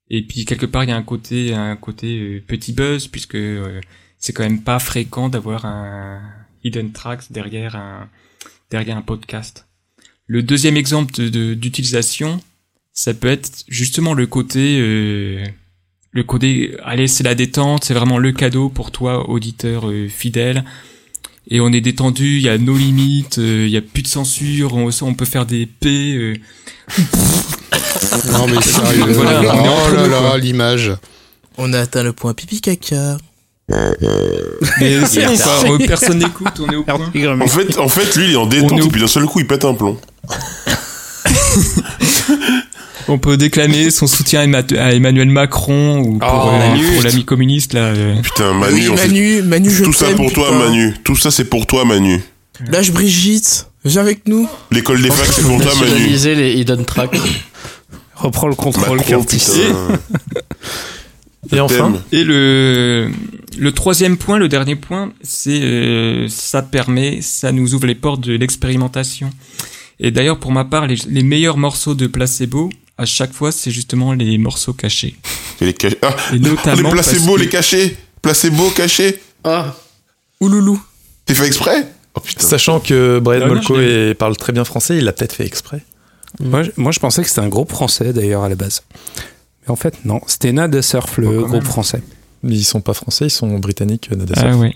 et 0.10 0.22
puis 0.26 0.46
quelque 0.46 0.66
part 0.66 0.84
il 0.84 0.90
y 0.90 0.94
a 0.94 0.96
un 0.98 1.04
côté 1.04 1.54
un 1.54 1.76
côté 1.76 2.20
euh, 2.20 2.44
petit 2.48 2.74
buzz 2.74 3.08
puisque 3.08 3.36
euh, 3.36 3.80
c'est 4.18 4.34
quand 4.34 4.44
même 4.44 4.62
pas 4.64 4.80
fréquent 4.80 5.30
d'avoir 5.30 5.66
un 5.66 6.22
hidden 6.64 6.92
tracks 6.92 7.32
derrière 7.32 7.76
un 7.76 8.10
derrière 8.72 8.98
un 8.98 9.04
podcast. 9.04 9.68
Le 10.26 10.42
deuxième 10.42 10.76
exemple 10.76 11.14
de- 11.14 11.30
de- 11.30 11.54
d'utilisation, 11.54 12.42
ça 12.94 13.14
peut 13.14 13.28
être 13.28 13.64
justement 13.68 14.16
le 14.16 14.26
côté, 14.26 14.80
euh, 14.80 15.44
le 16.16 16.24
côté, 16.24 16.76
allez, 16.86 17.08
c'est 17.10 17.24
la 17.24 17.36
détente, 17.36 17.84
c'est 17.84 17.94
vraiment 17.94 18.18
le 18.18 18.32
cadeau 18.32 18.70
pour 18.70 18.92
toi, 18.92 19.30
auditeur 19.30 19.90
euh, 19.90 20.08
fidèle. 20.08 20.64
Et 21.50 21.60
on 21.60 21.74
est 21.74 21.82
détendu, 21.82 22.38
il 22.38 22.42
y 22.42 22.48
a 22.50 22.58
nos 22.58 22.78
limites, 22.78 23.38
euh, 23.38 23.66
il 23.68 23.72
y 23.72 23.76
a 23.76 23.82
plus 23.82 24.02
de 24.02 24.08
censure, 24.08 24.74
on, 24.76 24.90
on 25.02 25.14
peut 25.14 25.26
faire 25.26 25.46
des 25.46 25.66
P. 25.66 26.16
euh. 26.16 26.34
Non 28.32 28.48
mais 28.48 28.62
sérieux, 28.62 29.12
Voilà, 29.12 29.42
on 29.42 29.66
est 29.66 29.70
oh 29.92 29.96
là 29.96 30.08
là, 30.08 30.38
l'image. 30.38 30.94
On 31.58 31.74
a 31.74 31.82
atteint 31.82 32.04
le 32.04 32.14
point 32.14 32.34
pipi 32.34 32.62
caca. 32.62 33.18
Mais 33.68 33.76
euh, 34.82 35.78
personne 35.86 36.20
n'écoute, 36.20 36.62
on 36.62 36.72
est 36.72 36.76
au 36.78 36.84
point. 36.84 37.12
En 37.42 37.48
fait, 37.48 37.78
en 37.78 37.90
fait, 37.90 38.16
lui, 38.16 38.28
il 38.28 38.32
est 38.34 38.38
en 38.38 38.46
détente, 38.46 38.72
On 38.72 38.78
est 38.78 38.82
au- 38.82 38.86
et 38.86 38.90
puis 38.90 39.02
d'un 39.02 39.08
seul 39.08 39.26
coup, 39.26 39.42
il 39.42 39.48
pète 39.48 39.66
un 39.66 39.74
plomb. 39.74 40.00
On 43.08 43.18
peut 43.20 43.38
déclamer 43.38 43.92
son 43.92 44.08
soutien 44.08 44.40
à 44.42 44.44
Emma- 44.46 44.64
à 44.80 44.94
Emmanuel 44.94 45.30
Macron 45.30 46.00
ou 46.00 46.18
pour, 46.18 46.46
Oh, 46.48 46.50
euh, 46.56 46.94
pour 46.96 47.04
l'ami 47.04 47.24
communiste 47.26 47.74
là. 47.74 47.82
euh. 47.88 48.16
Putain, 48.22 48.54
Manu, 48.54 48.90
Oui, 48.90 48.96
Manu, 48.96 49.42
Manu, 49.44 49.70
je 49.70 49.84
Tout 49.84 49.94
ça 49.94 50.10
pour 50.16 50.32
toi. 50.34 50.52
Manu. 50.58 50.94
Tout 51.04 51.16
ça, 51.16 51.30
c'est 51.32 51.46
pour 51.46 51.68
toi, 51.68 51.86
Manu. 51.86 52.22
Lâche 52.72 52.92
Brigitte, 52.92 53.68
viens 53.84 54.02
avec 54.02 54.28
nous. 54.28 54.48
L'école 54.72 55.02
des 55.02 55.10
facs, 55.12 55.28
c'est 55.32 55.44
pour 55.44 55.62
toi, 55.62 55.72
Manu. 55.80 56.08
Les 56.08 56.54
hidden 56.60 56.84
tracks. 56.86 57.16
Reprends 58.16 58.48
le 58.48 58.56
contrôle, 58.56 58.98
Macron, 58.98 59.24
Curtis. 59.24 59.44
Et 61.52 61.60
enfin. 61.60 61.94
Et 62.12 62.24
le 62.24 63.10
le 63.58 63.72
troisième 63.72 64.18
point, 64.18 64.38
le 64.40 64.48
dernier 64.50 64.76
point, 64.76 65.12
c'est 65.22 65.62
euh, 65.62 66.28
ça 66.30 66.62
permet, 66.62 67.20
ça 67.22 67.52
nous 67.52 67.74
ouvre 67.76 67.86
les 67.88 67.96
portes 67.96 68.22
de 68.22 68.34
l'expérimentation. 68.34 69.30
Et 70.00 70.12
d'ailleurs, 70.12 70.40
pour 70.40 70.52
ma 70.52 70.66
part, 70.66 70.88
les, 70.88 70.96
les 71.08 71.24
meilleurs 71.24 71.58
morceaux 71.58 71.94
de 71.96 72.08
placebo, 72.08 72.70
à 72.98 73.06
chaque 73.06 73.34
fois, 73.34 73.52
c'est 73.52 73.72
justement 73.72 74.14
les 74.14 74.38
morceaux 74.38 74.74
cachés. 74.74 75.16
Et 75.62 75.66
les 75.66 75.74
cachets. 75.74 75.98
Ah, 76.02 76.16
Et 76.34 76.40
notamment 76.40 76.90
les 76.90 76.90
placebos, 76.94 77.36
que- 77.36 77.40
les 77.42 77.50
cachets. 77.50 77.96
Placebo, 78.22 78.70
cachés. 78.72 79.22
Ah, 79.44 79.76
Ouloulou. 80.40 80.82
T'es 81.26 81.34
fait 81.34 81.48
exprès? 81.48 81.88
Oh 82.16 82.22
sachant 82.38 82.80
que 82.80 83.20
Brian 83.20 83.42
Ah 83.44 83.48
Molko 83.48 83.76
parle 84.18 84.38
très 84.38 84.54
bien 84.54 84.64
français, 84.64 84.98
il 84.98 85.04
l'a 85.04 85.12
peut-être 85.14 85.34
fait 85.34 85.46
exprès. 85.46 85.84
Moi, 86.40 86.64
je- 86.64 86.72
moi, 86.78 86.92
je 86.92 87.00
pensais 87.00 87.22
que 87.24 87.28
c'était 87.30 87.42
un 87.42 87.50
groupe 87.50 87.72
français 87.72 88.14
d'ailleurs 88.14 88.44
à 88.44 88.50
la 88.50 88.56
base. 88.56 88.84
Mais 89.64 89.72
en 89.72 89.76
fait, 89.76 89.96
non. 90.06 90.22
C'était 90.28 90.52
Nada 90.52 90.82
Surf, 90.82 91.18
le 91.18 91.28
Oh, 91.28 91.32
groupe 91.42 91.52
même. 91.52 91.62
français. 91.62 92.02
Mais 92.44 92.56
ils 92.56 92.64
sont 92.64 92.82
pas 92.82 92.94
français, 92.94 93.26
ils 93.26 93.30
sont 93.32 93.58
britanniques, 93.60 94.10
euh, 94.12 94.16
Nada 94.16 94.34
Ah 94.38 94.42
Surf. 94.42 94.56
ouais. 94.58 94.74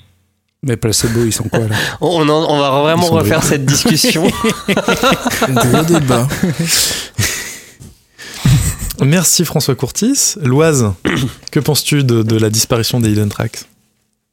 Mais 0.63 0.75
Placebo, 0.75 1.23
ils 1.25 1.31
sont 1.33 1.45
quoi 1.45 1.59
là? 1.59 1.75
On, 2.01 2.27
en- 2.27 2.49
on 2.53 2.59
va 2.59 2.69
vraiment 2.81 3.07
refaire 3.07 3.43
cette 3.43 3.65
discussion. 3.65 4.23
Gros 5.49 5.83
débat. 5.83 6.27
Merci 9.01 9.45
François 9.45 9.75
Courtis. 9.75 10.35
Loise, 10.41 10.93
que 11.51 11.59
penses-tu 11.59 12.03
de, 12.03 12.23
de 12.23 12.37
la 12.37 12.49
disparition 12.49 12.99
des 12.99 13.11
Hidden 13.11 13.29
Tracks? 13.29 13.65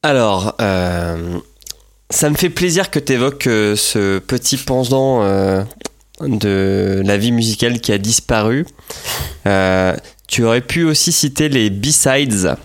Alors, 0.02 0.54
euh, 0.60 1.38
ça 2.10 2.30
me 2.30 2.36
fait 2.36 2.50
plaisir 2.50 2.90
que 2.90 2.98
tu 2.98 3.14
évoques 3.14 3.44
ce 3.44 4.18
petit 4.18 4.56
pendant 4.56 5.22
euh, 5.22 5.62
de 6.20 7.02
la 7.04 7.16
vie 7.16 7.32
musicale 7.32 7.80
qui 7.80 7.92
a 7.92 7.98
disparu. 7.98 8.66
Euh, 9.46 9.96
tu 10.28 10.44
aurais 10.44 10.60
pu 10.60 10.84
aussi 10.84 11.12
citer 11.12 11.48
les 11.48 11.70
B-sides. 11.70 12.56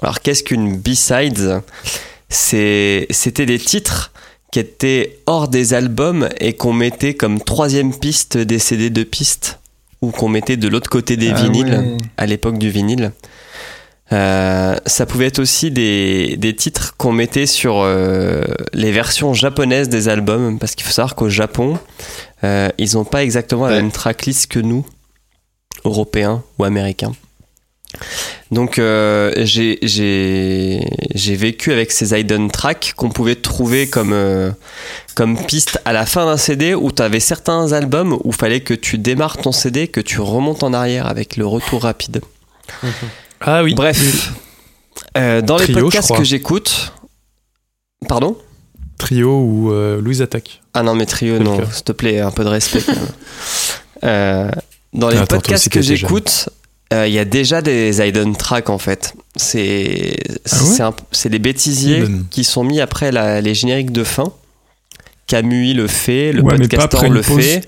Alors, 0.00 0.20
qu'est-ce 0.20 0.42
qu'une 0.42 0.76
B-sides? 0.76 1.62
C'était 2.28 3.46
des 3.46 3.58
titres 3.58 4.12
qui 4.50 4.58
étaient 4.58 5.20
hors 5.26 5.48
des 5.48 5.74
albums 5.74 6.28
et 6.40 6.54
qu'on 6.54 6.72
mettait 6.72 7.14
comme 7.14 7.40
troisième 7.40 7.96
piste 7.96 8.36
des 8.36 8.58
CD 8.58 8.90
de 8.90 9.02
piste 9.02 9.58
ou 10.02 10.10
qu'on 10.10 10.28
mettait 10.28 10.56
de 10.56 10.68
l'autre 10.68 10.90
côté 10.90 11.16
des 11.16 11.30
Ah 11.30 11.42
vinyles 11.42 11.74
ouais. 11.74 11.96
à 12.16 12.26
l'époque 12.26 12.58
du 12.58 12.70
vinyle. 12.70 13.12
Euh, 14.12 14.76
ça 14.86 15.04
pouvait 15.04 15.26
être 15.26 15.40
aussi 15.40 15.70
des, 15.70 16.36
des 16.36 16.54
titres 16.54 16.94
qu'on 16.96 17.12
mettait 17.12 17.46
sur 17.46 17.80
euh, 17.80 18.44
les 18.72 18.92
versions 18.92 19.34
japonaises 19.34 19.88
des 19.88 20.08
albums, 20.08 20.58
parce 20.58 20.74
qu'il 20.76 20.86
faut 20.86 20.92
savoir 20.92 21.16
qu'au 21.16 21.28
Japon, 21.28 21.78
euh, 22.44 22.68
ils 22.78 22.94
n'ont 22.94 23.04
pas 23.04 23.24
exactement 23.24 23.66
la 23.66 23.76
même 23.76 23.90
tracklist 23.90 24.46
que 24.46 24.60
nous, 24.60 24.86
Européens 25.84 26.44
ou 26.58 26.64
Américains. 26.64 27.12
Donc 28.50 28.78
euh, 28.78 29.32
j'ai 29.44 30.80
vécu 31.36 31.72
avec 31.72 31.90
ces 31.90 32.18
hidden 32.18 32.50
tracks 32.50 32.94
qu'on 32.96 33.08
pouvait 33.08 33.34
trouver 33.34 33.88
comme, 33.88 34.12
euh, 34.12 34.50
comme 35.14 35.36
piste 35.46 35.80
à 35.84 35.92
la 35.92 36.06
fin 36.06 36.26
d'un 36.26 36.36
CD 36.36 36.74
où 36.74 36.92
tu 36.92 37.02
avais 37.02 37.20
certains 37.20 37.72
albums 37.72 38.18
où 38.22 38.32
fallait 38.32 38.60
que 38.60 38.74
tu 38.74 38.98
démarres 38.98 39.38
ton 39.38 39.52
CD, 39.52 39.88
que 39.88 40.00
tu 40.00 40.20
remontes 40.20 40.62
en 40.62 40.72
arrière 40.72 41.06
avec 41.06 41.36
le 41.36 41.46
retour 41.46 41.82
rapide. 41.82 42.20
Ah 43.40 43.62
oui. 43.62 43.74
Bref, 43.74 44.32
euh, 45.18 45.42
dans 45.42 45.58
les 45.58 45.64
Trio, 45.64 45.80
podcasts 45.80 46.16
que 46.16 46.24
j'écoute, 46.24 46.92
pardon? 48.08 48.38
Trio 48.98 49.40
ou 49.40 49.72
Louise 50.00 50.22
Attaque. 50.22 50.62
Ah 50.72 50.82
non, 50.82 50.94
mais 50.94 51.06
trio, 51.06 51.38
non, 51.38 51.58
s'il 51.70 51.84
te 51.84 51.92
plaît, 51.92 52.20
un 52.20 52.30
peu 52.30 52.44
de 52.44 52.48
respect. 52.48 52.82
dans 54.02 55.08
les 55.08 55.16
Attends, 55.16 55.36
podcasts 55.36 55.68
que 55.68 55.80
t'étais 55.80 56.06
euh, 56.92 57.06
il 57.08 57.12
y 57.14 57.18
a 57.18 57.24
déjà 57.24 57.62
des 57.62 58.00
hidden 58.06 58.36
tracks 58.36 58.70
en 58.70 58.78
fait. 58.78 59.14
C'est 59.36 60.16
Ah 60.50 60.90
ouais 60.90 61.28
des 61.30 61.38
bêtisiers 61.38 62.04
qui 62.30 62.44
sont 62.44 62.64
mis 62.64 62.80
après 62.80 63.10
la- 63.12 63.40
les 63.40 63.54
génériques 63.54 63.92
de 63.92 64.04
fin. 64.04 64.32
Camus 65.26 65.74
le 65.74 65.88
fait, 65.88 66.32
le 66.32 66.42
Ouais, 66.42 66.56
podcastor 66.56 67.00
après 67.00 67.08
le 67.08 67.20
pause. 67.22 67.42
fait. 67.42 67.62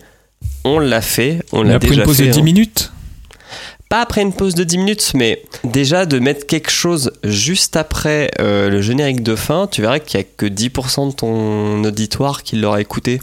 On 0.65 0.79
l'a 0.79 1.01
fait, 1.01 1.41
on 1.53 1.63
l'a 1.63 1.75
après 1.75 1.89
déjà 1.89 2.03
une 2.03 2.07
pause 2.07 2.17
fait. 2.19 2.27
de 2.27 2.31
10 2.33 2.39
hein. 2.39 2.43
minutes. 2.43 2.93
pas 3.89 4.03
après 4.03 4.21
une 4.23 4.33
pause 4.35 4.55
de 4.55 4.63
10 4.65 4.79
minutes, 4.79 5.13
mais 5.15 5.43
déjà 5.65 6.05
de 6.07 6.19
mettre 6.21 6.47
quelque 6.47 6.71
chose 6.71 7.11
juste 7.25 7.75
après 7.77 8.31
euh, 8.39 8.69
le 8.69 8.81
générique 8.83 9.23
de 9.23 9.35
fin, 9.35 9.67
tu 9.67 9.81
verras 9.81 9.99
qu'il 9.99 10.21
n'y 10.21 10.27
a 10.27 10.29
que 10.37 10.47
10% 10.47 11.09
de 11.09 11.13
ton 11.15 11.83
auditoire 11.85 12.43
qui 12.45 12.57
l'aura 12.57 12.81
écouté. 12.81 13.21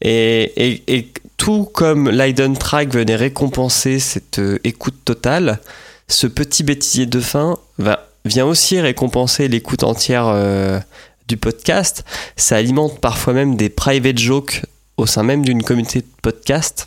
Et, 0.00 0.42
et- 0.56 0.82
et 0.96 1.08
tout 1.38 1.64
comme 1.72 2.10
l'Iden 2.10 2.58
Track 2.58 2.92
venait 2.92 3.16
récompenser 3.16 3.98
cette 3.98 4.38
euh, 4.38 4.58
écoute 4.64 4.96
totale, 5.06 5.60
ce 6.06 6.26
petit 6.26 6.62
bêtisier 6.62 7.06
de 7.06 7.20
fin 7.20 7.56
va, 7.78 8.06
vient 8.26 8.44
aussi 8.44 8.78
récompenser 8.80 9.48
l'écoute 9.48 9.82
entière 9.82 10.26
euh, 10.26 10.78
du 11.26 11.36
podcast. 11.36 12.04
Ça 12.36 12.56
alimente 12.56 13.00
parfois 13.00 13.32
même 13.32 13.56
des 13.56 13.70
private 13.70 14.18
jokes 14.18 14.62
au 14.96 15.06
sein 15.06 15.22
même 15.22 15.44
d'une 15.44 15.62
communauté 15.62 16.00
de 16.00 16.06
podcast. 16.20 16.86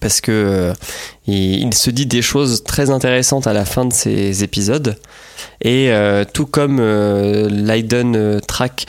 Parce 0.00 0.20
que 0.20 0.32
euh, 0.32 0.72
il, 1.28 1.66
il 1.66 1.74
se 1.74 1.90
dit 1.90 2.06
des 2.06 2.22
choses 2.22 2.64
très 2.64 2.90
intéressantes 2.90 3.46
à 3.46 3.52
la 3.52 3.64
fin 3.64 3.84
de 3.84 3.92
ces 3.92 4.42
épisodes. 4.42 4.96
Et 5.60 5.92
tout 6.32 6.46
comme 6.46 6.78
l'Iden 6.78 8.16
euh, 8.16 8.40
Track 8.40 8.86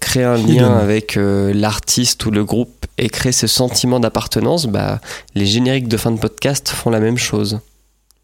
crée 0.00 0.24
un 0.24 0.36
lien 0.36 0.76
avec 0.76 1.16
l'artiste 1.16 2.26
ou 2.26 2.32
le 2.32 2.44
groupe 2.44 2.75
et 2.98 3.08
crée 3.10 3.32
ce 3.32 3.46
sentiment 3.46 4.00
d'appartenance, 4.00 4.66
bah, 4.66 5.00
les 5.34 5.46
génériques 5.46 5.88
de 5.88 5.96
fin 5.96 6.10
de 6.10 6.18
podcast 6.18 6.68
font 6.70 6.90
la 6.90 7.00
même 7.00 7.18
chose. 7.18 7.60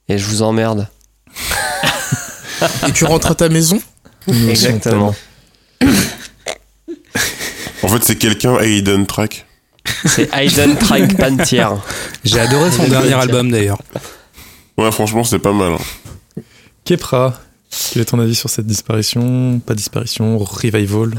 Et 0.09 0.19
je 0.19 0.27
vous 0.27 0.43
emmerde. 0.43 0.89
Et 2.89 2.93
tu 2.93 3.05
rentres 3.05 3.31
à 3.31 3.35
ta 3.35 3.49
maison? 3.49 3.81
Exactement. 4.49 5.15
En 7.82 7.89
fait, 7.89 8.05
c'est 8.05 8.16
quelqu'un 8.16 8.55
à 8.57 8.65
Hidden 8.65 9.07
Track. 9.07 9.47
C'est 10.07 10.32
Aiden 10.32 10.77
Track 10.77 11.16
Pantier. 11.16 11.66
J'ai 12.24 12.39
adoré 12.39 12.70
son 12.70 12.86
dernier 12.86 13.15
album 13.15 13.51
d'ailleurs. 13.51 13.81
Ouais, 14.78 14.93
franchement, 14.93 15.24
c'est 15.24 15.40
pas 15.40 15.53
mal. 15.53 15.73
hein. 15.73 16.40
Kepra, 16.85 17.40
quel 17.93 18.03
est 18.03 18.05
ton 18.05 18.19
avis 18.19 18.35
sur 18.35 18.51
cette 18.51 18.66
disparition 18.66 19.59
Pas 19.65 19.74
disparition, 19.74 20.36
revival? 20.39 21.11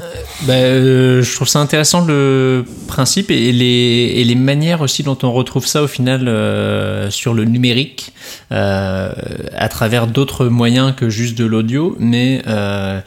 Bah, 0.44 0.54
euh, 0.54 1.24
je 1.24 1.36
trouve 1.36 1.48
ça 1.48 1.60
intéressant 1.60 2.06
le 2.06 2.64
principe 2.88 3.32
et 3.32 3.52
les, 3.52 4.14
et 4.16 4.24
les 4.24 4.36
manières 4.36 4.82
aussi 4.82 5.02
dont 5.02 5.18
on 5.24 5.32
retrouve 5.32 5.66
ça 5.66 5.82
au 5.82 5.88
final 5.88 6.28
euh, 6.28 7.10
sur 7.10 7.34
le 7.34 7.46
numérique 7.46 8.14
euh, 8.52 9.12
à 9.56 9.68
travers 9.68 10.06
d'autres 10.06 10.46
moyens 10.46 10.94
que 10.96 11.10
juste 11.10 11.38
de 11.38 11.46
l'audio, 11.46 11.96
mais 12.00 12.44
euh, 12.48 13.02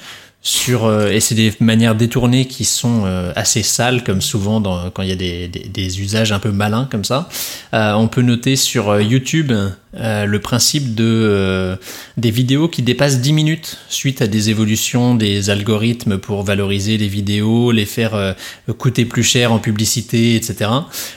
sur 0.47 0.85
euh, 0.85 1.09
et 1.09 1.19
c'est 1.19 1.35
des 1.35 1.53
manières 1.59 1.97
détournées 1.97 2.47
qui 2.47 2.65
sont 2.65 3.03
euh, 3.05 3.33
assez 3.35 3.65
sales 3.65 4.05
comme 4.05 4.21
souvent 4.21 4.61
dans, 4.61 4.91
quand 4.91 5.03
il 5.03 5.09
y 5.09 5.13
a 5.13 5.17
des, 5.17 5.49
des, 5.49 5.65
des 5.69 6.01
usages 6.01 6.31
un 6.31 6.39
peu 6.39 6.53
malins 6.53 6.87
comme 6.89 7.05
ça. 7.05 7.29
Euh, 7.75 7.95
on 7.95 8.07
peut 8.07 8.23
noter 8.23 8.55
sur 8.55 8.91
euh, 8.91 9.03
YouTube 9.03 9.51
euh, 9.99 10.25
le 10.25 10.39
principe 10.41 10.95
de 10.95 11.05
euh, 11.05 11.77
des 12.17 12.31
vidéos 12.31 12.69
qui 12.69 12.83
dépassent 12.83 13.21
10 13.21 13.33
minutes 13.33 13.79
suite 13.89 14.23
à 14.23 14.29
des 14.29 14.51
évolutions 14.51 15.17
des 15.17 15.51
algorithmes 15.51 16.19
pour 16.19 16.45
valoriser 16.45 16.97
les 16.97 17.09
vidéos, 17.09 17.73
les 17.73 17.87
faire 17.87 18.37
coûter 18.79 19.05
plus 19.05 19.23
cher 19.23 19.53
en 19.53 19.59
publicité, 19.59 20.37
etc. 20.37 20.71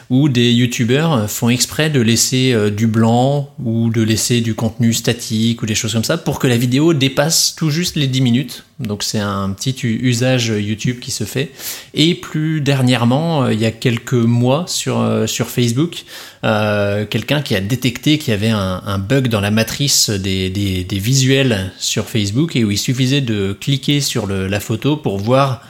Ou 0.10 0.30
des 0.30 0.52
youtubeurs 0.52 1.30
font 1.30 1.50
exprès 1.50 1.90
de 1.90 2.00
laisser 2.00 2.72
du 2.72 2.88
blanc 2.88 3.50
ou 3.64 3.90
de 3.90 4.02
laisser 4.02 4.42
du 4.42 4.56
contenu 4.56 4.94
statique 4.94 5.62
ou 5.62 5.66
des 5.66 5.76
choses 5.76 5.94
comme 5.94 6.04
ça 6.04 6.18
pour 6.18 6.40
que 6.40 6.48
la 6.48 6.58
vidéo 6.58 6.94
dépasse 6.94 7.56
tout 7.56 7.70
juste 7.70 7.96
les 7.96 8.08
10 8.08 8.22
minutes. 8.22 8.64
Donc 8.80 9.04
c'est 9.04 9.19
c'est 9.20 9.26
un 9.26 9.50
petit 9.52 9.76
usage 9.84 10.48
YouTube 10.48 11.00
qui 11.02 11.12
se 11.12 11.26
fait. 11.26 11.52
Et 11.94 12.16
plus 12.16 12.62
dernièrement, 12.62 13.44
euh, 13.44 13.54
il 13.54 13.60
y 13.60 13.66
a 13.66 13.72
quelques 13.72 14.14
mois 14.14 14.64
sur, 14.68 15.02
euh, 15.02 15.28
sur 15.28 15.50
Facebook, 15.50 16.06
euh, 16.46 17.06
quelqu'un 17.06 17.42
qui 17.42 17.54
a 17.54 17.60
détecté 17.60 18.18
qu'il 18.18 18.32
y 18.32 18.34
avait 18.34 18.50
un, 18.50 18.98
bug 18.98 19.28
dans 19.28 19.42
la 19.42 19.52
matrice 19.52 20.10
des, 20.10 20.50
des, 20.50 21.00
visuels 21.00 21.72
sur 21.78 22.06
Facebook 22.06 22.56
et 22.56 22.64
où 22.64 22.72
il 22.72 22.78
suffisait 22.78 23.22
de 23.22 23.58
cliquer 23.60 24.00
sur 24.02 24.26
le- 24.26 24.48
la 24.48 24.60
photo 24.60 24.96
pour 24.96 25.18
voir 25.18 25.62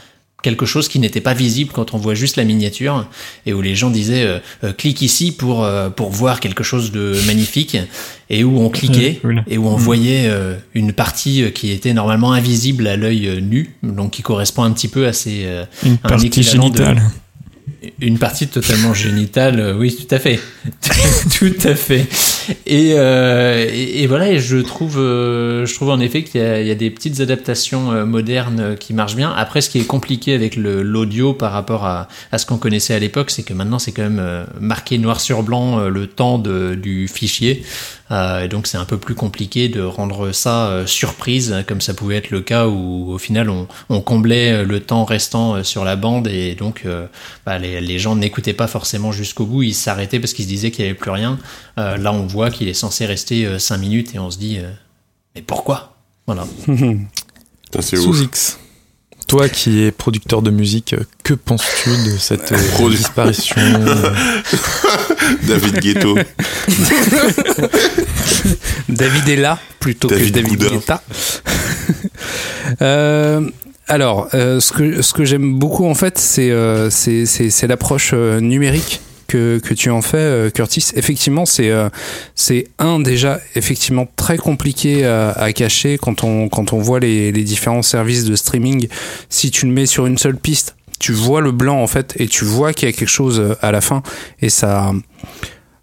quelque 0.44 0.66
chose 0.66 0.88
qui 0.88 1.00
n'était 1.00 1.22
pas 1.22 1.34
visible 1.34 1.72
quand 1.74 1.94
on 1.94 1.98
voit 1.98 2.16
juste 2.16 2.38
la 2.38 2.44
miniature 2.44 3.08
et 3.46 3.54
où 3.54 3.62
les 3.62 3.76
gens 3.76 3.90
disaient 3.90 4.42
clique 4.78 5.02
ici 5.02 5.34
pour 5.34 5.68
pour 5.98 6.12
voir 6.12 6.40
quelque 6.40 6.64
chose 6.64 6.92
de 6.92 7.20
magnifique 7.28 7.78
et 8.32 8.44
où 8.44 8.60
on 8.60 8.70
cliquait 8.70 9.20
et 9.48 9.58
où 9.58 9.68
on 9.68 9.78
Mm. 9.78 9.82
voyait 9.82 10.24
euh, 10.28 10.56
une 10.76 10.94
partie 10.94 11.44
euh, 11.44 11.50
qui 11.50 11.72
était 11.72 11.94
normalement 11.94 12.32
invisible 12.34 12.88
à 12.88 12.96
l'œil 12.96 13.28
euh, 13.28 13.40
nu 13.40 13.76
donc 13.84 14.12
qui 14.12 14.22
correspond 14.22 14.64
un 14.64 14.72
petit 14.72 14.88
peu 14.88 15.08
à 15.08 15.14
ces 15.14 15.46
euh, 15.46 15.66
Une 15.84 15.94
un 16.04 16.10
partie 16.10 16.30
de- 16.30 16.42
génitale. 16.42 17.02
une 18.02 18.18
partie 18.20 18.48
totalement 18.48 18.94
génitale, 18.94 19.76
oui, 19.80 19.96
tout 19.96 20.14
à 20.14 20.20
fait, 20.20 20.40
tout 21.38 21.54
à 21.64 21.76
fait. 21.76 22.06
Et, 22.66 22.94
euh, 22.96 23.68
et, 23.72 24.08
voilà, 24.08 24.30
et 24.30 24.40
je 24.40 24.58
trouve, 24.58 25.00
euh, 25.00 25.66
je 25.66 25.74
trouve 25.74 25.90
en 25.90 26.00
effet 26.00 26.24
qu'il 26.24 26.42
y, 26.42 26.72
a- 26.72 26.76
des 26.76 26.90
petites 26.90 27.20
adaptations 27.20 27.92
euh, 27.92 28.06
modernes 28.06 28.76
qui 28.80 28.94
marchent 28.94 29.16
bien. 29.16 29.32
Après, 29.36 29.62
ce 29.62 29.70
qui 29.70 29.80
est 29.80 29.86
compliqué 29.86 30.34
avec 30.34 30.56
l'audio 30.56 31.34
par 31.34 31.52
rapport 31.52 31.86
à, 31.86 32.08
ce 32.38 32.46
qu'on 32.46 32.58
connaissait 32.58 32.94
à 32.94 33.00
l'époque, 33.00 33.32
c'est 33.32 33.44
que 33.44 33.54
maintenant 33.54 33.80
c'est 33.80 33.92
quand 33.92 34.04
même 34.04 34.46
marqué 34.60 34.98
noir 34.98 35.20
sur 35.20 35.44
blanc 35.44 35.80
le 35.88 36.08
temps 36.08 36.38
du 36.38 37.08
fichier. 37.08 37.64
Et 38.12 38.48
donc 38.48 38.66
c'est 38.66 38.78
un 38.78 38.86
peu 38.86 38.98
plus 38.98 39.14
compliqué 39.14 39.68
de 39.70 39.82
rendre 39.82 40.32
ça 40.32 40.84
surprise, 40.88 41.56
comme 41.68 41.82
ça 41.82 41.94
pouvait 41.94 42.16
être 42.16 42.32
le 42.32 42.42
cas 42.42 42.68
où 42.68 43.12
au 43.12 43.18
final 43.20 43.50
on, 43.50 43.68
on 43.90 44.02
comblait 44.02 44.64
le 44.64 44.80
temps 44.80 45.06
restant 45.06 45.64
sur 45.64 45.84
la 45.86 45.96
bande 45.96 46.28
et 46.28 46.56
donc 46.56 46.86
bah, 47.46 47.60
les, 47.60 47.82
les 47.82 48.00
gens 48.00 48.16
n'écoutaient 48.16 48.54
pas 48.54 48.68
forcément 48.68 49.12
jusqu'au 49.12 49.46
bout, 49.46 49.62
ils 49.64 49.76
s'arrêtaient 49.76 50.20
parce 50.20 50.34
qu'ils 50.34 50.46
se 50.46 50.50
disaient 50.50 50.72
qu'il 50.72 50.86
n'y 50.86 50.90
avait 50.90 50.98
plus 51.00 51.12
rien. 51.12 51.38
Là 51.78 52.12
on 52.12 52.26
voit 52.26 52.39
qu'il 52.50 52.70
est 52.70 52.74
censé 52.74 53.06
rester 53.06 53.60
5 53.60 53.78
minutes 53.78 54.16
et 54.16 54.20
on 54.20 54.32
se 54.32 54.38
dit 54.38 54.58
euh, 54.60 54.72
mais 55.36 55.42
pourquoi? 55.42 55.98
Voilà. 56.26 56.48
c'est 57.82 57.98
Sous 57.98 58.10
ouf. 58.10 58.22
X. 58.24 58.58
Toi 59.28 59.48
qui 59.50 59.82
es 59.84 59.92
producteur 59.92 60.42
de 60.42 60.50
musique, 60.50 60.94
euh, 60.94 61.04
que 61.24 61.34
penses-tu 61.36 61.90
de 61.90 62.18
cette 62.18 62.52
euh, 62.52 62.90
disparition 62.90 63.56
euh, 63.62 64.12
David 65.48 65.80
Ghetto. 65.80 66.18
David 68.90 69.30
est 69.30 69.36
là 69.36 69.60
plutôt 69.80 70.08
David 70.08 70.34
que 70.34 70.40
David 70.42 70.60
Goudin. 70.60 70.76
Guetta. 70.78 71.04
Euh, 72.82 73.50
alors, 73.88 74.30
euh, 74.34 74.60
ce 74.60 74.74
que, 74.74 75.02
ce 75.02 75.14
que 75.14 75.26
j'aime 75.26 75.58
beaucoup 75.60 75.86
en 75.86 75.96
fait, 75.96 76.18
c'est 76.18 76.52
euh, 76.52 76.90
c'est- 76.90 77.68
l'approche 77.68 78.12
euh, 78.14 78.40
numérique 78.40 79.02
que, 79.30 79.74
tu 79.74 79.90
en 79.90 80.02
fais, 80.02 80.18
euh, 80.18 80.50
Curtis. 80.50 80.92
Effectivement, 80.96 81.46
c'est 81.46 81.70
euh, 81.70 81.90
c'est 82.36 82.68
un 82.80 83.00
déjà 83.00 83.40
effectivement 83.56 84.08
très 84.16 84.38
compliqué 84.38 85.06
à, 85.06 85.54
cacher 85.54 85.98
quand 85.98 86.24
on, 86.24 86.50
quand 86.50 86.74
on 86.74 86.80
voit 86.80 87.00
les, 87.00 87.32
les 87.32 87.44
différents 87.44 87.82
services 87.82 88.26
de 88.26 88.36
streaming. 88.36 88.88
Si 89.30 89.52
tu 89.52 89.66
le 89.66 89.72
mets 89.72 89.86
sur 89.86 90.06
une 90.06 90.18
seule 90.18 90.38
piste, 90.38 90.76
tu 91.00 91.14
vois 91.14 91.42
le 91.42 91.52
blanc 91.52 91.82
en 91.82 91.88
fait 91.88 92.14
et 92.18 92.28
tu 92.28 92.46
vois 92.46 92.74
qu'il 92.74 92.88
y 92.88 92.92
a 92.92 92.96
quelque 92.96 93.10
chose 93.10 93.40
euh, 93.40 93.56
à 93.62 93.72
la 93.72 93.82
fin 93.82 94.04
et 94.42 94.50
ça 94.50 94.92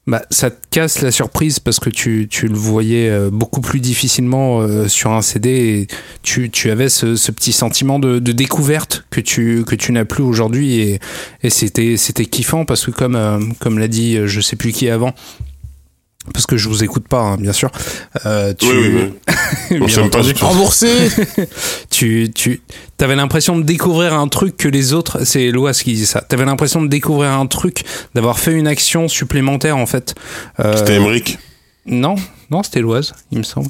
bah, 0.06 0.22
ça 0.30 0.50
te 0.50 0.56
casse 0.70 1.02
la 1.02 1.10
surprise 1.10 1.58
parce 1.58 1.80
que 1.80 1.90
tu, 1.90 2.28
tu 2.30 2.46
le 2.46 2.54
voyais 2.54 3.08
euh, 3.08 3.28
beaucoup 3.30 3.60
plus 3.60 3.80
difficilement 3.80 4.60
euh, 4.60 4.86
sur 4.86 5.10
un 5.10 5.20
CD 5.22 5.50
et 5.50 5.86
tu, 6.22 6.48
tu 6.50 6.70
avais 6.70 6.88
ce, 6.88 7.16
ce 7.16 7.32
petit 7.32 7.52
sentiment 7.52 7.98
de, 7.98 8.20
de 8.20 8.32
découverte 8.32 9.04
que 9.10 9.20
tu, 9.20 9.64
que 9.66 9.74
tu 9.74 9.90
n'as 9.92 10.04
plus 10.04 10.22
aujourd'hui 10.22 10.78
et, 10.80 11.00
et 11.42 11.50
c'était, 11.50 11.96
c'était 11.96 12.26
kiffant 12.26 12.64
parce 12.64 12.86
que 12.86 12.92
comme, 12.92 13.16
euh, 13.16 13.40
comme 13.58 13.78
l'a 13.80 13.88
dit 13.88 14.16
euh, 14.16 14.26
je 14.28 14.40
sais 14.40 14.54
plus 14.56 14.70
qui 14.72 14.88
avant, 14.88 15.12
parce 16.32 16.46
que 16.46 16.56
je 16.56 16.68
vous 16.68 16.82
écoute 16.82 17.06
pas, 17.06 17.20
hein, 17.20 17.36
bien 17.36 17.52
sûr. 17.52 17.70
Euh, 18.26 18.52
tu... 18.52 18.66
Oui, 18.66 18.74
oui, 18.76 19.12
oui. 19.70 19.78
On 19.80 19.84
Bien 19.86 19.96
pas, 19.96 20.02
entendu. 20.02 20.28
je 20.30 20.32
pense. 20.34 20.50
Remboursé 20.52 20.88
tu, 21.96 22.30
tu 22.34 22.60
avais 23.00 23.16
l'impression 23.16 23.56
de 23.56 23.62
découvrir 23.62 24.14
un 24.14 24.28
truc 24.28 24.56
que 24.56 24.68
les 24.68 24.92
autres, 24.92 25.24
c'est 25.24 25.50
Loas 25.50 25.80
qui 25.82 25.94
dit 25.94 26.06
ça. 26.06 26.20
T'avais 26.20 26.44
l'impression 26.44 26.82
de 26.82 26.88
découvrir 26.88 27.30
un 27.32 27.46
truc, 27.46 27.84
d'avoir 28.14 28.38
fait 28.38 28.52
une 28.52 28.66
action 28.66 29.08
supplémentaire 29.08 29.76
en 29.76 29.86
fait. 29.86 30.14
Euh, 30.60 30.76
C'était 30.76 30.94
Emmerich. 30.96 31.38
Non, 31.86 32.16
non, 32.50 32.62
c'était 32.62 32.80
Loise, 32.80 33.12
il 33.30 33.38
me 33.38 33.42
semble. 33.44 33.68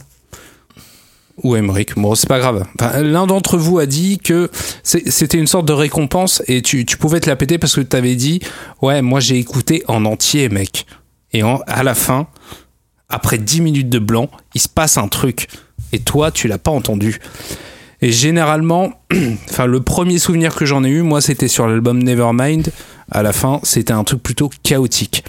Ou 1.42 1.54
Emmerich. 1.54 1.94
Bon, 1.96 2.14
c'est 2.14 2.28
pas 2.28 2.38
grave. 2.38 2.66
Enfin, 2.80 3.02
L'un 3.02 3.26
d'entre 3.26 3.58
vous 3.58 3.78
a 3.78 3.84
dit 3.86 4.18
que 4.18 4.50
c'était 4.82 5.36
une 5.36 5.46
sorte 5.46 5.66
de 5.66 5.74
récompense 5.74 6.42
et 6.46 6.62
tu, 6.62 6.86
tu 6.86 6.96
pouvais 6.96 7.20
te 7.20 7.28
la 7.28 7.36
péter 7.36 7.58
parce 7.58 7.74
que 7.74 7.82
t'avais 7.82 8.16
dit 8.16 8.40
Ouais, 8.80 9.02
moi 9.02 9.20
j'ai 9.20 9.36
écouté 9.36 9.84
en 9.86 10.04
entier, 10.06 10.48
mec. 10.48 10.86
Et 11.32 11.42
en- 11.42 11.60
à 11.66 11.82
la 11.82 11.94
fin, 11.94 12.26
après 13.10 13.36
10 13.36 13.60
minutes 13.60 13.90
de 13.90 13.98
blanc, 13.98 14.30
il 14.54 14.60
se 14.62 14.68
passe 14.68 14.96
un 14.96 15.08
truc. 15.08 15.48
Et 15.92 15.98
toi, 16.00 16.30
tu 16.30 16.48
l'as 16.48 16.58
pas 16.58 16.70
entendu. 16.70 17.20
Et 18.06 18.12
généralement, 18.12 18.92
enfin, 19.50 19.66
le 19.66 19.80
premier 19.80 20.20
souvenir 20.20 20.54
que 20.54 20.64
j'en 20.64 20.84
ai 20.84 20.88
eu, 20.90 21.02
moi, 21.02 21.20
c'était 21.20 21.48
sur 21.48 21.66
l'album 21.66 22.00
Nevermind. 22.00 22.68
À 23.10 23.24
la 23.24 23.32
fin, 23.32 23.58
c'était 23.64 23.92
un 23.92 24.04
truc 24.04 24.22
plutôt 24.22 24.48
chaotique. 24.62 25.24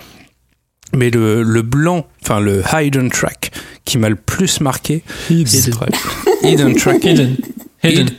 Mais 0.96 1.10
le, 1.10 1.42
le 1.42 1.62
blanc, 1.64 2.06
enfin 2.22 2.40
le 2.40 2.62
hidden 2.72 3.10
track 3.10 3.52
qui 3.84 3.98
m'a 3.98 4.10
le 4.10 4.16
plus 4.16 4.62
marqué, 4.62 5.02
Hidden 5.32 5.72
track. 5.72 5.90
hidden 6.44 6.76
track, 6.76 7.04
Hidden. 7.04 7.36
Hidden. 7.84 8.10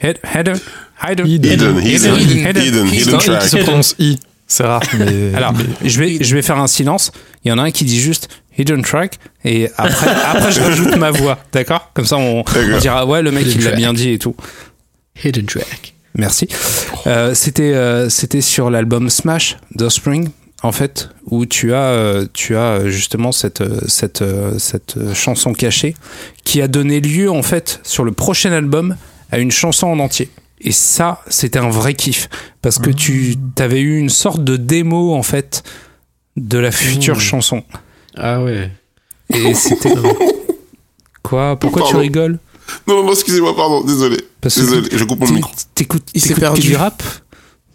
Hid- 0.00 0.18
hidden, 0.32 0.56
hidden, 1.02 1.26
Hidden, 1.26 1.78
hidden, 1.80 2.16
hidden, 2.16 2.86
hidden 2.86 3.18
Qui 3.18 3.26
track. 3.26 3.42
se 3.42 3.56
prononce 3.58 3.96
I. 3.98 4.18
C'est 4.46 4.62
rare, 4.62 4.82
mais. 4.98 5.34
Alors, 5.34 5.54
je 5.84 5.98
vais, 5.98 6.22
je 6.22 6.34
vais 6.36 6.42
faire 6.42 6.58
un 6.58 6.66
silence. 6.68 7.10
Il 7.44 7.48
y 7.48 7.52
en 7.52 7.58
a 7.58 7.62
un 7.62 7.70
qui 7.72 7.84
dit 7.84 7.98
juste 8.00 8.28
hidden 8.58 8.82
track 8.82 9.18
et 9.44 9.68
après, 9.76 10.08
après 10.26 10.52
je 10.52 10.60
rajoute 10.60 10.96
ma 10.96 11.10
voix, 11.10 11.38
d'accord? 11.52 11.90
Comme 11.94 12.04
ça, 12.06 12.16
on, 12.16 12.44
on 12.44 12.78
dira 12.78 13.06
ouais, 13.06 13.22
le 13.22 13.30
mec 13.30 13.46
Hidden 13.46 13.58
il 13.60 13.64
l'a 13.64 13.72
bien 13.72 13.92
dit 13.92 14.10
et 14.10 14.18
tout. 14.18 14.34
Hidden 15.22 15.46
track. 15.46 15.94
Merci. 16.16 16.48
Euh, 17.06 17.34
c'était 17.34 17.74
euh, 17.74 18.08
c'était 18.08 18.40
sur 18.40 18.70
l'album 18.70 19.10
Smash 19.10 19.56
d'Offspring 19.74 20.28
en 20.62 20.70
fait 20.72 21.08
où 21.26 21.44
tu 21.44 21.74
as 21.74 21.88
euh, 21.88 22.26
tu 22.32 22.56
as 22.56 22.88
justement 22.88 23.32
cette 23.32 23.62
cette 23.88 24.24
cette 24.58 25.12
chanson 25.14 25.52
cachée 25.52 25.94
qui 26.44 26.62
a 26.62 26.68
donné 26.68 27.00
lieu 27.00 27.30
en 27.30 27.42
fait 27.42 27.80
sur 27.82 28.04
le 28.04 28.12
prochain 28.12 28.52
album 28.52 28.96
à 29.32 29.38
une 29.38 29.50
chanson 29.50 29.88
en 29.88 29.98
entier. 29.98 30.30
Et 30.60 30.72
ça, 30.72 31.20
c'était 31.28 31.58
un 31.58 31.68
vrai 31.68 31.94
kiff 31.94 32.28
parce 32.62 32.78
que 32.78 32.90
tu 32.90 33.34
avais 33.58 33.80
eu 33.80 33.98
une 33.98 34.08
sorte 34.08 34.42
de 34.44 34.56
démo 34.56 35.12
en 35.14 35.22
fait 35.22 35.62
de 36.36 36.58
la 36.58 36.70
future 36.70 37.16
Mmh. 37.16 37.20
chanson. 37.20 37.64
Ah 38.16 38.42
ouais. 38.42 38.70
Et 39.32 39.54
c'était 39.54 39.92
quoi? 41.22 41.56
Pourquoi 41.58 41.82
tu 41.88 41.96
rigoles? 41.96 42.38
Non, 42.86 43.02
non, 43.04 43.12
excusez-moi, 43.12 43.54
pardon, 43.54 43.82
désolé. 43.82 44.16
Parce 44.40 44.54
que 44.54 44.60
Désolé, 44.60 44.88
je 44.92 45.04
coupe 45.04 45.20
mon 45.20 45.30
micro. 45.30 45.52
T'écoutes 45.74 46.02
Il 46.14 46.20
s'est 46.20 46.28
t'écoutes 46.28 46.36
que 46.42 46.46
perdu. 46.46 46.60
du 46.68 46.76
rap? 46.76 47.02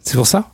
C'est 0.03 0.15
pour 0.15 0.27
ça? 0.27 0.53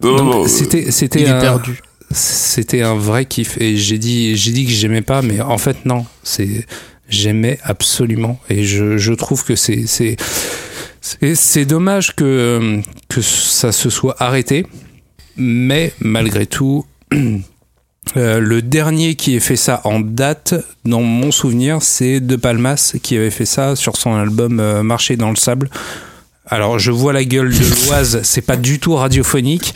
Non, 0.00 0.10
non, 0.10 0.16
Donc, 0.24 0.34
non. 0.34 0.44
euh, 0.44 0.48
c'était 0.48 0.90
c'était 0.90 1.20
Il 1.20 1.26
est 1.26 1.30
un- 1.30 1.40
perdu. 1.40 1.80
C'était 2.12 2.82
un 2.82 2.94
vrai 2.94 3.24
kiff 3.26 3.60
et 3.60 3.76
j'ai 3.76 3.98
dit 3.98 4.36
j'ai 4.36 4.52
dit 4.52 4.64
que 4.64 4.70
j'aimais 4.70 5.02
pas 5.02 5.22
mais 5.22 5.40
en 5.40 5.58
fait 5.58 5.84
non, 5.86 6.06
c'est 6.22 6.64
j'aimais 7.08 7.58
absolument 7.64 8.38
et 8.48 8.62
je, 8.64 8.96
je 8.96 9.12
trouve 9.12 9.44
que 9.44 9.56
c'est 9.56 9.86
c'est 9.86 10.16
c'est- 11.00 11.34
c'est 11.34 11.64
dommage 11.64 12.14
que 12.14 12.80
que 13.08 13.20
ça 13.20 13.72
se 13.72 13.90
soit 13.90 14.14
arrêté 14.22 14.66
mais 15.36 15.92
malgré 16.00 16.46
tout 16.46 16.86
euh, 18.16 18.38
le 18.38 18.62
dernier 18.62 19.14
qui 19.14 19.36
ait 19.36 19.40
fait 19.40 19.56
ça 19.56 19.80
en 19.84 20.00
date, 20.00 20.54
dans 20.84 21.02
mon 21.02 21.30
souvenir, 21.30 21.78
c'est 21.82 22.20
De 22.20 22.36
Palmas 22.36 22.94
qui 23.02 23.16
avait 23.16 23.30
fait 23.30 23.44
ça 23.46 23.76
sur 23.76 23.96
son 23.96 24.14
album 24.14 24.60
euh, 24.60 24.82
Marcher 24.82 25.16
dans 25.16 25.30
le 25.30 25.36
sable. 25.36 25.68
Alors, 26.48 26.78
je 26.78 26.92
vois 26.92 27.12
la 27.12 27.24
gueule 27.24 27.50
de 27.52 27.64
l'Oise, 27.88 28.20
c'est 28.22 28.40
pas 28.40 28.56
du 28.56 28.78
tout 28.78 28.94
radiophonique. 28.94 29.74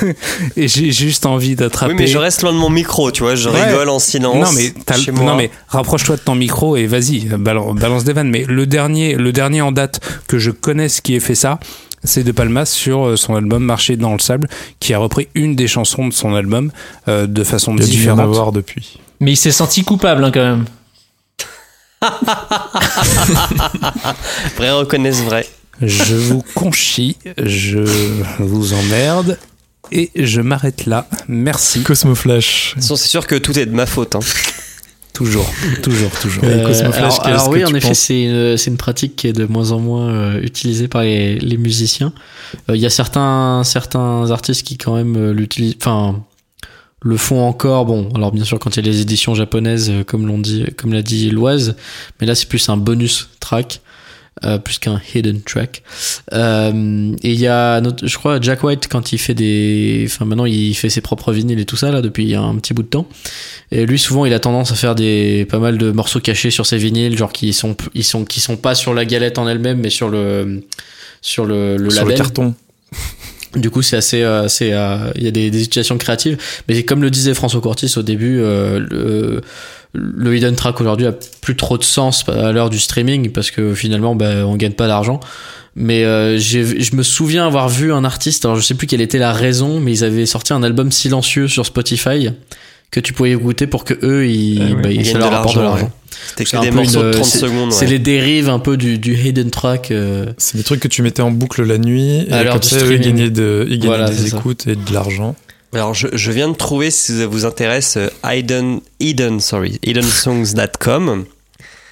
Et 0.56 0.66
j'ai 0.66 0.90
juste 0.92 1.26
envie 1.26 1.56
d'attraper. 1.56 1.92
Oui, 1.92 1.98
mais 2.00 2.06
je 2.06 2.16
reste 2.16 2.40
loin 2.42 2.52
de 2.54 2.56
mon 2.58 2.70
micro, 2.70 3.10
tu 3.12 3.22
vois, 3.22 3.34
je 3.34 3.50
Ouais. 3.50 3.64
rigole 3.66 3.90
en 3.90 3.98
silence. 3.98 4.34
Non 4.34 4.52
mais, 4.56 4.72
t'as- 4.86 4.96
chez 4.96 5.12
moi. 5.12 5.24
non 5.24 5.36
mais 5.36 5.50
rapproche-toi 5.68 6.16
de 6.16 6.22
ton 6.22 6.34
micro 6.34 6.76
et 6.76 6.86
vas-y, 6.86 7.26
balance, 7.38 7.78
balance 7.78 8.04
des 8.04 8.14
vannes. 8.14 8.30
Mais 8.30 8.46
le 8.48 8.66
dernier, 8.66 9.14
le 9.14 9.30
dernier 9.32 9.60
en 9.60 9.72
date 9.72 10.00
que 10.26 10.38
je 10.38 10.50
connaisse 10.50 11.02
qui 11.02 11.14
ait 11.14 11.20
fait 11.20 11.34
ça, 11.34 11.60
c'est 12.04 12.24
De 12.24 12.32
Palmas 12.32 12.66
sur 12.66 13.06
euh, 13.06 13.16
son 13.16 13.34
album 13.36 13.64
Marcher 13.64 13.96
dans 13.96 14.12
le 14.12 14.18
sable, 14.18 14.48
qui 14.78 14.94
a 14.94 14.98
repris 14.98 15.28
une 15.34 15.54
des 15.56 15.68
chansons 15.68 16.08
de 16.08 16.12
son 16.12 16.34
album 16.34 16.70
euh, 17.08 17.26
de 17.26 17.44
façon 17.44 17.74
Il 17.76 17.80
y 17.80 17.84
a 17.84 17.86
différente. 17.86 18.20
avoir 18.20 18.52
depuis. 18.52 18.98
Mais 19.20 19.32
il 19.32 19.36
s'est 19.36 19.50
senti 19.52 19.84
coupable 19.84 20.24
hein, 20.24 20.30
quand 20.32 20.40
même. 20.40 20.64
Vrai 24.56 24.70
reconnaissent 24.70 25.22
vrai. 25.22 25.46
Je 25.82 26.14
vous 26.14 26.42
conchis, 26.54 27.16
je 27.42 27.78
vous 28.38 28.72
emmerde 28.74 29.38
et 29.92 30.10
je 30.14 30.40
m'arrête 30.40 30.86
là. 30.86 31.06
Merci. 31.28 31.82
Cosmo 31.82 32.14
Flash. 32.14 32.70
De 32.70 32.74
toute 32.74 32.82
façon, 32.82 32.96
c'est 32.96 33.08
sûr 33.08 33.26
que 33.26 33.34
tout 33.34 33.58
est 33.58 33.66
de 33.66 33.74
ma 33.74 33.86
faute. 33.86 34.14
Hein. 34.14 34.20
Toujours, 35.20 35.52
toujours, 35.82 36.10
toujours. 36.12 36.44
Euh, 36.44 36.90
alors, 37.24 37.50
oui, 37.50 37.62
en 37.62 37.74
effet, 37.74 37.92
c'est 37.92 38.22
une, 38.22 38.56
c'est 38.56 38.70
une 38.70 38.78
pratique 38.78 39.16
qui 39.16 39.26
est 39.26 39.34
de 39.34 39.44
moins 39.44 39.70
en 39.72 39.78
moins 39.78 40.08
euh, 40.08 40.40
utilisée 40.40 40.88
par 40.88 41.02
les, 41.02 41.38
les 41.38 41.58
musiciens. 41.58 42.14
Euh, 42.70 42.74
Il 42.74 42.80
y 42.80 42.86
a 42.86 42.90
certains, 42.90 43.62
certains 43.62 44.30
artistes 44.30 44.66
qui 44.66 44.78
quand 44.78 44.96
même 44.96 45.16
euh, 45.18 45.34
l'utilisent, 45.34 45.76
enfin, 45.78 46.24
le 47.02 47.18
font 47.18 47.42
encore. 47.42 47.84
Bon, 47.84 48.08
alors 48.14 48.32
bien 48.32 48.44
sûr 48.44 48.58
quand 48.58 48.74
il 48.74 48.86
y 48.86 48.88
a 48.88 48.90
les 48.90 49.02
éditions 49.02 49.34
japonaises, 49.34 49.90
euh, 49.90 50.04
comme 50.04 50.26
l'on 50.26 50.38
dit, 50.38 50.64
comme 50.78 50.94
l'a 50.94 51.02
dit 51.02 51.28
Loise, 51.30 51.76
mais 52.18 52.26
là 52.26 52.34
c'est 52.34 52.48
plus 52.48 52.70
un 52.70 52.78
bonus 52.78 53.28
track. 53.40 53.82
Euh, 54.44 54.58
plus 54.58 54.78
qu'un 54.78 55.00
hidden 55.14 55.42
track. 55.42 55.82
Euh, 56.32 57.12
et 57.22 57.32
il 57.32 57.40
y 57.40 57.46
a, 57.46 57.80
notre, 57.80 58.06
je 58.06 58.16
crois, 58.16 58.40
Jack 58.40 58.62
White 58.62 58.88
quand 58.88 59.12
il 59.12 59.18
fait 59.18 59.34
des, 59.34 60.04
enfin 60.06 60.24
maintenant 60.24 60.46
il 60.46 60.74
fait 60.74 60.90
ses 60.90 61.00
propres 61.00 61.32
vinyles 61.32 61.60
et 61.60 61.64
tout 61.64 61.76
ça 61.76 61.90
là 61.90 62.02
depuis 62.02 62.34
un 62.34 62.54
petit 62.56 62.74
bout 62.74 62.82
de 62.82 62.88
temps. 62.88 63.06
Et 63.70 63.86
lui 63.86 63.98
souvent 63.98 64.24
il 64.24 64.32
a 64.32 64.40
tendance 64.40 64.72
à 64.72 64.74
faire 64.74 64.94
des 64.94 65.46
pas 65.46 65.58
mal 65.58 65.78
de 65.78 65.90
morceaux 65.90 66.20
cachés 66.20 66.50
sur 66.50 66.66
ses 66.66 66.78
vinyles, 66.78 67.16
genre 67.16 67.32
qui 67.32 67.52
sont 67.52 67.76
ils 67.94 68.04
sont 68.04 68.24
qui 68.24 68.40
sont 68.40 68.56
pas 68.56 68.74
sur 68.74 68.94
la 68.94 69.04
galette 69.04 69.38
en 69.38 69.46
elle-même 69.48 69.80
mais 69.80 69.90
sur 69.90 70.08
le 70.08 70.62
sur 71.22 71.44
le, 71.44 71.76
le 71.76 71.90
Sur 71.90 72.04
le 72.04 72.10
label. 72.10 72.18
carton. 72.18 72.54
Du 73.56 73.70
coup, 73.70 73.82
c'est 73.82 73.96
assez, 73.96 74.22
euh, 74.22 74.46
c'est, 74.46 74.72
euh, 74.72 75.10
il 75.16 75.24
y 75.24 75.26
a 75.26 75.32
des, 75.32 75.50
des 75.50 75.64
utilisations 75.64 75.98
créatives, 75.98 76.38
mais 76.68 76.84
comme 76.84 77.02
le 77.02 77.10
disait 77.10 77.34
François 77.34 77.60
Courtis 77.60 77.92
au 77.96 78.02
début, 78.02 78.38
euh, 78.38 78.78
le, 78.78 79.40
le 79.92 80.36
hidden 80.36 80.54
track 80.54 80.80
aujourd'hui 80.80 81.06
a 81.06 81.12
plus 81.40 81.56
trop 81.56 81.76
de 81.78 81.84
sens 81.84 82.24
à 82.28 82.52
l'heure 82.52 82.70
du 82.70 82.78
streaming 82.78 83.30
parce 83.32 83.50
que 83.50 83.74
finalement, 83.74 84.14
bah, 84.14 84.46
on 84.46 84.56
gagne 84.56 84.72
pas 84.72 84.86
d'argent. 84.86 85.20
Mais 85.76 86.04
euh, 86.04 86.36
j'ai- 86.36 86.80
je 86.80 86.96
me 86.96 87.02
souviens 87.02 87.46
avoir 87.46 87.68
vu 87.68 87.92
un 87.92 88.04
artiste, 88.04 88.44
alors 88.44 88.56
je 88.56 88.62
sais 88.62 88.74
plus 88.74 88.86
quelle 88.86 89.00
était 89.00 89.18
la 89.18 89.32
raison, 89.32 89.78
mais 89.80 89.92
ils 89.92 90.04
avaient 90.04 90.26
sorti 90.26 90.52
un 90.52 90.62
album 90.62 90.90
silencieux 90.90 91.46
sur 91.48 91.64
Spotify 91.64 92.30
que 92.90 92.98
tu 92.98 93.12
pouvais 93.12 93.30
écouter 93.30 93.68
pour 93.68 93.84
que 93.84 93.94
eux, 94.02 94.26
ils, 94.28 94.58
ouais, 94.74 94.82
bah, 94.82 94.90
ils 94.90 95.06
ça 95.06 95.12
gagnent 95.12 95.20
leur 95.20 95.30
de 95.30 95.34
rapporte 95.36 95.56
de 95.56 95.60
l'argent, 95.60 95.74
l'argent. 95.76 95.92
C'était 96.36 96.44
que 96.44 96.60
des 96.60 96.70
morceaux 96.72 97.02
de 97.02 97.06
une- 97.06 97.12
30 97.12 97.24
c'est- 97.24 97.38
secondes, 97.38 97.72
C'est 97.72 97.84
ouais. 97.84 97.90
les 97.92 97.98
dérives 98.00 98.48
un 98.48 98.58
peu 98.58 98.76
du, 98.76 98.98
du 98.98 99.14
hidden 99.16 99.50
track. 99.50 99.90
euh, 99.92 100.26
C'est 100.38 100.56
des 100.58 100.64
trucs 100.64 100.80
que 100.80 100.88
tu 100.88 101.02
mettais 101.02 101.22
en 101.22 101.30
boucle 101.30 101.62
la 101.64 101.78
nuit 101.78 102.26
et 102.28 102.32
À 102.32 102.42
l'heure 102.42 102.54
comme 102.54 102.62
du 102.62 102.68
ça, 102.68 102.84
eux, 102.84 102.94
ils 102.94 103.00
gagnaient, 103.00 103.30
de, 103.30 103.64
ils 103.70 103.78
gagnaient 103.78 103.86
Voilà, 103.86 104.10
des 104.10 104.28
ça. 104.28 104.36
écoutes 104.36 104.66
et 104.66 104.74
de 104.74 104.92
l'argent. 104.92 105.36
Alors, 105.72 105.94
je, 105.94 106.08
je 106.12 106.32
viens 106.32 106.48
de 106.48 106.54
trouver, 106.56 106.90
si 106.90 107.16
ça 107.18 107.26
vous 107.26 107.44
intéresse, 107.46 107.96
euh, 107.96 108.08
Hidden, 108.24 108.80
Hidden, 108.98 109.40
sorry, 109.40 109.78
HiddenSongs.com, 109.84 111.24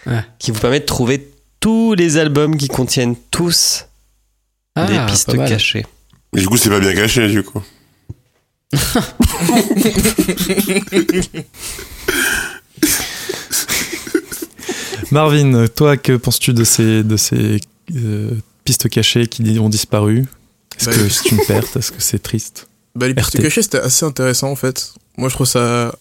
Ouais. 0.06 0.20
qui 0.38 0.50
vous 0.52 0.58
permet 0.60 0.80
de 0.80 0.84
trouver 0.86 1.28
tous 1.60 1.94
les 1.94 2.16
albums 2.16 2.56
qui 2.56 2.68
contiennent 2.68 3.14
tous 3.30 3.86
Ah, 4.74 4.86
des 4.86 4.98
pistes 5.12 5.36
cachées. 5.46 5.84
Du 6.32 6.46
coup, 6.46 6.56
c'est 6.56 6.70
pas 6.70 6.80
bien 6.80 6.94
caché, 6.94 7.28
du 7.28 7.42
coup. 7.42 7.62
Marvin, 15.10 15.66
toi, 15.68 15.96
que 15.96 16.16
penses-tu 16.16 16.52
de 16.52 16.64
ces, 16.64 17.02
de 17.02 17.16
ces 17.16 17.60
euh, 17.96 18.30
pistes 18.64 18.88
cachées 18.88 19.26
qui 19.26 19.58
ont 19.58 19.68
disparu? 19.68 20.26
Est-ce 20.78 20.86
Bah, 20.90 20.96
que 20.96 21.08
c'est 21.08 21.30
une 21.30 21.38
perte? 21.46 21.76
Est-ce 21.76 21.92
que 21.92 22.00
c'est 22.02 22.18
triste? 22.22 22.67
Bah, 22.98 23.06
les 23.08 23.14
pistes 23.14 23.40
cachées, 23.40 23.62
c'était 23.62 23.78
assez 23.78 24.04
intéressant 24.04 24.50
en 24.50 24.56
fait. 24.56 24.92
Moi, 25.16 25.28
je 25.28 25.34
trouve 25.34 25.46
ça 25.46 25.94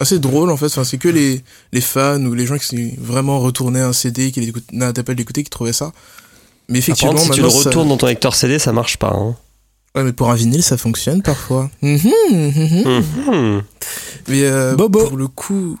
assez 0.00 0.18
drôle 0.18 0.50
en 0.50 0.56
fait. 0.56 0.66
Enfin, 0.66 0.84
c'est 0.84 0.98
que 0.98 1.08
les, 1.08 1.42
les 1.72 1.80
fans 1.80 2.20
ou 2.24 2.34
les 2.34 2.46
gens 2.46 2.58
qui 2.58 2.66
sont 2.66 2.90
vraiment 2.98 3.40
retournaient 3.40 3.80
un 3.80 3.92
CD, 3.92 4.30
qui 4.30 4.52
n'arrêtaient 4.72 5.02
pas 5.02 5.12
de 5.14 5.18
l'écouter, 5.18 5.42
qui 5.42 5.50
trouvaient 5.50 5.72
ça. 5.72 5.86
Mais 5.86 5.92
Ah, 5.92 6.66
Par 6.68 6.76
effectivement, 6.78 7.12
contre, 7.14 7.24
si 7.24 7.30
tu 7.30 7.42
le 7.42 7.50
ça- 7.50 7.58
retournes 7.70 7.88
dans 7.88 7.96
ton 7.96 8.06
lecteur 8.06 8.34
CD, 8.34 8.58
ça 8.58 8.72
marche 8.72 8.96
pas. 8.98 9.12
Hein. 9.14 9.36
Ouais, 9.94 10.04
mais 10.04 10.12
pour 10.12 10.30
un 10.30 10.34
vinyle, 10.34 10.62
ça 10.62 10.76
fonctionne 10.76 11.22
parfois. 11.22 11.70
Mhm, 11.82 11.98
mhm. 12.30 13.02
Mhm. 13.26 13.62
Mais 14.28 14.42
euh, 14.44 14.74
Bobo. 14.76 15.06
pour 15.08 15.16
le 15.16 15.28
coup, 15.28 15.78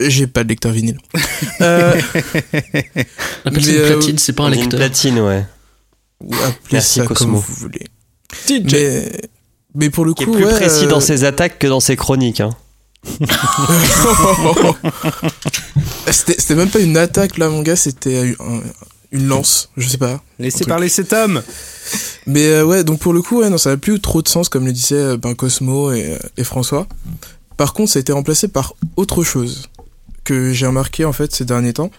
j'ai 0.00 0.26
pas 0.26 0.42
de 0.42 0.48
lecteur 0.48 0.72
vinyle. 0.72 0.98
euh, 1.60 2.00
appelle 3.44 3.64
ça 3.64 3.70
une 3.70 3.78
euh, 3.78 3.96
platine, 3.96 4.18
c'est 4.18 4.32
pas 4.32 4.42
un 4.44 4.50
dit 4.50 4.56
une 4.56 4.62
lecteur. 4.62 4.80
platine, 4.80 5.20
ouais. 5.20 5.46
ou 6.20 6.34
appelez 6.34 6.52
Merci, 6.72 6.98
ça 7.00 7.06
Cosmo. 7.06 7.26
comme 7.26 7.34
vous 7.40 7.54
voulez. 7.54 7.86
Mais, 8.50 9.12
mais 9.74 9.90
pour 9.90 10.04
le 10.04 10.14
Qui 10.14 10.22
est 10.24 10.26
coup, 10.26 10.32
plus 10.32 10.44
ouais, 10.44 10.50
précis 10.54 10.84
euh, 10.84 10.88
dans 10.88 11.00
ses 11.00 11.24
attaques 11.24 11.58
que 11.58 11.66
dans 11.66 11.80
ses 11.80 11.96
chroniques. 11.96 12.40
Hein. 12.40 12.50
c'était 16.10 16.34
c'était 16.38 16.54
même 16.54 16.68
pas 16.70 16.80
une 16.80 16.96
attaque 16.96 17.38
là, 17.38 17.48
mon 17.48 17.62
gars, 17.62 17.76
c'était 17.76 18.34
un- 18.40 18.60
une 19.10 19.26
lance, 19.26 19.68
je 19.76 19.86
sais 19.88 19.98
pas. 19.98 20.22
Laissez 20.38 20.64
parler 20.64 20.88
cet 20.88 21.12
homme. 21.12 21.42
Mais 22.26 22.46
euh, 22.46 22.64
ouais, 22.64 22.82
donc 22.82 22.98
pour 23.00 23.12
le 23.12 23.20
coup, 23.20 23.40
ouais, 23.40 23.50
non, 23.50 23.58
ça 23.58 23.68
n'a 23.70 23.76
plus 23.76 24.00
trop 24.00 24.22
de 24.22 24.28
sens, 24.28 24.48
comme 24.48 24.64
le 24.64 24.72
disaient 24.72 24.94
euh, 24.94 25.16
ben, 25.18 25.34
Cosmo 25.34 25.92
et, 25.92 26.12
euh, 26.14 26.18
et 26.38 26.44
François. 26.44 26.86
Par 27.58 27.74
contre, 27.74 27.92
ça 27.92 27.98
a 27.98 28.00
été 28.00 28.12
remplacé 28.12 28.48
par 28.48 28.72
autre 28.96 29.22
chose 29.22 29.68
que 30.24 30.52
j'ai 30.54 30.66
remarqué 30.66 31.04
en 31.04 31.12
fait 31.12 31.34
ces 31.34 31.44
derniers 31.44 31.74
temps. 31.74 31.90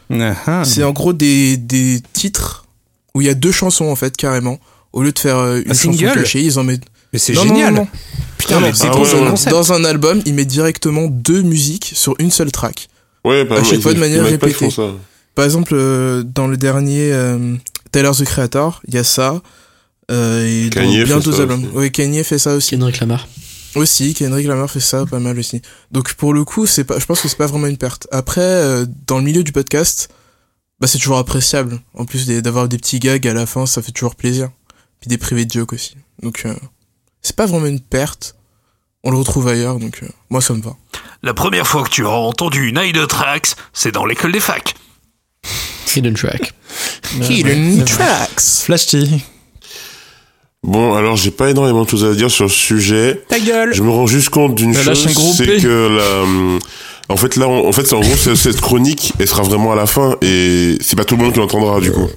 C'est 0.64 0.84
en 0.84 0.92
gros 0.92 1.14
des, 1.14 1.58
des 1.58 2.02
titres 2.14 2.66
où 3.14 3.22
il 3.22 3.28
y 3.28 3.30
a 3.30 3.36
deux 3.36 3.52
chansons 3.52 3.86
en 3.92 3.96
fait 3.96 4.18
carrément. 4.18 4.58
Au 4.92 5.04
lieu 5.04 5.12
de 5.12 5.20
faire 5.20 5.38
euh, 5.38 5.62
une 5.64 5.72
Un 5.72 5.74
chanson 5.76 5.98
cachée, 6.14 6.42
ils 6.42 6.58
en 6.58 6.64
mettent. 6.64 6.86
Mais 7.14 7.20
c'est 7.20 7.34
génial. 7.34 7.74
non, 7.74 7.82
non. 7.82 7.88
Putain, 8.38 8.56
Non, 8.56 8.62
mais 8.62 8.74
c'est 8.74 8.88
ah 8.88 8.92
trop 8.92 9.06
ouais. 9.06 9.52
Dans 9.52 9.72
un 9.72 9.86
album, 9.86 10.22
ils 10.26 10.34
mettent 10.34 10.48
directement 10.48 11.06
deux 11.08 11.44
musiques 11.44 11.92
sur 11.96 12.16
une 12.20 12.32
seule 12.32 12.52
track. 12.52 12.90
Ouais, 13.24 13.46
pas 13.46 13.60
À 13.60 13.64
chaque 13.64 13.80
fois 13.80 13.94
de 13.94 14.00
manière 14.00 14.28
il 14.28 14.38
pas 14.38 14.48
répétée. 14.48 14.68
Par 15.36 15.46
exemple, 15.46 15.74
euh, 15.76 16.24
dans 16.24 16.48
le 16.48 16.58
dernier 16.58 17.14
euh, 17.14 17.56
Tyler 17.92 18.12
the 18.18 18.26
Creator, 18.26 18.82
il 18.88 18.96
y 18.96 18.98
a 18.98 19.04
ça. 19.04 19.42
Euh, 20.12 20.46
et 20.46 20.70
dans 20.70 20.82
Kanye 20.82 21.04
bien 21.04 21.18
fait 21.18 21.24
d'autres 21.24 21.38
ça 21.38 21.44
albums. 21.44 21.64
aussi. 21.64 21.74
Oui, 21.76 21.92
Kanye 21.92 22.24
fait 22.24 22.38
ça 22.40 22.56
aussi. 22.56 22.72
Kendrick 22.72 23.00
Lamar. 23.00 23.28
Aussi, 23.76 24.14
Kendrick 24.14 24.48
Lamar 24.48 24.70
fait 24.70 24.80
ça 24.80 25.06
pas 25.06 25.20
mal 25.20 25.40
aussi. 25.40 25.62
Donc 25.92 26.14
pour 26.16 26.34
le 26.34 26.44
coup, 26.44 26.66
c'est 26.66 26.84
pas, 26.84 27.00
je 27.00 27.06
pense 27.06 27.22
que 27.22 27.28
c'est 27.28 27.38
pas 27.38 27.48
vraiment 27.48 27.68
une 27.68 27.78
perte. 27.78 28.08
Après, 28.12 28.42
euh, 28.42 28.86
dans 29.08 29.18
le 29.18 29.24
milieu 29.24 29.44
du 29.44 29.52
podcast, 29.52 30.10
bah 30.80 30.88
c'est 30.88 31.00
toujours 31.00 31.18
appréciable. 31.18 31.80
En 31.94 32.06
plus 32.06 32.28
d'avoir 32.28 32.68
des 32.68 32.78
petits 32.78 33.00
gags 33.00 33.28
à 33.28 33.34
la 33.34 33.46
fin, 33.46 33.66
ça 33.66 33.82
fait 33.82 33.92
toujours 33.92 34.16
plaisir. 34.16 34.50
Puis 35.00 35.08
des 35.08 35.18
privés 35.18 35.46
de 35.46 35.52
joke 35.52 35.74
aussi. 35.74 35.96
Donc 36.22 36.44
euh, 36.46 36.54
c'est 37.24 37.36
pas 37.36 37.46
vraiment 37.48 37.66
une 37.66 37.80
perte. 37.80 38.36
On 39.04 39.12
le 39.12 39.18
retrouve 39.18 39.48
ailleurs, 39.48 39.80
donc 39.80 40.00
euh, 40.04 40.08
moi 40.30 40.42
ça 40.42 40.54
me 40.54 40.62
va. 40.62 40.76
La 41.24 41.34
première 41.34 41.66
fois 41.68 41.84
que 41.84 41.90
tu 41.90 42.06
as 42.06 42.10
entendu 42.10 42.70
une 42.70 42.76
de 42.92 43.06
Trax, 43.06 43.56
c'est 43.74 43.92
dans 43.92 44.06
l'école 44.06 44.32
des 44.32 44.40
facs. 44.40 44.76
Hidden 45.96 46.14
track. 46.16 46.54
Hidden 47.30 47.84
Tracks. 47.86 48.40
Flash 48.66 48.88
T. 48.88 49.08
Bon, 50.64 50.96
alors 50.96 51.18
j'ai 51.18 51.32
pas 51.32 51.50
énormément 51.50 51.84
de 51.84 51.90
choses 51.90 52.06
à 52.06 52.14
dire 52.16 52.32
sur 52.32 52.46
le 52.46 52.50
sujet. 52.50 53.22
Ta 53.28 53.40
gueule. 53.40 53.74
Je 53.74 53.84
me 53.84 53.90
rends 53.90 54.08
juste 54.08 54.30
compte 54.30 54.56
d'une 54.56 54.74
chose, 54.74 55.06
c'est 55.38 55.58
que 55.62 55.98
la, 55.98 57.14
en 57.14 57.18
fait 57.18 57.36
là, 57.36 57.48
on- 57.50 57.68
en 57.68 57.72
fait, 57.74 57.86
c'est 57.86 57.96
en 57.96 58.00
gros 58.00 58.16
c'est- 58.16 58.36
cette 58.36 58.62
chronique, 58.62 59.14
elle 59.20 59.28
sera 59.28 59.44
vraiment 59.44 59.74
à 59.74 59.76
la 59.76 59.86
fin 59.86 60.16
et 60.22 60.78
c'est 60.82 60.96
pas 60.96 61.04
tout 61.04 61.18
le 61.18 61.24
monde 61.24 61.34
qui 61.34 61.40
l'entendra 61.40 61.82
du 61.82 61.92
coup. 61.92 62.08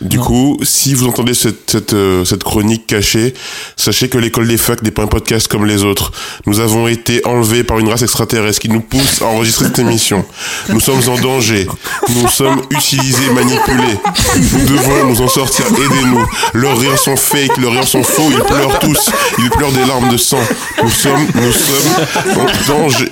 Du 0.00 0.18
coup, 0.18 0.58
si 0.62 0.94
vous 0.94 1.06
entendez 1.06 1.34
cette, 1.34 1.70
cette, 1.70 1.92
euh, 1.92 2.24
cette 2.24 2.42
chronique 2.42 2.86
cachée, 2.86 3.34
sachez 3.76 4.08
que 4.08 4.16
l'école 4.16 4.48
des 4.48 4.56
facs 4.56 4.82
n'est 4.82 4.90
pas 4.90 5.02
un 5.02 5.06
podcast 5.08 5.46
comme 5.46 5.66
les 5.66 5.84
autres. 5.84 6.10
Nous 6.46 6.60
avons 6.60 6.88
été 6.88 7.20
enlevés 7.26 7.64
par 7.64 7.78
une 7.78 7.88
race 7.88 8.00
extraterrestre 8.00 8.60
qui 8.60 8.70
nous 8.70 8.80
pousse 8.80 9.20
à 9.20 9.26
enregistrer 9.26 9.66
cette 9.66 9.78
émission. 9.78 10.24
Nous 10.70 10.80
sommes 10.80 11.06
en 11.06 11.18
danger. 11.20 11.66
Nous 12.08 12.28
sommes 12.28 12.62
utilisés, 12.70 13.30
manipulés. 13.34 13.98
Nous 14.36 14.66
devons 14.66 15.06
nous 15.06 15.20
en 15.20 15.28
sortir. 15.28 15.66
Aidez-nous. 15.66 16.26
Leurs 16.54 16.78
rires 16.78 16.98
sont 16.98 17.16
fake, 17.16 17.58
leurs 17.58 17.72
rires 17.72 17.88
sont 17.88 18.02
faux. 18.02 18.30
Ils 18.30 18.42
pleurent 18.42 18.78
tous. 18.78 19.10
Ils 19.38 19.50
pleurent 19.50 19.72
des 19.72 19.84
larmes 19.84 20.10
de 20.10 20.16
sang. 20.16 20.40
Nous 20.82 20.90
sommes, 20.90 21.26
nous 21.34 21.52
sommes 21.52 22.38
en 22.38 22.72
danger. 22.72 23.08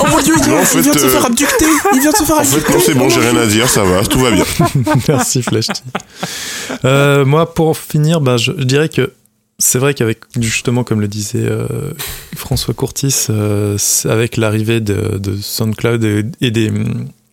Oh 0.00 0.06
mon 0.10 0.20
dieu, 0.20 0.34
il, 0.38 0.50
Non, 0.50 0.56
en 0.58 0.60
il 0.60 0.66
fait, 0.66 0.80
vient 0.80 0.92
de 0.92 0.98
se 0.98 1.04
euh, 1.06 1.08
faire 1.10 1.26
abducter 1.26 1.64
Il 1.94 2.00
vient 2.00 2.10
de 2.10 2.16
se 2.16 2.24
faire 2.24 2.36
En 2.36 2.40
abducter 2.40 2.60
fait, 2.60 2.72
non, 2.72 2.80
c'est 2.84 2.94
bon, 2.94 3.08
j'ai 3.08 3.20
rien 3.20 3.36
à 3.36 3.46
dire, 3.46 3.68
ça 3.68 3.84
va, 3.84 4.02
tout 4.04 4.18
va 4.18 4.30
bien. 4.30 4.44
Merci 5.08 5.42
Flash. 5.42 5.66
Euh, 6.84 7.24
moi, 7.24 7.52
pour 7.54 7.76
finir, 7.76 8.20
bah, 8.20 8.36
je, 8.36 8.52
je 8.56 8.64
dirais 8.64 8.88
que 8.88 9.12
c'est 9.58 9.78
vrai 9.78 9.94
qu'avec, 9.94 10.18
justement, 10.40 10.82
comme 10.82 11.00
le 11.00 11.08
disait 11.08 11.44
euh, 11.44 11.66
François 12.36 12.74
Courtis, 12.74 13.26
euh, 13.30 13.76
avec 14.04 14.36
l'arrivée 14.36 14.80
de, 14.80 15.18
de 15.18 15.36
SoundCloud 15.40 16.02
et, 16.04 16.24
et 16.40 16.50
des, 16.50 16.72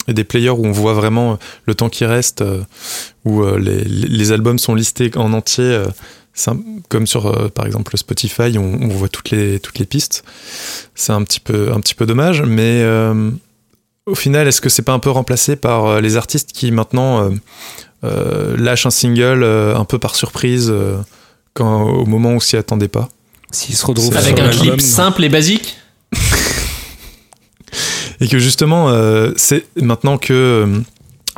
et 0.07 0.13
des 0.13 0.23
players 0.23 0.49
où 0.51 0.65
on 0.65 0.71
voit 0.71 0.93
vraiment 0.93 1.39
le 1.65 1.75
temps 1.75 1.89
qui 1.89 2.05
reste, 2.05 2.41
euh, 2.41 2.61
où 3.25 3.41
euh, 3.41 3.57
les, 3.57 3.83
les 3.83 4.31
albums 4.31 4.59
sont 4.59 4.75
listés 4.75 5.09
en 5.15 5.33
entier, 5.33 5.63
euh, 5.63 5.85
comme 6.87 7.07
sur, 7.07 7.25
euh, 7.25 7.49
par 7.49 7.65
exemple, 7.65 7.97
Spotify, 7.97 8.57
on, 8.57 8.79
on 8.81 8.87
voit 8.87 9.09
toutes 9.09 9.31
les, 9.31 9.59
toutes 9.59 9.79
les 9.79 9.85
pistes. 9.85 10.23
C'est 10.95 11.11
un 11.11 11.23
petit 11.23 11.39
peu, 11.39 11.71
un 11.73 11.79
petit 11.79 11.95
peu 11.95 12.05
dommage, 12.05 12.41
mais 12.41 12.81
euh, 12.83 13.31
au 14.05 14.15
final, 14.15 14.47
est-ce 14.47 14.61
que 14.61 14.69
c'est 14.69 14.81
pas 14.81 14.93
un 14.93 14.99
peu 14.99 15.09
remplacé 15.09 15.55
par 15.55 15.85
euh, 15.85 16.01
les 16.01 16.17
artistes 16.17 16.51
qui 16.53 16.71
maintenant 16.71 17.23
euh, 17.23 17.29
euh, 18.03 18.57
lâchent 18.57 18.85
un 18.85 18.91
single 18.91 19.43
euh, 19.43 19.75
un 19.75 19.85
peu 19.85 19.99
par 19.99 20.15
surprise 20.15 20.69
euh, 20.69 20.97
quand, 21.53 21.83
au 21.83 22.05
moment 22.05 22.33
où 22.33 22.41
s'y 22.41 22.57
attendait 22.57 22.87
pas? 22.87 23.09
S'il 23.51 23.75
se 23.75 23.85
retrouve 23.85 24.11
C'est 24.11 24.17
Avec 24.17 24.39
un 24.39 24.49
clip 24.49 24.79
simple 24.81 25.23
et 25.23 25.29
basique? 25.29 25.77
Et 28.21 28.27
que 28.27 28.37
justement, 28.37 28.89
euh, 28.89 29.31
c'est 29.37 29.65
maintenant 29.81 30.17
que 30.17 30.33
euh, 30.33 30.81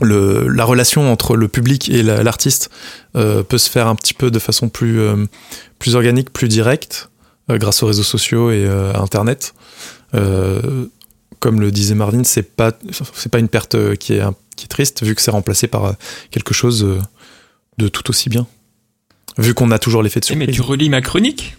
le, 0.02 0.48
la 0.48 0.66
relation 0.66 1.12
entre 1.12 1.36
le 1.36 1.48
public 1.48 1.90
et 1.90 2.04
la- 2.04 2.24
l'artiste 2.24 2.70
euh, 3.16 3.44
peut 3.44 3.58
se 3.58 3.70
faire 3.70 3.88
un 3.88 3.96
petit 3.96 4.14
peu 4.14 4.32
de 4.32 4.40
façon 4.40 4.68
plus, 4.70 5.00
euh, 5.00 5.26
plus 5.80 5.96
organique, 5.96 6.32
plus 6.34 6.48
directe. 6.48 7.10
euh, 7.50 7.58
grâce 7.58 7.82
aux 7.84 7.88
réseaux 7.88 8.04
sociaux 8.04 8.52
et 8.52 8.66
euh, 8.66 8.94
à 8.94 9.00
Internet. 9.00 9.54
Euh, 10.14 10.86
comme 11.40 11.60
le 11.62 11.72
disait 11.72 11.96
Marvin, 11.96 12.24
c'est 12.24 12.44
pas 12.56 12.72
c'est 13.16 13.32
pas 13.32 13.40
une 13.40 13.48
perte 13.48 13.96
qui 13.98 14.14
est 14.14 14.22
qui 14.56 14.66
est 14.66 14.68
triste 14.68 15.04
vu 15.04 15.16
que 15.16 15.22
c'est 15.22 15.32
remplacé 15.32 15.68
par 15.68 15.96
quelque 16.30 16.54
chose 16.54 16.86
de 17.78 17.88
tout 17.88 18.10
aussi 18.12 18.30
bien. 18.30 18.46
Vu 19.38 19.54
qu'on 19.54 19.72
a 19.72 19.80
toujours 19.80 20.04
l'effet 20.04 20.20
de 20.20 20.26
Eh, 20.30 20.36
mais 20.36 20.46
surprise. 20.46 20.56
tu 20.56 20.62
relis 20.62 20.90
ma 20.90 21.02
chronique? 21.02 21.56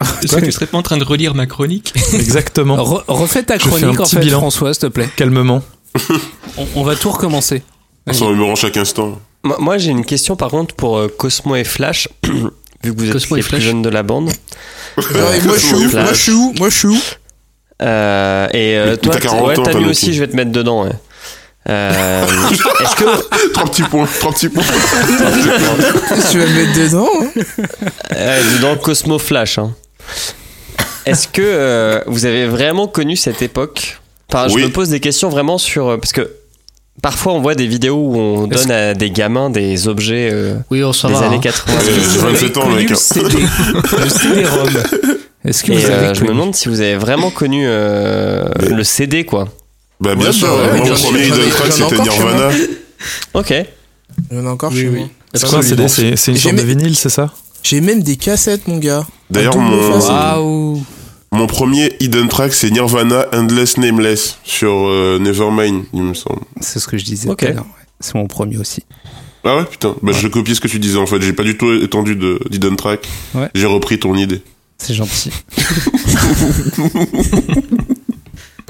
Est-ce 0.22 0.36
que 0.36 0.44
tu 0.44 0.52
serais 0.52 0.66
pas 0.66 0.78
en 0.78 0.82
train 0.82 0.96
de 0.96 1.04
relire 1.04 1.34
ma 1.34 1.46
chronique? 1.46 1.92
Exactement. 2.14 2.76
Re- 2.76 3.04
refais 3.08 3.42
ta 3.42 3.58
Je 3.58 3.64
fais 3.64 3.68
un 3.68 3.78
chronique 3.78 4.00
en 4.00 4.04
petit 4.04 4.16
fait, 4.16 4.22
bilan. 4.22 4.38
François, 4.38 4.72
s'il 4.72 4.80
te 4.82 4.86
plaît. 4.86 5.08
Calmement. 5.16 5.62
On, 6.58 6.66
on 6.76 6.82
va 6.84 6.96
tout 6.96 7.10
recommencer. 7.10 7.62
Ça 8.10 8.24
me 8.26 8.42
rend 8.44 8.54
chaque 8.54 8.76
instant. 8.76 9.18
Moi, 9.42 9.56
moi, 9.60 9.78
j'ai 9.78 9.90
une 9.90 10.04
question 10.04 10.36
par 10.36 10.50
contre 10.50 10.74
pour 10.74 10.98
euh, 10.98 11.08
Cosmo 11.08 11.56
et 11.56 11.64
Flash, 11.64 12.08
vu 12.24 12.94
que 12.94 12.98
vous 12.98 13.06
êtes 13.06 13.12
Cosmo 13.12 13.36
les 13.36 13.42
plus 13.42 13.48
Flash. 13.50 13.62
jeunes 13.62 13.82
de 13.82 13.88
la 13.88 14.02
bande. 14.02 14.30
Moi, 14.96 15.06
je 15.56 15.58
suis 15.58 15.74
où? 15.74 15.90
Moi, 15.90 16.12
je 16.12 16.14
suis 16.14 16.32
où? 16.32 16.52
Moi, 16.58 16.68
je 16.68 16.78
suis 16.78 16.88
où? 16.88 16.98
Euh, 17.80 18.46
et 18.52 18.76
euh, 18.76 18.96
toi, 18.96 19.14
t'as 19.14 19.20
40 19.20 19.46
ouais, 19.48 19.58
ans, 19.58 19.62
t'as 19.62 19.70
toi, 19.70 19.80
mis 19.80 19.86
donc. 19.86 19.90
aussi, 19.92 20.12
je 20.14 20.20
vais 20.20 20.28
te 20.28 20.36
mettre 20.36 20.52
dedans. 20.52 20.84
Ouais. 20.84 20.92
Euh, 21.68 22.26
Est-ce 22.50 22.96
que 22.96 23.52
Trois 23.52 23.70
petits 23.70 23.82
points, 23.84 24.06
trois 24.20 24.32
petits 24.32 24.48
points. 24.48 24.64
Tu 26.30 26.38
vas 26.38 26.46
me 26.46 26.54
mettre 26.66 26.78
dedans 26.78 27.08
hein 27.20 27.42
euh, 28.16 28.58
dans 28.60 28.76
Cosmo 28.76 29.18
Flash, 29.18 29.58
hein. 29.58 29.72
est-ce 31.06 31.28
que 31.28 31.40
euh, 31.42 32.00
vous 32.06 32.24
avez 32.26 32.46
vraiment 32.46 32.88
connu 32.88 33.16
cette 33.16 33.42
époque 33.42 34.00
Enfin, 34.32 34.48
je 34.48 34.54
Oui. 34.54 34.62
me 34.64 34.68
pose 34.70 34.88
des 34.88 35.00
questions 35.00 35.28
vraiment 35.28 35.58
sur 35.58 35.88
euh, 35.88 35.96
parce 35.98 36.12
que 36.12 36.30
parfois 37.02 37.32
on 37.34 37.40
voit 37.40 37.54
des 37.54 37.66
vidéos 37.66 37.96
où 37.96 38.16
on 38.16 38.46
donne 38.46 38.70
à 38.70 38.94
des 38.94 39.10
gamins 39.10 39.50
des 39.50 39.88
objets 39.88 40.30
euh, 40.32 40.54
Oui, 40.70 40.82
on 40.82 40.90
des 40.90 41.12
va. 41.14 41.26
années 41.26 41.36
hein. 41.36 41.40
80. 41.40 41.74
Ouais, 41.76 41.84
J'ai 41.84 42.18
27 42.18 42.56
ans, 42.58 42.68
mec. 42.70 42.88
Le 42.90 42.96
CD, 42.96 43.36
le 44.02 44.08
CD-ROM. 44.08 44.68
Est-ce 45.44 45.64
que 45.64 45.72
Et 45.72 45.76
vous 45.76 45.86
euh, 45.90 46.04
avez 46.10 46.14
je 46.14 46.22
me 46.22 46.28
demande 46.28 46.54
si 46.54 46.68
vous 46.68 46.80
avez 46.80 46.96
vraiment 46.96 47.30
connu 47.30 47.64
euh, 47.66 48.44
Mais- 48.60 48.68
le 48.70 48.84
CD 48.84 49.24
quoi. 49.24 49.48
Bah, 50.00 50.14
bien 50.14 50.26
Ouais, 50.26 50.32
sûr, 50.32 50.48
bah, 50.48 50.54
ouais, 50.72 50.78
moi, 50.78 50.88
mon 50.88 50.94
premier 50.94 51.24
j'en 51.24 51.34
ai 51.36 51.70
c'était 51.70 51.82
encore 51.84 51.96
chez 51.96 52.02
Nirvana. 52.02 52.50
Ok. 53.34 53.54
Il 54.30 54.36
y 54.36 54.40
en 54.40 54.46
a 54.46 54.50
encore 54.50 54.72
chez 54.72 54.88
moi. 54.88 55.08
C'est 55.34 55.46
quoi 55.48 55.58
un 55.58 55.62
CD 55.62 55.88
C'est 55.88 56.30
une 56.32 56.36
sorte 56.38 56.54
de 56.56 56.62
vinyle, 56.62 56.96
c'est 56.96 57.08
ça 57.08 57.30
J'ai 57.62 57.80
même 57.80 58.02
des 58.02 58.16
cassettes, 58.16 58.66
mon 58.66 58.78
gars. 58.78 59.04
D'ailleurs, 59.30 59.56
mon-. 59.56 59.98
Waouh. 59.98 60.82
Mon 61.32 61.46
premier 61.46 61.92
hidden 62.00 62.28
track, 62.28 62.52
c'est 62.52 62.70
Nirvana 62.70 63.26
Endless 63.32 63.78
Nameless 63.78 64.36
sur 64.44 64.70
euh, 64.88 65.18
Nevermind, 65.18 65.84
il 65.94 66.02
me 66.02 66.14
semble. 66.14 66.42
C'est 66.60 66.78
ce 66.78 66.86
que 66.86 66.98
je 66.98 67.04
disais 67.04 67.28
Ok. 67.28 67.38
tout 67.40 67.46
à 67.46 67.50
l'heure. 67.52 67.64
ouais. 67.64 67.84
C'est 68.00 68.14
mon 68.16 68.26
premier 68.26 68.58
aussi. 68.58 68.82
Ah 69.44 69.56
ouais, 69.56 69.64
putain. 69.64 69.94
Bah, 70.02 70.12
je 70.12 70.28
copiais 70.28 70.54
ce 70.54 70.60
que 70.60 70.68
tu 70.68 70.78
disais 70.78 70.98
en 70.98 71.06
fait. 71.06 71.20
J'ai 71.22 71.32
pas 71.32 71.42
du 71.42 71.56
tout 71.56 71.72
étendu 71.72 72.16
de 72.16 72.38
d'hidden 72.50 72.76
track. 72.76 73.08
Ouais. 73.34 73.48
J'ai 73.54 73.66
repris 73.66 73.98
ton 73.98 74.14
idée. 74.14 74.42
C'est 74.78 74.94
gentil. 74.94 75.30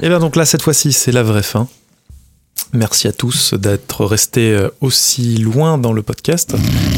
Et 0.01 0.07
bien 0.09 0.19
donc 0.19 0.35
là, 0.35 0.45
cette 0.45 0.61
fois-ci, 0.61 0.93
c'est 0.93 1.11
la 1.11 1.23
vraie 1.23 1.43
fin. 1.43 1.67
Merci 2.73 3.07
à 3.07 3.11
tous 3.13 3.53
d'être 3.53 4.05
restés 4.05 4.51
euh, 4.51 4.69
aussi 4.81 5.37
loin 5.37 5.77
dans 5.77 5.93
le 5.93 6.01
podcast. 6.01 6.51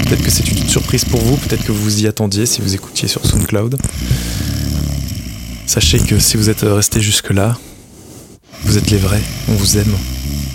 Peut-être 0.08 0.24
que 0.24 0.30
c'est 0.32 0.48
une 0.50 0.68
surprise 0.70 1.06
pour 1.06 1.20
vous, 1.22 1.36
peut-être 1.38 1.66
que 1.66 1.72
vous 1.72 2.02
y 2.04 2.08
attendiez 2.08 2.46
si 2.46 2.62
vous 2.62 2.76
écoutiez 2.76 3.08
sur 3.08 3.26
SoundCloud. 3.26 3.78
Sachez 5.66 6.00
que 6.00 6.20
si 6.20 6.38
vous 6.38 6.50
êtes 6.50 6.62
restés 6.62 7.02
jusque-là, 7.02 7.58
vous 8.64 8.78
êtes 8.78 8.90
les 8.92 8.98
vrais, 8.98 9.22
on 9.50 9.54
vous 9.54 9.78
aime. 9.78 9.94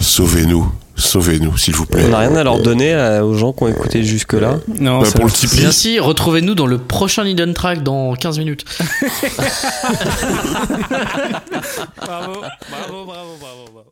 Sauvez-nous. 0.01 0.71
Sauvez-nous, 0.97 1.57
s'il 1.57 1.75
vous 1.75 1.87
plaît. 1.87 2.05
On 2.07 2.11
n'a 2.11 2.19
rien 2.19 2.37
à 2.37 2.45
leur 2.45 2.61
donner 2.61 2.93
euh, 2.93 3.23
aux 3.25 3.35
gens 3.35 3.53
qui 3.55 3.63
ont 3.63 3.69
écouté 3.69 4.05
jusque 4.05 4.35
là. 4.35 4.59
Non, 4.79 5.01
Bah, 5.01 5.09
pour 5.15 5.25
le. 5.25 5.57
Bien 5.57 5.73
si, 5.73 5.99
retrouvez-nous 5.99 6.55
dans 6.55 6.67
le 6.67 6.77
prochain 6.79 7.25
Hidden 7.25 7.55
Track 7.55 7.83
dans 7.83 8.15
15 8.15 8.39
minutes. 8.39 8.65
Bravo, 11.97 12.43
bravo, 12.71 13.05
bravo, 13.07 13.37
bravo, 13.41 13.65
bravo. 13.73 13.90